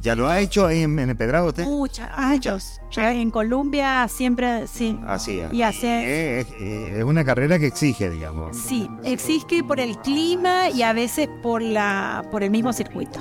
¿Ya 0.00 0.14
lo 0.14 0.28
ha 0.28 0.40
hecho 0.40 0.70
en, 0.70 0.98
en 0.98 1.16
Pedrado 1.16 1.48
usted? 1.48 1.64
Muchas 1.64 2.08
años. 2.14 2.80
En 2.96 3.30
Colombia 3.30 4.06
siempre, 4.08 4.66
sí. 4.66 4.98
Así 5.06 5.42
y 5.52 5.62
hace, 5.62 6.40
es, 6.40 7.04
una 7.04 7.24
carrera 7.24 7.58
que 7.58 7.66
exige, 7.66 8.10
digamos. 8.10 8.56
Sí, 8.56 8.88
exige 9.04 9.64
por 9.64 9.80
el 9.80 9.98
clima 9.98 10.70
y 10.70 10.82
a 10.82 10.92
veces 10.92 11.28
por, 11.42 11.62
la, 11.62 12.24
por 12.30 12.42
el 12.42 12.50
mismo 12.50 12.72
circuito. 12.72 13.18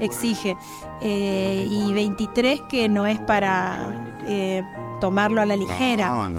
Exige. 0.00 0.56
Eh, 1.00 1.66
y 1.68 1.92
23 1.92 2.60
que 2.68 2.88
no 2.88 3.06
es 3.06 3.18
para 3.20 4.18
eh, 4.26 4.62
tomarlo 5.00 5.40
a 5.40 5.46
la 5.46 5.56
ligera. 5.56 6.30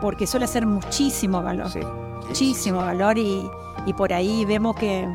Porque 0.00 0.26
suele 0.26 0.46
ser 0.46 0.66
muchísimo 0.66 1.42
valor. 1.42 1.70
Sí 1.70 1.80
muchísimo 2.32 2.78
valor 2.78 3.18
y, 3.18 3.42
por 3.94 4.12
ahí 4.12 4.44
vemos 4.44 4.76
que 4.76 5.08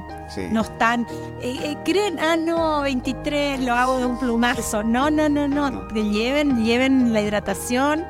no 0.52 0.62
están, 0.62 1.08
eh, 1.42 1.58
eh, 1.64 1.78
creen, 1.86 2.20
ah, 2.20 2.36
no, 2.36 2.82
23 2.82 3.62
lo 3.62 3.74
hago 3.74 4.00
de 4.00 4.06
un 4.06 4.20
plumazo. 4.20 4.84
No, 4.84 5.10
no, 5.10 5.30
no, 5.30 5.48
no, 5.48 5.88
que 5.88 6.04
lleven, 6.04 6.64
lleven 6.64 7.14
la 7.14 7.22
hidratación 7.22 8.06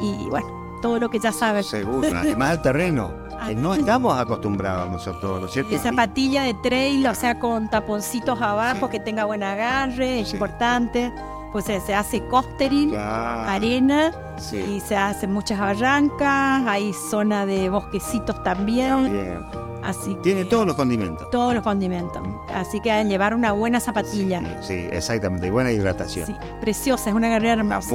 y 0.00 0.28
bueno, 0.28 0.46
todo 0.82 0.98
lo 0.98 1.08
que 1.08 1.18
ya 1.18 1.32
saben. 1.32 1.64
Seguro, 1.64 2.08
además 2.16 2.52
el 2.56 2.62
terreno. 2.62 3.10
no 3.56 3.74
estamos 3.74 4.18
acostumbrados 4.18 4.90
nosotros, 4.90 5.40
¿no 5.40 5.46
es 5.46 5.52
cierto? 5.52 5.76
zapatilla 5.78 6.42
de 6.42 6.54
trail, 6.54 7.06
o 7.06 7.14
sea, 7.14 7.38
con 7.38 7.68
taponcitos 7.68 8.40
abajo, 8.40 8.88
que 8.88 9.00
tenga 9.00 9.24
buen 9.24 9.42
agarre, 9.42 10.20
es 10.20 10.32
importante 10.32 11.12
pues 11.56 11.64
se 11.64 11.94
hace 11.94 12.22
costering, 12.26 12.94
arena, 12.94 14.12
y 14.52 14.78
se 14.80 14.94
hacen 14.94 15.32
muchas 15.32 15.58
barrancas, 15.58 16.66
hay 16.66 16.92
zona 16.92 17.46
de 17.46 17.70
bosquecitos 17.70 18.42
también. 18.42 19.42
Así 19.86 20.16
Tiene 20.22 20.44
todos 20.44 20.66
los 20.66 20.74
condimentos. 20.74 21.30
Todos 21.30 21.54
los 21.54 21.62
condimentos. 21.62 22.20
Así 22.52 22.80
que 22.80 22.90
deben 22.90 23.08
llevar 23.08 23.34
una 23.34 23.52
buena 23.52 23.78
zapatilla. 23.78 24.60
Sí, 24.60 24.88
exactamente, 24.90 25.46
y 25.46 25.50
buena 25.50 25.70
hidratación. 25.70 26.26
Sí, 26.26 26.36
preciosa, 26.60 27.10
es 27.10 27.16
una 27.16 27.28
carrera 27.28 27.54
hermosa. 27.54 27.94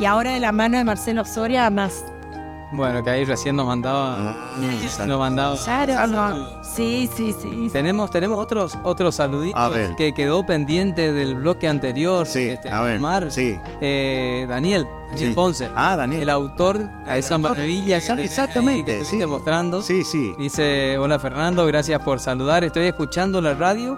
Y 0.00 0.06
ahora 0.06 0.32
de 0.32 0.40
la 0.40 0.52
mano 0.52 0.78
de 0.78 0.84
Marcelo 0.84 1.24
Soria, 1.26 1.68
más 1.68 2.04
Bueno, 2.76 3.02
que 3.02 3.10
ahí 3.10 3.24
recién 3.24 3.56
nos 3.56 3.66
mandaba. 3.66 4.16
Ah, 4.18 5.06
Nos 5.06 5.18
mandaba. 5.18 5.56
Claro. 5.64 6.46
Sí, 6.62 7.08
sí, 7.16 7.34
sí. 7.40 7.68
Tenemos, 7.72 8.10
tenemos 8.10 8.38
otros, 8.38 8.76
otros 8.82 9.14
saluditos 9.14 9.58
A 9.60 9.68
ver. 9.68 9.96
que 9.96 10.12
quedó 10.12 10.44
pendiente 10.44 11.12
del 11.12 11.34
bloque 11.36 11.68
anterior. 11.68 12.26
Sí, 12.26 12.50
este, 12.50 12.68
a 12.70 12.82
ver, 12.82 12.98
Omar, 12.98 13.30
sí. 13.30 13.58
eh, 13.80 14.46
Daniel, 14.48 14.86
Daniel 15.10 15.28
Sí. 15.28 15.34
Ponce. 15.34 15.70
Ah, 15.74 15.96
Daniel. 15.96 16.22
El 16.22 16.30
autor 16.30 16.80
a 17.06 17.16
esa 17.16 17.38
maravilla 17.38 17.96
exactamente, 17.96 18.98
que 18.98 19.04
sí. 19.04 19.16
mostrando. 19.24 19.80
Sí, 19.82 20.04
sí. 20.04 20.34
Dice, 20.38 20.98
hola 20.98 21.18
Fernando, 21.18 21.64
gracias 21.66 22.00
por 22.02 22.20
saludar. 22.20 22.64
Estoy 22.64 22.86
escuchando 22.86 23.40
la 23.40 23.54
radio 23.54 23.96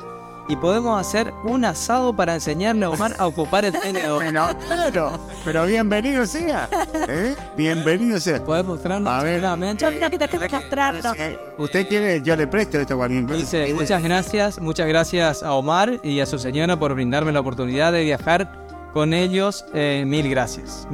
y 0.49 0.57
podemos 0.57 0.99
hacer 0.99 1.33
un 1.45 1.65
asado 1.65 2.15
para 2.15 2.35
enseñarle 2.35 2.87
a 2.87 2.91
Omar 2.91 3.15
a 3.19 3.27
ocupar 3.27 3.65
el 3.65 3.73
tenedor. 3.81 4.23
Bueno, 4.23 4.49
claro, 4.67 5.13
pero 5.45 5.67
bienvenido 5.67 6.27
sea. 6.27 6.69
¿eh? 7.09 7.37
Bienvenido 7.57 8.19
sea. 8.19 8.43
¿Puedes 8.43 8.65
mostrarnos? 8.65 9.13
A 9.13 9.23
ver. 9.23 9.43
Yo 9.77 9.91
mira 9.91 10.11
que 10.11 10.19
te 10.19 10.27
tengo 10.27 10.47
que 10.47 10.57
mostrarlo. 10.57 11.13
Eh, 11.17 11.39
Usted 11.59 11.87
quiere, 11.87 12.23
yo 12.23 12.35
le 12.35 12.47
presto 12.47 12.79
esto 12.79 13.01
a 13.03 13.09
Dice, 13.09 13.73
muchas 13.75 14.03
gracias, 14.03 14.61
muchas 14.61 14.89
gracias 14.89 15.43
a 15.43 15.53
Omar 15.53 16.01
y 16.03 16.21
a 16.21 16.27
su 16.27 16.39
señora 16.39 16.79
por 16.79 16.95
brindarme 16.95 17.33
la 17.33 17.41
oportunidad 17.41 17.93
de 17.93 18.05
viajar 18.05 18.51
con 18.93 19.13
ellos. 19.13 19.65
Eh, 19.75 20.05
mil 20.07 20.29
gracias. 20.31 20.89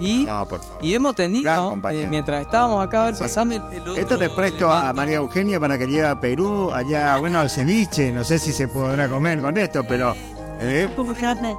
Y, 0.00 0.24
No, 0.24 0.46
por 0.46 0.60
favor. 0.60 0.78
y 0.84 0.94
hemos 0.94 1.14
tenido, 1.14 1.78
eh, 1.90 2.06
mientras 2.08 2.40
estábamos 2.40 2.84
acá, 2.84 3.02
a 3.02 3.04
ver, 3.06 3.14
Sí. 3.16 3.22
pasame 3.22 3.56
el, 3.56 3.62
el 3.72 3.80
otro- 3.82 3.96
Esto 3.96 4.18
te 4.18 4.30
presto 4.30 4.72
a 4.72 4.92
María 4.92 5.16
Eugenia 5.16 5.60
para 5.60 5.76
que 5.78 5.86
lleve 5.86 6.06
a 6.08 6.18
Perú, 6.18 6.70
allá, 6.72 7.16
bueno, 7.18 7.38
al 7.40 7.50
ceviche. 7.50 8.10
No 8.10 8.24
sé 8.24 8.38
si 8.38 8.52
se 8.52 8.66
podrá 8.68 9.08
comer 9.08 9.40
con 9.40 9.56
esto, 9.58 9.84
pero. 9.84 10.14
¿eh? 10.62 10.88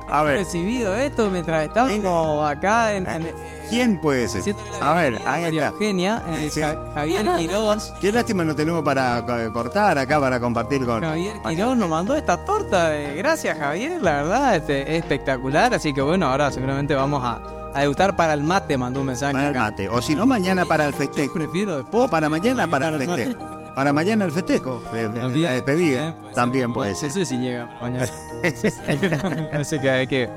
A 0.10 0.24
ver, 0.24 0.38
recibido 0.38 0.96
esto 0.96 1.30
mientras 1.32 1.64
estábamos 1.66 2.50
acá 2.50 2.94
en, 2.94 3.08
en- 3.10 3.32
¿quién 3.70 4.00
puede 4.00 4.28
ser? 4.28 4.56
A 4.80 4.94
ver, 4.94 5.16
ahí 5.26 5.44
María 5.44 5.64
está. 5.68 5.74
Eugenia, 5.74 6.24
eh, 6.30 6.50
Sí. 6.52 6.62
Javier 6.94 7.26
Quiroz. 7.38 7.94
Qué 8.00 8.12
lástima 8.12 8.44
no 8.44 8.56
tenemos 8.56 8.84
para 8.84 9.20
eh, 9.20 9.50
cortar 9.52 9.98
acá, 9.98 10.20
para 10.20 10.40
compartir 10.40 10.86
con. 10.86 11.02
Javier 11.02 11.34
Quiroz 11.48 11.76
nos 11.78 11.90
mandó 11.90 12.16
esta 12.16 12.38
torta. 12.46 12.96
eh, 12.96 13.16
gracias, 13.16 13.58
Javier. 13.58 14.02
La 14.04 14.22
verdad, 14.24 14.56
este, 14.56 14.82
es 14.84 15.00
espectacular. 15.04 15.74
Así 15.74 15.94
que 15.94 16.02
bueno, 16.02 16.28
ahora 16.28 16.52
seguramente 16.52 16.94
vamos 16.94 17.24
a, 17.24 17.40
a 17.74 17.82
degustar 17.82 18.16
para 18.16 18.34
el 18.34 18.44
mate. 18.44 18.78
Mandó 18.78 19.02
un 19.02 19.08
mensaje. 19.08 19.34
Para 19.34 19.46
el 19.50 19.52
acá. 19.52 19.60
mate. 19.72 19.90
O 19.90 20.02
si 20.02 20.16
no, 20.16 20.26
mañana 20.26 20.66
para 20.66 20.86
el 20.86 20.94
festejo. 20.94 21.34
Prefiero 21.34 21.78
después. 21.78 22.06
O 22.06 22.10
para 22.10 22.30
mañana 22.30 22.68
para 22.68 22.90
el 22.90 22.98
festejo. 23.00 23.40
Para 23.76 23.94
mañana 23.94 24.26
el 24.26 24.32
festejo. 24.32 24.82
eh, 24.94 25.04
eh, 25.06 25.20
También. 25.20 25.44
La 25.44 25.52
despedida. 25.54 26.10
Eh, 26.10 26.14
puede 26.22 26.34
También 26.36 26.66
ser. 26.68 26.74
puede 26.74 26.96
ser. 26.96 27.12
sé 27.12 27.26
si 27.26 27.38
llega 27.38 27.70
mañana. 27.82 28.08
Así 29.54 29.80
que 29.80 29.90
hay 29.90 30.08
que, 30.08 30.30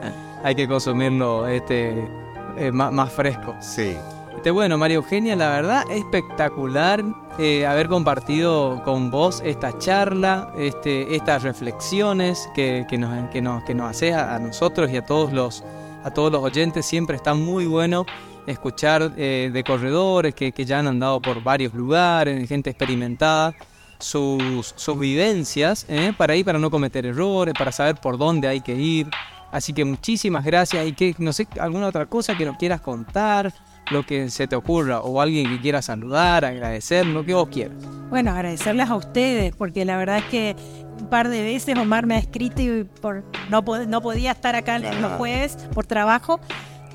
hay 0.43 0.55
que 0.55 0.69
consumirlo 0.69 1.47
este, 1.49 2.09
eh, 2.57 2.71
más, 2.73 2.93
más 2.93 3.13
fresco. 3.13 3.55
Sí. 3.61 3.97
Este, 4.37 4.51
bueno, 4.51 4.77
María 4.79 4.97
Eugenia, 4.97 5.37
la 5.37 5.49
verdad, 5.51 5.83
espectacular 5.91 7.03
eh, 7.39 7.67
haber 7.67 7.89
compartido 7.89 8.83
con 8.85 9.11
vos 9.11 9.43
esta 9.45 9.77
charla, 9.79 10.51
este, 10.57 11.17
estas 11.17 11.43
reflexiones 11.43 12.49
que, 12.55 12.87
que 12.89 12.99
nos, 12.99 13.29
que 13.31 13.41
nos, 13.43 13.65
que 13.65 13.75
nos 13.75 13.91
haces 13.91 14.15
a, 14.15 14.35
a 14.35 14.39
nosotros 14.39 14.91
y 14.91 14.97
a 14.97 15.05
todos 15.05 15.33
los, 15.33 15.65
a 16.05 16.11
todos 16.13 16.31
los 16.31 16.43
oyentes. 16.43 16.87
Siempre 16.87 17.17
está 17.17 17.35
muy 17.35 17.67
bueno 17.67 18.07
escuchar 18.47 19.13
eh, 19.17 19.51
de 19.53 19.65
corredores 19.65 20.35
que, 20.35 20.53
que 20.53 20.65
ya 20.65 20.79
han 20.79 20.87
andado 20.87 21.21
por 21.21 21.43
varios 21.43 21.75
lugares, 21.75 22.49
gente 22.49 22.71
experimentada, 22.71 23.55
sus, 23.99 24.75
sus 24.77 24.99
vivencias, 24.99 25.87
¿eh? 25.89 26.13
para 26.17 26.37
ir, 26.37 26.45
para 26.45 26.59
no 26.59 26.71
cometer 26.71 27.07
errores, 27.07 27.55
para 27.59 27.73
saber 27.73 27.97
por 27.97 28.19
dónde 28.19 28.49
hay 28.49 28.61
que 28.61 28.75
ir. 28.75 29.09
Así 29.51 29.73
que 29.73 29.85
muchísimas 29.85 30.45
gracias 30.45 30.87
y 30.87 30.93
que 30.93 31.15
no 31.19 31.33
sé, 31.33 31.47
alguna 31.61 31.87
otra 31.87 32.07
cosa 32.07 32.37
que 32.37 32.45
nos 32.45 32.57
quieras 32.57 32.81
contar, 32.81 33.53
lo 33.91 34.05
que 34.05 34.29
se 34.31 34.47
te 34.47 34.57
ocurra, 34.57 35.01
o 35.01 35.21
alguien 35.21 35.49
que 35.49 35.61
quiera 35.61 35.81
saludar, 35.81 36.45
agradecer, 36.45 37.07
lo 37.07 37.25
que 37.25 37.35
vos 37.35 37.49
quieras. 37.49 37.77
Bueno, 38.11 38.33
agradecerles 38.33 38.89
a 38.89 38.97
ustedes, 38.97 39.55
porque 39.55 39.85
la 39.85 39.97
verdad 39.97 40.19
es 40.19 40.25
que 40.25 40.57
un 41.01 41.09
par 41.09 41.29
de 41.29 41.43
veces 41.43 41.77
Omar 41.77 42.07
me 42.07 42.15
ha 42.15 42.19
escrito 42.19 42.63
y 42.63 42.85
por, 42.85 43.25
no, 43.51 43.65
pod- 43.65 43.87
no 43.87 44.01
podía 44.01 44.33
estar 44.33 44.55
acá 44.57 44.77
en 44.77 45.03
los 45.03 45.13
jueves 45.13 45.57
por 45.75 45.87
trabajo. 45.87 46.41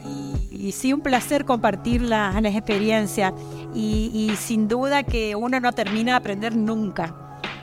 Y, 0.06 0.68
y 0.68 0.72
sí, 0.72 0.94
un 0.94 1.02
placer 1.02 1.46
compartir 1.46 2.02
las, 2.02 2.42
las 2.42 2.56
experiencias. 2.56 3.34
Y, 3.74 4.12
y 4.14 4.36
sin 4.36 4.68
duda 4.68 5.04
que 5.04 5.36
uno 5.36 5.60
no 5.60 5.72
termina 5.74 6.14
de 6.14 6.18
aprender 6.18 6.56
nunca. 6.56 7.14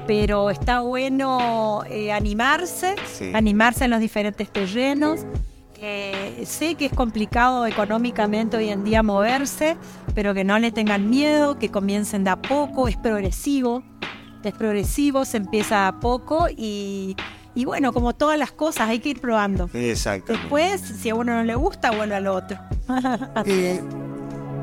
Pero 0.06 0.50
está 0.50 0.80
bueno 0.80 1.82
eh, 1.90 2.12
animarse, 2.12 2.94
Sí. 3.12 3.32
animarse 3.34 3.84
en 3.86 3.90
los 3.90 4.00
diferentes 4.00 4.48
terrenos. 4.52 5.26
Eh, 5.78 6.44
sé 6.46 6.74
que 6.74 6.86
es 6.86 6.92
complicado 6.92 7.66
económicamente 7.66 8.56
hoy 8.56 8.68
en 8.70 8.82
día 8.84 9.02
moverse, 9.02 9.76
pero 10.14 10.32
que 10.32 10.42
no 10.44 10.58
le 10.58 10.70
tengan 10.72 11.10
miedo, 11.10 11.58
que 11.58 11.70
comiencen 11.70 12.24
de 12.24 12.30
a 12.30 12.36
poco, 12.40 12.88
es 12.88 12.96
progresivo, 12.96 13.82
es 14.46 14.54
progresivo, 14.54 15.24
se 15.24 15.36
empieza 15.38 15.88
a 15.88 16.00
poco 16.00 16.46
y, 16.56 17.16
y 17.54 17.64
bueno, 17.64 17.92
como 17.92 18.14
todas 18.14 18.38
las 18.38 18.52
cosas 18.52 18.88
hay 18.88 18.98
que 19.00 19.10
ir 19.10 19.20
probando. 19.20 19.68
Exacto. 19.74 20.32
Después, 20.32 20.80
si 20.80 21.10
a 21.10 21.14
uno 21.14 21.34
no 21.34 21.42
le 21.44 21.54
gusta, 21.54 21.90
vuelve 21.90 22.14
al 22.16 22.26
otro. 22.28 22.58
Eh, 23.46 23.80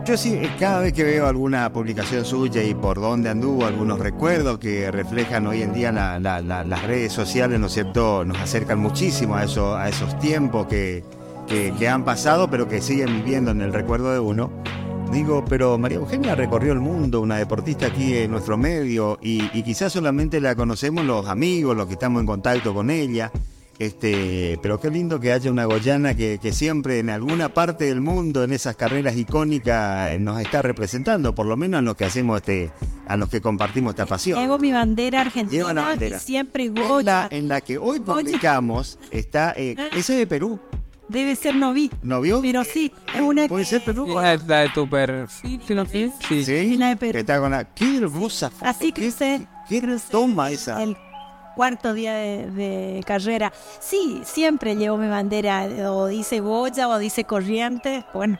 yo 0.05 0.18
sí, 0.18 0.34
eh, 0.34 0.49
cada 0.60 0.80
vez 0.81 0.91
que 0.91 1.03
veo 1.05 1.27
alguna 1.27 1.72
publicación 1.72 2.26
suya 2.26 2.61
y 2.61 2.73
por 2.76 2.99
dónde 2.99 3.30
anduvo, 3.30 3.65
algunos 3.65 3.99
recuerdos 3.99 4.60
que 4.60 4.91
reflejan 4.91 5.47
hoy 5.47 5.61
en 5.61 5.73
día 5.73 5.91
la- 5.93 6.19
la- 6.19 6.41
la- 6.41 6.64
las 6.65 6.84
redes 6.84 7.14
sociales, 7.14 7.57
¿no 7.60 7.68
es 7.68 7.73
cierto? 7.73 8.26
Nos 8.26 8.38
acercan 8.39 8.80
muchísimo 8.80 9.35
a, 9.35 9.43
eso, 9.45 9.77
a 9.77 9.88
esos 9.88 10.19
tiempos 10.19 10.68
que, 10.68 11.05
que- 11.47 11.73
que 11.80 11.88
han 11.88 12.03
pasado, 12.03 12.49
pero 12.49 12.68
que 12.68 12.81
siguen 12.81 13.23
viviendo 13.23 13.51
en 13.51 13.61
el 13.61 13.72
recuerdo 13.73 14.11
de 14.11 14.19
uno. 14.19 14.51
Digo, 15.14 15.45
pero 15.48 15.77
María 15.77 15.99
Eugenia 15.99 16.34
recorrió 16.34 16.73
el 16.73 16.80
mundo, 16.80 17.22
una 17.22 17.38
deportista 17.38 17.85
aquí 17.85 18.18
en 18.18 18.31
nuestro 18.31 18.57
medio, 18.57 19.19
y, 19.22 19.44
y 19.53 19.61
quizás 19.61 19.94
solamente 19.94 20.41
la 20.41 20.56
conocemos 20.56 21.06
los 21.06 21.27
amigos, 21.27 21.77
los 21.77 21.85
que 21.85 21.94
estamos 21.94 22.19
en 22.22 22.26
contacto 22.26 22.73
con 22.73 22.90
ella. 22.90 23.31
Este, 23.80 24.60
pero 24.61 24.80
qué 24.80 24.90
lindo 24.90 25.19
que 25.19 25.31
haya 25.31 25.52
una 25.52 25.65
goyana 25.65 26.15
que, 26.15 26.40
que 26.41 26.52
siempre 26.52 26.99
en 26.99 27.10
alguna 27.10 27.49
parte 27.49 27.85
del 27.85 28.02
mundo, 28.02 28.44
en 28.44 28.53
esas 28.53 28.76
carreras 28.76 29.15
icónicas, 29.15 30.11
eh, 30.11 30.19
nos 30.19 30.40
está 30.41 30.61
representando, 30.61 31.34
por 31.35 31.45
lo 31.45 31.57
menos 31.57 31.80
en 31.80 31.85
los 31.85 31.95
que 31.95 32.06
hacemos 32.06 32.38
este, 32.38 32.72
a 33.07 33.15
los 33.18 33.30
que 33.30 33.40
compartimos 33.41 33.91
esta 33.91 34.06
pasión. 34.06 34.40
Llevo 34.40 34.57
mi 34.57 34.72
bandera 34.72 35.22
argentina 35.22 35.73
la 35.73 35.81
bandera. 35.84 36.18
y 36.18 36.19
siempre 36.19 36.65
En 36.65 36.76
la, 36.76 36.88
Goya. 36.88 37.27
en 37.31 37.48
la 37.48 37.61
que 37.61 37.77
hoy 37.77 37.99
publicamos 37.99 38.98
está, 39.11 39.53
eh, 39.57 39.76
ese 39.95 40.14
de 40.14 40.27
Perú, 40.27 40.60
Debe 41.09 41.35
ser 41.35 41.55
noví, 41.55 41.91
¿no 42.01 42.21
vio? 42.21 42.41
pero 42.41 42.63
sí, 42.63 42.91
es 43.13 43.21
una 43.21 43.47
¿Puede 43.47 43.65
ser 43.65 43.84
Perú? 43.84 44.07
La, 44.15 44.38
la 44.38 44.59
de 44.61 44.69
tu 44.69 44.89
perfil, 44.89 45.61
¿sí 45.67 45.75
tienes? 45.75 46.13
Sí. 46.27 46.45
Sí, 46.45 46.77
la 46.77 46.89
de 46.89 46.95
Perú. 46.95 47.11
que 47.11 47.19
está 47.19 47.39
con 47.39 47.51
la... 47.51 47.65
¡Qué 47.65 47.97
hermosa 47.97 48.49
foto! 48.49 48.65
Así 48.65 48.91
que 48.91 49.11
sé. 49.11 49.45
¿Qué, 49.67 49.81
qué 49.81 49.97
toma 50.09 50.49
esa? 50.49 50.81
el 50.81 50.95
cuarto 51.55 51.93
día 51.93 52.13
de, 52.15 52.49
de 52.51 53.03
carrera. 53.05 53.51
Sí, 53.80 54.21
siempre 54.23 54.75
llevo 54.75 54.97
mi 54.97 55.07
bandera, 55.07 55.67
o 55.91 56.07
dice 56.07 56.39
Goya 56.39 56.88
o 56.88 56.97
dice 56.97 57.25
Corrientes. 57.25 58.05
Bueno, 58.13 58.39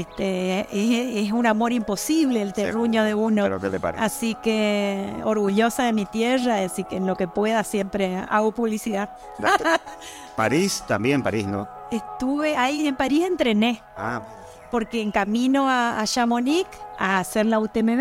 Este, 0.00 0.60
es, 0.72 1.26
es 1.26 1.32
un 1.32 1.46
amor 1.46 1.72
imposible 1.72 2.42
el 2.42 2.52
terruño 2.52 3.04
de 3.04 3.14
uno. 3.14 3.42
¿Pero 3.44 3.60
qué 3.60 3.70
le 3.70 3.80
parece? 3.80 4.04
Así 4.04 4.34
que 4.42 5.12
orgullosa 5.24 5.84
de 5.84 5.92
mi 5.92 6.04
tierra, 6.06 6.58
así 6.64 6.84
que 6.84 6.96
en 6.96 7.06
lo 7.06 7.16
que 7.16 7.26
pueda 7.28 7.64
siempre 7.64 8.16
hago 8.28 8.52
publicidad. 8.52 9.10
París, 10.36 10.84
también 10.86 11.22
París, 11.22 11.46
¿no? 11.46 11.66
Estuve 11.90 12.56
ahí 12.56 12.86
en 12.86 12.96
París, 12.96 13.24
entrené, 13.26 13.82
Ah, 13.96 14.20
porque 14.70 15.00
en 15.00 15.10
camino 15.10 15.68
a, 15.68 16.00
a 16.00 16.06
Chamonix 16.06 16.68
a 16.98 17.18
hacer 17.20 17.46
la 17.46 17.58
UTMB, 17.58 18.00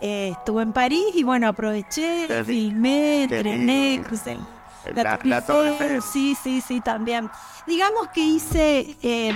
eh, 0.00 0.28
estuve 0.32 0.62
en 0.62 0.72
París 0.72 1.04
y 1.14 1.22
bueno, 1.22 1.48
aproveché, 1.48 2.26
Qué 2.26 2.44
filmé, 2.44 3.26
qué 3.28 3.36
entrené, 3.36 4.02
crucé. 4.04 4.36
La- 4.94 5.18
la 5.22 5.40
sí, 6.02 6.36
sí, 6.42 6.60
sí, 6.60 6.80
también. 6.82 7.30
Digamos 7.66 8.08
que 8.08 8.20
hice 8.20 8.94
eh, 9.02 9.32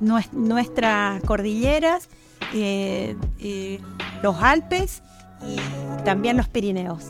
nuestras 0.00 1.22
cordilleras, 1.24 2.08
eh, 2.54 3.16
eh, 3.38 3.80
los 4.22 4.36
Alpes 4.42 5.02
y 5.46 5.56
también 6.04 6.36
los 6.36 6.48
Pirineos. 6.48 7.06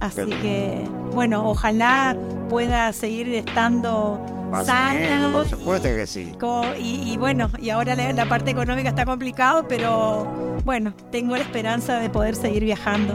Así 0.00 0.26
que, 0.26 0.86
bueno, 1.12 1.48
ojalá 1.48 2.16
pueda 2.48 2.92
seguir 2.92 3.28
estando 3.34 4.20
sana. 4.64 5.30
por 5.32 5.48
supuesto 5.48 5.88
que 5.88 6.06
sí. 6.06 6.32
Y, 6.80 7.12
y 7.12 7.16
bueno, 7.16 7.50
y 7.60 7.70
ahora 7.70 7.94
la, 7.96 8.12
la 8.12 8.28
parte 8.28 8.50
económica 8.50 8.90
está 8.90 9.04
complicado, 9.04 9.66
pero 9.68 10.26
bueno, 10.64 10.92
tengo 11.10 11.36
la 11.36 11.42
esperanza 11.42 11.98
de 11.98 12.10
poder 12.10 12.36
seguir 12.36 12.64
viajando. 12.64 13.14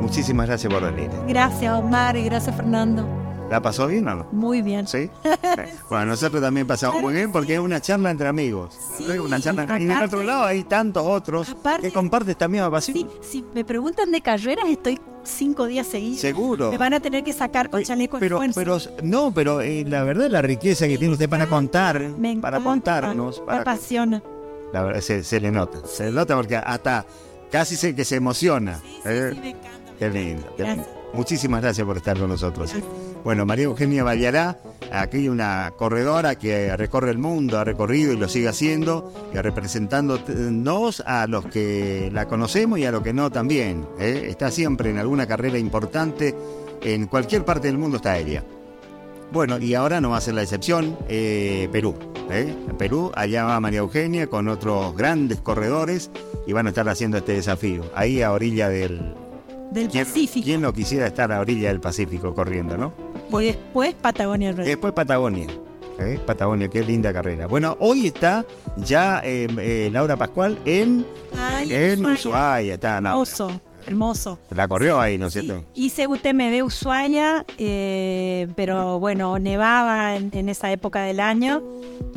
Muchísimas 0.00 0.46
gracias 0.46 0.72
por 0.72 0.82
venir. 0.92 1.10
Gracias 1.26 1.72
Omar 1.72 2.16
y 2.16 2.24
gracias 2.24 2.54
Fernando. 2.56 3.25
¿La 3.50 3.62
pasó 3.62 3.86
bien 3.86 4.06
o 4.08 4.14
no? 4.16 4.26
Muy 4.32 4.60
bien. 4.62 4.86
¿Sí? 4.88 5.08
bueno, 5.88 6.06
nosotros 6.06 6.42
también 6.42 6.66
pasamos 6.66 7.00
muy 7.00 7.14
bien 7.14 7.30
porque 7.30 7.54
es 7.54 7.60
una 7.60 7.80
charla 7.80 8.10
entre 8.10 8.26
amigos. 8.26 8.76
Sí, 8.98 9.04
una 9.18 9.38
charla 9.40 9.62
y 9.78 9.88
aparte- 9.88 10.04
otro 10.04 10.22
lado 10.24 10.44
hay 10.44 10.64
tantos 10.64 11.04
otros 11.06 11.50
Aparte- 11.50 11.82
que 11.82 11.92
comparten 11.92 12.30
esta 12.30 12.48
misma 12.48 12.70
pasión. 12.70 12.96
Sí, 12.96 13.06
si 13.22 13.44
me 13.54 13.64
preguntan 13.64 14.10
de 14.10 14.20
carreras, 14.20 14.64
estoy 14.68 14.98
cinco 15.22 15.66
días 15.66 15.86
seguidos. 15.86 16.20
Seguro. 16.20 16.70
Me 16.72 16.78
van 16.78 16.94
a 16.94 17.00
tener 17.00 17.22
que 17.22 17.32
sacar 17.32 17.70
con 17.70 17.82
chaleco 17.84 18.18
Pero, 18.18 18.40
pero, 18.54 18.78
no, 19.04 19.32
pero 19.32 19.60
eh, 19.60 19.84
la 19.86 20.02
verdad, 20.02 20.28
la 20.28 20.42
riqueza 20.42 20.88
que 20.88 20.98
tiene 20.98 21.12
usted 21.12 21.28
para 21.28 21.46
contar, 21.46 22.00
me 22.00 22.36
para 22.38 22.58
contarnos, 22.60 23.38
Me 23.40 23.46
para, 23.46 23.60
apasiona. 23.62 24.22
La 24.72 24.82
verdad, 24.82 25.00
se, 25.00 25.22
se 25.22 25.40
le 25.40 25.52
nota. 25.52 25.78
Se 25.86 26.06
le 26.06 26.10
nota 26.12 26.34
porque 26.34 26.56
hasta 26.56 27.06
casi 27.52 27.76
se 27.76 27.94
que 27.94 28.04
se 28.04 28.16
emociona. 28.16 28.80
¿eh? 29.04 29.30
Sí, 29.34 29.40
me 29.40 29.50
encanta. 29.50 29.92
Qué 30.00 30.10
lindo. 30.10 30.42
qué 30.56 30.62
Gracias. 30.64 30.86
lindo. 30.88 30.95
Muchísimas 31.16 31.62
gracias 31.62 31.86
por 31.86 31.96
estar 31.96 32.18
con 32.18 32.28
nosotros. 32.28 32.74
Bueno, 33.24 33.46
María 33.46 33.64
Eugenia 33.64 34.04
Vallará, 34.04 34.58
aquí 34.92 35.30
una 35.30 35.72
corredora 35.78 36.34
que 36.34 36.76
recorre 36.76 37.10
el 37.10 37.16
mundo, 37.16 37.58
ha 37.58 37.64
recorrido 37.64 38.12
y 38.12 38.18
lo 38.18 38.28
sigue 38.28 38.48
haciendo, 38.48 39.10
y 39.32 39.38
representándonos 39.38 41.02
a 41.06 41.26
los 41.26 41.46
que 41.46 42.10
la 42.12 42.28
conocemos 42.28 42.78
y 42.78 42.84
a 42.84 42.92
los 42.92 43.02
que 43.02 43.14
no 43.14 43.30
también. 43.30 43.86
¿eh? 43.98 44.26
Está 44.28 44.50
siempre 44.50 44.90
en 44.90 44.98
alguna 44.98 45.26
carrera 45.26 45.58
importante, 45.58 46.34
en 46.82 47.06
cualquier 47.06 47.46
parte 47.46 47.68
del 47.68 47.78
mundo 47.78 47.96
está 47.96 48.18
ella. 48.18 48.44
Bueno, 49.32 49.58
y 49.58 49.72
ahora 49.72 50.02
no 50.02 50.10
va 50.10 50.18
a 50.18 50.20
ser 50.20 50.34
la 50.34 50.42
excepción, 50.42 50.98
eh, 51.08 51.70
Perú. 51.72 51.94
¿eh? 52.30 52.54
Perú, 52.76 53.10
allá 53.14 53.44
va 53.44 53.58
María 53.58 53.78
Eugenia 53.78 54.26
con 54.26 54.48
otros 54.48 54.94
grandes 54.94 55.40
corredores 55.40 56.10
y 56.46 56.52
van 56.52 56.66
a 56.66 56.68
estar 56.68 56.86
haciendo 56.90 57.16
este 57.16 57.32
desafío, 57.32 57.84
ahí 57.94 58.20
a 58.20 58.32
orilla 58.32 58.68
del, 58.68 59.14
Del 59.70 59.88
¿Quién, 59.88 60.04
Pacífico. 60.04 60.44
quién 60.44 60.60
no 60.60 60.72
quisiera 60.72 61.06
estar 61.06 61.30
a 61.32 61.40
orilla 61.40 61.68
del 61.68 61.80
Pacífico 61.80 62.34
corriendo, 62.34 62.76
no? 62.76 62.92
Y 63.40 63.46
después 63.46 63.94
Patagonia. 63.94 64.52
Después 64.52 64.92
Patagonia. 64.92 65.46
¿eh? 65.98 66.18
Patagonia, 66.24 66.68
qué 66.68 66.82
linda 66.84 67.12
carrera. 67.12 67.46
Bueno, 67.46 67.76
hoy 67.80 68.06
está 68.06 68.44
ya 68.76 69.20
eh, 69.24 69.48
eh, 69.58 69.88
Laura 69.92 70.16
Pascual 70.16 70.58
en, 70.64 71.04
Ay, 71.36 71.72
en 71.72 72.04
Ushuaia. 72.06 72.74
Está, 72.74 73.00
no, 73.00 73.08
Hermoso, 73.10 73.60
hermoso. 73.86 74.38
la 74.54 74.68
corrió 74.68 75.00
ahí, 75.00 75.18
¿no 75.18 75.26
es 75.26 75.32
Sí, 75.32 75.40
cierto? 75.40 75.64
hice 75.74 76.06
UTMB 76.06 76.62
Ushuaia, 76.64 77.44
eh, 77.58 78.46
pero 78.54 79.00
bueno, 79.00 79.38
nevaba 79.38 80.16
en, 80.16 80.30
en 80.32 80.48
esa 80.48 80.70
época 80.70 81.02
del 81.02 81.18
año 81.20 81.62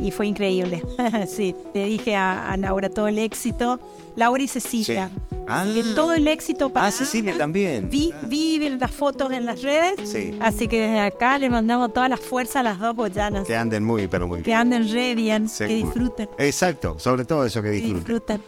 y 0.02 0.12
fue 0.12 0.28
increíble. 0.28 0.84
sí, 1.28 1.56
le 1.74 1.86
dije 1.86 2.16
a, 2.16 2.52
a 2.52 2.58
Laura 2.58 2.90
todo 2.90 3.08
el 3.08 3.20
éxito. 3.20 3.80
Laura 4.16 4.42
y 4.44 4.48
Cecilia. 4.48 5.10
Ah, 5.48 5.66
Y 5.66 5.82
todo 5.96 6.14
el 6.14 6.28
éxito 6.28 6.70
para 6.70 6.88
ah, 6.88 6.92
Cecilia 6.92 7.38
también. 7.38 7.90
Vi, 7.90 8.14
vi 8.28 8.60
las 8.78 8.92
fotos 8.92 9.32
en 9.32 9.46
las 9.46 9.62
redes, 9.62 10.10
Sí. 10.10 10.38
así 10.42 10.68
que 10.68 10.82
desde 10.82 11.00
acá 11.00 11.38
le 11.40 11.50
mandamos 11.50 11.94
toda 11.94 12.08
la 12.10 12.18
fuerza 12.18 12.60
a 12.60 12.64
las 12.64 12.80
dos 12.80 12.96
boyanas. 12.96 13.48
Que 13.48 13.56
anden 13.56 13.84
muy, 13.84 14.08
pero 14.08 14.28
muy 14.28 14.40
Que 14.40 14.46
bien. 14.52 14.58
anden 14.58 14.92
re 14.92 15.16
bien, 15.16 15.44
que 15.44 15.50
Seguro. 15.50 15.76
disfruten. 15.86 16.30
Exacto, 16.38 17.00
sobre 17.00 17.26
todo 17.26 17.46
eso 17.46 17.62
que 17.62 17.70
Que 17.70 17.76
disfruten. 17.78 17.98
disfruten. 17.98 18.42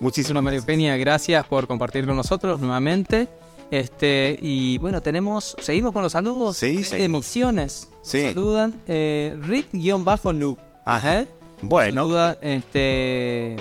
Muchísimas 0.00 0.42
Bueno, 0.42 0.42
María 0.44 0.58
Eugenia, 0.60 0.96
gracias 0.96 1.46
por 1.46 1.66
compartir 1.68 2.06
con 2.06 2.16
nosotros 2.16 2.58
nuevamente. 2.58 3.28
Este, 3.70 4.36
y 4.42 4.78
bueno, 4.78 5.00
tenemos, 5.00 5.56
seguimos 5.60 5.92
con 5.92 6.02
los 6.02 6.12
saludos. 6.12 6.56
Sí, 6.56 6.76
de 6.78 6.84
sí. 6.84 6.96
emociones. 7.02 7.88
Sí. 8.02 8.22
Saludan 8.22 8.74
eh, 8.88 9.38
Rick-Lu. 9.42 10.58
Ajá. 10.84 11.24
Bueno, 11.62 12.08
este, 12.40 13.56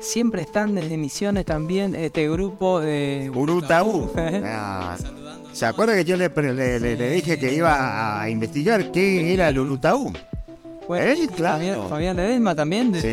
siempre 0.00 0.42
están 0.42 0.74
desde 0.74 0.96
Misiones 0.96 1.44
también, 1.44 1.94
este 1.94 2.28
grupo 2.30 2.80
de 2.80 3.30
Urutaú. 3.34 4.10
Ah, 4.44 4.96
¿Se 5.52 5.66
acuerda 5.66 5.94
que 5.94 6.04
yo 6.06 6.16
le, 6.16 6.30
pre- 6.30 6.54
le- 6.54 6.80
le- 6.80 6.96
le 6.96 7.10
dije 7.10 7.38
que 7.38 7.52
iba 7.52 8.22
a 8.22 8.30
investigar 8.30 8.90
qué 8.90 9.34
era 9.34 9.50
el 9.50 9.58
Urutaú? 9.58 10.10
Bueno, 10.88 11.06
Eh, 11.10 11.28
claro. 11.36 11.58
Fabián, 11.58 11.88
Fabián 11.90 12.16
Ledesma 12.16 12.54
también, 12.54 12.90
de, 12.90 13.00
Sí. 13.02 13.08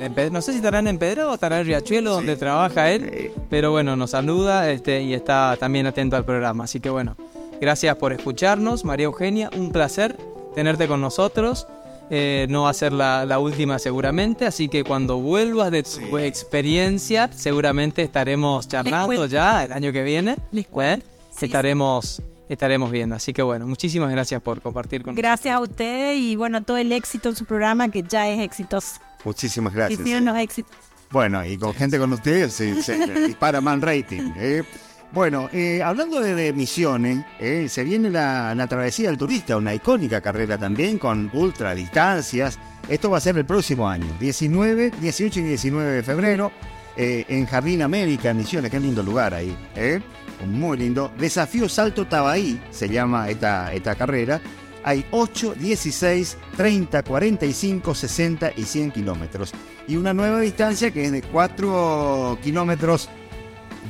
de- 0.00 0.08
de- 0.10 0.30
no 0.30 0.42
sé 0.42 0.52
si 0.52 0.58
estarán 0.58 0.86
en 0.86 0.98
Pedro 0.98 1.30
o 1.30 1.34
estará 1.34 1.60
en 1.60 1.66
Riachuelo, 1.66 2.10
donde 2.12 2.36
trabaja 2.36 2.90
él, 2.90 3.10
Sí. 3.10 3.30
pero 3.48 3.70
bueno, 3.70 3.96
nos 3.96 4.10
saluda 4.10 4.70
este, 4.70 5.00
y 5.02 5.14
está 5.14 5.56
también 5.58 5.86
atento 5.86 6.14
al 6.16 6.26
programa. 6.26 6.64
Así 6.64 6.78
que 6.78 6.90
bueno, 6.90 7.16
gracias 7.58 7.96
por 7.96 8.12
escucharnos, 8.12 8.84
María 8.84 9.06
Eugenia, 9.06 9.48
un 9.56 9.72
placer 9.72 10.14
tenerte 10.54 10.86
con 10.86 11.00
nosotros. 11.00 11.66
Eh, 12.08 12.46
no 12.48 12.62
va 12.62 12.70
a 12.70 12.74
ser 12.74 12.92
la, 12.92 13.24
la 13.24 13.38
última 13.40 13.78
seguramente, 13.80 14.46
así 14.46 14.68
que 14.68 14.84
cuando 14.84 15.18
vuelvas 15.18 15.72
de 15.72 15.82
tu 15.82 16.18
experiencia, 16.18 17.28
seguramente 17.34 18.02
estaremos 18.02 18.68
charlando 18.68 19.26
ya 19.26 19.64
el 19.64 19.72
año 19.72 19.92
que 19.92 20.02
viene. 20.04 20.36
Les 20.52 20.66
¿eh? 20.80 21.02
Estaremos, 21.40 22.22
estaremos 22.48 22.90
viendo. 22.90 23.16
Así 23.16 23.32
que 23.32 23.42
bueno, 23.42 23.66
muchísimas 23.66 24.10
gracias 24.10 24.40
por 24.40 24.60
compartir 24.62 25.02
con 25.02 25.14
nosotros. 25.14 25.30
Gracias 25.30 25.54
a 25.54 25.60
ustedes 25.60 26.18
y 26.18 26.36
bueno, 26.36 26.62
todo 26.62 26.76
el 26.76 26.92
éxito 26.92 27.28
en 27.30 27.36
su 27.36 27.44
programa 27.44 27.88
que 27.88 28.02
ya 28.02 28.28
es 28.28 28.40
exitoso. 28.40 29.00
Muchísimas 29.24 29.72
Que 29.72 29.78
gracias. 29.78 30.00
hicieron 30.00 30.24
los 30.26 30.36
éxitos. 30.38 30.76
Bueno, 31.10 31.44
y 31.44 31.56
con 31.58 31.74
gente 31.74 31.98
con 31.98 32.12
ustedes 32.12 32.52
se, 32.52 32.82
se 32.82 32.96
dispara 33.26 33.60
más 33.60 33.80
rating. 33.80 34.32
¿eh? 34.36 34.62
Bueno, 35.16 35.48
eh, 35.50 35.82
hablando 35.82 36.20
de, 36.20 36.34
de 36.34 36.52
misiones, 36.52 37.24
eh, 37.40 37.70
se 37.70 37.84
viene 37.84 38.10
la, 38.10 38.66
travesía 38.68 39.08
del 39.08 39.16
turista, 39.16 39.56
una 39.56 39.72
icónica 39.72 40.20
carrera 40.20 40.58
también 40.58 40.98
con 40.98 41.30
ultra 41.32 41.74
distancias. 41.74 42.58
Esto 42.86 43.08
va 43.08 43.16
a 43.16 43.22
ser 43.22 43.38
el 43.38 43.46
próximo 43.46 43.88
año, 43.88 44.04
19, 44.20 44.90
18 45.00 45.40
y 45.40 45.42
19 45.42 45.90
de 45.90 46.02
febrero, 46.02 46.52
eh, 46.98 47.24
en 47.28 47.46
Jardín 47.46 47.80
América, 47.80 48.34
Misiones, 48.34 48.70
qué 48.70 48.78
lindo 48.78 49.02
lugar 49.02 49.32
ahí. 49.32 49.56
¿eh? 49.74 50.02
Muy 50.46 50.76
lindo. 50.76 51.10
Desafío 51.18 51.66
Salto 51.66 52.06
Tabaí 52.06 52.60
se 52.70 52.86
llama 52.86 53.30
esta, 53.30 53.72
esta 53.72 53.94
carrera. 53.94 54.38
Hay 54.84 55.06
8, 55.12 55.54
16, 55.54 56.36
30, 56.58 57.02
45, 57.02 57.94
60 57.94 58.52
y 58.54 58.64
100 58.64 58.90
kilómetros. 58.90 59.54
Y 59.88 59.96
una 59.96 60.12
nueva 60.12 60.40
distancia 60.40 60.90
que 60.90 61.06
es 61.06 61.12
de 61.12 61.22
4 61.22 62.38
kilómetros 62.42 63.08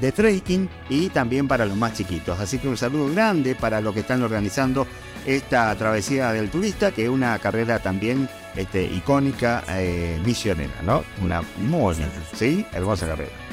de 0.01 0.12
trekking 0.12 0.68
y 0.89 1.09
también 1.09 1.48
para 1.48 1.66
los 1.66 1.77
más 1.77 1.94
chiquitos. 1.94 2.39
Así 2.39 2.59
que 2.59 2.68
un 2.68 2.77
saludo 2.77 3.12
grande 3.12 3.55
para 3.55 3.81
los 3.81 3.94
que 3.94 4.01
están 4.01 4.23
organizando 4.23 4.86
esta 5.27 5.74
travesía 5.77 6.32
del 6.32 6.51
turista, 6.51 6.93
que 6.93 7.05
es 7.05 7.09
una 7.09 7.39
carrera 7.39 7.81
también 7.81 8.28
este, 8.55 8.85
icónica, 8.85 9.64
eh, 9.68 10.20
misionera, 10.24 10.74
¿no? 10.82 11.02
Una 11.23 11.43
muy 11.59 11.94
¿sí? 12.35 12.64
Hermosa 12.73 13.06
carrera. 13.06 13.45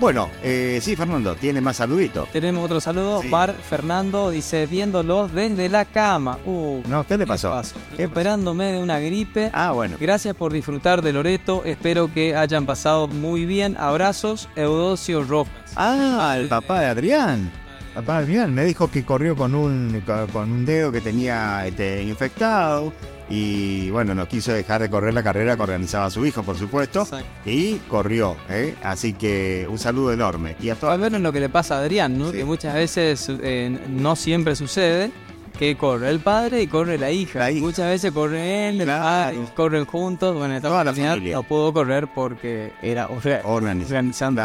Bueno, 0.00 0.30
eh, 0.42 0.78
sí, 0.80 0.96
Fernando, 0.96 1.34
tiene 1.34 1.60
más 1.60 1.76
saluditos. 1.76 2.26
Tenemos 2.30 2.64
otro 2.64 2.80
saludo. 2.80 3.20
Sí. 3.20 3.28
Bar 3.28 3.52
Fernando 3.52 4.30
dice, 4.30 4.64
viéndolos 4.64 5.30
desde 5.34 5.68
la 5.68 5.84
cama. 5.84 6.38
Uh, 6.46 6.80
No, 6.88 7.06
¿qué 7.06 7.18
le 7.18 7.26
pasó? 7.26 7.60
Esperándome 7.98 8.72
de 8.72 8.82
una 8.82 8.98
gripe. 8.98 9.50
Ah, 9.52 9.72
bueno. 9.72 9.98
Gracias 10.00 10.34
por 10.34 10.54
disfrutar 10.54 11.02
de 11.02 11.12
Loreto. 11.12 11.64
Espero 11.66 12.10
que 12.10 12.34
hayan 12.34 12.64
pasado 12.64 13.08
muy 13.08 13.44
bien. 13.44 13.76
Abrazos, 13.78 14.48
Eudosio 14.56 15.22
Rojas. 15.22 15.52
Ah, 15.76 16.34
el 16.38 16.48
papá 16.48 16.80
de 16.80 16.86
Adrián. 16.86 17.52
Papá 17.94 18.18
de 18.20 18.24
Adrián 18.24 18.54
me 18.54 18.64
dijo 18.64 18.90
que 18.90 19.04
corrió 19.04 19.36
con 19.36 19.54
un, 19.54 20.02
con 20.32 20.50
un 20.50 20.64
dedo 20.64 20.90
que 20.90 21.02
tenía 21.02 21.66
este, 21.66 22.02
infectado 22.04 22.94
y 23.30 23.88
bueno, 23.90 24.14
no 24.14 24.26
quiso 24.28 24.52
dejar 24.52 24.82
de 24.82 24.90
correr 24.90 25.14
la 25.14 25.22
carrera 25.22 25.56
que 25.56 25.62
organizaba 25.62 26.10
su 26.10 26.26
hijo, 26.26 26.42
por 26.42 26.58
supuesto, 26.58 27.02
Exacto. 27.02 27.26
y 27.46 27.76
corrió. 27.88 28.36
¿eh? 28.48 28.74
Así 28.82 29.12
que 29.12 29.66
un 29.70 29.78
saludo 29.78 30.12
enorme. 30.12 30.56
Y 30.60 30.68
a 30.68 30.72
A 30.72 30.76
todas 30.76 30.98
ver 31.00 31.12
lo 31.20 31.32
que 31.32 31.40
le 31.40 31.48
pasa 31.48 31.76
a 31.76 31.78
Adrián, 31.80 32.18
¿no? 32.18 32.30
Sí. 32.32 32.38
que 32.38 32.44
muchas 32.44 32.74
veces 32.74 33.28
eh, 33.42 33.78
no 33.88 34.16
siempre 34.16 34.54
sucede. 34.56 35.10
Que 35.58 35.76
corre 35.76 36.08
el 36.08 36.20
padre 36.20 36.62
y 36.62 36.68
corre 36.68 36.96
la 36.96 37.10
hija. 37.10 37.38
La 37.40 37.50
hija. 37.50 37.60
Muchas 37.66 37.86
veces 37.88 38.12
corre 38.12 38.68
él, 38.70 38.82
Claro. 38.82 39.36
corren 39.54 39.84
juntos. 39.84 40.34
Bueno, 40.34 40.54
esta 40.54 40.68
Toda 40.68 40.84
la 40.84 40.90
oportunidad 40.90 41.14
familia. 41.16 41.36
no 41.36 41.42
pudo 41.42 41.72
correr 41.74 42.08
porque 42.14 42.72
era 42.80 43.08
organizando 43.44 44.40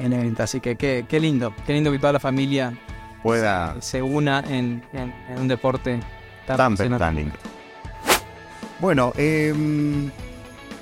el 0.00 0.12
evento. 0.12 0.42
Así 0.42 0.58
que 0.58 0.74
qué, 0.74 1.04
qué 1.08 1.20
lindo, 1.20 1.54
qué 1.64 1.74
lindo 1.74 1.92
que 1.92 1.98
toda 1.98 2.14
la 2.14 2.18
familia 2.20 2.72
pueda 3.22 3.76
se 3.80 4.02
una 4.02 4.40
en, 4.40 4.82
en- 4.92 5.14
en 5.28 5.38
un 5.38 5.46
deporte 5.48 6.00
tan, 6.46 6.76
tan. 6.76 7.32
Bueno, 8.82 9.12
em, 9.16 10.10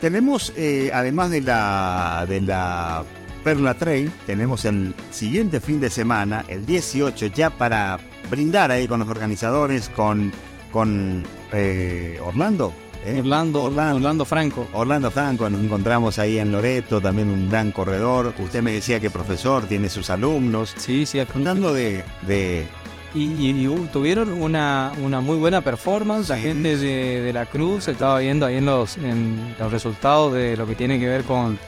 tenemos, 0.01 0.55
eh, 0.57 0.91
además 0.95 1.31
de 1.31 1.43
la, 1.43 2.25
de 2.27 2.41
la 2.41 3.05
Perla 3.45 3.75
Trail, 3.75 4.11
tenemos 4.25 4.65
el 4.65 4.95
siguiente 5.11 5.61
fin 5.61 5.81
de 5.81 5.91
semana, 5.91 6.47
el 6.49 6.65
18, 6.65 7.27
ya 7.27 7.51
para 7.51 8.01
brindar 8.31 8.71
ahí 8.71 8.89
con 8.89 9.01
los 9.01 9.09
organizadores, 9.11 9.91
con, 9.91 10.33
con 10.73 11.25
eh, 11.53 12.19
Orlando. 12.25 12.73
¿eh? 13.05 13.19
Orlando, 13.21 13.65
Orlando. 13.65 13.97
Orlando 13.97 14.25
Franco. 14.25 14.67
Orlando 14.73 15.11
Franco, 15.11 15.51
nos 15.51 15.63
encontramos 15.63 16.19
ahí 16.19 16.39
en 16.39 16.53
Loreto, 16.53 17.03
también 17.03 17.29
un 17.29 17.51
gran 17.51 17.71
corredor. 17.71 18.33
Usted 18.39 18.63
me 18.63 18.73
decía 18.73 18.99
que 18.99 19.11
profesor, 19.11 19.67
tiene 19.67 19.91
sus 19.91 20.09
alumnos. 20.09 20.73
Sí, 20.79 21.05
sí, 21.05 21.21
Contando 21.31 21.75
de, 21.75 22.03
de 22.27 22.67
Y, 23.15 23.25
y- 23.25 23.63
y, 23.63 23.67
uh, 23.69 23.87
tuvieron 23.93 24.31
una, 24.41 24.93
una 25.03 25.21
muy 25.21 25.37
buena 25.37 25.61
performance. 25.63 26.29
La 26.29 26.39
gente 26.39 26.77
de, 26.77 27.21
de 27.23 27.33
la 27.33 27.45
Cruz 27.47 27.89
estaba 27.89 28.19
viendo 28.21 28.47
ahí 28.47 28.57
en 28.57 28.67
los, 28.67 28.97
en 28.99 29.55
los 29.59 29.73
resultados 29.73 30.33
de 30.33 30.57
lo 30.57 30.65
que 30.67 30.77
tiene 30.77 31.01
que 31.01 31.09
ver 31.09 31.25
con, 31.25 31.59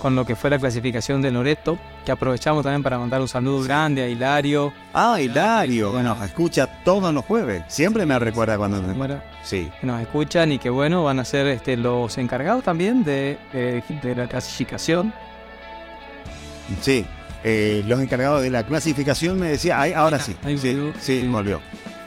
con 0.00 0.14
lo 0.14 0.24
que 0.24 0.36
fue 0.36 0.50
la 0.50 0.58
clasificación 0.60 1.20
de 1.20 1.32
Loreto. 1.32 1.78
Que 2.04 2.12
aprovechamos 2.12 2.62
también 2.62 2.82
para 2.84 2.98
mandar 2.98 3.20
un 3.20 3.26
saludo 3.26 3.64
grande 3.64 4.02
a 4.04 4.08
Hilario. 4.08 4.72
Ah, 4.92 5.20
Hilario. 5.20 5.90
Bueno, 5.90 6.16
escucha 6.22 6.66
todos 6.84 7.12
los 7.12 7.24
jueves. 7.24 7.64
Siempre 7.66 8.06
me 8.06 8.16
recuerda 8.18 8.56
cuando... 8.56 8.80
Bueno, 8.94 9.20
Sí. 9.42 9.70
que 9.80 9.86
nos 9.86 10.00
escuchan 10.00 10.52
y 10.52 10.58
que 10.58 10.70
bueno, 10.70 11.02
van 11.02 11.18
a 11.18 11.24
ser 11.24 11.46
este, 11.48 11.76
los 11.76 12.16
encargados 12.18 12.62
también 12.62 13.02
de, 13.02 13.36
de- 13.52 13.82
de 14.02 14.14
la 14.14 14.26
clasificación. 14.28 15.12
Sí. 16.80 17.04
Eh, 17.46 17.84
los 17.86 18.00
encargados 18.00 18.42
de 18.42 18.48
la 18.50 18.64
clasificación 18.64 19.38
me 19.38 19.48
decía, 19.48 19.78
ay, 19.80 19.92
ahora 19.92 20.18
sí. 20.18 20.32
Sí, 20.32 20.54
volvió. 20.56 20.92
sí, 20.98 21.20
Sí. 21.20 21.28
volvió. 21.28 21.60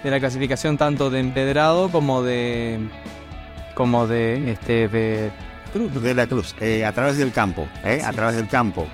De 0.03 0.09
la 0.11 0.19
clasificación 0.19 0.77
tanto 0.77 1.09
de 1.09 1.19
empedrado 1.19 1.89
como 1.89 2.23
de 2.23 2.79
como 3.75 4.07
de 4.07 4.51
este 4.51 4.87
de 4.87 5.31
Cruz. 5.71 6.01
De 6.01 6.13
la 6.15 6.25
Cruz, 6.25 6.55
eh, 6.59 6.83
a 6.85 6.91
través 6.91 7.17
del 7.17 7.31
campo, 7.31 7.67
eh, 7.83 8.01
a 8.03 8.11
través 8.13 8.35
del 8.35 8.47
campo. 8.47 8.87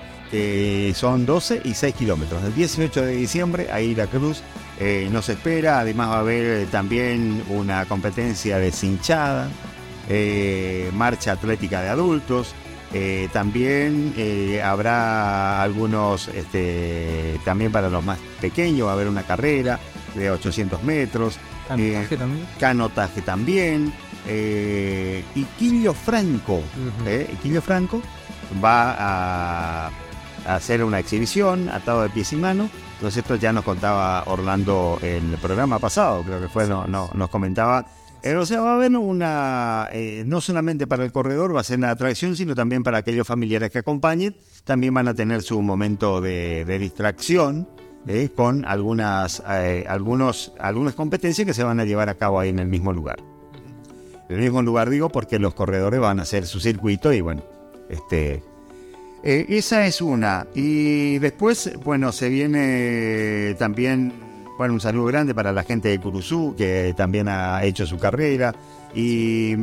son 0.94 1.24
12 1.24 1.60
y 1.64 1.74
6 1.74 1.94
kilómetros. 1.94 2.42
El 2.44 2.54
18 2.54 3.02
de 3.02 3.12
diciembre, 3.16 3.68
ahí 3.72 3.94
la 3.94 4.06
Cruz 4.06 4.42
nos 5.10 5.28
espera. 5.28 5.78
Además 5.78 6.08
va 6.08 6.16
a 6.16 6.20
haber 6.20 6.66
también 6.66 7.42
una 7.48 7.84
competencia 7.86 8.58
de 8.58 8.72
cinchada, 8.72 9.48
marcha 10.92 11.32
atlética 11.32 11.80
de 11.82 11.88
adultos. 11.88 12.54
Eh, 12.94 13.28
también 13.32 14.14
eh, 14.16 14.62
habrá 14.62 15.60
algunos, 15.60 16.28
este, 16.28 17.38
también 17.44 17.72
para 17.72 17.90
los 17.90 18.04
más 18.04 18.18
pequeños, 18.40 18.86
va 18.86 18.92
a 18.92 18.94
haber 18.94 19.08
una 19.08 19.24
carrera 19.24 19.80
de 20.14 20.30
800 20.30 20.82
metros. 20.84 21.38
Canotaje 21.68 22.14
Eh, 22.14 22.18
también. 22.18 22.46
canotaje 22.60 23.22
también. 23.22 23.92
y 24.28 25.42
Quillo 25.58 25.92
Franco, 25.92 26.62
Quillo 27.42 27.60
Franco 27.62 28.00
va 28.64 28.92
a, 28.98 29.90
a 30.46 30.54
hacer 30.54 30.84
una 30.84 30.98
exhibición 30.98 31.68
atado 31.68 32.02
de 32.02 32.10
pies 32.10 32.32
y 32.32 32.36
manos. 32.36 32.70
Entonces 32.94 33.18
esto 33.22 33.34
ya 33.36 33.52
nos 33.52 33.64
contaba 33.64 34.22
Orlando 34.26 34.98
en 35.02 35.32
el 35.32 35.38
programa 35.38 35.78
pasado, 35.78 36.22
creo 36.22 36.40
que 36.40 36.48
fue, 36.48 36.66
no, 36.66 36.86
no- 36.86 37.10
nos 37.14 37.28
comentaba. 37.28 37.84
O 38.26 38.46
sea, 38.46 38.62
va 38.62 38.72
a 38.72 38.74
haber 38.76 38.96
una, 38.96 39.88
eh, 39.92 40.24
no 40.26 40.40
solamente 40.40 40.86
para 40.86 41.04
el 41.04 41.12
corredor 41.12 41.54
va 41.54 41.60
a 41.60 41.64
ser 41.64 41.76
una 41.76 41.90
atracción, 41.90 42.36
sino 42.36 42.54
también 42.54 42.82
para 42.82 42.98
aquellos 42.98 43.26
familiares 43.26 43.70
que 43.70 43.78
acompañen. 43.78 44.34
También 44.64 44.94
van 44.94 45.08
a 45.08 45.14
tener 45.14 45.42
su 45.42 45.60
momento 45.60 46.22
de, 46.22 46.64
distracción 46.80 47.68
eh, 48.06 48.30
con 48.34 48.64
algunas, 48.64 49.42
eh, 49.46 49.84
algunos, 49.86 50.54
algunas 50.58 50.94
competencias 50.94 51.46
que 51.46 51.52
se 51.52 51.64
van 51.64 51.80
a 51.80 51.84
llevar 51.84 52.08
a 52.08 52.14
cabo 52.14 52.40
ahí 52.40 52.48
en 52.48 52.60
el 52.60 52.68
mismo 52.68 52.94
lugar. 52.94 53.18
En 54.30 54.36
el 54.36 54.42
mismo 54.42 54.62
lugar 54.62 54.88
digo 54.88 55.10
porque 55.10 55.38
los 55.38 55.52
corredores 55.52 56.00
van 56.00 56.18
a 56.18 56.22
hacer 56.22 56.46
su 56.46 56.60
circuito 56.60 57.12
y 57.12 57.20
bueno, 57.20 57.42
este, 57.90 58.42
esa 59.22 59.86
es 59.86 60.00
una. 60.00 60.46
Y 60.54 61.18
después, 61.18 61.72
bueno, 61.84 62.10
se 62.10 62.30
viene 62.30 63.54
también, 63.58 64.12
bueno, 64.58 64.74
un 64.74 64.80
saludo 64.80 65.06
grande 65.06 65.34
para 65.34 65.52
la 65.52 65.62
gente 65.64 65.88
de 65.88 65.98
Curuzú, 66.00 66.54
que 66.56 66.94
también 66.96 67.28
ha 67.28 67.62
hecho 67.64 67.86
su 67.86 67.98
carrera. 67.98 68.54
Y 68.94 69.54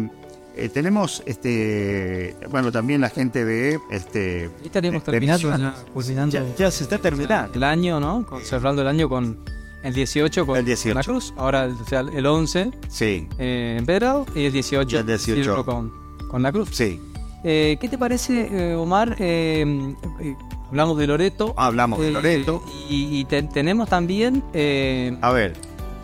eh, 0.57 0.69
tenemos, 0.73 1.23
este, 1.25 2.35
bueno, 2.49 2.71
también 2.71 2.99
la 3.01 3.09
gente 3.09 3.45
de, 3.45 3.79
este... 3.89 4.49
De- 4.49 4.99
terminando, 5.03 5.47
Misiones. 5.49 5.59
ya, 5.59 5.75
culminando 5.93 6.33
Ya, 6.33 6.55
ya 6.57 6.71
se 6.71 6.83
está 6.83 6.97
terminando. 6.97 7.53
el 7.55 7.63
año, 7.63 7.99
¿no? 7.99 8.25
Con- 8.25 8.41
cerrando 8.41 8.81
el 8.81 8.87
año 8.89 9.07
con 9.07 9.37
el 9.83 9.93
18 9.93 10.45
con 10.45 10.57
El 10.57 10.65
18. 10.65 10.93
la 10.93 11.03
Cruz. 11.03 11.33
Ahora 11.37 11.67
o 11.67 11.85
sea, 11.87 12.01
el 12.01 12.25
11 12.25 12.71
Sí, 12.89 13.27
eh, 13.39 13.77
en 13.79 13.85
Pedrado 13.85 14.25
y 14.35 14.43
el 14.45 14.51
18, 14.53 14.95
Y 14.97 14.99
el 14.99 15.05
18. 15.07 15.43
Silvio 15.43 15.65
con, 15.65 15.91
con 16.29 16.43
la 16.43 16.51
Cruz. 16.51 16.69
sí. 16.71 16.99
Eh, 17.43 17.77
¿Qué 17.81 17.89
te 17.89 17.97
parece, 17.97 18.49
eh, 18.51 18.75
Omar? 18.75 19.15
Hablamos 20.71 20.97
de 20.97 21.07
Loreto. 21.07 21.53
Hablamos 21.57 21.99
de 21.99 22.07
eh, 22.07 22.11
Loreto. 22.11 22.63
Y, 22.89 23.19
y 23.19 23.25
te- 23.25 23.43
tenemos 23.43 23.89
también, 23.89 24.41
eh, 24.53 25.15
A 25.21 25.31
ver, 25.31 25.53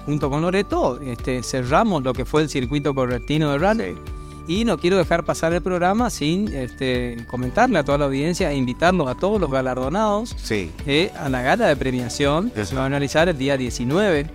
junto 0.05 0.29
con 0.29 0.41
Loreto, 0.41 0.99
este, 1.01 1.41
cerramos 1.41 2.03
lo 2.03 2.13
que 2.13 2.25
fue 2.25 2.41
el 2.43 2.49
circuito 2.49 2.93
correntino 2.93 3.51
de 3.51 3.57
rally. 3.57 3.95
Y 4.49 4.63
no 4.65 4.77
quiero 4.77 4.95
dejar 4.97 5.25
pasar 5.25 5.51
el 5.53 5.61
programa 5.61 6.09
sin 6.09 6.47
este, 6.53 7.17
comentarle 7.27 7.79
a 7.79 7.83
toda 7.83 7.97
la 7.97 8.05
audiencia 8.05 8.49
e 8.51 8.55
invitarlos 8.55 9.07
a 9.09 9.15
todos 9.15 9.41
los 9.41 9.51
galardonados 9.51 10.35
sí. 10.41 10.71
eh, 10.85 11.11
a 11.19 11.27
la 11.27 11.41
gala 11.41 11.67
de 11.67 11.75
premiación 11.75 12.49
que 12.51 12.65
se 12.65 12.73
va 12.75 12.85
a 12.85 12.89
realizar 12.89 13.27
el 13.27 13.37
día 13.37 13.57
19 13.57 14.25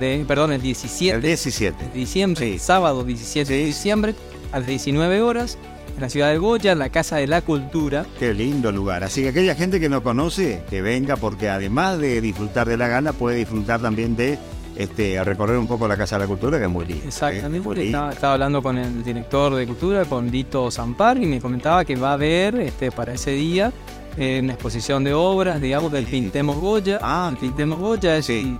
de, 0.00 0.24
perdón, 0.28 0.52
el 0.52 0.60
17 0.60 1.16
El 1.16 1.22
17. 1.22 1.84
de 1.86 1.90
diciembre, 1.92 2.52
Sí. 2.52 2.58
sábado 2.58 3.04
17 3.04 3.50
de 3.50 3.64
diciembre, 3.64 4.14
a 4.52 4.58
las 4.58 4.68
19 4.68 5.22
horas, 5.22 5.56
en 5.96 6.00
la 6.00 6.08
ciudad 6.08 6.30
de 6.30 6.38
Goya, 6.38 6.72
en 6.72 6.78
la 6.78 6.88
Casa 6.90 7.16
de 7.16 7.26
la 7.26 7.40
Cultura. 7.42 8.06
Qué 8.18 8.32
lindo 8.34 8.70
lugar. 8.72 9.04
Así 9.04 9.22
que 9.22 9.28
aquella 9.30 9.54
gente 9.54 9.80
que 9.80 9.88
no 9.88 10.02
conoce, 10.02 10.62
que 10.70 10.82
venga, 10.82 11.16
porque 11.16 11.48
además 11.48 11.98
de 11.98 12.20
disfrutar 12.20 12.68
de 12.68 12.76
la 12.76 12.88
gala, 12.88 13.12
puede 13.12 13.36
disfrutar 13.36 13.80
también 13.80 14.14
de 14.16 14.38
este, 14.76 15.22
recorrer 15.24 15.58
un 15.58 15.66
poco 15.66 15.88
la 15.88 15.96
Casa 15.96 16.16
de 16.16 16.24
la 16.24 16.28
Cultura, 16.28 16.56
que 16.58 16.64
es 16.64 16.70
muy 16.70 16.84
linda. 16.86 17.04
¿eh? 17.04 17.08
Exactamente. 17.08 17.68
Linda. 17.74 17.82
Estaba, 17.84 18.12
estaba 18.12 18.32
hablando 18.34 18.62
con 18.62 18.78
el 18.78 19.02
director 19.02 19.54
de 19.54 19.66
Cultura, 19.66 20.04
con 20.04 20.30
Dito 20.30 20.70
Zampar, 20.70 21.18
y 21.18 21.26
me 21.26 21.40
comentaba 21.40 21.84
que 21.84 21.96
va 21.96 22.10
a 22.10 22.12
haber 22.12 22.54
este, 22.60 22.92
para 22.92 23.12
ese 23.14 23.32
día 23.32 23.72
eh, 24.16 24.40
una 24.42 24.52
exposición 24.52 25.02
de 25.02 25.14
obras, 25.14 25.60
digamos, 25.60 25.90
del 25.90 26.04
Pintemos 26.06 26.56
Goya. 26.58 26.98
Ah, 27.02 27.28
el 27.32 27.38
Pintemos 27.38 27.78
Goya 27.78 28.16
es 28.16 28.26
Sí. 28.26 28.56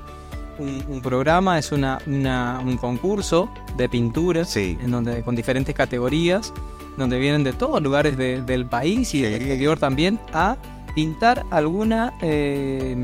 un, 0.58 1.00
programa, 1.02 1.56
es 1.58 1.70
una, 1.70 1.98
una- 2.08 2.60
un 2.64 2.76
concurso 2.78 3.48
de 3.76 3.88
pinturas 3.88 4.50
Sí. 4.50 4.76
en 4.82 4.90
donde, 4.90 5.22
con 5.22 5.36
diferentes 5.36 5.72
categorías, 5.74 6.52
donde 6.98 7.18
vienen 7.18 7.44
de 7.44 7.52
todos 7.52 7.80
lugares 7.82 8.16
de- 8.16 8.42
del 8.42 8.66
país 8.66 9.14
y 9.14 9.22
del 9.22 9.34
exterior 9.34 9.78
también 9.78 10.18
a 10.32 10.56
pintar 10.94 11.44
alguna, 11.50 12.12
eh, 12.22 12.96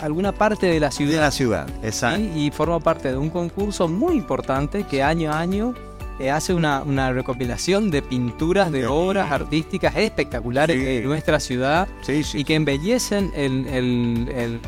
alguna 0.00 0.32
parte 0.32 0.66
de 0.66 0.80
la 0.80 0.88
de 0.88 0.92
ciudad. 0.92 1.20
la 1.20 1.30
ciudad. 1.30 1.68
Exacto. 1.82 2.20
¿sí? 2.34 2.40
y 2.46 2.50
forma 2.50 2.80
parte 2.80 3.10
de 3.10 3.16
un 3.16 3.30
concurso 3.30 3.88
muy 3.88 4.16
importante 4.16 4.82
que 4.84 5.02
año 5.02 5.32
a 5.32 5.38
año 5.40 5.74
eh, 6.18 6.30
hace 6.30 6.54
una, 6.54 6.82
una 6.82 7.12
recopilación 7.12 7.90
de 7.90 8.00
pinturas 8.02 8.72
de 8.72 8.86
obras 8.86 9.30
artísticas 9.30 9.94
espectaculares 9.96 10.76
Sí. 10.76 10.82
de 10.84 11.02
nuestra 11.02 11.38
ciudad 11.40 11.86
Sí, 12.00 12.22
y 12.34 12.44
que 12.44 12.54
embellecen 12.54 13.30
el, 13.36 13.66
el- 13.68 14.28
el- 14.34 14.60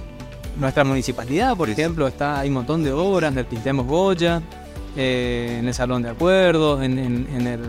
nuestra 0.61 0.85
municipalidad, 0.85 1.57
por 1.57 1.71
ejemplo, 1.71 2.07
está 2.09 2.41
hay 2.41 2.49
un 2.49 2.55
montón 2.55 2.83
de 2.85 2.93
obras 2.93 3.35
del 3.35 3.47
Pintemos 3.47 3.87
Goya, 3.87 4.43
eh, 4.97 5.57
en 5.61 5.69
el 5.69 5.73
Salón 5.75 6.03
de 6.03 6.11
Acuerdos, 6.11 6.83
en, 6.83 6.99
en- 6.99 7.29
en 7.35 7.47
el, 7.47 7.61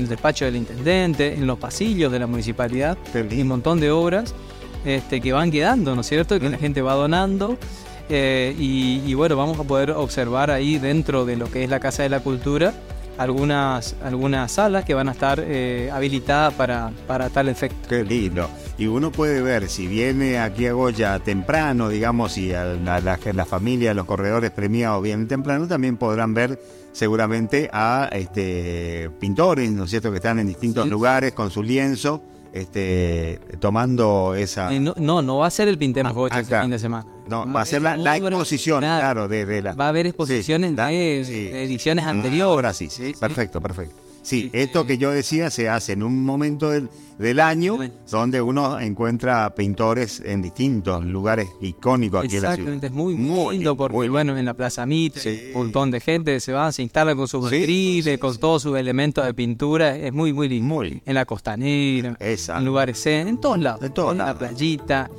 en 0.00 0.04
el 0.04 0.08
despacho 0.10 0.44
del 0.46 0.56
intendente, 0.56 1.34
en 1.34 1.46
los 1.46 1.58
pasillos 1.58 2.10
de 2.10 2.18
la 2.18 2.26
municipalidad, 2.26 2.98
y 3.30 3.42
un 3.42 3.48
montón 3.48 3.78
de 3.80 3.90
obras 3.90 4.34
este, 4.84 5.20
que 5.20 5.32
van 5.32 5.50
quedando, 5.50 5.94
¿no 5.94 6.00
es 6.00 6.06
cierto? 6.08 6.40
Que 6.40 6.48
la 6.48 6.58
gente 6.58 6.82
va 6.82 6.94
donando. 6.94 7.56
eh, 8.08 8.56
y, 8.58 9.02
y 9.06 9.14
bueno, 9.14 9.36
vamos 9.36 9.58
a 9.60 9.62
poder 9.64 9.90
observar 9.92 10.50
ahí 10.50 10.78
dentro 10.78 11.24
de 11.24 11.36
lo 11.36 11.50
que 11.50 11.62
es 11.64 11.70
la 11.70 11.78
Casa 11.78 12.02
de 12.02 12.08
la 12.08 12.20
Cultura 12.20 12.72
algunas, 13.18 13.94
algunas 14.02 14.50
salas 14.50 14.84
que 14.86 14.94
van 14.94 15.08
a 15.08 15.12
estar 15.12 15.44
eh, 15.46 15.90
habilitadas 15.92 16.54
para, 16.54 16.90
para 17.06 17.28
tal 17.28 17.50
efecto. 17.50 17.86
Qué 17.88 18.02
lindo. 18.02 18.48
Y 18.78 18.86
uno 18.86 19.12
puede 19.12 19.42
ver, 19.42 19.68
si 19.68 19.86
viene 19.86 20.38
aquí 20.38 20.66
a 20.66 20.72
Goya 20.72 21.18
temprano, 21.18 21.90
digamos, 21.90 22.38
y 22.38 22.54
a 22.54 22.64
la, 22.64 22.98
la- 23.00 23.18
la 23.34 23.44
familia, 23.44 23.92
los 23.92 24.06
corredores 24.06 24.50
premiados 24.52 25.02
vienen 25.02 25.28
temprano, 25.28 25.68
también 25.68 25.98
podrán 25.98 26.32
ver 26.32 26.58
seguramente 26.92 27.68
a 27.72 28.08
este 28.12 29.10
pintores, 29.20 29.70
¿no 29.70 29.84
es 29.84 29.90
cierto?, 29.90 30.10
que 30.10 30.16
están 30.16 30.38
en 30.38 30.46
distintos 30.46 30.84
Sí. 30.84 30.90
lugares 30.90 31.32
con 31.32 31.50
su 31.50 31.62
lienzo, 31.62 32.22
este 32.52 33.40
tomando 33.60 34.34
esa... 34.34 34.70
No, 34.72 34.94
no, 34.96 35.22
no 35.22 35.38
va 35.38 35.46
a 35.46 35.50
ser 35.50 35.68
el 35.68 35.78
Pintemos 35.78 36.12
Goya 36.12 36.34
ah, 36.34 36.40
este 36.40 36.48
claro. 36.50 36.64
fin 36.64 36.70
de 36.72 36.78
semana. 36.78 37.06
No, 37.28 37.50
va 37.52 37.60
a 37.60 37.64
ser 37.64 37.80
la, 37.82 38.16
exposición, 38.16 38.80
claro. 38.80 39.28
de, 39.28 39.46
de 39.46 39.62
la... 39.62 39.74
Va 39.74 39.86
a 39.86 39.88
haber 39.90 40.06
exposiciones 40.06 40.70
Sí, 40.70 40.76
de, 40.76 41.22
sí. 41.24 41.44
de 41.44 41.64
ediciones 41.64 42.04
anteriores. 42.04 42.42
Ahora 42.42 42.72
sí, 42.72 42.88
perfecto, 43.20 43.60
perfecto. 43.60 43.94
Sí, 44.22 44.50
esto 44.52 44.86
que 44.86 44.98
yo 44.98 45.10
decía 45.10 45.50
se 45.50 45.68
hace 45.68 45.92
en 45.92 46.02
un 46.02 46.24
momento 46.24 46.68
del, 46.70 46.88
del 47.18 47.40
año 47.40 47.76
Bueno. 47.76 47.94
donde 48.10 48.42
uno 48.42 48.78
encuentra 48.78 49.54
pintores 49.54 50.20
en 50.24 50.42
distintos 50.42 51.04
lugares 51.04 51.48
icónicos 51.60 52.24
aquí 52.24 52.36
en 52.36 52.42
la 52.42 52.54
ciudad. 52.54 52.70
Exactamente, 52.74 52.86
es 52.88 52.92
muy, 52.92 53.14
Muy 53.14 53.54
lindo 53.56 53.76
porque, 53.76 53.96
muy 53.96 54.08
bueno, 54.08 54.36
en 54.36 54.44
la 54.44 54.54
Plaza 54.54 54.84
Mitre, 54.86 55.20
Sí. 55.22 55.40
un 55.54 55.62
montón 55.64 55.90
de 55.90 56.00
gente 56.00 56.38
se 56.40 56.52
va, 56.52 56.70
se 56.70 56.82
instala 56.82 57.14
con 57.14 57.28
sus 57.28 57.48
Sí, 57.50 58.02
con 58.20 58.36
todos 58.38 58.62
sus 58.62 58.76
elementos 58.76 59.24
de 59.24 59.32
pintura, 59.34 59.96
es 59.96 60.12
muy, 60.12 60.32
muy 60.32 60.48
lindo. 60.48 60.74
Muy. 60.74 61.02
En 61.06 61.14
la 61.14 61.24
costanera, 61.24 62.16
Exacto. 62.20 62.58
en 62.60 62.66
lugares, 62.66 63.06
en, 63.06 63.28
en 63.28 63.40
todos 63.40 63.58
lados, 63.58 63.82
En 63.82 63.94
todos 63.94 64.12
en 64.12 64.18
la 64.18 64.24
lados. 64.26 64.38
playita, 64.38 65.10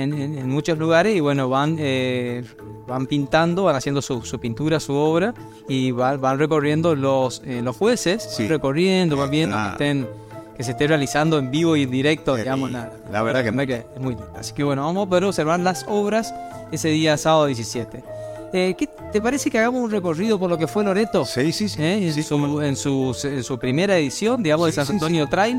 en, 0.00 0.12
en- 0.14 0.38
en 0.38 0.48
muchos 0.48 0.78
lugares, 0.78 1.14
y 1.16 1.20
bueno, 1.20 1.48
van, 1.48 1.76
eh, 1.78 2.42
van 2.86 3.06
pintando, 3.06 3.64
van 3.64 3.76
haciendo 3.76 4.02
su, 4.02 4.22
su 4.22 4.38
pintura, 4.38 4.80
su 4.80 4.94
obra, 4.94 5.34
y 5.68 5.90
van, 5.92 6.20
van 6.20 6.38
recorriendo 6.38 6.94
los, 6.96 7.42
eh, 7.44 7.60
los 7.62 7.76
jueces, 7.76 8.22
Sí. 8.36 8.48
recorriendo, 8.48 9.16
van 9.16 9.30
viendo 9.30 9.56
que 9.56 9.68
estén 9.72 10.08
que 10.56 10.64
se 10.64 10.72
esté 10.72 10.86
realizando 10.86 11.38
en 11.38 11.50
vivo 11.50 11.74
y 11.74 11.84
en 11.84 11.90
directo, 11.90 12.34
Qué 12.34 12.42
digamos, 12.42 12.70
la, 12.70 12.92
La 13.10 13.22
verdad 13.22 13.40
que- 13.42 13.48
es 13.94 14.00
muy 14.00 14.10
lindo. 14.14 14.30
Así 14.38 14.52
que 14.52 14.62
bueno, 14.62 14.84
vamos 14.84 15.06
a 15.06 15.08
poder 15.08 15.24
observar 15.24 15.58
las 15.58 15.86
obras 15.88 16.34
ese 16.70 16.88
día 16.88 17.16
sábado 17.16 17.46
17. 17.46 18.04
Eh, 18.52 18.74
¿Qué 18.76 18.86
te 19.10 19.22
parece 19.22 19.50
que 19.50 19.58
hagamos 19.58 19.80
un 19.82 19.90
recorrido 19.90 20.38
por 20.38 20.50
lo 20.50 20.58
que 20.58 20.66
fue 20.66 20.84
Loreto? 20.84 21.24
Sí, 21.24 21.50
sí, 21.52 21.66
sí. 21.70 21.80
¿Eh? 21.82 22.12
en, 22.14 22.22
su, 22.22 22.60
en, 22.60 22.76
su, 22.76 23.16
en 23.24 23.42
su 23.42 23.58
primera 23.58 23.96
edición, 23.96 24.42
digamos, 24.42 24.66
de 24.66 24.72
Sí, 24.72 24.76
San 24.76 24.86
sí, 24.88 24.92
Antonio 24.92 25.26
Trail, 25.28 25.56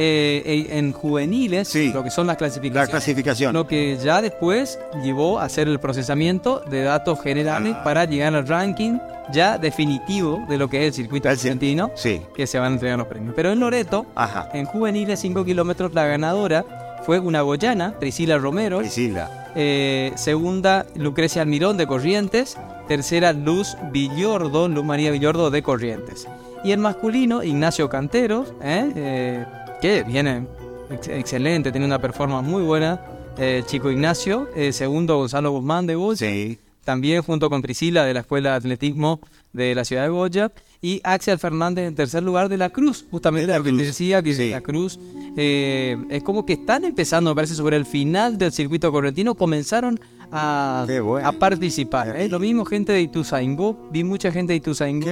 eh, 0.00 0.66
en 0.70 0.92
juveniles, 0.92 1.68
Sí. 1.68 1.92
lo 1.92 2.04
que 2.04 2.10
son 2.10 2.26
las 2.28 2.34
La 2.34 2.38
clasificaciones. 2.38 2.90
clasificación. 2.90 3.52
Lo 3.52 3.66
que 3.66 3.96
ya 4.02 4.22
después 4.22 4.78
llevó 5.02 5.40
a 5.40 5.44
hacer 5.44 5.66
el 5.68 5.80
procesamiento 5.80 6.60
de 6.70 6.84
datos 6.84 7.20
generales 7.20 7.74
Ah. 7.76 7.82
para 7.82 8.04
llegar 8.04 8.34
al 8.34 8.46
ranking 8.46 8.98
ya 9.32 9.58
definitivo 9.58 10.44
de 10.48 10.56
lo 10.56 10.68
que 10.70 10.82
es 10.82 10.86
el 10.88 10.94
circuito 10.94 11.28
argentino, 11.28 11.90
Sí. 11.96 12.22
que 12.34 12.46
se 12.46 12.58
van 12.58 12.70
a 12.72 12.74
entregar 12.74 12.96
los 12.98 13.08
premios. 13.08 13.34
Pero 13.36 13.50
en 13.52 13.60
Loreto, 13.60 14.06
Ajá. 14.14 14.48
en 14.54 14.64
juveniles 14.66 15.18
5 15.20 15.44
kilómetros, 15.44 15.92
la 15.94 16.06
ganadora 16.06 16.64
fue 17.04 17.18
una 17.18 17.42
goyana, 17.42 17.94
Priscila 17.98 18.38
Romero. 18.38 18.78
Priscila. 18.78 19.48
Eh, 19.56 20.12
segunda, 20.16 20.86
Lucrecia 20.94 21.42
Almirón 21.42 21.76
de 21.76 21.86
Corrientes. 21.86 22.56
Tercera, 22.86 23.32
Luz 23.32 23.76
Villordo, 23.92 24.68
Luz 24.68 24.84
María 24.84 25.10
Villordo 25.10 25.50
de 25.50 25.62
Corrientes. 25.62 26.26
Y 26.64 26.72
el 26.72 26.78
masculino, 26.78 27.42
Ignacio 27.42 27.88
Canteros, 27.88 28.52
¿eh? 28.62 28.92
Eh, 28.96 29.44
que 29.80 30.02
viene 30.04 30.46
ex- 30.90 31.08
excelente, 31.08 31.70
tiene 31.70 31.86
una 31.86 32.00
performance 32.00 32.46
muy 32.48 32.62
buena. 32.62 33.00
eh, 33.40 33.62
chico 33.66 33.88
Ignacio, 33.88 34.48
eh, 34.56 34.72
segundo 34.72 35.16
Gonzalo 35.16 35.52
Guzmán 35.52 35.86
de 35.86 35.94
Goya, 35.94 36.26
Sí. 36.28 36.58
también 36.84 37.22
junto 37.22 37.48
con 37.48 37.62
Priscila 37.62 38.04
de 38.04 38.12
la 38.12 38.20
Escuela 38.20 38.50
de 38.50 38.56
Atletismo 38.56 39.20
de 39.52 39.76
la 39.76 39.84
ciudad 39.84 40.02
de 40.02 40.08
Goya 40.08 40.50
y 40.82 41.00
Axel 41.04 41.38
Fernández 41.38 41.86
en 41.86 41.94
tercer 41.94 42.24
lugar 42.24 42.48
de 42.48 42.56
la 42.56 42.70
Cruz, 42.70 43.06
justamente 43.12 43.46
De 43.46 43.56
la 43.56 43.62
Cruz, 43.62 43.78
decía 43.78 44.22
que 44.24 44.34
sí. 44.34 44.50
la 44.50 44.60
Cruz 44.60 44.98
eh, 45.36 45.96
es 46.10 46.24
como 46.24 46.44
que 46.44 46.54
están 46.54 46.84
empezando, 46.84 47.30
me 47.30 47.36
parece, 47.36 47.54
sobre 47.54 47.76
el 47.76 47.86
final 47.86 48.38
del 48.38 48.50
circuito 48.50 48.90
correntino, 48.90 49.36
comenzaron 49.36 50.00
a, 50.32 50.84
bueno. 51.04 51.28
a 51.28 51.30
participar. 51.30 52.16
¿eh? 52.16 52.28
Lo 52.28 52.40
mismo 52.40 52.64
gente 52.64 52.90
de 52.92 53.02
Ituzaingó, 53.02 53.88
vi 53.92 54.02
mucha 54.02 54.32
gente 54.32 54.52
de 54.52 54.56
Ituzaingó 54.56 55.06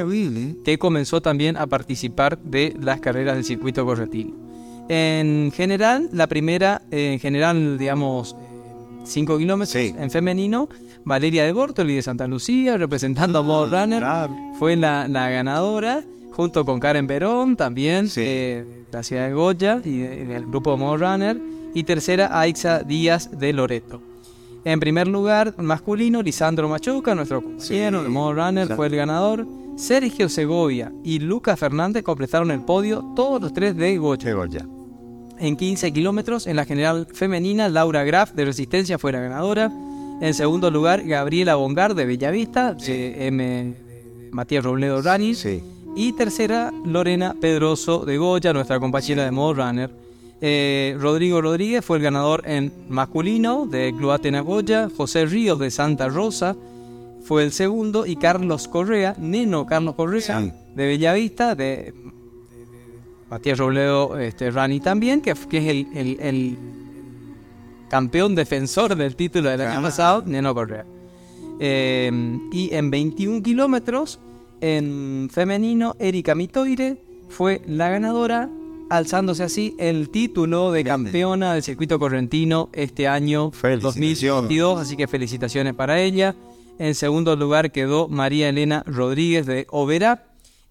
que 0.65 0.79
comenzó 0.81 1.21
también 1.23 1.57
a 1.57 1.69
participar 1.69 2.39
de 2.39 2.75
las 2.81 2.99
carreras 3.01 3.37
del 3.37 3.45
circuito 3.45 3.85
correntino. 3.87 4.33
En 4.89 5.51
general, 5.53 6.09
la 6.13 6.27
primera, 6.27 6.83
eh, 6.91 7.13
en 7.15 7.19
general, 7.21 7.77
digamos, 7.79 8.37
5 9.05 9.39
kilómetros 9.39 9.71
Sí. 9.71 9.95
en 9.99 10.11
femenino, 10.11 10.69
Valeria 11.05 11.45
de 11.45 11.53
Bortoli 11.53 11.95
de 11.95 12.03
Santa 12.03 12.27
Lucía, 12.27 12.77
representando 12.77 13.39
a 13.39 13.43
Bob 13.43 13.71
Runner, 13.71 14.03
fue 14.59 14.77
la, 14.77 15.07
la 15.09 15.29
ganadora, 15.31 16.03
junto 16.33 16.65
con 16.65 16.81
Karen 16.81 17.07
Perón, 17.07 17.57
también, 17.57 18.09
Sí. 18.09 18.21
eh, 18.25 18.65
de 18.91 18.97
la 18.97 19.03
ciudad 19.03 19.27
de 19.29 19.35
Goya, 19.35 19.81
y 19.85 19.99
de- 19.99 20.25
del 20.27 20.47
grupo 20.47 20.73
de 20.73 20.77
Modo 20.79 20.97
Runner. 20.99 21.37
Y 21.75 21.85
tercera, 21.85 22.39
Aixa 22.41 22.81
Díaz 22.83 23.31
de 23.39 23.53
Loreto. 23.53 24.01
En 24.65 24.81
primer 24.81 25.07
lugar, 25.07 25.55
masculino, 25.59 26.23
Lisandro 26.23 26.69
Machuca, 26.69 27.15
nuestro 27.15 27.41
compañero 27.43 27.99
Sí. 28.01 28.05
de 28.05 28.09
Modo 28.11 28.35
Runner, 28.35 28.69
fue 28.75 28.87
el 28.89 28.97
ganador. 28.97 29.47
Sergio 29.77 30.29
Segovia 30.31 30.91
y 31.05 31.19
Lucas 31.19 31.59
Fernández 31.61 32.03
completaron 32.03 32.51
el 32.51 32.61
podio, 32.63 33.05
todos 33.15 33.41
los 33.43 33.53
tres 33.53 33.77
de 33.77 33.97
Goya. 33.99 34.25
Llegó 34.25 34.47
ya. 34.47 34.67
En 35.39 35.57
15 35.57 35.93
kilómetros, 35.93 36.47
en 36.47 36.57
la 36.57 36.65
general 36.65 37.07
femenina, 37.13 37.69
Laura 37.69 38.05
Graf 38.05 38.33
de 38.33 38.45
Resistencia 38.47 38.99
fue 38.99 39.13
la 39.13 39.21
ganadora. 39.21 39.71
En 40.21 40.33
segundo 40.33 40.71
lugar, 40.71 41.03
Gabriela 41.05 41.57
Bongar 41.57 41.95
de 41.95 42.07
Bellavista, 42.07 42.73
de 42.73 43.27
M. 43.27 43.75
Matías 44.33 44.65
Robledo. 44.65 45.03
Sí. 45.35 45.63
Y 45.95 46.13
tercera, 46.13 46.73
Lorena 46.85 47.35
Pedroso 47.39 48.05
de 48.05 48.17
Goya, 48.17 48.53
nuestra 48.53 48.81
compañera 48.81 49.25
de 49.25 49.31
Modo 49.31 49.55
Runner. 49.55 49.91
Eh, 50.41 50.97
Rodrigo 50.99 51.41
Rodríguez 51.41 51.85
fue 51.85 51.97
el 51.99 52.03
ganador 52.03 52.43
en 52.47 52.73
masculino 52.89 53.67
de 53.67 53.95
Club 53.97 54.11
Atenas 54.13 54.45
Goya. 54.45 54.89
José 54.95 55.25
Ríos 55.27 55.59
de 55.59 55.71
Santa 55.71 56.09
Rosa 56.09 56.57
fue 57.25 57.43
el 57.45 57.53
segundo. 57.53 58.07
Y 58.07 58.17
Carlos 58.17 58.69
Correa, 58.69 59.15
Neno 59.19 59.67
Carlos 59.67 59.95
Correa 59.95 60.41
Sí. 60.41 60.53
de 60.75 60.87
Bellavista, 60.87 61.55
de 61.55 61.95
Matías 63.31 63.59
Robledo 63.59 64.19
este, 64.19 64.51
Rani 64.51 64.81
también, 64.81 65.21
que, 65.21 65.35
que 65.49 65.59
es 65.59 65.65
el, 65.67 65.87
el- 65.95 66.21
el 66.21 66.59
campeón 67.89 68.35
defensor 68.35 68.95
del 68.97 69.17
título 69.17 69.51
del 69.51 69.61
año 69.63 69.79
Ah. 69.79 69.83
pasado, 69.83 70.23
Neno 70.27 70.55
Correa. 70.55 70.85
Eh, 71.61 72.11
y 72.53 72.75
en 72.75 72.91
21 72.91 73.43
kilómetros, 73.43 74.21
en 74.61 75.29
femenino, 75.33 75.97
Erika 75.99 76.35
Mitoire 76.35 77.01
fue 77.29 77.63
la 77.67 77.89
ganadora, 77.89 78.49
alzándose 78.91 79.43
así 79.43 79.75
el 79.79 80.11
título 80.11 80.71
de 80.73 80.85
campeona 80.85 81.55
del 81.55 81.63
circuito 81.63 81.99
correntino 81.99 82.69
este 82.73 83.09
año 83.09 83.51
Felicitaciones. 83.51 84.21
2022, 84.21 84.81
así 84.81 84.97
que 84.97 85.07
felicitaciones 85.09 85.75
para 85.75 86.01
ella. 86.01 86.35
En 86.79 86.95
segundo 86.95 87.35
lugar 87.37 87.73
quedó 87.73 88.07
María 88.09 88.49
Elena 88.51 88.83
Rodríguez 88.87 89.47
de 89.47 89.67
Oberá. 89.71 90.27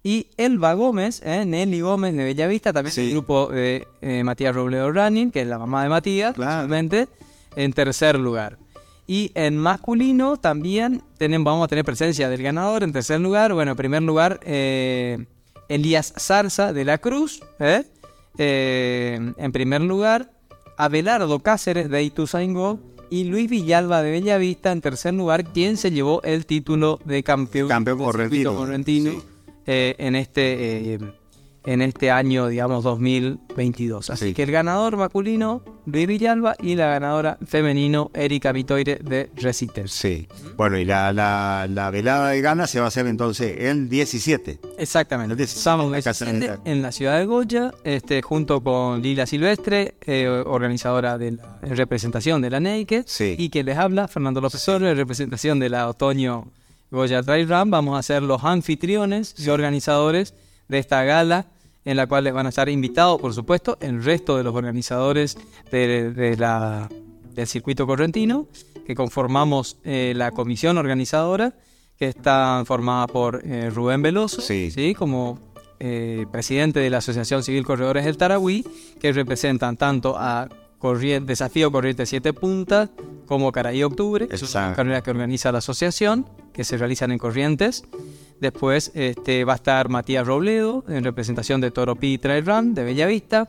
Y 0.08 0.28
Elba 0.38 0.74
Gómez, 0.76 1.20
eh, 1.26 1.46
Nelly 1.46 1.82
Gómez 1.82 2.16
de 2.16 2.26
Bellavista, 2.26 2.72
también 2.72 2.94
Sí. 2.94 3.02
del 3.06 3.12
grupo 3.14 3.48
de 3.48 3.88
eh, 4.02 4.24
Matías 4.24 4.54
Robledo 4.54 4.92
Running, 4.92 5.32
que 5.32 5.42
es 5.42 5.48
la 5.48 5.58
mamá 5.58 5.82
de 5.82 5.90
Matías, 5.90 6.36
Claro. 6.36 6.52
justamente, 6.62 7.08
en 7.56 7.74
tercer 7.74 8.20
lugar. 8.20 8.60
Y 9.08 9.32
en 9.34 9.58
masculino 9.58 10.38
también 10.38 11.02
tenemos, 11.18 11.46
vamos 11.46 11.66
a 11.66 11.68
tener 11.70 11.84
presencia 11.86 12.30
del 12.30 12.44
ganador 12.44 12.84
en 12.84 12.94
tercer 12.94 13.20
lugar. 13.20 13.54
Bueno, 13.56 13.72
en 13.72 13.78
primer 13.78 14.04
lugar, 14.04 14.40
eh, 14.44 15.26
Elías 15.70 16.14
Zarza 16.20 16.72
de 16.72 16.86
la 16.86 17.00
Cruz. 17.00 17.42
¿eh? 17.60 17.84
Eh, 18.38 19.34
en 19.38 19.52
primer 19.52 19.82
lugar, 19.82 20.32
Abelardo 20.78 21.40
Cáceres 21.40 21.90
de 21.90 22.04
Ituzaingó. 22.04 22.80
Y 23.10 23.24
Luis 23.24 23.50
Villalba 23.50 24.02
de 24.04 24.12
Bellavista 24.12 24.72
en 24.72 24.82
tercer 24.82 25.14
lugar, 25.16 25.46
quien 25.46 25.78
se 25.78 25.90
llevó 25.92 26.22
el 26.24 26.46
título 26.46 27.00
de 27.06 27.24
campeón, 27.24 27.70
Campeón 27.70 27.98
correntino. 28.00 28.50
circuito 28.52 28.56
correntino, 28.58 29.12
Sí. 29.12 29.18
Eh, 29.66 29.96
en 29.98 30.16
este 30.16 30.94
eh, 30.96 31.00
en 31.68 31.82
este 31.82 32.12
año, 32.12 32.48
digamos, 32.48 32.84
2022. 32.84 34.12
Así 34.12 34.28
Sí. 34.28 34.34
que 34.36 34.44
el 34.44 34.52
ganador 34.52 34.98
masculino, 34.98 35.64
Luis 35.88 36.06
Villalba, 36.06 36.56
y 36.60 36.76
la 36.76 36.86
ganadora 36.88 37.40
femenino, 37.46 38.12
Erika 38.14 38.52
Vitoire 38.52 39.00
de 39.04 39.32
Reciters. 39.36 39.92
Sí. 39.92 40.28
Bueno, 40.58 40.78
y 40.78 40.86
la, 40.86 41.12
la, 41.12 41.68
la 41.68 41.90
velada 41.90 42.30
de 42.30 42.42
gana 42.42 42.68
se 42.68 42.80
va 42.80 42.86
a 42.86 42.88
hacer 42.90 43.08
entonces 43.08 43.56
el 43.62 43.90
17. 43.90 44.60
Exactamente. 44.78 45.32
El 45.34 45.38
17, 45.38 45.58
Estamos 45.60 45.92
la 45.92 46.02
casa 46.04 46.30
en, 46.66 46.82
la 46.84 46.92
ciudad 46.92 47.18
de 47.18 47.26
Goya, 47.26 47.72
este, 47.84 48.22
junto 48.22 48.62
con 48.62 49.02
Lila 49.02 49.26
Silvestre, 49.26 49.96
eh, 50.06 50.28
organizadora 50.28 51.18
de 51.18 51.32
la 51.32 51.60
en 51.64 51.76
representación 51.76 52.44
de 52.44 52.50
la 52.52 52.60
Naked, 52.60 53.06
Sí. 53.08 53.36
y 53.40 53.50
que 53.50 53.64
les 53.64 53.78
habla, 53.78 54.08
Fernando 54.08 54.40
López 54.40 54.68
en 54.68 54.96
representación 54.96 55.60
de 55.60 55.70
la 55.70 55.90
Otoño 55.90 56.46
Goya 56.96 57.22
Trail 57.22 57.48
Run. 57.48 57.70
Vamos 57.70 58.00
a 58.00 58.02
ser 58.02 58.24
los 58.24 58.44
anfitriones 58.44 59.36
y 59.38 59.50
organizadores 59.50 60.34
de 60.68 60.80
esta 60.80 61.04
gala, 61.04 61.48
en 61.84 61.98
la 61.98 62.08
cual 62.08 62.24
les 62.24 62.34
van 62.34 62.48
a 62.48 62.50
estar 62.50 62.68
invitados, 62.70 63.22
por 63.22 63.34
supuesto, 63.34 63.78
el 63.82 64.04
resto 64.04 64.38
de 64.38 64.44
los 64.44 64.56
organizadores 64.56 65.38
de, 65.72 66.12
de 66.12 66.38
la, 66.38 66.90
del 67.34 67.46
circuito 67.48 67.86
correntino, 67.86 68.48
que 68.88 68.96
conformamos 68.96 69.78
eh, 69.84 70.14
la 70.16 70.32
comisión 70.32 70.78
organizadora, 70.78 71.54
que 72.00 72.08
está 72.08 72.64
formada 72.66 73.08
por 73.08 73.42
eh, 73.46 73.70
Rubén 73.70 74.02
Veloso, 74.02 74.42
Sí. 74.42 74.96
como 74.98 75.40
eh, 75.80 76.26
presidente 76.32 76.80
de 76.80 76.90
la 76.90 76.98
Asociación 76.98 77.44
Civil 77.44 77.66
Corredores 77.66 78.06
del 78.06 78.18
Tarahui, 78.18 78.66
que 79.00 79.12
representan 79.12 79.78
tanto 79.78 80.16
a 80.18 80.48
Corriente, 80.86 81.32
Desafío 81.32 81.72
Corriente 81.72 82.06
7 82.06 82.32
Puntas 82.34 82.92
como 83.26 83.52
Caraí 83.52 83.82
Octubre, 83.82 84.26
Exacto. 84.26 84.76
carreras 84.76 85.02
que 85.02 85.10
organiza 85.10 85.52
la 85.52 85.58
asociación, 85.58 86.28
que 86.54 86.64
se 86.64 86.78
realizan 86.78 87.12
en 87.12 87.18
Corrientes. 87.18 87.86
Después 88.40 88.92
este, 88.94 89.46
va 89.46 89.54
a 89.54 89.56
estar 89.56 89.90
Matías 89.90 90.28
Robledo 90.28 90.84
en 90.88 91.04
representación 91.04 91.60
de 91.60 91.72
Toropí 91.72 92.20
Trail 92.20 92.46
Run 92.46 92.76
de 92.76 92.84
Bellavista. 92.84 93.48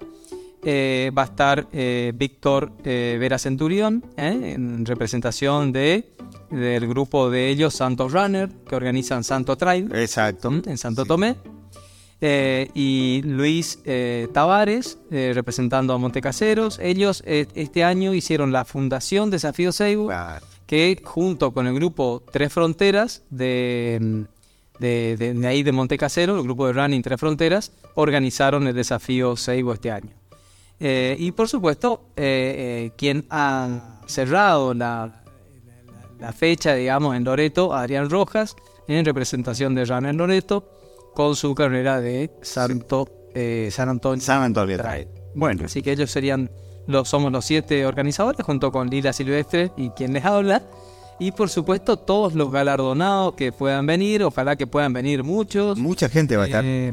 Eh, 0.65 1.13
va 1.17 1.23
a 1.23 1.25
estar 1.27 1.69
eh, 1.73 2.13
Víctor 2.17 2.73
eh, 2.85 3.19
Vera 3.21 3.39
Centurión 3.39 4.03
eh, 4.17 4.55
en 4.57 4.87
representación 4.87 5.73
de, 5.73 6.09
del 6.51 6.89
grupo 6.89 7.29
de 7.29 7.51
ellos 7.51 7.75
Santos 7.75 8.13
Runner 8.13 8.49
que 8.67 8.75
organizan 8.75 9.23
Santo 9.25 9.57
Trail 9.57 9.95
Exacto. 9.95 10.51
en 10.65 10.79
Santo 10.79 11.03
Sí. 11.03 11.09
Tomé. 11.09 11.37
Eh, 12.29 12.71
y 12.75 13.23
Luis 13.25 13.79
eh, 13.85 14.27
Tavares, 14.33 14.99
eh, 15.13 15.31
representando 15.33 15.93
a 15.95 15.99
Montecaseros. 15.99 16.81
Ellos 16.81 17.23
este 17.25 17.85
año 17.85 18.15
hicieron 18.15 18.51
la 18.51 18.65
Fundación 18.65 19.31
Desafío 19.31 19.71
Seibu, 19.71 20.11
que 20.67 21.01
junto 21.05 21.53
con 21.53 21.69
el 21.69 21.75
grupo 21.77 22.25
Tres 22.33 22.53
Fronteras 22.53 23.23
de, 23.31 23.99
mm, 24.03 24.23
de, 24.81 25.17
de- 25.17 25.35
de 25.35 25.47
ahí 25.47 25.63
de 25.63 25.71
Montecasero, 25.71 26.35
el 26.37 26.43
grupo 26.43 26.67
de 26.67 26.73
Running 26.73 27.01
Tres 27.01 27.21
Fronteras, 27.21 27.71
organizaron 27.95 28.67
el 28.67 28.75
Desafío 28.75 29.37
Seibo 29.37 29.73
este 29.73 29.93
año. 29.93 30.11
Y 30.81 31.31
por 31.31 31.49
supuesto, 31.49 32.07
quien 32.17 33.25
ha 33.31 34.01
cerrado 34.07 34.75
la, 34.75 35.23
la 36.19 36.33
fecha, 36.33 36.75
digamos, 36.75 37.15
en 37.15 37.23
Loreto, 37.23 37.73
Adrián 37.73 38.11
Rojas, 38.11 38.57
en 38.89 39.05
representación 39.05 39.77
de 39.77 39.85
Runner 39.85 40.15
Loreto, 40.15 40.73
con 41.17 41.35
su 41.35 41.55
carrera 41.55 41.99
de 42.01 42.31
Santo, 42.43 43.09
eh, 43.35 43.71
San 43.73 43.89
Antonio. 43.89 44.23
San 44.23 44.43
Antonio. 44.43 44.79
Bueno, 45.35 45.65
Así 45.65 45.83
que 45.83 45.93
ellos 45.93 46.11
serían 46.11 46.51
los, 46.87 47.09
somos 47.09 47.33
los 47.33 47.43
siete 47.45 47.87
organizadores, 47.87 48.45
junto 48.45 48.71
con 48.71 48.89
Lila 48.91 49.15
Silvestre 49.15 49.73
y 49.79 49.89
quien 49.91 50.13
les 50.13 50.27
habla. 50.27 50.63
Y 51.19 51.33
por 51.33 51.49
supuesto, 51.49 51.97
todos 51.97 52.35
los 52.35 52.53
galardonados 52.53 53.33
que 53.35 53.51
puedan 53.51 53.87
venir, 53.87 54.23
ojalá 54.23 54.57
que 54.57 54.67
puedan 54.67 54.93
venir 54.93 55.25
muchos. 55.25 55.79
mucha 55.79 56.11
gente 56.11 56.37
va 56.37 56.43
a 56.43 56.47
estar. 56.47 56.65
Eh, 56.67 56.93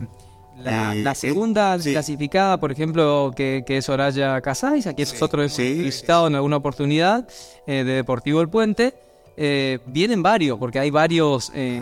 la, 0.58 0.94
Eh, 0.96 1.04
la 1.04 1.12
eh, 1.12 1.16
segunda 1.16 1.78
sí. 1.80 1.92
clasificada, 1.92 2.58
por 2.62 2.72
ejemplo, 2.72 3.34
que, 3.36 3.64
que 3.68 3.78
es 3.80 3.86
Soraya 3.86 4.40
Casais, 4.40 4.88
aquí 4.88 5.02
nosotros 5.04 5.42
hemos 5.42 5.54
sí. 5.54 5.84
visitado 5.84 6.28
en 6.28 6.36
alguna 6.36 6.56
oportunidad 6.58 7.28
eh, 7.68 7.84
de 7.84 7.94
Deportivo 7.96 8.40
El 8.40 8.48
Puente. 8.48 8.94
eh, 9.36 9.80
vienen 9.88 10.24
varios, 10.24 10.58
porque 10.60 10.80
hay 10.80 10.92
varios 10.92 11.52
eh, 11.54 11.82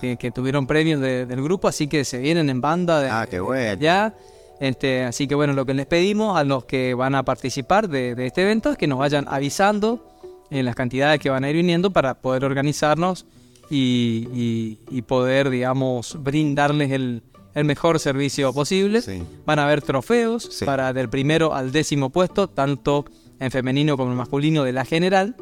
que, 0.00 0.16
que 0.16 0.30
tuvieron 0.30 0.66
premios 0.66 1.00
de- 1.00 1.26
del 1.26 1.42
grupo, 1.42 1.68
así 1.68 1.86
que 1.88 2.04
se 2.04 2.18
vienen 2.18 2.48
en 2.50 2.60
banda 2.60 3.00
de, 3.00 3.10
Ah, 3.10 3.26
qué 3.30 3.40
bueno. 3.40 3.80
ya. 3.80 4.14
Este, 4.60 5.04
así 5.04 5.26
que 5.26 5.34
bueno, 5.34 5.52
lo 5.54 5.64
que 5.64 5.72
les 5.74 5.86
pedimos 5.86 6.36
a 6.38 6.44
los 6.44 6.64
que 6.66 6.92
van 6.94 7.14
a 7.14 7.22
participar 7.24 7.88
de, 7.88 8.14
de 8.14 8.26
este 8.26 8.42
evento 8.42 8.70
es 8.70 8.76
que 8.78 8.86
nos 8.86 8.98
vayan 8.98 9.26
avisando 9.28 10.06
en 10.50 10.64
las 10.66 10.74
cantidades 10.74 11.18
que 11.20 11.30
van 11.30 11.44
a 11.44 11.50
ir 11.50 11.56
viniendo 11.56 11.90
para 11.92 12.14
poder 12.14 12.44
organizarnos 12.44 13.24
y, 13.70 14.28
y- 14.34 14.78
y 14.90 15.02
poder, 15.02 15.48
digamos, 15.48 16.18
brindarles 16.22 16.90
el, 16.90 17.22
el 17.54 17.64
mejor 17.64 17.98
servicio 18.00 18.52
posible. 18.52 19.00
Sí. 19.00 19.22
Van 19.46 19.58
a 19.58 19.64
haber 19.64 19.80
trofeos 19.82 20.48
Sí. 20.50 20.64
para 20.64 20.92
del 20.92 21.08
primero 21.08 21.54
al 21.54 21.72
décimo 21.72 22.10
puesto, 22.10 22.48
tanto 22.48 23.04
en 23.38 23.50
femenino 23.50 23.96
como 23.96 24.10
en 24.10 24.16
masculino 24.18 24.64
de 24.64 24.72
la 24.72 24.84
general. 24.84 25.36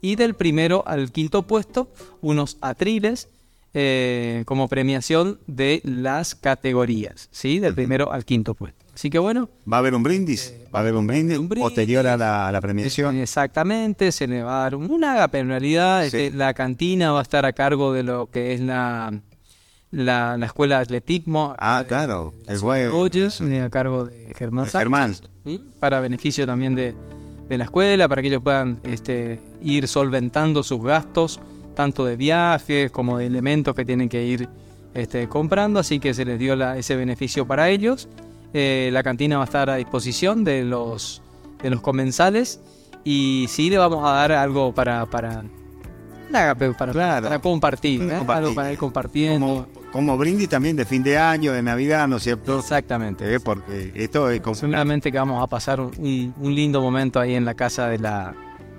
Y 0.00 0.16
del 0.16 0.34
primero 0.34 0.82
al 0.86 1.12
quinto 1.12 1.42
puesto, 1.42 1.88
unos 2.20 2.58
atriles 2.60 3.28
eh, 3.74 4.42
como 4.46 4.68
premiación 4.68 5.38
de 5.46 5.80
las 5.84 6.34
categorías, 6.34 7.28
¿sí? 7.32 7.58
Del 7.58 7.74
primero 7.74 8.12
al 8.12 8.24
quinto 8.24 8.54
puesto. 8.54 8.84
Así 8.94 9.10
que 9.10 9.18
bueno, 9.18 9.48
¿Va 9.70 9.78
a 9.78 9.80
haber 9.80 9.94
un 9.94 10.04
brindis? 10.04 10.54
¿Va 10.72 10.78
a 10.78 10.82
haber 10.82 10.94
un 10.94 11.06
brindis, 11.08 11.36
un 11.38 11.48
brindis. 11.48 11.64
posterior 11.68 12.06
a 12.06 12.16
la, 12.16 12.46
a 12.46 12.52
la 12.52 12.60
premiación? 12.60 13.16
Exactamente, 13.16 14.12
se 14.12 14.28
le 14.28 14.44
va 14.44 14.58
a 14.60 14.62
dar 14.62 14.76
un 14.76 15.02
agape. 15.02 15.40
En 15.40 15.48
realidad, 15.48 16.02
Sí. 16.02 16.06
este, 16.06 16.30
la 16.30 16.54
cantina 16.54 17.10
va 17.10 17.18
a 17.18 17.22
estar 17.22 17.44
a 17.44 17.52
cargo 17.52 17.92
de 17.92 18.04
lo 18.04 18.30
que 18.30 18.54
es 18.54 18.60
la, 18.60 19.12
la, 19.90 20.36
la 20.36 20.46
escuela 20.46 20.76
de 20.76 20.82
atletismo. 20.82 21.56
Ah, 21.58 21.84
claro. 21.88 22.34
El 22.46 22.60
güey. 22.60 22.86
Hoyos, 22.86 23.40
eh, 23.40 23.60
a 23.62 23.70
cargo 23.70 24.04
de 24.04 24.32
Germán 24.36 24.66
Sánchez, 24.66 24.78
Germán. 24.80 25.14
¿sí? 25.44 25.60
para 25.80 25.98
beneficio 25.98 26.46
también 26.46 26.76
de, 26.76 26.94
de 27.48 27.58
la 27.58 27.64
escuela, 27.64 28.06
para 28.08 28.22
que 28.22 28.28
ellos 28.28 28.42
puedan 28.44 28.78
este, 28.84 29.40
ir 29.60 29.88
solventando 29.88 30.62
sus 30.62 30.80
gastos, 30.82 31.40
tanto 31.74 32.04
de 32.04 32.16
viajes 32.16 32.90
como 32.90 33.18
de 33.18 33.26
elementos 33.26 33.74
que 33.74 33.84
tienen 33.84 34.08
que 34.08 34.24
ir 34.24 34.48
este, 34.94 35.28
comprando, 35.28 35.80
así 35.80 35.98
que 36.00 36.14
se 36.14 36.24
les 36.24 36.38
dio 36.38 36.54
la- 36.56 36.78
ese 36.78 36.96
beneficio 36.96 37.46
para 37.46 37.68
ellos. 37.68 38.08
Eh, 38.52 38.90
la 38.92 39.02
cantina 39.02 39.36
va 39.36 39.42
a 39.42 39.46
estar 39.46 39.68
a 39.68 39.76
disposición 39.76 40.44
de 40.44 40.62
los, 40.64 41.20
de 41.62 41.70
los 41.70 41.80
comensales 41.80 42.60
y 43.02 43.46
sí 43.48 43.68
le 43.70 43.78
vamos 43.78 44.04
a 44.08 44.12
dar 44.12 44.30
algo 44.32 44.72
para, 44.72 45.04
para, 45.06 45.42
pero 46.58 46.74
para, 46.76 46.92
Claro. 46.92 47.24
para 47.28 47.38
compartir, 47.40 48.02
¿eh? 48.02 48.18
Compartir. 48.18 48.44
algo 48.44 48.54
para 48.54 48.72
ir 48.72 48.78
compartiendo. 48.78 49.46
Como, 49.46 49.90
como 49.92 50.16
brindis 50.18 50.48
también 50.48 50.76
de 50.76 50.84
fin 50.84 51.02
de 51.02 51.18
año, 51.18 51.52
de 51.52 51.62
Navidad, 51.62 52.08
¿no 52.08 52.16
es 52.16 52.22
cierto? 52.24 52.58
Exactamente. 52.60 53.32
Eh, 53.34 53.40
Porque 53.40 53.92
esto 53.94 54.30
es. 54.30 54.40
Seguramente 54.54 55.12
que 55.12 55.18
vamos 55.18 55.42
a 55.42 55.46
pasar 55.46 55.80
un, 55.80 56.34
un 56.40 56.54
lindo 56.54 56.80
momento 56.80 57.20
ahí 57.20 57.34
en 57.34 57.44
la 57.44 57.54
Casa 57.54 57.88
de 57.88 57.98
la, 57.98 58.34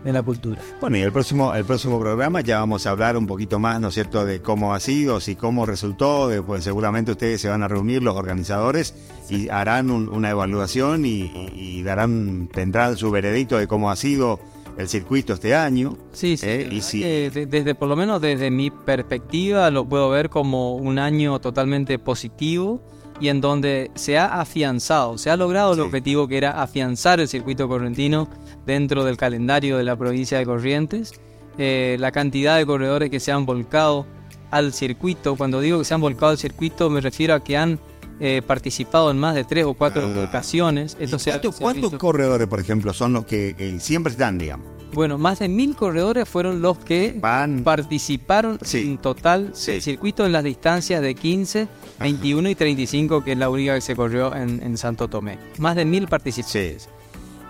de 0.05 0.13
la 0.13 0.23
Cultura. 0.23 0.61
Bueno, 0.79 0.95
y 0.97 1.01
el 1.01 1.11
próximo, 1.11 1.53
el 1.53 1.65
próximo 1.65 1.99
programa 1.99 2.39
ya 2.39 2.59
vamos 2.59 2.85
a 2.85 2.91
hablar 2.91 3.17
un 3.17 3.27
poquito 3.27 3.59
más, 3.59 3.81
¿no 3.81 3.89
es 3.89 3.93
cierto?, 3.95 4.23
de 4.23 4.41
cómo 4.41 4.73
ha 4.73 4.79
sido, 4.79 5.19
si 5.19 5.35
cómo 5.35 5.65
resultó, 5.65 6.29
después 6.29 6.63
seguramente 6.63 7.11
ustedes 7.11 7.41
se 7.41 7.49
van 7.49 7.63
a 7.63 7.67
reunir, 7.67 8.01
los 8.03 8.15
organizadores, 8.15 8.93
y 9.29 9.49
harán 9.49 9.89
un- 9.89 10.07
una 10.07 10.29
evaluación 10.29 11.03
y, 11.05 11.81
darán, 11.83 12.47
tendrán 12.53 12.95
su 12.95 13.09
veredicto 13.11 13.57
de 13.57 13.67
cómo 13.67 13.89
ha 13.91 13.95
sido 13.95 14.39
el 14.77 14.87
circuito 14.87 15.33
este 15.33 15.55
año. 15.55 15.97
Sí, 16.11 16.37
sí. 16.37 16.45
Eh, 16.47 16.69
y 16.71 16.81
si- 16.81 17.01
desde, 17.01 17.73
por 17.75 17.87
lo 17.89 17.95
menos 17.95 18.21
desde 18.21 18.51
mi 18.51 18.69
perspectiva, 18.71 19.71
lo 19.71 19.85
puedo 19.85 20.09
ver 20.09 20.29
como 20.29 20.75
un 20.75 20.99
año 20.99 21.39
totalmente 21.39 21.97
positivo 21.97 22.81
y 23.19 23.29
en 23.29 23.39
donde 23.41 23.89
se 23.95 24.17
ha 24.17 24.41
afianzado, 24.41 25.17
se 25.17 25.29
ha 25.29 25.37
logrado 25.37 25.71
el 25.71 25.77
Sí. 25.79 25.81
objetivo 25.85 26.27
que 26.27 26.37
era 26.37 26.61
afianzar 26.61 27.19
el 27.21 27.27
circuito 27.29 27.67
correntino 27.67 28.27
dentro 28.65 29.03
del 29.03 29.17
calendario 29.17 29.77
de 29.77 29.83
la 29.83 29.95
provincia 29.95 30.37
de 30.37 30.45
Corrientes. 30.45 31.13
Eh, 31.57 31.95
la 31.99 32.11
cantidad 32.11 32.57
de 32.57 32.65
corredores 32.65 33.09
que 33.09 33.19
se 33.19 33.31
han 33.31 33.45
volcado 33.45 34.05
al 34.51 34.73
circuito, 34.73 35.35
cuando 35.35 35.61
digo 35.61 35.79
que 35.79 35.85
se 35.85 35.93
han 35.93 36.01
volcado 36.01 36.31
al 36.31 36.37
circuito, 36.37 36.89
me 36.89 37.01
refiero 37.01 37.33
a 37.33 37.43
que 37.43 37.57
han 37.57 37.79
eh, 38.21 38.41
participado 38.45 39.11
en 39.11 39.17
más 39.17 39.35
de 39.35 39.43
tres 39.43 39.65
o 39.65 39.73
cuatro 39.73 40.03
Ah. 40.15 40.25
ocasiones. 40.29 40.95
¿Y 40.99 41.03
Esto 41.03 41.19
se 41.19 41.31
ha- 41.33 41.41
¿Cuántos, 41.59 41.91
se 41.91 41.97
corredores, 41.97 42.47
por 42.47 42.61
ejemplo, 42.61 42.93
son 42.93 43.11
los 43.11 43.25
que 43.25 43.55
eh, 43.59 43.77
siempre 43.81 44.11
están, 44.11 44.37
digamos? 44.37 44.65
Bueno, 44.93 45.17
más 45.17 45.39
de 45.39 45.49
mil 45.49 45.75
corredores 45.75 46.29
fueron 46.29 46.61
los 46.61 46.77
que 46.77 47.13
Van... 47.19 47.63
participaron 47.65 48.57
Sí. 48.61 48.79
en 48.83 48.97
total 48.99 49.49
Sí. 49.53 49.73
del 49.73 49.81
circuito 49.81 50.25
en 50.25 50.31
las 50.31 50.45
distancias 50.45 51.01
de 51.01 51.13
15, 51.15 51.67
21 51.99 52.49
y 52.49 52.55
35, 52.55 53.21
que 53.21 53.33
es 53.33 53.37
la 53.37 53.49
única 53.49 53.75
que 53.75 53.81
se 53.81 53.95
corrió 53.97 54.33
en, 54.33 54.61
en 54.63 54.77
Santo 54.77 55.09
Tomé. 55.09 55.37
Más 55.57 55.75
de 55.75 55.83
mil 55.83 56.07
participantes. 56.07 56.83
Sí. 56.83 56.89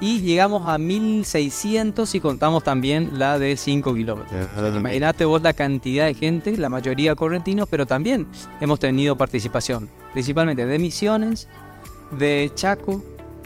Y 0.05 0.21
llegamos 0.21 0.69
a 0.69 0.77
1600 0.77 2.13
y 2.13 2.19
contamos 2.19 2.63
también 2.63 3.17
la 3.17 3.39
de 3.39 3.57
5 3.57 3.95
kilómetros. 3.95 4.47
Imagínate 4.75 5.25
vos 5.25 5.41
la 5.41 5.53
cantidad 5.53 6.05
de 6.05 6.13
gente, 6.13 6.55
la 6.57 6.69
mayoría 6.69 7.15
correntinos, 7.15 7.67
pero 7.67 7.87
también 7.87 8.27
hemos 8.61 8.79
tenido 8.79 9.17
participación, 9.17 9.89
principalmente 10.13 10.63
de 10.67 10.77
Misiones, 10.77 11.47
de 12.11 12.51
Chaco, 12.53 13.03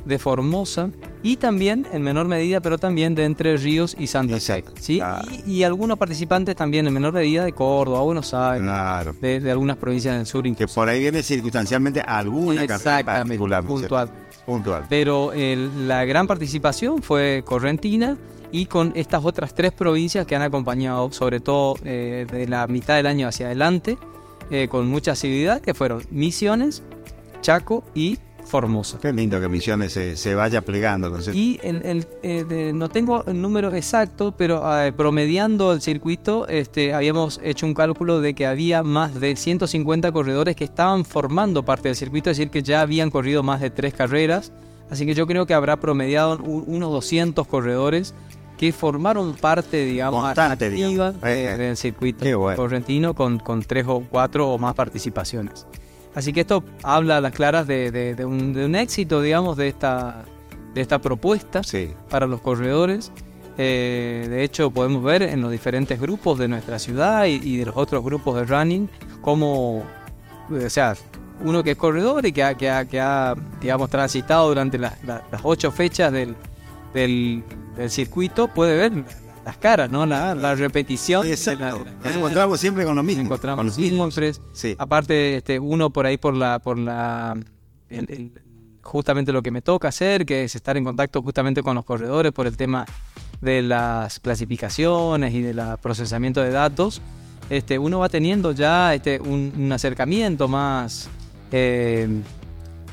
de 0.10 0.20
Formosa 0.20 0.90
y 1.24 1.38
también, 1.38 1.88
en 1.94 2.02
menor 2.02 2.28
medida, 2.28 2.60
pero 2.60 2.78
también 2.78 3.16
de 3.16 3.24
Entre 3.26 3.56
Ríos 3.58 3.96
y 3.98 4.08
Santa 4.08 4.40
Fe. 4.40 4.64
¿sí? 4.80 4.98
claro. 4.98 5.28
Y, 5.46 5.52
y 5.60 5.64
algunos 5.64 5.98
participantes 5.98 6.56
también, 6.56 6.88
en 6.88 6.94
menor 6.94 7.14
medida, 7.14 7.46
de 7.46 7.54
Córdoba, 7.54 8.02
Buenos 8.02 8.34
Aires, 8.34 8.64
Claro. 8.64 9.14
de, 9.22 9.40
de 9.40 9.52
algunas 9.52 9.78
provincias 9.78 10.18
del 10.18 10.26
sur 10.26 10.44
Que 10.44 10.50
incluso. 10.50 10.76
por 10.76 10.90
ahí 10.90 11.00
viene 11.00 11.24
circunstancialmente 11.24 12.02
alguna 12.02 12.66
particular. 12.68 13.64
puntual. 13.64 14.10
Puntual. 14.46 14.86
Pero 14.90 15.32
la 15.36 16.06
gran 16.06 16.26
participación 16.28 17.04
fue 17.04 17.44
correntina 17.46 18.18
y 18.52 18.66
con 18.66 18.94
estas 18.96 19.24
otras 19.24 19.54
tres 19.54 19.72
provincias 19.72 20.26
que 20.26 20.36
han 20.36 20.42
acompañado, 20.42 21.12
sobre 21.12 21.40
todo 21.40 21.76
eh, 21.84 22.26
de 22.32 22.48
la 22.48 22.66
mitad 22.68 22.96
del 22.96 23.06
año 23.06 23.28
hacia 23.28 23.46
adelante, 23.46 23.98
eh, 24.50 24.68
con 24.68 24.88
mucha 24.88 25.12
asiduidad, 25.12 25.62
que 25.62 25.76
fueron 25.76 26.02
Misiones, 26.10 26.82
Chaco 27.42 27.84
y 27.94 28.18
Formosa. 28.50 28.98
Qué 29.00 29.14
lindo 29.14 29.40
que 29.40 29.48
Misiones 29.48 29.94
se, 29.94 30.18
se 30.18 30.34
vaya 30.36 30.62
plegando. 30.62 31.10
¿no 31.10 31.18
es 31.18 31.26
cierto? 31.26 31.40
Y 31.40 31.60
el, 31.64 31.82
el, 31.86 32.08
eh, 32.24 32.44
de- 32.44 32.74
no 32.74 32.90
tengo 32.90 33.24
el 33.28 33.40
número 33.42 33.74
exacto, 33.76 34.34
pero 34.36 34.64
eh, 34.82 34.92
promediando 34.92 35.72
el 35.74 35.82
circuito, 35.82 36.48
este, 36.48 36.94
habíamos 36.94 37.40
hecho 37.44 37.66
un 37.66 37.74
cálculo 37.74 38.22
de 38.22 38.34
que 38.34 38.48
había 38.48 38.82
más 38.84 39.20
de 39.20 39.36
150 39.36 40.12
corredores 40.12 40.56
que 40.56 40.64
estaban 40.64 41.06
formando 41.06 41.64
parte 41.64 41.90
del 41.90 41.96
circuito, 41.96 42.30
es 42.32 42.38
decir, 42.38 42.50
que 42.52 42.64
ya 42.64 42.82
habían 42.82 43.12
corrido 43.12 43.44
más 43.44 43.62
de 43.62 43.70
tres 43.70 43.94
carreras. 43.94 44.52
Así 44.90 45.06
que 45.06 45.14
yo 45.14 45.28
creo 45.28 45.46
que 45.46 45.54
habrá 45.54 45.78
promediado 45.78 46.40
un- 46.44 46.64
unos 46.66 46.92
200 46.92 47.46
corredores 47.48 48.16
que 48.58 48.74
formaron 48.74 49.36
parte, 49.36 49.86
digamos, 49.86 50.22
Constante, 50.24 50.66
activa 50.66 51.12
digamos. 51.12 51.24
Eh, 51.24 51.56
del 51.58 51.78
circuito 51.78 52.26
bueno. 52.40 52.58
correntino 52.58 53.14
con, 53.14 53.40
con 53.40 53.62
tres 53.62 53.86
o 53.88 54.04
cuatro 54.10 54.50
o 54.50 54.58
más 54.58 54.74
participaciones. 54.74 55.66
Así 56.16 56.34
que 56.34 56.42
esto 56.42 56.64
habla 56.84 57.18
a 57.18 57.22
las 57.22 57.32
claras 57.34 57.68
de, 57.68 57.92
de- 57.92 58.16
de 58.16 58.26
un, 58.26 58.54
de 58.54 58.66
un 58.66 58.76
éxito, 58.76 59.22
digamos, 59.22 59.58
de 59.58 59.68
esta, 59.68 60.24
de 60.74 60.82
esta 60.82 61.00
propuesta 61.00 61.64
Sí. 61.64 61.92
para 62.10 62.26
los 62.28 62.42
corredores. 62.42 63.12
Eh, 63.58 64.26
de 64.30 64.44
hecho, 64.44 64.72
podemos 64.72 65.04
ver 65.04 65.22
en 65.24 65.42
los 65.42 65.52
diferentes 65.52 66.00
grupos 66.00 66.40
de 66.40 66.48
nuestra 66.48 66.80
ciudad 66.80 67.26
y, 67.26 67.36
y 67.44 67.58
de 67.58 67.66
los 67.66 67.76
otros 67.78 68.04
grupos 68.04 68.36
de 68.38 68.46
running 68.46 68.90
cómo, 69.22 69.84
eh, 70.52 70.66
o 70.66 70.70
sea, 70.70 70.96
uno 71.42 71.62
que 71.64 71.72
es 71.72 71.78
corredor 71.78 72.26
y 72.26 72.32
que 72.32 72.44
ha, 72.44 72.56
que 72.56 72.70
ha, 72.70 72.86
que 72.86 73.00
ha, 73.02 73.36
digamos, 73.62 73.90
transitado 73.90 74.48
durante 74.48 74.78
las, 74.78 75.02
las- 75.04 75.22
las 75.32 75.42
ocho 75.44 75.72
fechas 75.72 76.12
del, 76.12 76.36
del, 76.94 77.44
del 77.76 77.90
circuito 77.90 78.48
puede 78.48 78.78
ver 78.78 79.04
las 79.46 79.58
caras, 79.58 79.90
¿no? 79.90 80.06
La, 80.06 80.36
la 80.36 80.56
repetición. 80.56 81.26
la- 81.28 81.34
Exacto. 81.34 81.64
de 81.80 81.86
la- 81.86 81.92
Nos 82.06 82.16
encontramos 82.16 82.60
siempre 82.60 82.86
con 82.86 82.96
lo 82.96 83.04
mismo. 83.04 83.24
encontramos 83.24 83.58
con 83.58 83.66
los 83.68 83.78
mismos. 83.78 84.14
tres. 84.16 84.42
Sí. 84.54 84.76
Aparte, 84.78 85.38
este, 85.38 85.60
uno 85.60 85.90
por 85.90 86.06
ahí 86.06 86.18
por 86.18 86.34
la, 86.36 86.60
por 86.60 86.78
la, 86.78 87.36
el- 87.90 88.10
el- 88.12 88.32
justamente 88.84 89.32
lo 89.32 89.42
que 89.42 89.52
me 89.52 89.62
toca 89.62 89.88
hacer, 89.90 90.26
que 90.26 90.44
es 90.44 90.56
estar 90.56 90.76
en 90.78 90.84
contacto 90.84 91.22
justamente 91.22 91.62
con 91.64 91.76
los 91.76 91.86
corredores 91.86 92.32
por 92.32 92.48
el 92.48 92.58
tema 92.58 92.86
de 93.42 93.62
las 93.62 94.20
clasificaciones 94.20 95.34
y 95.34 95.42
del 95.42 95.62
procesamiento 95.82 96.42
de 96.42 96.52
datos. 96.52 97.02
Este, 97.50 97.80
uno 97.80 98.00
va 98.00 98.10
teniendo 98.10 98.52
ya 98.52 98.94
este, 98.94 99.20
un, 99.20 99.54
un 99.58 99.72
acercamiento 99.72 100.48
más, 100.48 101.10
eh, 101.52 102.08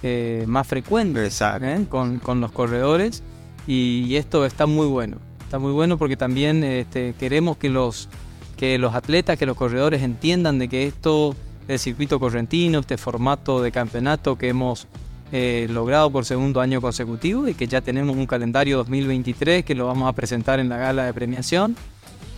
eh, 0.02 0.44
más 0.46 0.66
frecuente. 0.66 1.26
¿eh? 1.28 1.86
con, 1.90 2.18
con 2.20 2.40
los 2.40 2.52
corredores 2.52 3.22
y, 3.66 4.04
y 4.06 4.16
esto 4.16 4.46
está 4.46 4.66
muy 4.66 4.86
bueno. 4.86 5.18
Está 5.46 5.58
muy 5.58 5.72
bueno 5.72 5.96
porque 5.96 6.16
también 6.16 6.62
este, 6.64 7.14
queremos 7.18 7.56
que 7.56 7.68
los, 7.70 8.08
que 8.56 8.78
los 8.78 8.94
atletas, 8.94 9.38
que 9.38 9.46
los 9.46 9.56
corredores 9.56 10.02
entiendan 10.02 10.58
de 10.58 10.68
que 10.68 10.86
esto 10.86 11.34
del 11.68 11.78
circuito 11.78 12.18
correntino, 12.20 12.80
este 12.80 12.96
formato 12.96 13.62
de 13.62 13.70
campeonato 13.72 14.36
que 14.36 14.48
hemos 14.48 14.86
eh, 15.32 15.66
logrado 15.70 16.10
por 16.10 16.24
segundo 16.24 16.60
año 16.60 16.80
consecutivo 16.80 17.46
y 17.48 17.54
que 17.54 17.66
ya 17.68 17.80
tenemos 17.80 18.16
un 18.16 18.26
calendario 18.26 18.76
2023 18.78 19.64
que 19.64 19.74
lo 19.74 19.86
vamos 19.86 20.08
a 20.08 20.12
presentar 20.12 20.58
en 20.60 20.68
la 20.68 20.78
gala 20.78 21.04
de 21.04 21.14
premiación, 21.14 21.76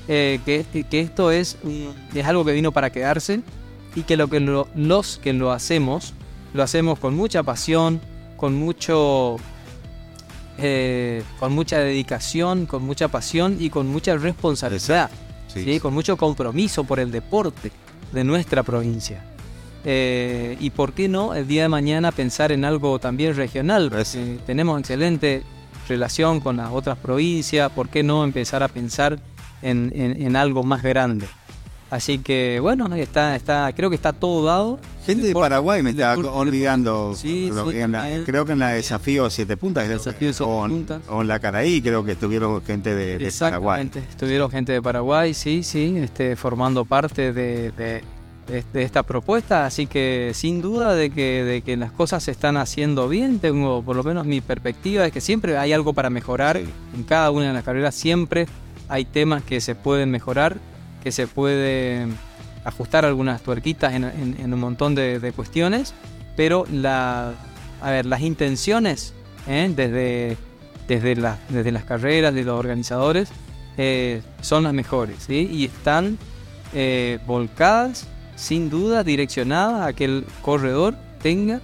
eh, 0.06 0.40
que, 0.44 0.64
que 0.89 1.01
esto 1.01 1.30
es, 1.30 1.56
es 2.14 2.26
algo 2.26 2.44
que 2.44 2.52
vino 2.52 2.72
para 2.72 2.90
quedarse 2.90 3.40
y 3.94 4.02
que, 4.02 4.16
lo 4.18 4.28
que 4.28 4.40
lo- 4.40 4.68
los 4.74 5.18
que 5.18 5.32
lo 5.32 5.51
hacemos, 5.52 6.12
lo 6.55 6.62
hacemos 6.62 6.98
con 6.98 7.16
mucha 7.16 7.43
pasión, 7.43 8.01
con 8.36 8.55
mucho... 8.55 9.36
eh, 10.59 11.22
con 11.39 11.52
mucha 11.52 11.78
dedicación, 11.78 12.66
con 12.66 12.82
mucha 12.82 13.09
pasión 13.09 13.56
y 13.60 13.70
con 13.70 13.86
mucha 13.89 14.16
responsabilidad. 14.16 15.10
Sí. 15.48 15.64
¿sí? 15.64 15.80
con 15.80 15.94
mucho 15.94 16.16
compromiso 16.18 16.85
por 16.85 17.01
el 17.01 17.10
deporte 17.10 17.72
de 18.12 18.22
nuestra 18.24 18.62
provincia. 18.62 19.24
Eh, 19.85 20.56
y 20.60 20.70
por 20.70 20.93
qué 20.93 21.09
no 21.09 21.35
el 21.35 21.47
día 21.48 21.62
de 21.62 21.68
mañana 21.70 22.12
pensar 22.12 22.52
en 22.52 22.64
algo 22.66 22.98
también 22.98 23.35
regional. 23.35 23.89
Porque 23.90 24.39
tenemos 24.47 24.78
excelente 24.78 25.43
relación 25.89 26.40
con 26.40 26.59
las 26.59 26.70
otras 26.70 26.98
provincias, 26.98 27.70
¿por 27.72 27.89
qué 27.89 28.02
no 28.02 28.24
empezar 28.24 28.62
a 28.62 28.68
pensar 28.68 29.18
en, 29.62 29.90
en- 29.94 30.20
en 30.22 30.36
algo 30.36 30.62
más 30.64 30.82
grande? 30.82 31.26
Así 31.90 32.19
que 32.19 32.59
bueno, 32.60 32.94
está, 32.97 33.35
está, 33.35 33.73
creo 33.74 33.89
que 33.89 33.97
está 33.97 34.12
todo 34.12 34.44
dado 34.44 34.78
Gente 35.06 35.28
de 35.28 35.32
Paraguay 35.32 35.82
me 35.82 35.90
está 35.90 36.15
olvidando. 36.19 37.15
Sí, 37.16 37.51
Lo 37.51 37.65
sí, 37.65 37.70
que 37.73 37.81
en 37.81 37.93
la- 37.93 38.09
creo 38.27 38.44
que 38.44 38.52
en 38.52 38.59
la 38.59 38.69
Desafío 38.73 39.31
Siete 39.31 39.56
Puntas. 39.56 39.89
Desafío 39.89 40.32
Siete 40.35 40.44
o, 40.52 40.66
Puntas. 40.69 41.01
o 41.09 41.23
en 41.23 41.28
la 41.28 41.39
Caraí 41.39 41.81
creo 41.81 42.05
que 42.05 42.12
estuvieron 42.12 42.60
gente 42.62 42.94
de, 42.94 43.16
de 43.16 43.32
Paraguay. 43.39 43.90
Estuvieron 44.10 44.51
gente 44.51 44.73
de 44.73 44.82
Paraguay, 44.82 45.32
sí, 45.32 45.62
sí, 45.62 45.94
este, 45.97 46.36
formando 46.36 46.85
parte 46.85 47.32
de, 47.32 47.70
de- 47.73 48.02
de- 48.48 48.65
de 48.73 48.82
esta 48.82 49.02
propuesta. 49.02 49.65
Así 49.65 49.86
que 49.86 50.32
sin 50.35 50.60
duda 50.60 50.94
de 50.94 51.09
que, 51.09 51.43
de 51.44 51.62
que 51.62 51.78
las 51.78 51.90
cosas 51.93 52.23
se 52.23 52.31
están 52.32 52.59
haciendo 52.59 53.09
bien. 53.09 53.39
Tengo, 53.39 53.82
por 53.82 53.97
lo 53.97 54.05
menos 54.05 54.27
mi 54.27 54.43
perspectiva 54.43 55.06
es 55.06 55.12
que 55.12 55.23
siempre 55.23 55.56
hay 55.56 55.73
algo 55.73 55.94
para 55.94 56.10
mejorar. 56.10 56.59
Sí. 56.59 56.65
En 56.97 57.02
cada 57.05 57.31
una 57.31 57.47
de 57.48 57.52
las 57.55 57.65
carreras 57.65 57.94
siempre 57.94 58.47
hay 58.90 59.06
temas 59.06 59.43
que 59.43 59.60
se 59.62 59.74
pueden 59.74 60.10
mejorar, 60.10 60.56
que 61.09 61.12
se 61.12 61.26
pueden 61.26 62.14
ajustar 62.64 63.06
algunas 63.06 63.40
tuerquitas 63.40 63.94
en, 63.94 64.05
en- 64.05 64.36
en 64.39 64.52
un 64.52 64.60
montón 64.60 64.94
de, 64.94 65.18
de 65.20 65.32
cuestiones. 65.32 65.94
Pero 66.36 66.66
la, 66.70 67.32
a 67.80 67.90
ver, 67.90 68.05
las 68.05 68.20
intenciones 68.20 69.14
¿eh? 69.47 69.72
desde, 69.74 70.36
desde, 70.86 71.16
las 71.16 71.39
desde 71.48 71.72
las 71.72 71.85
carreras, 71.85 72.35
de 72.35 72.44
los 72.44 72.59
organizadores, 72.59 73.30
eh, 73.78 74.20
son 74.43 74.64
las 74.64 74.74
mejores 74.74 75.16
¿sí? 75.26 75.48
y 75.51 75.64
están 75.64 76.18
eh, 76.74 77.18
volcadas, 77.26 78.06
sin 78.36 78.68
duda, 78.68 79.02
direccionadas 79.02 79.86
a 79.89 79.93
que 79.94 80.05
el 80.05 80.26
corredor 80.43 80.94
tenga 81.22 81.60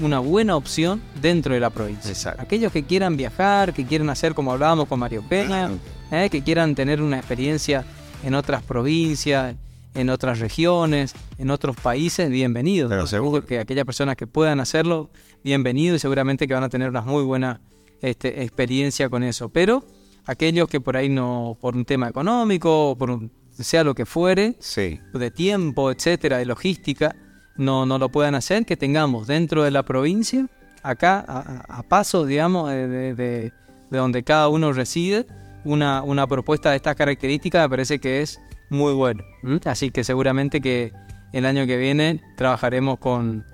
una 0.00 0.18
buena 0.18 0.54
opción 0.56 1.00
dentro 1.22 1.54
de 1.54 1.60
la 1.60 1.70
provincia. 1.70 2.10
Exacto. 2.10 2.42
Aquellos 2.42 2.72
que 2.72 2.82
quieran 2.84 3.16
viajar, 3.16 3.72
que 3.72 3.86
quieran 3.86 4.10
hacer 4.10 4.34
como 4.34 4.52
hablábamos 4.52 4.86
con 4.86 4.98
Mario 5.00 5.24
Peña, 5.26 5.70
¿eh? 6.10 6.28
que 6.30 6.42
quieran 6.42 6.74
tener 6.74 7.00
una 7.00 7.16
experiencia 7.16 7.84
en 8.22 8.34
otras 8.34 8.62
provincias, 8.62 9.56
en 9.94 10.10
otras 10.10 10.38
regiones, 10.38 11.14
en 11.38 11.50
otros 11.50 11.76
países, 11.76 12.30
bienvenidos. 12.30 12.88
Pero 12.90 13.06
seguro. 13.06 13.44
que 13.44 13.58
aquellas 13.58 13.84
personas 13.84 14.16
que 14.16 14.26
puedan 14.26 14.60
hacerlo, 14.60 15.10
bienvenidos 15.44 15.96
y 15.96 16.00
seguramente 16.00 16.46
que 16.48 16.54
van 16.54 16.62
a 16.64 16.68
tener 16.68 16.88
una 16.88 17.02
muy 17.02 17.24
buena 17.24 17.60
este, 18.00 18.42
experiencia 18.42 19.08
con 19.08 19.22
eso. 19.22 19.48
Pero 19.50 19.84
aquellos 20.24 20.68
que 20.68 20.80
por 20.80 20.96
ahí 20.96 21.08
no, 21.08 21.56
por 21.60 21.76
un 21.76 21.84
tema 21.84 22.08
económico, 22.08 22.90
o 22.90 22.96
por 22.96 23.10
un- 23.10 23.30
sea 23.52 23.84
lo 23.84 23.94
que 23.94 24.06
fuere, 24.06 24.56
Sí. 24.60 24.98
de 25.12 25.30
tiempo, 25.30 25.90
etcétera, 25.90 26.38
de 26.38 26.46
logística, 26.46 27.14
no, 27.56 27.84
no 27.84 27.98
lo 27.98 28.08
puedan 28.08 28.34
hacer, 28.34 28.64
que 28.64 28.76
tengamos 28.78 29.26
dentro 29.26 29.62
de 29.62 29.70
la 29.70 29.82
provincia, 29.84 30.48
acá 30.82 31.22
a, 31.28 31.78
a- 31.78 31.82
pasos, 31.82 32.26
digamos, 32.26 32.70
de, 32.70 32.88
de- 32.88 33.14
de- 33.14 33.52
de 33.90 33.98
donde 33.98 34.22
cada 34.22 34.48
uno 34.48 34.72
reside, 34.72 35.26
una, 35.64 36.02
una 36.02 36.26
propuesta 36.26 36.70
de 36.70 36.76
estas 36.76 36.96
características 36.96 37.62
me 37.64 37.68
parece 37.70 37.98
que 37.98 38.22
es 38.22 38.40
muy 38.70 38.92
buena. 38.94 39.22
¿m? 39.42 39.60
Así 39.64 39.90
que 39.90 40.04
seguramente 40.04 40.60
que 40.60 40.92
el 41.32 41.46
año 41.46 41.66
que 41.66 41.76
viene 41.76 42.20
trabajaremos 42.36 42.98
con, 42.98 43.44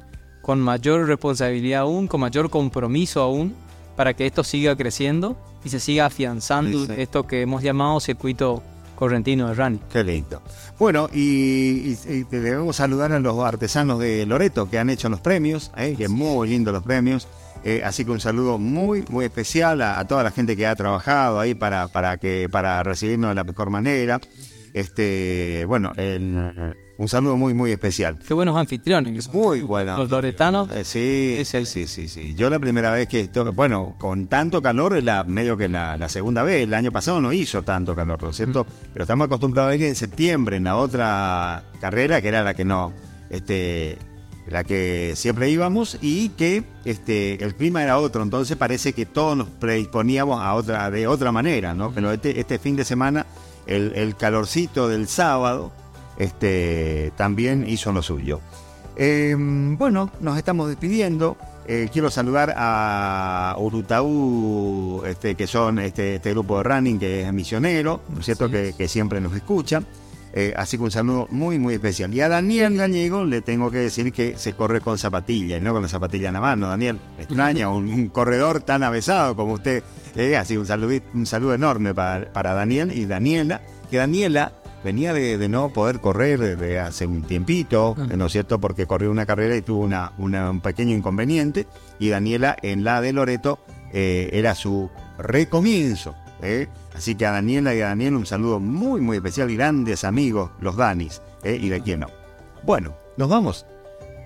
con 0.42 0.60
mayor 0.60 1.06
responsabilidad 1.06 1.82
aún, 1.82 2.06
con 2.08 2.20
mayor 2.20 2.50
compromiso 2.50 3.20
aún, 3.22 3.54
para 3.96 4.14
que 4.14 4.26
esto 4.26 4.44
siga 4.44 4.76
creciendo 4.76 5.36
y 5.64 5.68
se 5.70 5.80
siga 5.80 6.06
afianzando 6.06 6.84
esto 6.94 7.26
que 7.26 7.42
hemos 7.42 7.62
llamado 7.62 7.98
circuito 8.00 8.62
correntino 8.94 9.48
de 9.48 9.54
running. 9.54 9.80
Qué 9.92 10.02
lindo. 10.02 10.42
Bueno, 10.78 11.08
y, 11.12 11.96
y- 12.06 12.24
debemos 12.30 12.76
saludar 12.76 13.12
a 13.12 13.20
los 13.20 13.38
artesanos 13.44 13.98
de 14.00 14.26
Loreto 14.26 14.68
que 14.68 14.78
han 14.78 14.90
hecho 14.90 15.08
los 15.08 15.20
premios, 15.20 15.70
¿eh? 15.76 15.94
que 15.96 16.08
muy 16.08 16.48
lindos 16.48 16.74
los 16.74 16.82
premios. 16.82 17.28
Eh, 17.64 17.82
así 17.84 18.04
que 18.04 18.10
un 18.12 18.20
saludo 18.20 18.58
muy, 18.58 19.04
muy 19.10 19.24
especial 19.24 19.82
a, 19.82 19.98
a 19.98 20.06
toda 20.06 20.22
la 20.22 20.30
gente 20.30 20.56
que 20.56 20.66
ha 20.66 20.74
trabajado 20.76 21.40
ahí 21.40 21.54
para, 21.54 21.88
para, 21.88 22.16
que, 22.18 22.48
para 22.50 22.82
recibirnos 22.82 23.30
de 23.30 23.34
la 23.34 23.44
mejor 23.44 23.70
manera. 23.70 24.20
Este, 24.74 25.64
bueno, 25.66 25.92
el- 25.96 26.74
un 26.98 27.08
saludo 27.08 27.36
muy, 27.36 27.54
muy 27.54 27.70
especial. 27.70 28.18
Qué 28.26 28.34
buenos 28.34 28.56
anfitriones. 28.56 29.32
Muy 29.32 29.60
bueno. 29.62 29.96
Los 29.96 30.10
loretanos. 30.10 30.68
Eh, 30.72 30.82
sí, 30.84 31.38
sí, 31.44 31.86
sí, 31.86 32.08
sí. 32.08 32.34
Yo 32.34 32.50
la 32.50 32.58
primera 32.58 32.90
vez 32.90 33.06
que 33.08 33.20
esto, 33.20 33.52
bueno, 33.52 33.94
con 33.98 34.26
tanto 34.26 34.60
calor, 34.60 34.96
es 34.96 35.04
la, 35.04 35.22
medio 35.22 35.56
que 35.56 35.68
la, 35.68 35.96
la 35.96 36.08
segunda 36.08 36.42
vez, 36.42 36.64
el 36.64 36.74
año 36.74 36.90
pasado 36.90 37.20
no 37.20 37.32
hizo 37.32 37.62
tanto 37.62 37.94
calor, 37.94 38.20
¿no 38.22 38.30
es 38.30 38.36
cierto? 38.36 38.66
Pero 38.92 39.04
estamos 39.04 39.26
acostumbrados 39.26 39.72
a 39.72 39.76
ir 39.76 39.84
en 39.84 39.94
septiembre 39.94 40.56
en 40.56 40.64
la 40.64 40.76
otra 40.76 41.62
carrera, 41.80 42.20
que 42.20 42.28
era 42.28 42.42
la 42.42 42.54
que 42.54 42.64
no, 42.64 42.92
este, 43.30 43.96
la 44.48 44.64
que 44.64 45.12
siempre 45.14 45.50
íbamos 45.50 45.98
y 46.00 46.30
que 46.30 46.64
este, 46.84 47.42
el 47.44 47.54
clima 47.54 47.82
era 47.82 47.98
otro, 47.98 48.22
entonces 48.22 48.56
parece 48.56 48.92
que 48.92 49.06
todos 49.06 49.36
nos 49.36 49.48
predisponíamos 49.48 50.40
a 50.40 50.54
otra, 50.54 50.90
de 50.90 51.06
otra 51.06 51.32
manera, 51.32 51.74
¿no? 51.74 51.92
Pero 51.92 52.12
este, 52.12 52.40
este 52.40 52.58
fin 52.58 52.76
de 52.76 52.84
semana, 52.84 53.26
el, 53.66 53.92
el 53.94 54.16
calorcito 54.16 54.88
del 54.88 55.06
sábado, 55.08 55.72
este, 56.18 57.12
también 57.16 57.68
hizo 57.68 57.92
lo 57.92 58.02
suyo. 58.02 58.40
Eh, 58.96 59.34
bueno, 59.38 60.10
nos 60.20 60.36
estamos 60.36 60.68
despidiendo. 60.68 61.36
Eh, 61.66 61.88
quiero 61.92 62.10
saludar 62.10 62.54
a 62.56 63.54
Urutaú, 63.58 65.02
este, 65.06 65.34
que 65.34 65.46
son 65.46 65.78
este, 65.78 66.16
este 66.16 66.30
grupo 66.30 66.56
de 66.58 66.64
running 66.64 66.98
que 66.98 67.22
es 67.22 67.32
misionero, 67.32 68.00
¿no 68.08 68.20
es 68.20 68.24
cierto? 68.24 68.50
Que, 68.50 68.74
que 68.76 68.88
siempre 68.88 69.20
nos 69.20 69.34
escucha. 69.34 69.82
Eh, 70.34 70.52
así 70.56 70.76
que 70.76 70.84
un 70.84 70.90
saludo 70.90 71.26
muy, 71.30 71.58
muy 71.58 71.74
especial. 71.74 72.12
Y 72.14 72.20
a 72.20 72.28
Daniel 72.28 72.76
Gallego 72.76 73.24
le 73.24 73.40
tengo 73.40 73.70
que 73.70 73.78
decir 73.78 74.12
que 74.12 74.36
se 74.36 74.52
corre 74.52 74.80
con 74.80 74.98
zapatilla 74.98 75.56
y 75.56 75.60
no 75.60 75.72
con 75.72 75.82
la 75.82 75.88
zapatilla 75.88 76.28
en 76.28 76.34
la 76.34 76.40
mano. 76.40 76.68
Daniel, 76.68 76.98
extraña 77.18 77.70
un, 77.70 77.88
un 77.88 78.08
corredor 78.08 78.60
tan 78.60 78.82
avesado 78.82 79.34
como 79.34 79.54
usted. 79.54 79.82
Eh, 80.16 80.36
así 80.36 80.54
que 80.54 80.60
un 80.60 80.66
saludo, 80.66 80.98
un 81.14 81.26
saludo 81.26 81.54
enorme 81.54 81.94
para, 81.94 82.32
para 82.32 82.52
Daniel 82.54 82.92
y 82.96 83.06
Daniela. 83.06 83.62
Que 83.90 83.96
Daniela 83.96 84.52
venía 84.84 85.12
de, 85.14 85.38
de 85.38 85.48
no 85.48 85.70
poder 85.72 85.98
correr 86.00 86.38
desde 86.38 86.78
hace 86.78 87.06
un 87.06 87.22
tiempito, 87.22 87.96
Ajá. 87.98 88.16
¿no 88.16 88.26
es 88.26 88.32
cierto? 88.32 88.60
Porque 88.60 88.86
corrió 88.86 89.10
una 89.10 89.26
carrera 89.26 89.56
y 89.56 89.62
tuvo 89.62 89.82
una, 89.82 90.12
una- 90.18 90.50
un 90.50 90.60
pequeño 90.60 90.94
inconveniente. 90.94 91.66
Y 91.98 92.10
Daniela 92.10 92.54
en 92.62 92.84
la 92.84 93.00
de 93.00 93.12
Loreto 93.14 93.58
eh, 93.92 94.28
era 94.32 94.54
su 94.54 94.90
recomienzo. 95.18 96.14
¿eh? 96.42 96.68
Así 96.98 97.14
que 97.14 97.24
a 97.26 97.30
Daniela 97.30 97.74
y 97.76 97.80
a 97.80 97.86
Daniel 97.86 98.14
un 98.16 98.26
saludo 98.26 98.58
muy, 98.58 99.00
muy 99.00 99.18
especial. 99.18 99.54
Grandes 99.54 100.02
amigos, 100.02 100.50
los 100.60 100.76
Danis. 100.76 101.22
¿eh? 101.44 101.56
Y 101.60 101.68
de 101.68 101.80
quién 101.80 102.00
no. 102.00 102.08
Bueno, 102.64 102.92
nos 103.16 103.28
vamos. 103.28 103.64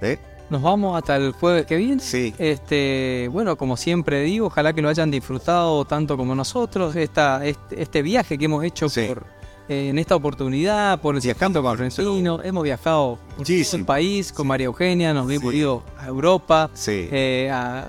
¿eh? 0.01 0.19
Nos 0.49 0.62
vamos 0.62 0.97
hasta 0.97 1.16
el 1.16 1.32
jueves 1.32 1.66
que 1.66 1.77
viene. 1.77 2.01
Sí. 2.01 2.35
Este, 2.39 3.28
bueno, 3.31 3.57
como 3.57 3.77
siempre 3.77 4.23
digo, 4.23 4.47
ojalá 4.47 4.73
que 4.73 4.81
lo 4.81 4.89
hayan 4.89 5.11
disfrutado 5.11 5.85
tanto 5.85 6.16
como 6.16 6.35
nosotros. 6.35 6.97
Esta, 6.97 7.44
este, 7.44 7.82
este 7.82 8.01
viaje 8.01 8.39
que 8.39 8.47
hemos 8.47 8.65
hecho 8.65 8.89
Sí. 8.89 9.05
por, 9.07 9.24
eh, 9.69 9.90
en 9.90 9.99
esta 9.99 10.16
oportunidad, 10.16 10.99
por 11.01 11.15
el 11.15 11.20
Viajando 11.20 11.62
con 11.62 11.73
Argentino, 11.73 12.40
hemos 12.43 12.62
viajado 12.65 13.19
por 13.36 13.47
todo 13.47 13.77
el 13.77 13.85
país 13.85 14.32
con 14.32 14.47
María 14.47 14.65
Eugenia, 14.66 15.12
nos 15.12 15.31
hemos 15.31 15.53
Sí. 15.53 15.59
ido 15.59 15.82
a 15.99 16.07
Europa, 16.07 16.70
Sí. 16.73 17.07
eh, 17.12 17.51
a, 17.53 17.89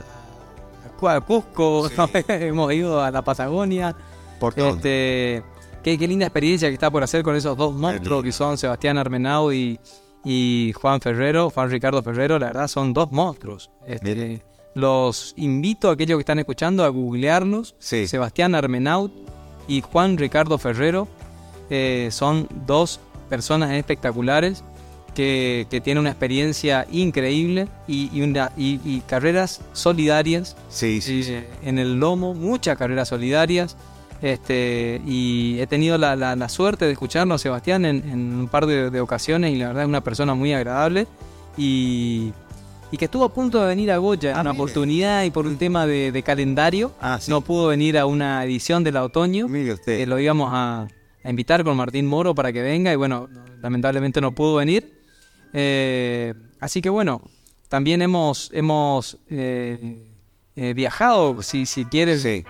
a 1.01 1.22
Cusco, 1.22 1.89
hemos 2.27 2.73
ido 2.73 3.01
a 3.01 3.11
la 3.11 3.22
Patagonia. 3.22 3.95
Por 4.44 4.53
todo. 4.56 4.70
Este, 4.76 5.41
qué, 5.84 5.98
qué 5.98 6.06
linda 6.07 6.26
experiencia 6.26 6.68
que 6.68 6.74
está 6.74 6.91
por 6.91 7.02
hacer 7.02 7.24
con 7.24 7.34
esos 7.36 7.56
dos 7.56 7.74
monstruos 7.74 8.22
que 8.24 8.32
son 8.34 8.57
Sebastián 8.57 8.98
Armenau 8.98 9.53
y, 9.53 9.80
y 10.26 10.74
Juan 10.76 10.99
Ferrero, 10.99 11.49
Juan 11.49 11.70
Ricardo 11.70 12.03
Ferrero, 12.03 12.38
la 12.40 12.48
verdad 12.48 12.68
son 12.68 12.91
dos 12.91 13.10
monstruos. 13.11 13.72
Este, 13.88 14.41
los 14.76 15.34
invito 15.38 15.90
a 15.90 15.94
aquellos 15.94 16.18
que 16.18 16.22
están 16.24 16.40
escuchando 16.40 16.84
a 16.84 16.90
googlearlos. 16.90 17.76
Sí. 17.80 18.06
Sebastián 18.07 18.53
Armenau 18.53 19.10
y 19.68 19.80
Juan 19.80 20.18
Ricardo 20.18 20.57
Ferrero 20.57 21.07
eh, 21.70 22.10
son 22.11 22.49
dos 22.65 22.99
personas 23.30 23.72
espectaculares 23.72 24.61
que, 25.15 25.68
que 25.70 25.80
tienen 25.80 26.02
una 26.02 26.10
experiencia 26.10 26.86
increíble 26.91 27.70
y, 27.88 28.10
y 28.11 28.24
una- 28.24 28.52
y- 28.57 28.82
y 28.84 28.99
carreras 29.02 29.61
solidarias 29.72 30.57
Sí, 30.70 30.99
sí. 31.02 31.24
Sí, 31.24 31.38
en 31.64 31.78
el 31.80 31.99
lomo, 31.99 32.34
muchas 32.34 32.78
carreras 32.78 33.07
solidarias. 33.07 33.78
Este, 34.23 35.01
y 35.05 35.59
he 35.59 35.67
tenido 35.67 35.97
la, 35.97 36.15
la- 36.15 36.35
la 36.37 36.47
suerte 36.47 36.85
de 36.85 36.93
escucharnos, 36.93 37.41
Sebastián, 37.41 37.83
en, 37.83 37.97
en 38.09 38.33
un 38.33 38.47
par 38.47 38.65
de, 38.65 38.89
de 38.89 39.01
ocasiones 39.01 39.51
y 39.53 39.57
la 39.57 39.67
verdad 39.67 39.83
es 39.83 39.89
una 39.89 40.01
persona 40.01 40.33
muy 40.33 40.53
agradable. 40.53 41.07
Y, 41.57 42.31
y 42.89 42.97
que 42.97 43.05
estuvo 43.05 43.25
a 43.25 43.33
punto 43.33 43.59
de 43.61 43.67
venir 43.67 43.91
a 43.91 43.97
Goya, 43.97 44.31
Ah, 44.37 44.41
una 44.41 44.51
mire. 44.53 44.63
oportunidad 44.63 45.23
y 45.25 45.29
por 45.29 45.45
un 45.45 45.57
tema 45.57 45.85
de, 45.85 46.13
de 46.13 46.23
calendario, 46.23 46.93
Ah, 47.01 47.17
sí. 47.19 47.29
no 47.29 47.41
pudo 47.41 47.67
venir 47.67 47.97
a 47.97 48.05
una 48.05 48.43
edición 48.45 48.83
del 48.85 48.95
otoño. 48.95 49.49
Mire 49.49 49.73
usted. 49.73 49.99
Eh, 49.99 50.05
lo 50.05 50.17
íbamos 50.17 50.49
a, 50.53 50.87
a 51.23 51.29
invitar 51.29 51.63
con 51.65 51.75
Martín 51.75 52.05
Moro 52.07 52.33
para 52.33 52.53
que 52.53 52.61
venga 52.61 52.93
y 52.93 52.95
bueno, 52.95 53.27
lamentablemente 53.61 54.21
no 54.21 54.31
pudo 54.31 54.55
venir. 54.55 55.01
Eh, 55.51 56.33
así 56.61 56.81
que 56.81 56.89
bueno, 56.89 57.21
también 57.67 58.01
hemos, 58.01 58.49
hemos 58.53 59.17
eh, 59.29 59.97
eh, 60.55 60.73
viajado, 60.73 61.41
si, 61.41 61.65
si 61.65 61.83
quieres 61.85 62.21
Sí. 62.21 62.45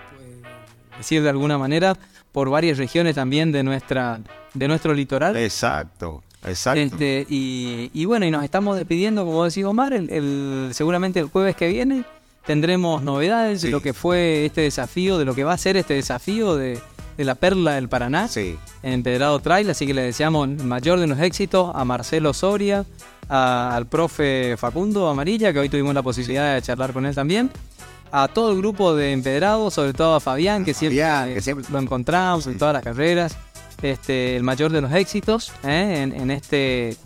Decir 0.98 1.22
de 1.22 1.28
alguna 1.30 1.58
manera, 1.58 1.96
por 2.32 2.50
varias 2.50 2.78
regiones 2.78 3.14
también 3.14 3.52
de 3.52 3.62
nuestra 3.62 4.20
de 4.54 4.68
nuestro 4.68 4.94
litoral. 4.94 5.36
Exacto. 5.36 6.22
Exacto. 6.46 6.78
Este, 6.80 7.26
y, 7.30 7.90
y 7.94 8.04
bueno, 8.04 8.26
y 8.26 8.30
nos 8.30 8.44
estamos 8.44 8.76
despidiendo, 8.76 9.24
como 9.24 9.44
decía 9.44 9.68
Omar, 9.68 9.92
el, 9.94 10.10
el- 10.10 10.70
seguramente 10.74 11.18
el 11.20 11.26
jueves 11.26 11.56
que 11.56 11.68
viene 11.68 12.04
tendremos 12.46 13.02
novedades 13.02 13.62
Sí. 13.62 13.68
de 13.68 13.70
lo 13.72 13.80
que 13.80 13.94
fue 13.94 14.44
este 14.44 14.60
desafío, 14.60 15.16
de 15.18 15.24
lo 15.24 15.34
que 15.34 15.42
va 15.44 15.54
a 15.54 15.58
ser 15.58 15.76
este 15.78 15.94
desafío 15.94 16.54
de, 16.56 16.78
de 17.16 17.24
la 17.24 17.34
Perla 17.34 17.72
del 17.76 17.88
Paraná 17.88 18.28
Sí. 18.28 18.56
en 18.82 18.92
Empedrado 18.92 19.38
Trail, 19.40 19.70
así 19.70 19.86
que 19.86 19.94
le 19.94 20.02
deseamos 20.02 20.46
el 20.48 20.62
mayor 20.64 21.00
de 21.00 21.06
los 21.06 21.18
éxitos 21.18 21.72
a 21.74 21.84
Marcelo 21.86 22.34
Soria, 22.34 22.84
al 23.28 23.86
profe 23.86 24.56
Facundo 24.58 25.08
Amarilla, 25.08 25.50
que 25.54 25.58
hoy 25.60 25.70
tuvimos 25.70 25.94
la 25.94 26.02
posibilidad 26.02 26.54
de 26.54 26.60
charlar 26.60 26.92
con 26.92 27.06
él 27.06 27.14
también, 27.14 27.50
a 28.16 28.28
todo 28.28 28.52
el 28.52 28.58
grupo 28.58 28.94
de 28.94 29.10
empedrados, 29.10 29.74
sobre 29.74 29.92
todo 29.92 30.14
a 30.14 30.20
Fabián, 30.20 30.64
que 30.64 30.72
siempre, 30.72 31.02
lo 31.68 31.78
encontramos 31.80 32.46
en 32.46 32.56
todas 32.56 32.72
las 32.72 32.84
carreras, 32.84 33.36
este, 33.82 34.36
el 34.36 34.44
mayor 34.44 34.70
de 34.70 34.80
los 34.80 34.92
éxitos 34.92 35.50
¿eh? 35.64 36.08
en, 36.14 36.30
este, 36.30 36.96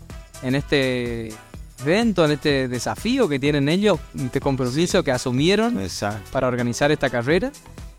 en 0.43 0.53
este 0.53 1.33
evento, 1.81 2.25
en 2.25 2.31
este 2.33 2.67
desafío 2.67 3.27
que 3.27 3.39
tienen 3.39 3.69
ellos, 3.69 3.99
este 4.23 4.39
compromiso 4.39 5.03
que 5.03 5.11
asumieron 5.11 5.79
para 6.31 6.47
organizar 6.47 6.91
esta 6.91 7.09
carrera. 7.09 7.51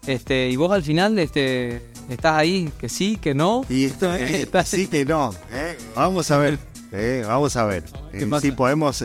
Este, 0.06 0.48
y 0.48 0.54
vos 0.54 0.70
al 0.70 0.84
final 0.84 1.18
este, 1.18 1.82
estás 2.08 2.36
ahí, 2.36 2.70
que 2.78 2.88
sí, 2.88 3.18
que 3.20 3.34
no. 3.34 3.64
Y 3.68 3.86
esto 3.86 4.14
es, 4.14 4.48
sí, 4.66 4.86
que 4.86 5.04
no. 5.04 5.34
¿eh? 5.52 5.76
Vamos 5.96 6.30
a 6.30 6.38
ver. 6.38 6.60
Eh, 6.92 7.22
vamos 7.24 7.54
a 7.54 7.64
ver 7.66 7.84
eh, 8.12 8.28
si 8.40 8.50
podemos 8.50 9.04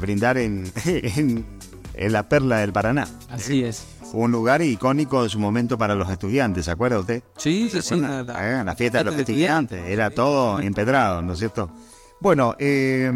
brindar 0.00 0.38
en, 0.38 0.70
en, 0.86 1.44
la 1.98 2.28
perla 2.28 2.58
del 2.58 2.72
Paraná. 2.72 3.08
Así 3.30 3.64
es. 3.64 3.86
Un 4.12 4.32
lugar 4.32 4.62
icónico 4.62 5.22
en 5.22 5.30
su 5.30 5.38
momento 5.38 5.76
para 5.76 5.94
los 5.94 6.08
estudiantes, 6.10 6.64
¿se 6.64 6.70
acuerda 6.70 6.98
usted? 6.98 7.22
Sí, 7.36 7.68
sí, 7.70 7.82
sí. 7.82 7.96
la, 7.96 8.74
fiesta 8.76 8.98
de 8.98 9.04
los 9.04 9.16
estudiantes, 9.16 9.86
era 9.86 10.10
todo 10.10 10.60
empedrado, 10.60 11.20
¿no 11.20 11.34
es 11.34 11.38
cierto? 11.38 11.70
Bueno, 12.20 12.56
eh, 12.58 13.12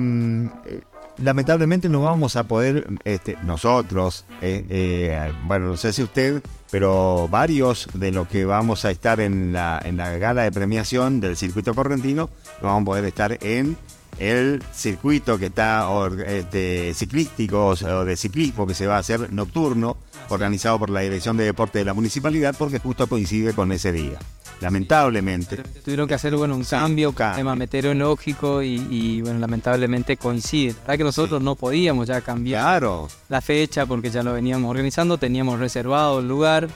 lamentablemente 1.18 1.88
no 1.88 2.02
vamos 2.02 2.36
a 2.36 2.44
poder, 2.44 2.86
este, 3.04 3.36
nosotros, 3.42 4.24
eh, 4.40 4.64
eh, 4.68 5.32
bueno, 5.44 5.68
no 5.68 5.76
sé 5.76 5.92
si 5.92 6.02
usted, 6.02 6.42
pero 6.70 7.28
varios 7.28 7.88
de 7.94 8.12
los 8.12 8.28
que 8.28 8.44
vamos 8.44 8.84
a 8.84 8.90
estar 8.90 9.20
en 9.20 9.52
la, 9.52 9.80
en 9.84 9.96
la 9.96 10.16
gala 10.18 10.42
de 10.42 10.52
premiación 10.52 11.20
del 11.20 11.36
circuito 11.36 11.74
correntino, 11.74 12.30
vamos 12.60 12.82
a 12.82 12.84
poder 12.84 13.04
estar 13.04 13.38
en 13.40 13.76
el 14.18 14.62
circuito 14.72 15.38
que 15.38 15.46
está 15.46 15.88
de 16.08 16.92
ciclístico 16.94 17.68
o 17.68 18.04
de 18.04 18.16
ciclismo 18.16 18.66
que 18.66 18.74
se 18.74 18.86
va 18.86 18.96
a 18.96 18.98
hacer 18.98 19.32
nocturno, 19.32 19.96
organizado 20.28 20.78
por 20.78 20.90
la 20.90 21.00
Dirección 21.00 21.36
de 21.36 21.44
Deporte 21.44 21.78
de 21.78 21.84
la 21.84 21.94
Municipalidad, 21.94 22.54
porque 22.58 22.78
justo 22.78 23.06
coincide 23.06 23.52
con 23.52 23.72
ese 23.72 23.92
día 23.92 24.18
lamentablemente. 24.62 25.56
Tuvieron 25.84 26.08
que 26.08 26.14
hacer 26.14 26.34
bueno, 26.36 26.54
un 26.54 26.64
cambio, 26.64 27.10
un 27.10 27.14
tema 27.14 27.54
meteorológico 27.54 28.62
y, 28.62 29.20
bueno, 29.20 29.40
lamentablemente 29.40 30.16
coincide. 30.16 30.74
La 30.86 30.96
que 30.96 31.04
nosotros 31.04 31.42
no 31.42 31.56
podíamos 31.56 32.08
ya 32.08 32.20
cambiar 32.20 32.84
la 33.28 33.40
fecha 33.40 33.84
porque 33.84 34.10
ya 34.10 34.22
lo 34.22 34.32
veníamos 34.32 34.70
organizando, 34.70 35.18
teníamos 35.18 35.58
reservado 35.58 36.20
el 36.20 36.28
lugar. 36.28 36.68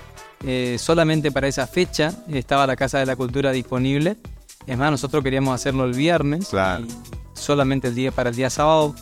Eh, 0.45 0.77
solamente 0.79 1.33
para 1.33 1.49
esa 1.49 1.67
fecha 1.67 2.13
estaba 2.29 2.67
la 2.67 2.77
Casa 2.77 2.99
de 2.99 3.07
la 3.07 3.17
Cultura 3.17 3.53
disponible. 3.53 4.17
Es 4.67 4.77
más, 4.77 4.91
nosotros 4.91 5.23
queríamos 5.23 5.55
hacerlo 5.55 5.85
el 5.85 5.95
viernes. 5.95 6.51
Y 6.53 7.26
solamente 7.37 7.89
el 7.89 7.95
día 7.95 8.11
para 8.11 8.31
el 8.31 8.37
día 8.37 8.51
sábado 8.51 8.95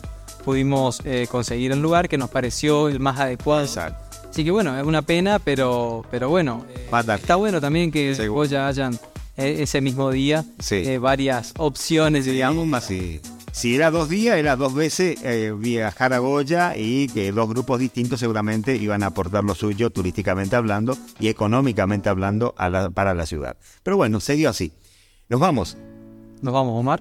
pudimos 0.43 1.01
eh, 1.05 1.27
conseguir 1.29 1.71
el 1.71 1.81
lugar 1.81 2.07
que 2.07 2.17
nos 2.17 2.29
pareció 2.29 2.87
el 2.89 2.99
más 2.99 3.19
adecuado. 3.19 3.63
Exacto 3.63 4.05
Así 4.35 4.43
que 4.43 4.51
bueno, 4.51 4.77
es 4.77 4.85
una 4.85 5.01
pena, 5.01 5.39
pero, 5.39 6.03
pero 6.11 6.27
bueno, 6.27 6.65
está 7.07 7.37
bueno 7.37 7.61
también 7.61 7.89
que 7.89 8.13
ya 8.49 8.67
hayan 8.67 8.93
eh, 9.37 9.59
ese 9.61 9.79
mismo 9.79 10.11
día 10.11 10.43
eh, 10.71 10.97
varias 10.97 11.53
opciones, 11.57 12.25
digamos. 12.25 12.67
Más. 12.67 12.91
Si 13.53 13.75
era 13.75 13.91
dos 13.91 14.09
días, 14.09 14.35
era 14.35 14.57
dos 14.57 14.73
veces 14.73 15.23
eh, 15.23 15.53
viajar 15.57 16.11
a 16.11 16.19
Goya 16.19 16.73
y 16.75 17.07
que 17.07 17.31
dos 17.31 17.47
grupos 17.47 17.79
distintos 17.79 18.19
seguramente 18.19 18.75
iban 18.75 19.03
a 19.03 19.05
aportar 19.05 19.45
lo 19.45 19.55
suyo 19.55 19.89
turísticamente 19.89 20.57
hablando 20.57 20.97
y 21.17 21.29
económicamente 21.29 22.09
hablando 22.09 22.53
para 22.93 23.13
la 23.13 23.25
ciudad. 23.25 23.55
Pero 23.83 23.95
bueno, 23.95 24.19
se 24.19 24.35
dio 24.35 24.49
así. 24.49 24.73
Nos 25.29 25.39
vamos. 25.39 25.77
Nos 26.41 26.53
vamos, 26.53 26.77
Omar. 26.77 26.99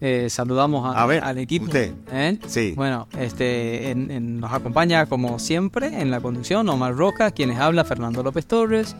Eh, 0.00 0.28
saludamos 0.30 0.96
al 0.96 1.38
equipo. 1.38 1.66
¿eh? 1.74 2.38
Sí. 2.46 2.72
Bueno, 2.74 3.06
este, 3.18 3.92
nos 3.94 4.50
acompaña 4.50 5.04
como 5.06 5.38
siempre 5.38 6.00
en 6.00 6.10
la 6.10 6.20
conducción 6.20 6.68
Omar 6.70 6.96
Rojas, 6.96 7.32
quienes 7.32 7.58
habla 7.58 7.84
Fernando 7.84 8.22
López 8.22 8.46
Torres, 8.46 8.96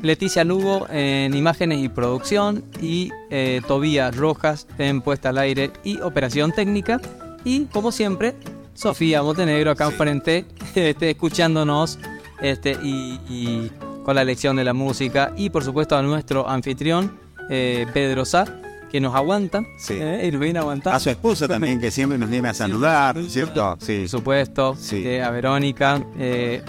Leticia 0.00 0.42
Lugo 0.44 0.86
en 0.88 1.34
imágenes 1.34 1.80
y 1.80 1.88
producción 1.90 2.64
y 2.80 3.10
eh, 3.30 3.60
Tobías 3.68 4.16
Rojas 4.16 4.66
en 4.78 5.02
puesta 5.02 5.28
al 5.28 5.38
aire 5.38 5.70
y 5.84 6.00
operación 6.00 6.52
técnica. 6.52 6.98
Y 7.44 7.66
como 7.66 7.92
siempre, 7.92 8.34
Sofía 8.72 9.22
Montenegro 9.22 9.72
acá 9.72 9.86
enfrente, 9.86 10.46
este, 10.74 11.10
escuchándonos 11.10 11.98
este, 12.40 12.78
y, 12.82 13.70
con 14.02 14.16
la 14.16 14.24
lección 14.24 14.56
de 14.56 14.64
la 14.64 14.72
música. 14.72 15.34
Y 15.36 15.50
por 15.50 15.62
supuesto 15.62 15.94
a 15.94 16.02
nuestro 16.02 16.48
anfitrión, 16.48 17.20
Pedro 17.48 18.24
Sá 18.24 18.61
que 18.92 19.00
nos 19.00 19.14
aguantan. 19.14 19.66
Sí. 19.78 19.94
Eh, 19.98 20.28
nos 20.30 20.40
viene 20.40 20.60
a 20.84 21.00
su 21.00 21.08
esposa 21.08 21.48
también, 21.48 21.80
que 21.80 21.90
siempre 21.90 22.18
nos 22.18 22.28
viene 22.28 22.50
a 22.50 22.54
saludar, 22.54 23.18
¿cierto? 23.26 23.78
Sí. 23.80 24.00
Por 24.00 24.08
supuesto. 24.10 24.76
Sí. 24.78 25.02
Eh, 25.06 25.22
a 25.22 25.30
Verónica. 25.30 26.04
Eh, 26.18 26.62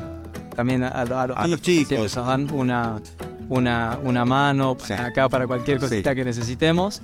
también 0.56 0.84
a, 0.84 1.04
los 1.04 1.62
chicos. 1.62 2.16
Nos 2.16 2.26
dan 2.26 2.50
una, 2.54 3.02
una, 3.50 4.00
una 4.02 4.24
mano 4.24 4.78
acá 4.98 5.28
para 5.28 5.46
cualquier 5.48 5.80
cosita 5.80 6.16
que 6.16 6.24
necesitemos. 6.24 7.02